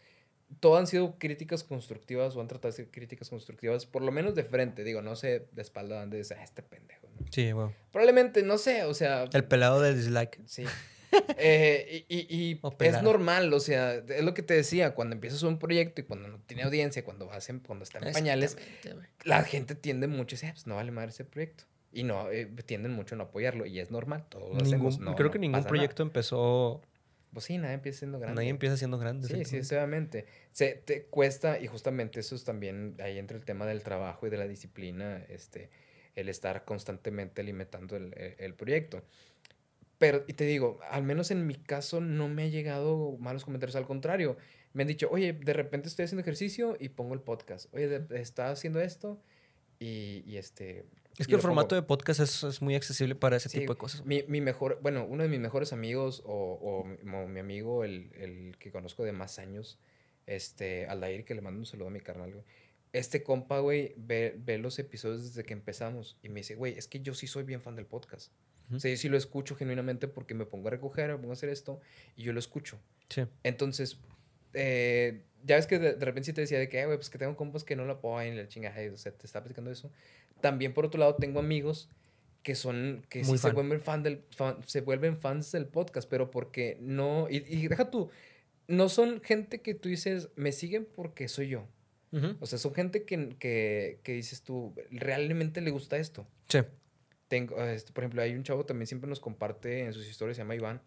todo 0.60 0.78
han 0.78 0.86
sido 0.86 1.18
críticas 1.18 1.62
constructivas 1.62 2.34
o 2.36 2.40
han 2.40 2.48
tratado 2.48 2.72
de 2.72 2.76
ser 2.76 2.90
críticas 2.90 3.28
constructivas, 3.28 3.84
por 3.84 4.00
lo 4.00 4.12
menos 4.12 4.34
de 4.34 4.44
frente, 4.44 4.82
digo, 4.82 5.02
no 5.02 5.14
sé, 5.14 5.46
de 5.52 5.60
espalda 5.60 6.00
donde 6.00 6.16
dice, 6.16 6.36
ah, 6.38 6.42
este 6.42 6.62
pendejo, 6.62 7.06
¿no? 7.14 7.26
sí, 7.30 7.52
güey. 7.52 7.68
Probablemente, 7.92 8.42
no 8.42 8.56
sé, 8.56 8.84
o 8.84 8.94
sea, 8.94 9.24
El 9.30 9.44
pelado 9.44 9.82
del 9.82 9.96
dislike. 9.96 10.40
sí. 10.46 10.64
Eh, 11.38 12.04
y 12.08 12.16
y- 12.18 12.50
y 12.52 12.61
es 12.80 13.02
normal, 13.02 13.52
o 13.52 13.61
sea, 13.61 13.94
es 13.94 14.22
lo 14.22 14.34
que 14.34 14.42
te 14.42 14.54
decía, 14.54 14.94
cuando 14.94 15.14
empiezas 15.14 15.42
un 15.42 15.58
proyecto 15.58 16.00
y 16.00 16.04
cuando 16.04 16.28
no 16.28 16.38
tiene 16.46 16.62
audiencia, 16.62 17.04
cuando 17.04 17.26
vas 17.26 17.48
en, 17.50 17.61
cuando 17.61 17.82
está 17.84 17.98
en 17.98 18.12
pañales, 18.12 18.56
la 19.24 19.42
gente 19.42 19.74
tiende 19.74 20.06
mucho 20.06 20.36
decir, 20.36 20.50
"Ah, 20.50 20.52
pues 20.54 20.66
no 20.66 20.76
vale 20.76 20.90
madre 20.90 21.11
ese 21.11 21.24
proyecto. 21.24 21.64
Y 21.92 22.04
no, 22.04 22.30
eh, 22.30 22.46
tienden 22.66 22.92
mucho 22.92 23.16
a 23.16 23.18
no 23.18 23.24
apoyarlo. 23.24 23.66
Y 23.66 23.80
es 23.80 23.90
normal, 23.90 24.24
todos 24.28 24.50
lo 24.50 24.54
Ningún- 24.62 24.66
hacemos. 24.74 24.98
no- 25.00 25.14
creo 25.16 25.26
no 25.28 25.32
que 25.32 25.38
ningún 25.40 25.58
nada. 25.61 25.68
proyecto 25.68 26.02
empezó... 26.04 26.82
Pues 27.32 27.44
sí, 27.44 27.58
nadie 27.58 27.74
empieza 27.74 28.00
siendo 28.00 28.18
grande. 28.18 28.36
Nadie 28.36 28.48
empieza 28.50 28.76
siendo 28.76 28.98
grande. 28.98 29.26
Sí, 29.28 29.44
sí, 29.64 29.74
obviamente. 29.74 30.26
Se 30.52 30.72
te 30.74 31.04
cuesta, 31.04 31.61
y 31.61 31.66
justamente 31.68 32.18
eso 32.20 32.34
es 32.34 32.44
también, 32.44 32.96
ahí 33.00 33.18
entra 33.18 33.36
el 33.36 33.44
tema 33.44 33.66
del 33.66 33.82
trabajo 33.84 34.26
y 34.26 34.30
de 34.30 34.36
la 34.36 34.46
disciplina, 34.48 35.24
este, 35.28 35.70
el 36.16 36.28
estar 36.28 36.64
constantemente 36.64 37.40
alimentando 37.40 37.96
el- 37.96 38.12
el 38.38 38.54
proyecto. 38.54 39.02
Pero, 40.01 40.24
y 40.26 40.32
te 40.32 40.44
digo, 40.44 40.80
al 40.90 41.03
menos 41.05 41.30
en 41.30 41.46
mi 41.46 41.55
caso 41.57 42.01
no 42.01 42.26
me 42.28 42.44
ha 42.44 42.48
llegado 42.48 43.18
malos 43.20 43.44
comentarios, 43.44 43.76
al 43.76 43.86
contrario. 43.86 44.36
Me 44.72 44.82
han 44.82 44.88
dicho, 44.88 45.09
oye, 45.11 45.34
de 45.34 45.53
repente 45.53 45.88
estoy 45.88 46.07
haciendo 46.07 46.22
ejercicio 46.22 46.76
y 46.80 46.88
pongo 46.88 47.12
el 47.12 47.20
podcast. 47.20 47.72
Oye, 47.74 47.86
de- 47.86 48.20
está 48.20 48.51
haciendo 48.51 48.80
esto 48.80 49.20
y, 49.78 50.22
y 50.26 50.38
este... 50.38 50.86
Es 51.18 51.26
que 51.26 51.34
el 51.34 51.40
formato 51.42 51.68
pongo. 51.70 51.82
de 51.82 51.86
podcast 51.86 52.20
es, 52.20 52.42
es 52.44 52.62
muy 52.62 52.74
accesible 52.76 53.14
para 53.14 53.36
ese 53.36 53.51
Sí, 53.51 53.59
tipo 53.61 53.74
de 53.74 53.78
cosas. 53.78 54.07
Mi, 54.07 54.22
mi 54.26 54.40
mejor, 54.40 54.78
bueno, 54.80 55.05
uno 55.05 55.22
de 55.22 55.28
mis 55.28 55.40
mejores 55.40 55.74
amigos 55.74 56.22
o, 56.24 56.55
o 56.62 56.84
mi, 56.84 56.96
o 57.14 57.26
mi 57.28 57.40
amigo, 57.40 57.84
el, 57.84 58.11
el 58.14 58.57
que 58.59 58.70
conozco 58.72 59.05
de 59.05 59.12
más 59.12 59.38
años, 59.38 59.78
este, 60.26 60.86
Aldair, 60.86 61.26
que 61.26 61.34
le 61.34 61.42
mando 61.42 61.59
un 61.61 61.66
saludo 61.66 61.88
a 61.88 61.90
mi 61.90 62.01
carnal, 62.01 62.32
güey. 62.32 62.44
Este 62.94 63.22
compa, 63.22 63.59
güey, 63.59 63.92
ve, 63.98 64.34
ve 64.38 64.57
los 64.57 64.78
episodios 64.78 65.22
desde 65.24 65.44
que 65.44 65.53
empezamos 65.53 66.16
y 66.22 66.30
me 66.30 66.40
dice, 66.40 66.55
güey, 66.55 66.78
es 66.78 66.88
que 66.88 67.01
yo 67.01 67.12
sí 67.12 67.26
soy 67.26 67.42
bien 67.44 67.61
fan 67.61 67.76
del 67.76 67.86
podcast. 67.86 68.32
Ujú. 68.70 68.76
O 68.76 68.80
sea, 68.80 68.90
yo 68.90 68.96
sí 68.96 69.08
lo 69.08 69.16
escucho 69.18 69.54
genuinamente 69.56 70.08
porque 70.08 70.34
me 70.34 70.46
pongo 70.46 70.68
a 70.68 70.70
recoger, 70.70 71.10
me 71.10 71.16
pongo 71.18 71.30
a 71.30 71.34
hacer 71.34 71.48
esto 71.50 71.80
y 72.16 72.22
yo 72.22 72.32
lo 72.32 72.38
escucho. 72.40 72.78
Sí. 73.08 73.22
Entonces, 73.42 73.98
eh, 74.54 75.22
ya 75.44 75.56
ves 75.56 75.66
que 75.66 75.78
de, 75.78 75.94
de 75.94 76.04
repente 76.04 76.26
sí 76.26 76.32
te 76.32 76.40
decía 76.40 76.58
de 76.58 76.68
que, 76.68 76.80
"Eh, 76.80 76.86
güey, 76.86 76.96
pues 76.98 77.10
que 77.10 77.18
tengo 77.18 77.36
compas 77.36 77.64
que 77.64 77.76
no 77.76 77.84
lo 77.84 77.94
apoyan 77.94 78.34
y 78.34 78.36
la 78.36 78.48
chingada, 78.48 78.76
o 78.92 78.96
sea, 78.96 79.12
te 79.12 79.26
está 79.26 79.40
platicando 79.42 79.70
eso. 79.70 79.90
También, 80.40 80.72
por 80.74 80.84
otro 80.86 80.98
lado, 81.00 81.16
tengo 81.16 81.38
amigos 81.40 81.88
que 82.42 82.54
son, 82.54 83.04
que 83.10 83.22
sí 83.24 83.36
se 83.38 83.50
vuelven, 83.52 83.80
fan 83.80 84.02
del, 84.02 84.22
fan- 84.34 84.56
se 84.66 84.80
vuelven 84.80 85.18
fans 85.18 85.52
del 85.52 85.66
podcast, 85.66 86.08
pero 86.08 86.30
porque 86.30 86.78
no, 86.80 87.26
y, 87.30 87.44
y 87.46 87.68
deja 87.68 87.90
tú, 87.90 88.10
no 88.68 88.88
son 88.88 89.20
gente 89.20 89.60
que 89.60 89.74
tú 89.74 89.88
dices, 89.88 90.28
me 90.36 90.52
siguen 90.52 90.86
porque 90.94 91.28
soy 91.28 91.48
yo. 91.48 91.66
Ujú. 92.12 92.36
O 92.40 92.46
sea, 92.46 92.58
son 92.58 92.74
gente 92.74 93.04
que, 93.04 93.36
que, 93.38 94.00
que 94.02 94.12
dices 94.14 94.42
tú, 94.42 94.74
realmente 94.90 95.60
le 95.60 95.70
gusta 95.70 95.96
esto. 95.98 96.26
Sí. 96.48 96.60
Tengo, 97.31 97.55
por 97.55 98.03
ejemplo, 98.03 98.20
hay 98.22 98.35
un 98.35 98.43
chavo 98.43 98.66
también 98.66 98.89
siempre 98.89 99.09
nos 99.09 99.20
comparte 99.20 99.85
en 99.85 99.93
sus 99.93 100.05
historias, 100.05 100.37
se 100.37 100.43
llama 100.43 100.57
Iván. 100.57 100.83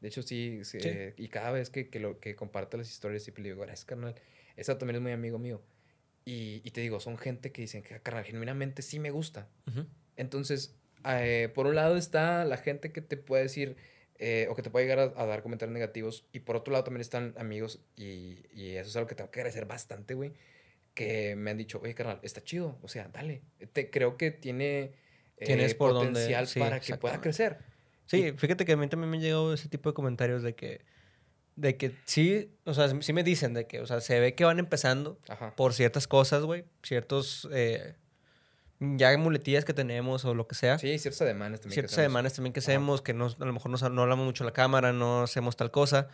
De 0.00 0.06
hecho, 0.06 0.22
sí, 0.22 0.60
sí, 0.62 0.78
Sí. 0.80 0.88
eh, 0.88 1.14
y 1.16 1.26
cada 1.26 1.50
vez 1.50 1.70
que, 1.70 1.88
que, 1.90 1.98
lo, 1.98 2.20
que 2.20 2.36
comparte 2.36 2.76
las 2.76 2.88
historias, 2.88 3.24
siempre 3.24 3.42
le 3.42 3.48
digo, 3.50 3.62
gracias, 3.62 3.84
carnal. 3.84 4.14
Esa 4.56 4.78
también 4.78 4.96
es 4.96 5.02
muy 5.02 5.10
amigo 5.10 5.40
mío. 5.40 5.60
Y, 6.24 6.60
y 6.64 6.70
te 6.70 6.80
digo, 6.82 7.00
son 7.00 7.18
gente 7.18 7.50
que 7.50 7.62
dicen 7.62 7.82
que, 7.82 7.98
carnal, 8.00 8.22
genuinamente 8.24 8.80
sí 8.80 9.00
me 9.00 9.10
gusta. 9.10 9.48
Ujú. 9.66 9.84
Entonces, 10.16 10.76
eh, 11.04 11.50
por 11.52 11.66
un 11.66 11.74
lado 11.74 11.96
está 11.96 12.44
la 12.44 12.58
gente 12.58 12.92
que 12.92 13.00
te 13.02 13.16
puede 13.16 13.42
decir, 13.42 13.76
eh, 14.20 14.46
o 14.50 14.54
que 14.54 14.62
te 14.62 14.70
puede 14.70 14.84
llegar 14.86 15.00
a, 15.00 15.20
a 15.20 15.26
dar 15.26 15.42
comentarios 15.42 15.74
negativos, 15.74 16.26
y 16.32 16.38
por 16.40 16.54
otro 16.54 16.70
lado 16.70 16.84
también 16.84 17.00
están 17.00 17.34
amigos, 17.38 17.80
y, 17.96 18.38
y 18.54 18.76
eso 18.76 18.88
es 18.88 18.94
algo 18.96 19.08
que 19.08 19.16
tengo 19.16 19.32
que 19.32 19.40
agradecer 19.40 19.66
bastante, 19.66 20.14
güey, 20.14 20.32
que 20.94 21.34
me 21.34 21.50
han 21.50 21.56
dicho, 21.56 21.80
oye, 21.82 21.94
carnal, 21.96 22.20
está 22.22 22.40
chido, 22.44 22.78
o 22.82 22.88
sea, 22.88 23.08
dale. 23.08 23.42
Te, 23.72 23.90
creo 23.90 24.16
que 24.16 24.30
tiene 24.30 24.92
eh, 25.42 25.46
Tienes 25.46 25.74
por 25.74 25.92
dónde- 25.92 26.10
potencial 26.12 26.46
sí, 26.46 26.58
para 26.60 26.80
que 26.80 26.96
pueda 26.96 27.20
crecer. 27.20 27.58
Sí, 28.06 28.32
fíjate 28.36 28.64
que 28.64 28.72
a 28.72 28.76
mí 28.76 28.86
también 28.88 29.10
me 29.10 29.16
han 29.16 29.22
llegado 29.22 29.54
ese 29.54 29.68
tipo 29.68 29.88
de 29.90 29.94
comentarios 29.94 30.42
de 30.42 30.54
que, 30.54 30.84
de 31.56 31.76
que 31.76 31.94
sí, 32.04 32.50
o 32.64 32.74
sea, 32.74 32.88
sí 33.00 33.12
me 33.12 33.22
dicen 33.22 33.54
de 33.54 33.66
que, 33.66 33.80
o 33.80 33.86
sea, 33.86 34.00
se 34.00 34.18
ve 34.20 34.34
que 34.34 34.44
van 34.44 34.58
empezando 34.58 35.18
Ajá. 35.28 35.54
por 35.56 35.72
ciertas 35.74 36.06
cosas, 36.08 36.42
güey, 36.42 36.64
ciertos, 36.82 37.48
eh, 37.52 37.94
ya 38.80 39.16
muletillas 39.16 39.64
que 39.64 39.72
tenemos 39.72 40.24
o 40.24 40.34
lo 40.34 40.46
que 40.48 40.54
sea. 40.56 40.78
Sí, 40.78 40.98
ciertos 40.98 41.22
ademanes 41.22 41.60
también. 41.60 41.70
que 41.70 41.74
ciertas 41.74 41.92
hacemos. 41.92 42.06
ademanes 42.06 42.32
también 42.34 42.52
que 42.52 42.60
Ajá. 42.60 42.70
hacemos, 42.72 43.00
que 43.02 43.14
no, 43.14 43.26
a 43.26 43.44
lo 43.44 43.52
mejor 43.52 43.70
no 43.92 44.02
hablamos 44.02 44.26
mucho 44.26 44.44
a 44.44 44.46
la 44.46 44.52
cámara, 44.52 44.92
no 44.92 45.22
hacemos 45.22 45.56
tal 45.56 45.70
cosa. 45.70 46.08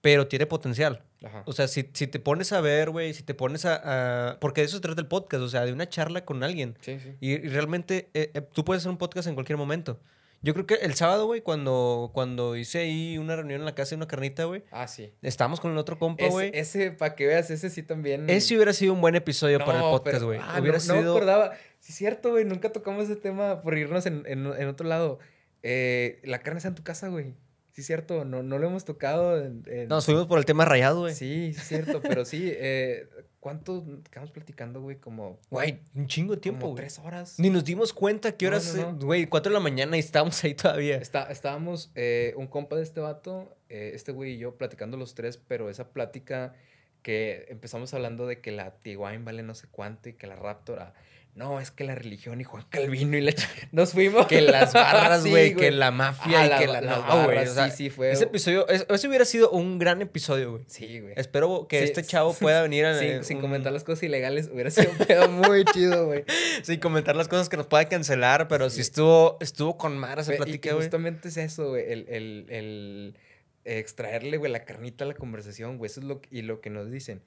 Pero 0.00 0.26
tiene 0.28 0.46
potencial. 0.46 1.02
Ajá. 1.24 1.42
O 1.46 1.52
sea, 1.52 1.66
si, 1.68 1.88
si 1.92 2.06
te 2.06 2.20
pones 2.20 2.52
a 2.52 2.60
ver, 2.60 2.90
güey, 2.90 3.12
si 3.14 3.22
te 3.24 3.34
pones 3.34 3.64
a, 3.64 4.30
a- 4.30 4.38
Porque 4.40 4.60
de 4.60 4.66
eso 4.66 4.76
se 4.76 4.82
trata 4.82 5.00
el 5.00 5.08
podcast, 5.08 5.42
o 5.42 5.48
sea, 5.48 5.64
de 5.64 5.72
una 5.72 5.88
charla 5.88 6.24
con 6.24 6.42
alguien. 6.44 6.76
Sí, 6.80 6.98
sí. 7.00 7.14
Y, 7.20 7.32
y 7.32 7.48
realmente 7.48 8.08
eh, 8.14 8.30
eh, 8.34 8.40
tú 8.40 8.64
puedes 8.64 8.82
hacer 8.82 8.90
un 8.90 8.98
podcast 8.98 9.26
en 9.28 9.34
cualquier 9.34 9.56
momento. 9.56 10.00
Yo 10.40 10.54
creo 10.54 10.66
que 10.66 10.74
el 10.74 10.94
sábado, 10.94 11.26
güey, 11.26 11.40
cuando, 11.40 12.12
cuando 12.14 12.54
hice 12.54 12.78
ahí 12.78 13.18
una 13.18 13.34
reunión 13.34 13.58
en 13.60 13.64
la 13.64 13.74
casa 13.74 13.90
de 13.90 13.96
una 13.96 14.06
carnita, 14.06 14.44
güey, 14.44 14.62
Ah, 14.70 14.86
sí. 14.86 15.12
estábamos 15.20 15.58
con 15.58 15.72
el 15.72 15.78
otro 15.78 15.98
compa, 15.98 16.22
Ese, 16.22 16.30
güey. 16.32 16.50
ese 16.54 16.92
para 16.92 17.16
que 17.16 17.26
veas, 17.26 17.50
ese 17.50 17.68
sí 17.70 17.82
también. 17.82 18.30
Ese 18.30 18.54
hubiera 18.54 18.72
sido 18.72 18.92
un 18.92 19.00
buen 19.00 19.16
episodio 19.16 19.58
para 19.58 19.78
el 19.78 19.84
No, 19.86 19.90
podcast, 19.90 20.22
güey. 20.22 20.38
ah, 20.40 20.58
hubiera 20.60 20.78
no, 20.78 20.84
no 20.86 20.94
me 20.94 21.00
sido... 21.00 21.12
acordaba. 21.16 21.54
Sí, 21.80 21.90
es 21.90 21.98
cierto, 21.98 22.30
güey. 22.30 22.44
Nunca 22.44 22.70
tocamos 22.70 23.06
ese 23.06 23.16
tema 23.16 23.60
por 23.62 23.76
irnos 23.76 24.06
en, 24.06 24.22
en- 24.26 24.46
en 24.46 24.68
otro 24.68 24.86
lado. 24.86 25.18
Eh, 25.64 26.20
la 26.22 26.38
carne 26.38 26.58
está 26.58 26.68
en 26.68 26.76
tu 26.76 26.84
casa, 26.84 27.08
güey. 27.08 27.34
Sí, 27.78 27.84
cierto. 27.84 28.24
No, 28.24 28.42
no 28.42 28.58
lo 28.58 28.66
hemos 28.66 28.84
tocado. 28.84 29.40
En, 29.40 29.62
en- 29.66 29.86
Nos 29.86 30.04
fuimos 30.04 30.26
por 30.26 30.40
el 30.40 30.44
tema 30.44 30.64
rayado, 30.64 31.02
güey. 31.02 31.14
Sí, 31.14 31.52
es 31.56 31.62
cierto. 31.62 32.00
pero 32.02 32.24
sí, 32.24 32.50
eh, 32.52 33.08
¿cuánto 33.38 33.84
quedamos 34.10 34.32
platicando, 34.32 34.80
güey? 34.82 34.96
Como. 34.96 35.38
Güey, 35.48 35.78
un 35.94 36.08
chingo 36.08 36.34
de 36.34 36.40
tiempo, 36.40 36.62
como 36.62 36.72
güey. 36.72 36.82
tres 36.82 36.98
horas. 36.98 37.38
Ni 37.38 37.50
nos 37.50 37.64
dimos 37.64 37.92
cuenta 37.92 38.32
qué 38.36 38.46
No, 38.46 38.50
horas, 38.50 38.74
no, 38.74 38.92
no. 38.94 38.98
güey, 39.06 39.26
cuatro 39.26 39.50
de 39.50 39.54
la 39.54 39.60
mañana 39.60 39.96
y 39.96 40.00
estábamos 40.00 40.42
ahí 40.42 40.54
todavía. 40.54 40.96
Está, 40.96 41.30
estábamos, 41.30 41.92
eh, 41.94 42.34
un 42.36 42.48
compa 42.48 42.74
de 42.74 42.82
este 42.82 42.98
vato, 42.98 43.56
eh, 43.68 43.92
este 43.94 44.10
güey 44.10 44.32
y 44.32 44.38
yo, 44.38 44.56
platicando 44.56 44.96
los 44.96 45.14
tres, 45.14 45.36
pero 45.36 45.70
esa 45.70 45.90
plática 45.92 46.54
que 47.02 47.46
empezamos 47.48 47.94
hablando 47.94 48.26
de 48.26 48.40
que 48.40 48.50
la 48.50 48.72
Tiguan 48.80 49.24
vale 49.24 49.44
no 49.44 49.54
sé 49.54 49.68
cuánto 49.70 50.08
y 50.08 50.14
que 50.14 50.26
la 50.26 50.34
Raptor, 50.34 50.80
ah, 50.80 50.94
no, 51.38 51.60
es 51.60 51.70
que 51.70 51.84
la 51.84 51.94
religión 51.94 52.40
y 52.40 52.44
Juan 52.44 52.64
Calvino 52.68 53.16
y 53.16 53.20
la... 53.20 53.32
Nos 53.72 53.92
fuimos. 53.92 54.26
Que 54.26 54.40
las 54.40 54.72
barras, 54.72 55.22
Sí, 55.24 55.30
güey, 55.30 55.54
que 55.54 55.70
la 55.70 55.90
mafia 55.90 56.40
Ah, 56.40 56.46
y 56.46 56.48
la- 56.50 56.58
que 56.58 56.66
la... 56.66 56.80
las 56.80 57.06
No, 57.06 57.24
güey, 57.24 57.38
o 57.38 57.54
sea, 57.54 57.70
sí, 57.70 57.76
sí, 57.84 57.90
fue... 57.90 58.10
ese 58.10 58.24
episodio, 58.24 58.68
es- 58.68 58.84
ese 58.88 59.08
hubiera 59.08 59.24
sido 59.24 59.50
un 59.50 59.78
gran 59.78 60.02
episodio, 60.02 60.50
güey. 60.50 60.64
Sí, 60.66 61.00
güey. 61.00 61.14
Espero 61.16 61.66
que 61.68 61.78
Sí, 61.78 61.84
este 61.84 62.02
chavo 62.02 62.34
pueda 62.34 62.60
venir 62.62 62.84
a... 62.86 62.98
Sin, 62.98 63.24
sin 63.24 63.36
un- 63.38 63.42
comentar 63.42 63.72
las 63.72 63.84
cosas 63.84 64.02
ilegales, 64.02 64.50
hubiera 64.52 64.70
sido 64.70 64.90
un 64.90 64.98
pedo 64.98 65.28
muy 65.30 65.64
chido, 65.72 66.06
güey. 66.06 66.24
Sin 66.62 66.80
comentar 66.80 67.14
las 67.16 67.28
cosas 67.28 67.48
que 67.48 67.56
nos 67.56 67.66
pueda 67.66 67.84
cancelar, 67.88 68.48
pero 68.48 68.68
sí, 68.68 68.76
Sí. 68.76 68.80
estuvo, 68.82 69.38
estuvo 69.40 69.78
con 69.78 69.96
mar 69.96 70.18
esa 70.18 70.32
plática, 70.34 70.70
güey. 70.72 70.82
justamente 70.84 71.28
es 71.28 71.36
eso, 71.36 71.68
güey, 71.70 71.84
el, 71.90 72.06
el, 72.08 72.46
el 72.48 73.16
extraerle, 73.64 74.36
güey, 74.38 74.50
la 74.50 74.64
carnita 74.64 75.04
a 75.04 75.06
la 75.08 75.14
conversación, 75.14 75.78
güey, 75.78 75.90
eso 75.90 76.00
es 76.00 76.06
lo, 76.06 76.20
que- 76.20 76.28
y 76.30 76.42
lo 76.42 76.60
que 76.60 76.70
nos 76.70 76.90
dicen. 76.90 77.22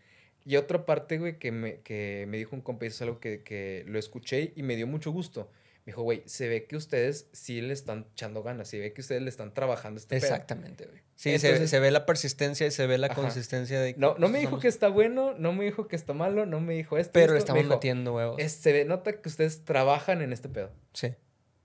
Y 0.46 0.56
otra 0.56 0.86
parte, 0.86 1.18
güey, 1.20 1.38
que 1.38 1.52
me, 1.52 1.82
que 1.82 2.26
me 2.28 2.38
dijo 2.38 2.56
un 2.56 2.62
compa, 2.62 2.86
eso 2.86 2.96
es 2.96 3.02
algo 3.04 3.20
que, 3.20 3.44
que 3.44 3.84
lo 3.88 4.00
escuché 4.00 4.54
y 4.56 4.64
me 4.64 4.76
dio 4.76 4.88
mucho 4.88 5.12
gusto. 5.12 5.50
Me 5.86 5.92
dijo, 5.94 6.04
güey, 6.04 6.22
se 6.28 6.48
ve 6.48 6.66
que 6.66 6.76
ustedes 6.76 7.28
sí 7.32 7.60
le 7.60 7.74
están 7.74 8.06
echando 8.14 8.44
ganas, 8.44 8.68
se 8.68 8.80
ve 8.80 8.94
que 8.94 9.02
ustedes 9.02 9.22
le 9.24 9.30
están 9.30 9.52
trabajando 9.54 10.00
este 10.00 10.16
pedo". 10.16 10.26
Exactamente, 10.28 10.86
güey. 10.86 11.00
Sí, 11.16 11.38
se, 11.40 11.48
Entonces- 11.48 11.70
se 11.72 11.80
ve 11.80 11.90
la 11.92 12.06
persistencia 12.06 12.68
y 12.68 12.72
se 12.72 12.86
ve 12.86 12.98
la 13.00 13.08
Ajá. 13.08 13.16
consistencia 13.16 13.80
de... 13.82 13.96
No, 13.98 14.16
no 14.20 14.30
me 14.30 14.38
dijo 14.40 14.52
somos- 14.52 14.62
que 14.62 14.68
está 14.68 14.90
bueno, 14.90 15.34
no 15.38 15.54
me 15.54 15.66
dijo 15.66 15.88
que 15.88 15.96
está 15.96 16.14
malo, 16.14 16.46
no 16.46 16.60
me 16.60 16.76
dijo 16.76 16.98
esto. 17.00 17.12
Pero 17.14 17.34
le 17.34 17.40
esto, 17.40 17.54
me 17.54 17.60
estamos 17.62 17.64
dijo, 17.64 17.76
metiendo 17.76 18.14
huevos. 18.16 18.36
"Es- 18.40 18.52
se 18.54 18.74
ve- 18.74 18.86
nota 18.86 19.14
que 19.22 19.28
ustedes 19.30 19.64
trabajan 19.66 20.22
en 20.22 20.34
este 20.34 20.50
pedo. 20.50 20.72
Sí. 20.94 21.14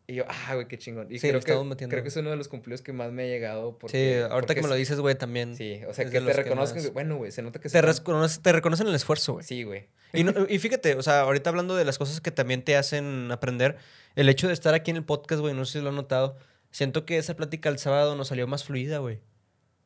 Y 0.08 0.14
yo, 0.14 0.24
ah, 0.28 0.54
güey, 0.54 0.68
qué 0.68 0.78
chingón. 0.78 1.08
Y 1.10 1.18
Sí, 1.18 1.28
creo, 1.28 1.40
que, 1.40 1.52
metiendo. 1.64 1.92
creo 1.92 2.02
que 2.04 2.10
es 2.10 2.16
uno 2.16 2.30
de 2.30 2.36
los 2.36 2.46
cumplidos 2.46 2.80
que 2.80 2.92
más 2.92 3.10
me 3.10 3.24
ha 3.24 3.26
llegado. 3.26 3.70
Sí, 3.72 3.76
Porque, 3.80 4.18
ahorita 4.22 4.30
porque 4.40 4.54
que 4.54 4.62
me 4.62 4.68
lo 4.68 4.74
es- 4.74 4.78
dices, 4.78 5.00
güey, 5.00 5.16
también. 5.16 5.56
Sí, 5.56 5.80
o 5.88 5.92
sea, 5.94 6.04
que 6.08 6.20
te 6.20 6.32
reconozcan. 6.32 6.80
que, 6.80 6.90
Bueno, 6.90 7.16
güey, 7.16 7.32
se 7.32 7.42
nota 7.42 7.58
que 7.60 7.68
Te, 7.68 7.82
reconoce- 7.82 8.40
te 8.40 8.52
reconocen 8.52 8.86
el 8.86 8.94
esfuerzo, 8.94 9.32
güey. 9.34 9.44
Sí, 9.44 9.64
güey. 9.64 9.88
Y, 10.12 10.22
no- 10.22 10.32
y 10.48 10.58
fíjate, 10.60 10.94
o 10.94 11.02
sea, 11.02 11.22
ahorita 11.22 11.50
hablando 11.50 11.74
de 11.74 11.84
las 11.84 11.98
cosas 11.98 12.20
que 12.20 12.30
también 12.30 12.62
te 12.62 12.76
hacen 12.76 13.32
aprender, 13.32 13.76
el 14.14 14.28
hecho 14.28 14.46
de 14.46 14.52
estar 14.52 14.74
aquí 14.74 14.92
en 14.92 14.98
el 14.98 15.04
podcast, 15.04 15.40
güey, 15.40 15.54
no 15.54 15.64
sé 15.64 15.78
si 15.78 15.80
lo 15.82 15.88
han 15.88 15.96
notado, 15.96 16.36
siento 16.70 17.04
que 17.04 17.18
esa 17.18 17.34
plática 17.34 17.68
el 17.68 17.78
sábado 17.80 18.14
nos 18.14 18.28
salió 18.28 18.46
más 18.46 18.62
fluida, 18.64 18.98
güey. 18.98 19.18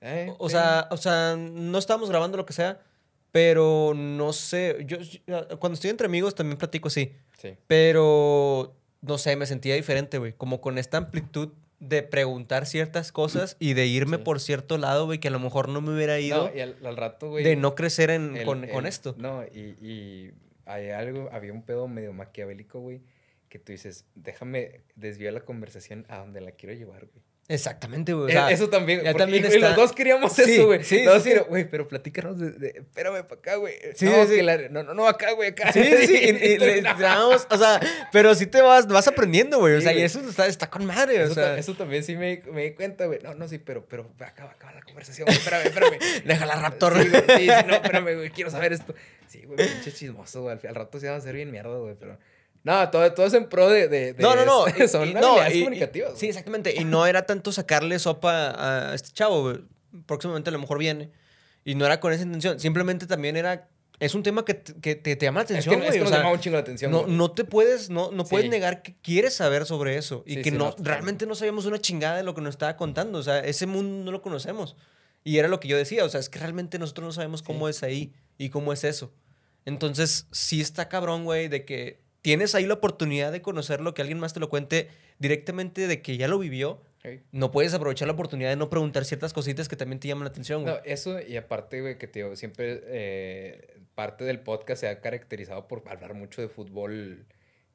Eh, 0.02 0.26
O, 0.38 0.44
o 0.44 0.48
sí. 0.50 0.56
sea, 0.56 0.86
o 0.90 0.96
sea, 0.98 1.36
no 1.38 1.78
estábamos 1.78 2.10
grabando 2.10 2.36
lo 2.36 2.44
que 2.44 2.52
sea, 2.52 2.80
pero 3.32 3.92
no 3.96 4.32
sé, 4.34 4.84
yo 4.86 4.98
yo- 4.98 5.58
cuando 5.58 5.74
estoy 5.74 5.88
entre 5.90 6.06
amigos 6.06 6.34
también 6.34 6.58
platico 6.58 6.88
así, 6.88 7.14
Sí. 7.38 7.54
pero 7.66 8.76
no 9.02 9.18
sé, 9.18 9.36
me 9.36 9.46
sentía 9.46 9.74
diferente, 9.74 10.18
güey, 10.18 10.32
como 10.32 10.60
con 10.60 10.78
esta 10.78 10.98
amplitud 10.98 11.50
de 11.78 12.02
preguntar 12.02 12.66
ciertas 12.66 13.10
cosas 13.12 13.56
y 13.58 13.72
de 13.72 13.86
irme 13.86 14.18
Sí. 14.18 14.22
por 14.22 14.38
cierto 14.40 14.76
lado, 14.76 15.06
güey, 15.06 15.18
que 15.18 15.28
a 15.28 15.30
lo 15.30 15.40
mejor 15.40 15.68
no 15.70 15.80
me 15.80 15.94
hubiera 15.94 16.18
ido 16.20 16.48
No, 16.50 16.54
y 16.56 16.60
al, 16.60 16.76
al 16.84 16.96
rato, 16.96 17.30
güey. 17.30 17.42
de 17.42 17.56
no 17.56 17.74
crecer 17.74 18.10
en, 18.10 18.36
el- 18.36 18.44
con, 18.44 18.66
con 18.66 18.84
esto. 18.86 19.14
No, 19.18 19.42
y, 19.44 19.76
y 19.80 20.32
hay 20.66 20.90
algo, 20.90 21.30
había 21.32 21.52
un 21.54 21.62
pedo 21.62 21.88
medio 21.88 22.12
maquiavélico, 22.12 22.80
güey, 22.80 23.00
que 23.48 23.58
tú 23.58 23.72
dices, 23.72 24.04
déjame 24.14 24.82
desviar 24.94 25.32
la 25.32 25.40
conversación 25.40 26.04
a 26.10 26.18
donde 26.18 26.40
la 26.42 26.52
quiero 26.52 26.74
llevar, 26.74 27.06
güey. 27.06 27.24
Exactamente, 27.52 28.12
güey. 28.12 28.26
o 28.26 28.28
Eh, 28.28 28.32
sea, 28.32 28.50
eso 28.50 28.70
también, 28.70 29.02
ya 29.02 29.12
también 29.12 29.42
y- 29.44 29.46
está- 29.48 29.68
los 29.70 29.76
dos 29.76 29.92
queríamos 29.92 30.32
Sí, 30.32 30.42
eso, 30.42 30.66
güey. 30.66 30.84
sí, 30.84 31.02
Los 31.02 31.14
dos 31.14 31.22
sí, 31.24 31.28
queríamos, 31.30 31.48
güey, 31.48 31.68
pero 31.68 31.88
platícanos 31.88 32.38
de, 32.38 32.52
de- 32.52 32.68
espérame 32.76 33.24
para 33.24 33.40
acá, 33.40 33.56
güey. 33.56 33.74
Sí, 33.96 34.04
no, 34.06 34.24
sí. 34.26 34.40
la- 34.40 34.68
no, 34.68 34.84
no, 34.84 34.94
no, 34.94 35.08
acá, 35.08 35.32
güey, 35.32 35.50
acá. 35.50 35.72
Sí, 35.72 35.82
sí, 36.06 36.14
y, 36.42 36.46
y 36.46 36.58
le 36.58 36.80
damos, 36.82 37.46
o 37.50 37.56
sea, 37.58 37.80
pero 38.12 38.34
sí 38.36 38.46
te 38.46 38.62
vas, 38.62 38.86
vas 38.86 39.08
aprendiendo, 39.08 39.58
güey. 39.58 39.74
O 39.74 39.80
sea, 39.80 39.92
y 39.92 40.00
eso 40.02 40.20
está, 40.20 40.46
está 40.46 40.70
con 40.70 40.84
madre, 40.86 41.20
o 41.22 41.24
Eso, 41.26 41.34
sea. 41.34 41.44
ta- 41.54 41.58
eso 41.58 41.74
también 41.74 42.04
sí 42.04 42.14
me, 42.16 42.42
me 42.52 42.62
di 42.64 42.70
cuenta, 42.74 43.06
güey. 43.06 43.18
No, 43.22 43.34
no, 43.34 43.48
sí, 43.48 43.58
pero, 43.58 43.84
pero 43.86 44.08
acaba, 44.20 44.52
acaba 44.52 44.72
la 44.72 44.82
conversación, 44.82 45.26
güey. 45.26 45.36
Espérame, 45.36 45.66
espérame. 45.66 45.98
Déjala, 46.24 46.54
Raptor. 46.54 47.02
Sí, 47.02 47.08
güey, 47.08 47.22
sí, 47.36 47.42
sí, 47.46 47.66
no, 47.66 47.74
espérame, 47.74 48.14
güey. 48.14 48.30
Quiero 48.30 48.50
saber 48.50 48.72
esto. 48.72 48.94
Sí, 49.26 49.42
güey, 49.44 49.58
pinche 49.58 49.92
chismoso, 49.92 50.42
güey. 50.42 50.56
Al, 50.62 50.68
al 50.68 50.74
rato 50.76 51.00
se 51.00 51.06
van 51.06 51.16
a 51.16 51.18
hacer 51.18 51.34
bien 51.34 51.50
mierda, 51.50 51.76
güey, 51.76 51.96
pero. 51.98 52.16
No, 52.62 52.90
todo, 52.90 53.12
todo 53.14 53.26
es 53.26 53.34
en 53.34 53.48
pro 53.48 53.68
de. 53.68 53.88
de, 53.88 54.12
de 54.12 54.22
No, 54.22 54.34
no, 54.36 54.44
no. 54.44 54.64
y- 54.68 54.86
Son 54.88 55.08
y- 55.08 55.12
habilidades 55.12 55.54
y- 55.54 55.58
comunicativas. 55.60 56.18
Sí, 56.18 56.28
exactamente. 56.28 56.74
Y 56.78 56.84
no 56.84 57.06
era 57.06 57.24
tanto 57.26 57.52
sacarle 57.52 57.98
sopa 57.98 58.90
a 58.90 58.94
este 58.94 59.10
chavo. 59.12 59.52
Próximamente 60.06 60.50
a 60.50 60.52
lo 60.52 60.58
mejor 60.58 60.78
viene. 60.78 61.10
Y 61.64 61.74
no 61.74 61.86
era 61.86 62.00
con 62.00 62.12
esa 62.12 62.22
intención. 62.22 62.60
Simplemente 62.60 63.06
también 63.06 63.36
era. 63.36 63.68
Es 63.98 64.14
un 64.14 64.22
tema 64.22 64.44
que, 64.46 64.54
te- 64.54 64.74
que 64.80 64.94
te, 64.94 65.14
te 65.16 65.26
llama 65.26 65.40
la 65.40 65.42
Es 65.44 65.48
que, 65.48 65.54
atención, 65.70 65.82
es 65.82 65.90
que 65.92 65.98
o 65.98 66.00
nos 66.00 66.08
sea, 66.08 66.18
llamaba 66.18 66.34
un 66.34 66.40
chingo 66.40 66.54
la 66.56 66.60
atención. 66.62 66.90
no, 66.90 67.06
no 67.06 67.32
te 67.32 67.44
puedes, 67.44 67.90
no, 67.90 68.10
no 68.10 68.24
puedes 68.24 68.44
Sí. 68.46 68.50
negar 68.50 68.80
que 68.82 68.94
quieres 69.02 69.34
saber 69.34 69.66
sobre 69.66 69.96
eso. 69.98 70.22
Y 70.26 70.36
Sí, 70.36 70.42
que 70.42 70.50
sí, 70.52 70.56
no, 70.56 70.70
no, 70.70 70.76
realmente 70.78 71.26
no 71.26 71.34
sabíamos 71.34 71.66
una 71.66 71.78
chingada 71.80 72.16
de 72.16 72.22
lo 72.22 72.34
que 72.34 72.40
nos 72.40 72.54
estaba 72.54 72.76
contando. 72.76 73.18
O 73.18 73.22
sea, 73.22 73.40
ese 73.40 73.66
mundo 73.66 74.04
no 74.06 74.10
lo 74.10 74.22
conocemos. 74.22 74.74
Y 75.22 75.36
era 75.36 75.48
lo 75.48 75.60
que 75.60 75.68
yo 75.68 75.76
decía. 75.76 76.04
O 76.06 76.08
sea, 76.08 76.18
es 76.20 76.30
que 76.30 76.38
realmente 76.38 76.78
nosotros 76.78 77.04
no 77.08 77.12
sabemos 77.12 77.42
cómo 77.42 77.68
es 77.68 77.82
ahí 77.82 78.14
y 78.38 78.48
cómo 78.48 78.72
es 78.72 78.84
eso. 78.84 79.12
Entonces, 79.66 80.26
sí 80.32 80.62
está 80.62 80.88
cabrón, 80.88 81.24
güey, 81.24 81.48
de 81.48 81.66
que 81.66 82.00
tienes 82.22 82.54
ahí 82.54 82.66
la 82.66 82.74
oportunidad 82.74 83.32
de 83.32 83.42
conocerlo, 83.42 83.94
que 83.94 84.02
alguien 84.02 84.18
más 84.18 84.32
te 84.32 84.40
lo 84.40 84.48
cuente 84.48 84.88
directamente 85.18 85.86
de 85.86 86.02
que 86.02 86.16
ya 86.16 86.28
lo 86.28 86.38
vivió. 86.38 86.80
No 87.32 87.50
puedes 87.50 87.72
aprovechar 87.72 88.08
la 88.08 88.12
oportunidad 88.12 88.50
de 88.50 88.56
no 88.56 88.68
preguntar 88.68 89.06
ciertas 89.06 89.32
cositas 89.32 89.68
que 89.68 89.76
también 89.76 90.00
te 90.00 90.08
llaman 90.08 90.24
la 90.24 90.30
atención, 90.30 90.62
güey. 90.62 90.74
No, 90.74 90.80
eso 90.84 91.18
y 91.20 91.36
aparte, 91.38 91.80
güey, 91.80 91.96
que 91.96 92.06
te 92.06 92.18
digo, 92.18 92.36
siempre 92.36 92.82
eh, 92.84 93.80
parte 93.94 94.24
del 94.24 94.40
podcast 94.40 94.82
se 94.82 94.88
ha 94.88 95.00
caracterizado 95.00 95.66
por 95.66 95.82
hablar 95.88 96.12
mucho 96.12 96.42
de 96.42 96.48
fútbol 96.48 97.26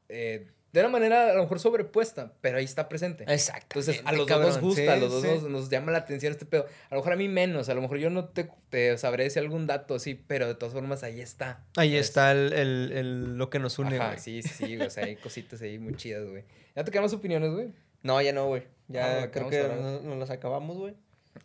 eh, 0.09 0.51
de 0.75 0.85
una 0.85 0.89
manera 0.89 1.31
a 1.31 1.33
lo 1.33 1.41
mejor 1.43 1.59
sobrepuesta, 1.59 2.33
pero 2.41 2.57
ahí 2.57 2.65
está 2.65 2.89
presente. 2.89 3.23
Exacto. 3.27 3.79
Entonces, 3.79 4.01
a 4.05 4.11
los 4.11 4.27
dos 4.27 4.39
nos 4.39 4.59
gusta, 4.59 4.93
a 4.93 4.97
los 4.97 5.11
dos 5.11 5.23
nos, 5.23 5.43
nos 5.43 5.69
llama 5.69 5.91
la 5.91 5.99
atención 5.99 6.31
este 6.31 6.45
pedo. 6.45 6.65
A 6.89 6.95
lo 6.95 7.01
mejor 7.01 7.13
a 7.13 7.15
mí 7.15 7.27
menos, 7.29 7.69
a 7.69 7.73
lo 7.73 7.81
mejor 7.81 7.97
yo 7.97 8.09
no 8.09 8.25
te, 8.25 8.49
te 8.69 8.97
sabré 8.97 9.23
decir 9.23 9.41
algún 9.41 9.67
dato 9.67 9.95
así, 9.95 10.15
pero 10.15 10.47
de 10.47 10.55
todas 10.55 10.73
formas 10.73 11.03
ahí 11.03 11.21
está. 11.21 11.63
Ahí 11.77 11.95
Es- 11.95 12.07
está 12.09 12.31
el, 12.33 12.51
el- 12.53 12.91
el- 12.91 13.37
lo 13.37 13.49
que 13.49 13.59
nos 13.59 13.79
une, 13.79 13.95
Ajá, 13.97 14.07
güey. 14.07 14.19
sí, 14.19 14.41
sí, 14.43 14.77
o 14.81 14.89
sea, 14.89 15.05
hay 15.05 15.15
cositas 15.23 15.61
ahí 15.61 15.79
muy 15.79 15.95
chidas, 15.95 16.27
güey. 16.27 16.43
¿Ya 16.75 16.83
te 16.83 16.91
quedan 16.91 17.05
más 17.05 17.13
opiniones, 17.13 17.51
güey? 17.51 17.69
No, 18.03 18.21
ya 18.21 18.33
no, 18.33 18.47
güey. 18.47 18.63
Ah, 18.63 18.67
Ya 18.89 19.15
¿de 19.15 19.21
qué 19.23 19.31
creo 19.31 19.49
que 19.49 19.63
nos, 19.81 20.03
nos 20.03 20.17
las 20.17 20.29
acabamos, 20.29 20.77
güey. 20.77 20.93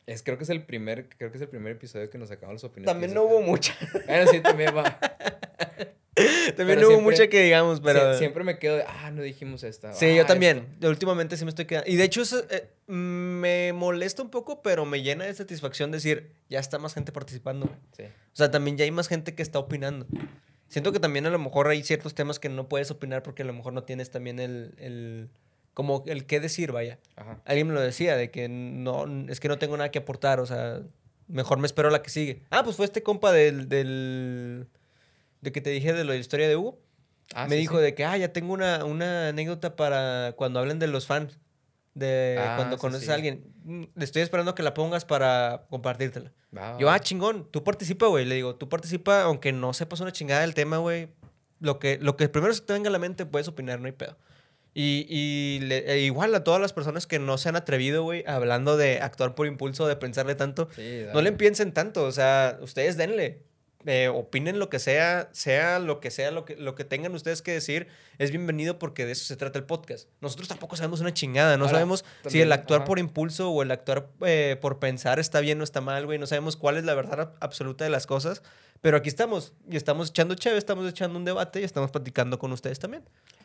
Es, 0.06 0.22
creo 0.22 0.36
que 0.38 0.44
es 0.44 0.50
el 0.50 0.62
primer, 0.64 1.08
creo 1.08 1.30
que 1.30 1.38
es 1.38 1.42
el 1.42 1.48
primer 1.48 1.72
episodio 1.72 2.10
que 2.10 2.18
nos 2.18 2.28
sacamos 2.28 2.54
las 2.54 2.64
opiniones. 2.64 2.92
También 2.92 3.14
no 3.14 3.24
hubo 3.24 3.40
mucha. 3.42 3.74
Bueno, 4.06 4.30
sí, 4.30 4.40
también 4.40 4.76
va. 4.76 4.98
También 6.56 6.78
Pero 6.78 6.88
hubo 6.88 6.96
siempre- 6.96 7.12
mucha 7.16 7.28
que 7.28 7.42
digamos, 7.42 7.80
pero... 7.80 8.00
Sie- 8.14 8.18
siempre 8.18 8.44
me 8.44 8.58
quedo 8.58 8.76
de, 8.76 8.84
ah, 8.86 9.10
no 9.10 9.22
dijimos 9.22 9.62
esta. 9.64 9.92
Sí, 9.92 10.06
ah, 10.06 10.14
yo 10.16 10.26
también. 10.26 10.66
esto". 10.74 10.88
Últimamente 10.88 11.36
sí 11.36 11.44
me 11.44 11.50
estoy 11.50 11.64
quedando. 11.66 11.90
Y 11.90 11.96
de 11.96 12.04
hecho, 12.04 12.22
eso, 12.22 12.44
eh, 12.50 12.68
me 12.86 13.72
molesta 13.72 14.22
un 14.22 14.30
poco, 14.30 14.62
pero 14.62 14.84
me 14.84 15.02
llena 15.02 15.24
de 15.24 15.34
satisfacción 15.34 15.90
decir, 15.90 16.32
ya 16.48 16.58
está 16.58 16.78
más 16.78 16.94
gente 16.94 17.12
participando. 17.12 17.68
Sí. 17.96 18.04
O 18.04 18.36
sea, 18.36 18.50
también 18.50 18.76
ya 18.76 18.84
hay 18.84 18.90
más 18.90 19.08
gente 19.08 19.34
que 19.34 19.42
está 19.42 19.58
opinando. 19.58 20.06
Siento 20.68 20.92
que 20.92 21.00
también 21.00 21.26
a 21.26 21.30
lo 21.30 21.38
mejor 21.38 21.66
hay 21.68 21.82
ciertos 21.82 22.14
temas 22.14 22.38
que 22.38 22.48
no 22.48 22.68
puedes 22.68 22.90
opinar 22.90 23.22
porque 23.22 23.42
a 23.42 23.46
lo 23.46 23.52
mejor 23.52 23.72
no 23.72 23.82
tienes 23.82 24.10
también 24.10 24.38
el, 24.38 24.74
el 24.78 25.28
como 25.74 26.04
el 26.06 26.26
qué 26.26 26.38
decir, 26.40 26.70
vaya. 26.72 26.98
Ajá. 27.16 27.40
Alguien 27.44 27.68
me 27.68 27.74
lo 27.74 27.80
decía, 27.80 28.16
de 28.16 28.30
que 28.30 28.48
no, 28.48 29.06
es 29.28 29.40
que 29.40 29.48
no 29.48 29.58
tengo 29.58 29.76
nada 29.76 29.90
que 29.90 29.98
aportar, 30.00 30.38
o 30.40 30.46
sea, 30.46 30.80
mejor 31.26 31.58
me 31.58 31.66
espero 31.66 31.88
a 31.88 31.90
la 31.90 32.02
que 32.02 32.10
sigue. 32.10 32.42
Ah, 32.50 32.62
pues 32.62 32.76
fue 32.76 32.84
este 32.86 33.02
compa 33.02 33.32
del, 33.32 33.68
del, 33.68 34.68
de 35.40 35.52
que 35.52 35.60
te 35.60 35.70
dije 35.70 35.92
de 35.92 36.04
la 36.04 36.16
historia 36.16 36.48
de 36.48 36.56
Hugo. 36.56 36.80
Ah, 37.34 37.46
me 37.46 37.54
sí, 37.54 37.60
dijo 37.60 37.76
sí. 37.78 37.82
de 37.82 37.94
que, 37.94 38.04
ah, 38.04 38.16
ya 38.16 38.32
tengo 38.32 38.52
una, 38.52 38.84
una 38.84 39.28
anécdota 39.28 39.76
para 39.76 40.34
cuando 40.36 40.58
hablen 40.60 40.78
de 40.78 40.86
los 40.88 41.06
fans. 41.06 41.38
De 41.94 42.36
Ah, 42.38 42.54
cuando 42.56 42.76
sí, 42.76 42.80
conoces 42.80 43.08
a 43.08 43.14
alguien. 43.14 43.52
Mm, 43.64 43.84
estoy 44.00 44.22
esperando 44.22 44.54
que 44.54 44.62
la 44.62 44.74
pongas 44.74 45.04
para 45.04 45.66
compartírtela. 45.70 46.32
Yo, 46.78 46.90
ah, 46.90 46.98
chingón, 47.00 47.48
tú 47.50 47.62
participa, 47.64 48.06
güey. 48.06 48.24
Le 48.24 48.34
digo, 48.36 48.56
tú 48.56 48.68
participa, 48.68 49.22
aunque 49.22 49.52
no 49.52 49.72
sepas 49.72 50.00
una 50.00 50.12
chingada 50.12 50.40
del 50.42 50.54
tema, 50.54 50.78
güey. 50.78 51.08
Lo 51.60 51.78
que, 51.78 51.98
lo 52.00 52.16
que 52.16 52.28
primero 52.28 52.52
se 52.54 52.62
te 52.62 52.72
venga 52.72 52.88
a 52.88 52.92
la 52.92 52.98
mente, 52.98 53.26
puedes 53.26 53.46
opinar, 53.48 53.80
no 53.80 53.86
hay 53.86 53.92
pedo. 53.92 54.16
Y, 54.72 55.04
y 55.08 55.60
le- 55.66 55.92
e 55.92 56.00
igual 56.02 56.32
a 56.34 56.42
todas 56.44 56.60
las 56.60 56.72
personas 56.72 57.06
que 57.06 57.18
no 57.18 57.38
se 57.38 57.48
han 57.48 57.56
atrevido, 57.56 58.02
güey, 58.04 58.24
hablando 58.26 58.76
de 58.76 59.00
actuar 59.00 59.34
por 59.34 59.46
impulso, 59.48 59.86
de 59.86 59.96
pensarle 59.96 60.36
tanto, 60.36 60.68
no 61.12 61.20
le 61.22 61.32
piensen 61.32 61.72
tanto, 61.72 62.04
o 62.04 62.12
sea, 62.12 62.56
ustedes 62.62 62.96
denle. 62.96 63.42
Eh, 63.86 64.08
opinen 64.08 64.58
lo 64.58 64.68
que 64.68 64.78
sea, 64.78 65.30
sea 65.32 65.78
lo 65.78 66.00
que 66.00 66.10
sea, 66.10 66.30
lo 66.30 66.44
que, 66.44 66.54
lo 66.54 66.74
que 66.74 66.84
tengan 66.84 67.14
ustedes 67.14 67.40
que 67.40 67.52
decir, 67.52 67.88
es 68.18 68.30
bienvenido 68.30 68.78
porque 68.78 69.06
de 69.06 69.12
eso 69.12 69.24
se 69.24 69.36
trata 69.36 69.58
el 69.58 69.64
podcast. 69.64 70.06
Nosotros 70.20 70.48
tampoco 70.48 70.76
sabemos 70.76 71.00
una 71.00 71.14
chingada, 71.14 71.56
no 71.56 71.64
Ahora, 71.64 71.76
sabemos 71.78 72.04
si 72.26 72.42
el 72.42 72.52
actuar 72.52 72.80
ajá. 72.80 72.86
por 72.86 72.98
impulso 72.98 73.50
o 73.50 73.62
el 73.62 73.70
actuar 73.70 74.08
eh, 74.20 74.58
por 74.60 74.78
pensar 74.80 75.18
está 75.18 75.40
bien 75.40 75.58
o 75.62 75.64
está 75.64 75.80
mal, 75.80 76.04
güey. 76.04 76.18
No 76.18 76.26
sabemos 76.26 76.56
cuál 76.56 76.76
es 76.76 76.84
la 76.84 76.92
verdad 76.94 77.20
ab- 77.20 77.36
absoluta 77.40 77.84
de 77.84 77.88
las 77.90 78.06
cosas, 78.06 78.42
pero 78.82 78.98
aquí 78.98 79.08
estamos 79.08 79.54
y 79.70 79.76
estamos 79.78 80.10
echando 80.10 80.34
chévere, 80.34 80.58
estamos 80.58 80.86
echando 80.86 81.18
un 81.18 81.24
debate 81.24 81.62
y 81.62 81.64
estamos 81.64 81.90
platicando 81.90 82.38
con 82.38 82.52
ustedes 82.52 82.78
también. 82.80 83.02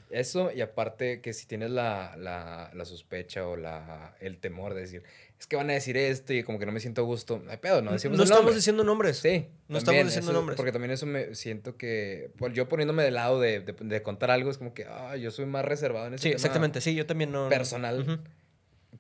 Eso, 0.10 0.51
y 0.51 0.62
aparte 0.62 1.20
que 1.22 1.34
si 1.34 1.45
tienes 1.47 1.72
la, 1.72 2.16
la, 2.18 2.70
la 2.74 2.86
sospecha 2.86 3.47
o 3.47 3.56
la, 3.56 4.16
el 4.20 4.38
temor 4.38 4.74
de 4.76 4.82
decir, 4.82 5.03
es 5.39 5.47
que 5.47 5.56
van 5.56 5.70
a 5.70 5.74
decir 5.74 5.97
esto 5.97 6.32
y 6.34 6.43
como 6.43 6.60
que 6.60 6.66
no 6.66 6.72
me 6.72 6.80
siento 6.80 7.01
a 7.01 7.03
gusto, 7.06 7.41
no 7.43 7.49
hay 7.51 7.58
pedo, 7.58 7.82
no 7.82 7.91
decimos 7.91 8.18
no 8.18 8.24
el 8.24 8.28
estamos 8.28 8.43
nombre. 8.43 8.56
diciendo 8.56 8.84
nombres. 8.84 9.18
Sí, 9.18 9.47
No 9.68 9.78
estamos 9.80 10.03
diciendo 10.06 10.32
eso- 10.32 10.39
nombres. 10.39 10.56
Porque 10.58 10.72
también 10.72 10.91
eso 10.91 11.06
me 11.08 11.34
siento 11.36 11.76
que, 11.76 12.30
pues, 12.38 12.53
yo 12.53 12.70
poniéndome 12.70 13.03
de 13.03 13.12
lado 13.12 13.39
de, 13.39 13.60
de, 13.62 13.74
de 13.74 14.01
contar 14.03 14.30
algo, 14.32 14.51
es 14.51 14.58
como 14.60 14.74
que, 14.74 14.86
ah, 14.86 15.16
yo 15.18 15.32
soy 15.32 15.45
más 15.47 15.66
reservado 15.66 16.08
en 16.08 16.14
ese 16.14 16.22
Sí, 16.24 16.30
tema 16.30 16.36
exactamente. 16.36 16.82
Sí, 16.82 16.93
yo 16.95 17.06
también 17.06 17.32
no. 17.32 17.49
personal. 17.49 18.22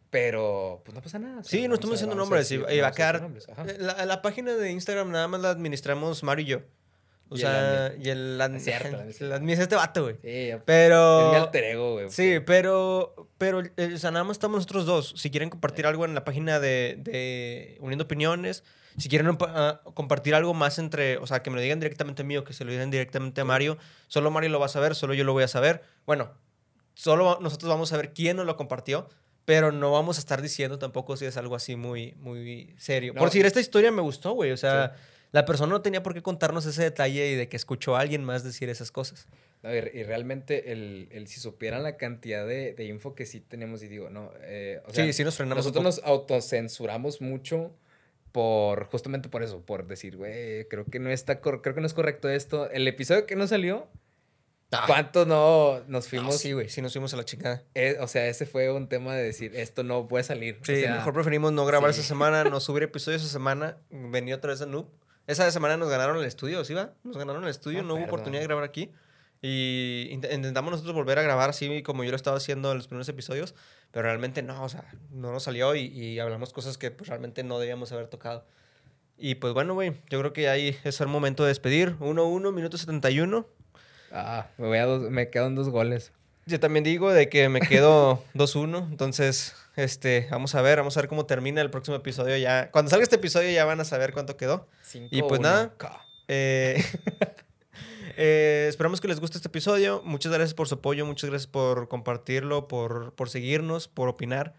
Pero, 0.09 0.81
pues 0.85 0.95
no 0.95 1.01
pasa 1.01 1.19
nada. 1.19 1.43
Sí, 1.43 1.67
no 1.67 1.75
estamos 1.75 1.95
diciendo 1.95 2.15
nombres 2.15 2.49
y, 2.51 2.57
va 2.57 2.87
a 2.87 2.91
quedar. 2.91 3.27
ajá. 3.51 3.65
La, 3.79 4.05
la 4.05 4.21
página 4.21 4.53
de 4.55 4.71
Instagram 4.71 5.11
nada 5.11 5.27
más 5.27 5.41
la 5.41 5.49
administramos 5.49 6.23
Mario 6.23 6.43
y 6.43 6.47
yo. 6.47 6.61
O 7.29 7.35
Y 7.35 7.39
sea, 7.39 7.93
y 7.99 8.09
el. 8.09 8.39
Es 8.55 8.63
cierto, 8.63 8.87
el 8.89 8.95
admin. 8.95 9.15
el 9.19 9.33
admin 9.33 9.49
es 9.49 9.59
este 9.59 9.75
vato, 9.75 10.03
güey. 10.03 10.15
Sí, 10.21 10.51
Pero. 10.65 11.25
es 11.25 11.31
mi 11.31 11.37
alter 11.37 11.63
ego, 11.63 11.93
güey. 11.93 12.09
Sí, 12.09 12.39
pero, 12.45 13.29
pero, 13.37 13.61
eh, 13.61 13.93
o 13.95 13.97
sea, 13.97 14.11
nada 14.11 14.23
más 14.23 14.35
estamos 14.35 14.57
nosotros 14.57 14.85
dos. 14.85 15.13
Si 15.17 15.31
quieren 15.31 15.49
compartir 15.49 15.87
algo 15.87 16.05
en 16.05 16.13
la 16.13 16.23
página 16.23 16.59
de, 16.59 16.97
de 16.99 17.77
Uniendo 17.81 18.03
Opiniones, 18.05 18.63
si 18.97 19.09
quieren 19.09 19.37
ah, 19.41 19.81
compartir 19.93 20.35
algo 20.35 20.53
más 20.53 20.79
entre, 20.79 21.17
o 21.17 21.27
sea, 21.27 21.41
que 21.41 21.49
me 21.49 21.55
lo 21.57 21.61
digan 21.61 21.79
directamente 21.79 22.21
a 22.21 22.25
mí 22.25 22.37
o 22.37 22.43
que 22.43 22.53
se 22.53 22.63
lo 22.63 22.71
digan 22.71 22.91
directamente 22.91 23.41
a 23.41 23.45
Mario, 23.45 23.77
solo 24.07 24.31
Mario 24.31 24.49
lo 24.51 24.59
va 24.59 24.67
a 24.67 24.69
saber, 24.69 24.95
solo 24.95 25.13
yo 25.13 25.23
lo 25.23 25.33
voy 25.33 25.43
a 25.43 25.47
saber. 25.47 25.83
Bueno, 26.05 26.31
solo 26.93 27.39
nosotros 27.41 27.69
vamos 27.69 27.91
a 27.91 27.97
ver 27.97 28.13
quién 28.13 28.37
nos 28.37 28.45
lo 28.45 28.55
compartió, 28.55 29.09
pero 29.43 29.71
no 29.71 29.91
vamos 29.91 30.17
a 30.17 30.19
estar 30.19 30.41
diciendo 30.41 30.79
tampoco 30.79 31.17
si 31.17 31.25
es 31.25 31.35
algo 31.37 31.55
así 31.55 31.75
muy, 31.75 32.13
muy 32.19 32.73
serio. 32.77 33.13
No, 33.13 33.19
Por 33.19 33.29
decir, 33.29 33.45
esta 33.45 33.59
historia 33.59 33.91
me 33.91 34.01
gustó, 34.01 34.31
güey, 34.33 34.51
o 34.51 34.57
sea... 34.57 34.95
La 35.35 35.45
persona 35.45 35.71
no 35.73 35.81
tenía 35.81 36.01
por 36.01 36.13
qué 36.13 36.21
contarnos 36.21 36.65
ese 36.65 36.81
detalle 36.83 37.31
y 37.31 37.35
de 37.35 37.49
que 37.49 37.57
escuchó 37.57 37.95
a 37.97 37.99
alguien 37.99 38.23
más 38.23 38.43
decir 38.45 38.69
esas 38.69 38.89
cosas. 38.91 39.27
No, 39.63 39.73
y, 39.75 39.77
y 39.77 40.03
realmente, 40.03 40.71
el, 40.71 41.09
el 41.11 41.27
si 41.27 41.39
supieran 41.41 41.83
la 41.83 41.97
cantidad 41.97 42.45
de, 42.47 42.73
de 42.73 42.85
info 42.85 43.15
que 43.15 43.25
sí 43.25 43.41
tenemos, 43.41 43.83
y 43.83 43.87
digo, 43.89 44.09
no, 44.09 44.31
eh, 44.43 44.81
o 44.85 44.93
sea, 44.93 45.03
sí, 45.05 45.11
sí 45.13 45.23
nos 45.25 45.35
frenamos 45.35 45.65
nosotros 45.65 45.83
nos 45.83 46.01
autocensuramos 46.05 47.19
mucho 47.19 47.75
por, 48.31 48.85
justamente 48.85 49.27
por 49.29 49.43
eso, 49.43 49.61
por 49.65 49.87
decir, 49.87 50.15
güey, 50.17 50.67
creo 50.67 50.85
que 50.85 50.99
no 50.99 51.09
está, 51.09 51.39
creo 51.41 51.61
que 51.61 51.81
no 51.81 51.87
es 51.87 51.93
correcto 51.93 52.29
esto. 52.29 52.69
El 52.69 52.87
episodio 52.87 53.25
que 53.25 53.35
no 53.35 53.47
salió, 53.47 53.87
Ah. 54.71 54.85
¿cuánto 54.87 55.25
no 55.25 55.79
nos 55.87 55.87
No, 55.87 56.01
fuimos? 56.01 56.37
sí, 56.39 56.51
güey, 56.53 56.69
sí 56.69 56.81
nos 56.81 56.91
fuimos 56.91 57.13
a 57.13 57.17
la 57.17 57.23
chingada. 57.23 57.63
Eh, 57.75 57.97
o 57.99 58.07
sea, 58.07 58.27
ese 58.27 58.45
fue 58.45 58.71
un 58.71 58.89
tema 58.89 59.15
de 59.15 59.23
decir, 59.23 59.55
esto 59.55 59.83
no 59.83 60.07
puede 60.07 60.23
salir. 60.23 60.57
O 60.61 60.65
Sí, 60.65 60.81
sea, 60.81 60.95
mejor 60.95 61.13
preferimos 61.13 61.51
no 61.53 61.65
grabar 61.65 61.93
sí. 61.93 61.99
esa 61.99 62.07
semana, 62.09 62.43
no 62.45 62.59
subir 62.61 62.83
episodios 62.83 63.21
esa 63.21 63.31
semana, 63.31 63.77
venir 63.89 64.33
otra 64.33 64.51
vez 64.51 64.61
a 64.61 64.65
Noob. 64.65 64.87
Esa 65.27 65.49
semana 65.51 65.75
nos 65.77 65.89
ganaron 65.89 66.17
el 66.17 66.25
estudio, 66.25 66.63
¿sí 66.65 66.73
va? 66.73 66.93
Nos 67.03 67.17
ganaron 67.17 67.43
el 67.43 67.49
estudio, 67.49 67.79
Me 67.81 67.87
no 67.87 67.93
hubo 67.95 68.01
oportunidad 68.05 68.41
de 68.41 68.47
grabar 68.47 68.63
aquí. 68.63 68.91
Y 69.41 70.09
int- 70.11 70.33
intentamos 70.33 70.71
nosotros 70.71 70.95
volver 70.95 71.19
a 71.19 71.21
grabar 71.21 71.49
así 71.49 71.83
como 71.83 72.03
yo 72.03 72.09
lo 72.11 72.15
estaba 72.15 72.37
haciendo 72.37 72.71
en 72.71 72.77
los 72.77 72.87
primeros 72.87 73.09
episodios, 73.09 73.53
pero 73.91 74.03
realmente 74.03 74.41
no, 74.41 74.63
o 74.63 74.69
sea, 74.69 74.85
no 75.11 75.31
nos 75.31 75.43
salió 75.43 75.75
y, 75.75 75.81
y 75.85 76.19
hablamos 76.19 76.53
cosas 76.53 76.77
que 76.77 76.89
pues, 76.91 77.09
realmente 77.09 77.43
no 77.43 77.59
debíamos 77.59 77.91
haber 77.91 78.07
tocado. 78.07 78.45
Y 79.17 79.35
pues 79.35 79.53
bueno, 79.53 79.73
güey, 79.73 79.93
yo 80.09 80.19
creo 80.19 80.33
que 80.33 80.49
ahí 80.49 80.77
es 80.83 80.99
el 81.01 81.07
momento 81.07 81.43
de 81.43 81.49
despedir. 81.49 81.95
1-1, 81.99 82.51
minuto 82.53 82.77
71. 82.77 83.47
Ah, 84.11 84.47
me, 84.57 84.67
voy 84.67 84.77
a 84.77 84.85
dos- 84.85 85.09
me 85.11 85.29
quedan 85.29 85.55
dos 85.55 85.69
goles. 85.69 86.11
Yo 86.45 86.59
también 86.59 86.83
digo 86.83 87.11
de 87.11 87.27
que 87.27 87.49
me 87.49 87.59
quedo 87.59 88.23
2-1, 88.35 88.89
entonces 88.89 89.55
este, 89.75 90.27
vamos 90.29 90.53
a 90.55 90.61
ver, 90.61 90.77
vamos 90.77 90.95
a 90.95 91.01
ver 91.01 91.09
cómo 91.09 91.25
termina 91.25 91.61
el 91.61 91.71
próximo 91.71 91.97
episodio 91.97 92.37
ya. 92.37 92.69
Cuando 92.71 92.89
salga 92.89 93.03
este 93.03 93.15
episodio 93.15 93.51
ya 93.51 93.65
van 93.65 93.79
a 93.79 93.85
saber 93.85 94.13
cuánto 94.13 94.37
quedó. 94.37 94.67
Y 94.93 95.21
pues 95.23 95.41
5-1. 95.41 95.43
nada. 95.43 95.73
Eh, 96.27 96.83
eh, 98.17 98.67
esperamos 98.69 99.01
que 99.01 99.07
les 99.07 99.19
guste 99.19 99.37
este 99.37 99.47
episodio. 99.47 100.01
Muchas 100.05 100.31
gracias 100.31 100.53
por 100.53 100.67
su 100.67 100.75
apoyo, 100.75 101.05
muchas 101.05 101.29
gracias 101.29 101.47
por 101.47 101.87
compartirlo, 101.87 102.67
por, 102.67 103.13
por 103.13 103.29
seguirnos, 103.29 103.87
por 103.87 104.07
opinar. 104.07 104.53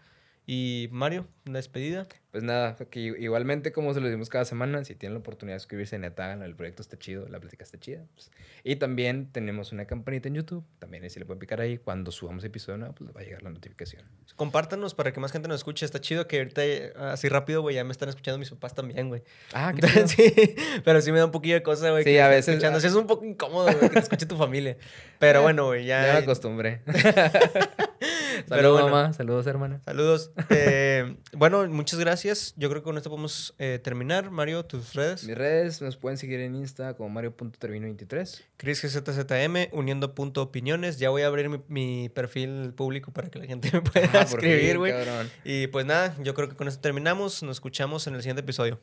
Y 0.49 0.87
Mario, 0.93 1.27
una 1.45 1.57
despedida. 1.57 2.07
Pues 2.31 2.41
nada, 2.43 2.77
que 2.89 2.99
igualmente 3.01 3.71
como 3.73 3.93
se 3.93 3.99
lo 3.99 4.07
dimos 4.09 4.29
cada 4.29 4.45
semana, 4.45 4.85
si 4.85 4.95
tienen 4.95 5.15
la 5.15 5.19
oportunidad 5.19 5.55
de 5.55 5.59
suscribirse, 5.59 5.97
neta, 5.99 6.23
háganlo, 6.23 6.45
el 6.45 6.55
proyecto 6.55 6.81
está 6.81 6.97
chido, 6.97 7.27
la 7.27 7.39
plática 7.41 7.63
está 7.65 7.77
chida. 7.79 8.03
pues. 8.13 8.31
Y 8.63 8.77
también 8.77 9.29
tenemos 9.31 9.73
una 9.73 9.85
campanita 9.85 10.29
en 10.29 10.35
YouTube, 10.35 10.63
también 10.79 11.09
si 11.09 11.19
le 11.19 11.25
pueden 11.25 11.39
picar 11.39 11.59
ahí, 11.59 11.77
cuando 11.79 12.11
subamos 12.11 12.43
episodio 12.45 12.77
nuevo, 12.77 12.95
pues 12.95 13.09
va 13.13 13.19
a 13.19 13.23
llegar 13.25 13.43
la 13.43 13.49
notificación. 13.49 14.03
Compártanos 14.37 14.93
para 14.93 15.11
que 15.11 15.19
más 15.19 15.31
gente 15.33 15.49
nos 15.49 15.57
escuche. 15.57 15.85
Está 15.85 15.99
chido 15.99 16.27
que 16.27 16.37
ahorita, 16.37 16.61
así 17.11 17.27
rápido, 17.27 17.61
güey, 17.61 17.75
ya 17.75 17.83
me 17.83 17.91
están 17.91 18.07
escuchando 18.07 18.37
mis 18.39 18.49
papás 18.51 18.73
también, 18.73 19.09
güey. 19.09 19.23
Ah, 19.53 19.71
Entonces, 19.75 20.11
sí, 20.17 20.55
pero 20.85 21.01
sí 21.01 21.11
me 21.11 21.17
da 21.19 21.25
un 21.25 21.31
poquillo 21.31 21.55
de 21.55 21.63
cosa, 21.63 21.91
güey. 21.91 22.05
Sí, 22.05 22.17
a 22.19 22.29
veces- 22.29 22.49
escuchando. 22.55 22.79
Sí, 22.79 22.87
es 22.87 22.93
un 22.93 23.07
poco 23.07 23.25
incómodo, 23.25 23.65
güey, 23.65 23.79
que 23.79 23.89
te 23.89 23.99
escuche 23.99 24.25
tu 24.25 24.37
familia. 24.37 24.77
Pero 25.19 25.41
bueno, 25.43 25.65
güey, 25.65 25.85
ya. 25.85 26.05
Ya 26.07 26.13
me 26.13 26.19
acostumbré. 26.23 26.81
Pero 28.47 28.71
bueno. 28.73 28.89
mamá. 28.89 29.13
Saludos, 29.13 29.47
hermana. 29.47 29.81
Saludos. 29.85 30.31
Eh, 30.49 31.15
bueno, 31.33 31.65
muchas 31.67 31.99
gracias. 31.99 32.53
Yo 32.57 32.69
creo 32.69 32.81
que 32.81 32.85
con 32.85 32.97
esto 32.97 33.09
podemos 33.09 33.53
eh, 33.57 33.79
terminar. 33.83 34.31
Mario, 34.31 34.65
tus 34.65 34.93
redes. 34.93 35.23
Mis 35.23 35.37
redes 35.37 35.81
nos 35.81 35.97
pueden 35.97 36.17
seguir 36.17 36.39
en 36.39 36.55
Insta 36.55 36.95
como 36.95 37.09
Mario.termino23. 37.09 38.41
Chris 38.57 38.81
GZZM, 38.81 39.69
uniendo 39.71 40.13
punto 40.15 40.41
opiniones. 40.41 40.97
Ya 40.99 41.09
voy 41.09 41.21
a 41.23 41.27
abrir 41.27 41.49
mi, 41.49 41.61
mi 41.67 42.09
perfil 42.09 42.73
público 42.75 43.11
para 43.11 43.29
que 43.29 43.39
la 43.39 43.45
gente 43.45 43.69
me 43.73 43.81
pueda 43.81 44.09
Ah, 44.13 44.21
escribir, 44.21 44.77
güey. 44.77 44.93
Y 45.43 45.67
pues 45.67 45.85
nada, 45.85 46.15
yo 46.23 46.33
creo 46.33 46.49
que 46.49 46.55
con 46.55 46.67
esto 46.67 46.81
terminamos. 46.81 47.43
Nos 47.43 47.57
escuchamos 47.57 48.07
en 48.07 48.15
el 48.15 48.21
siguiente 48.21 48.41
episodio. 48.41 48.79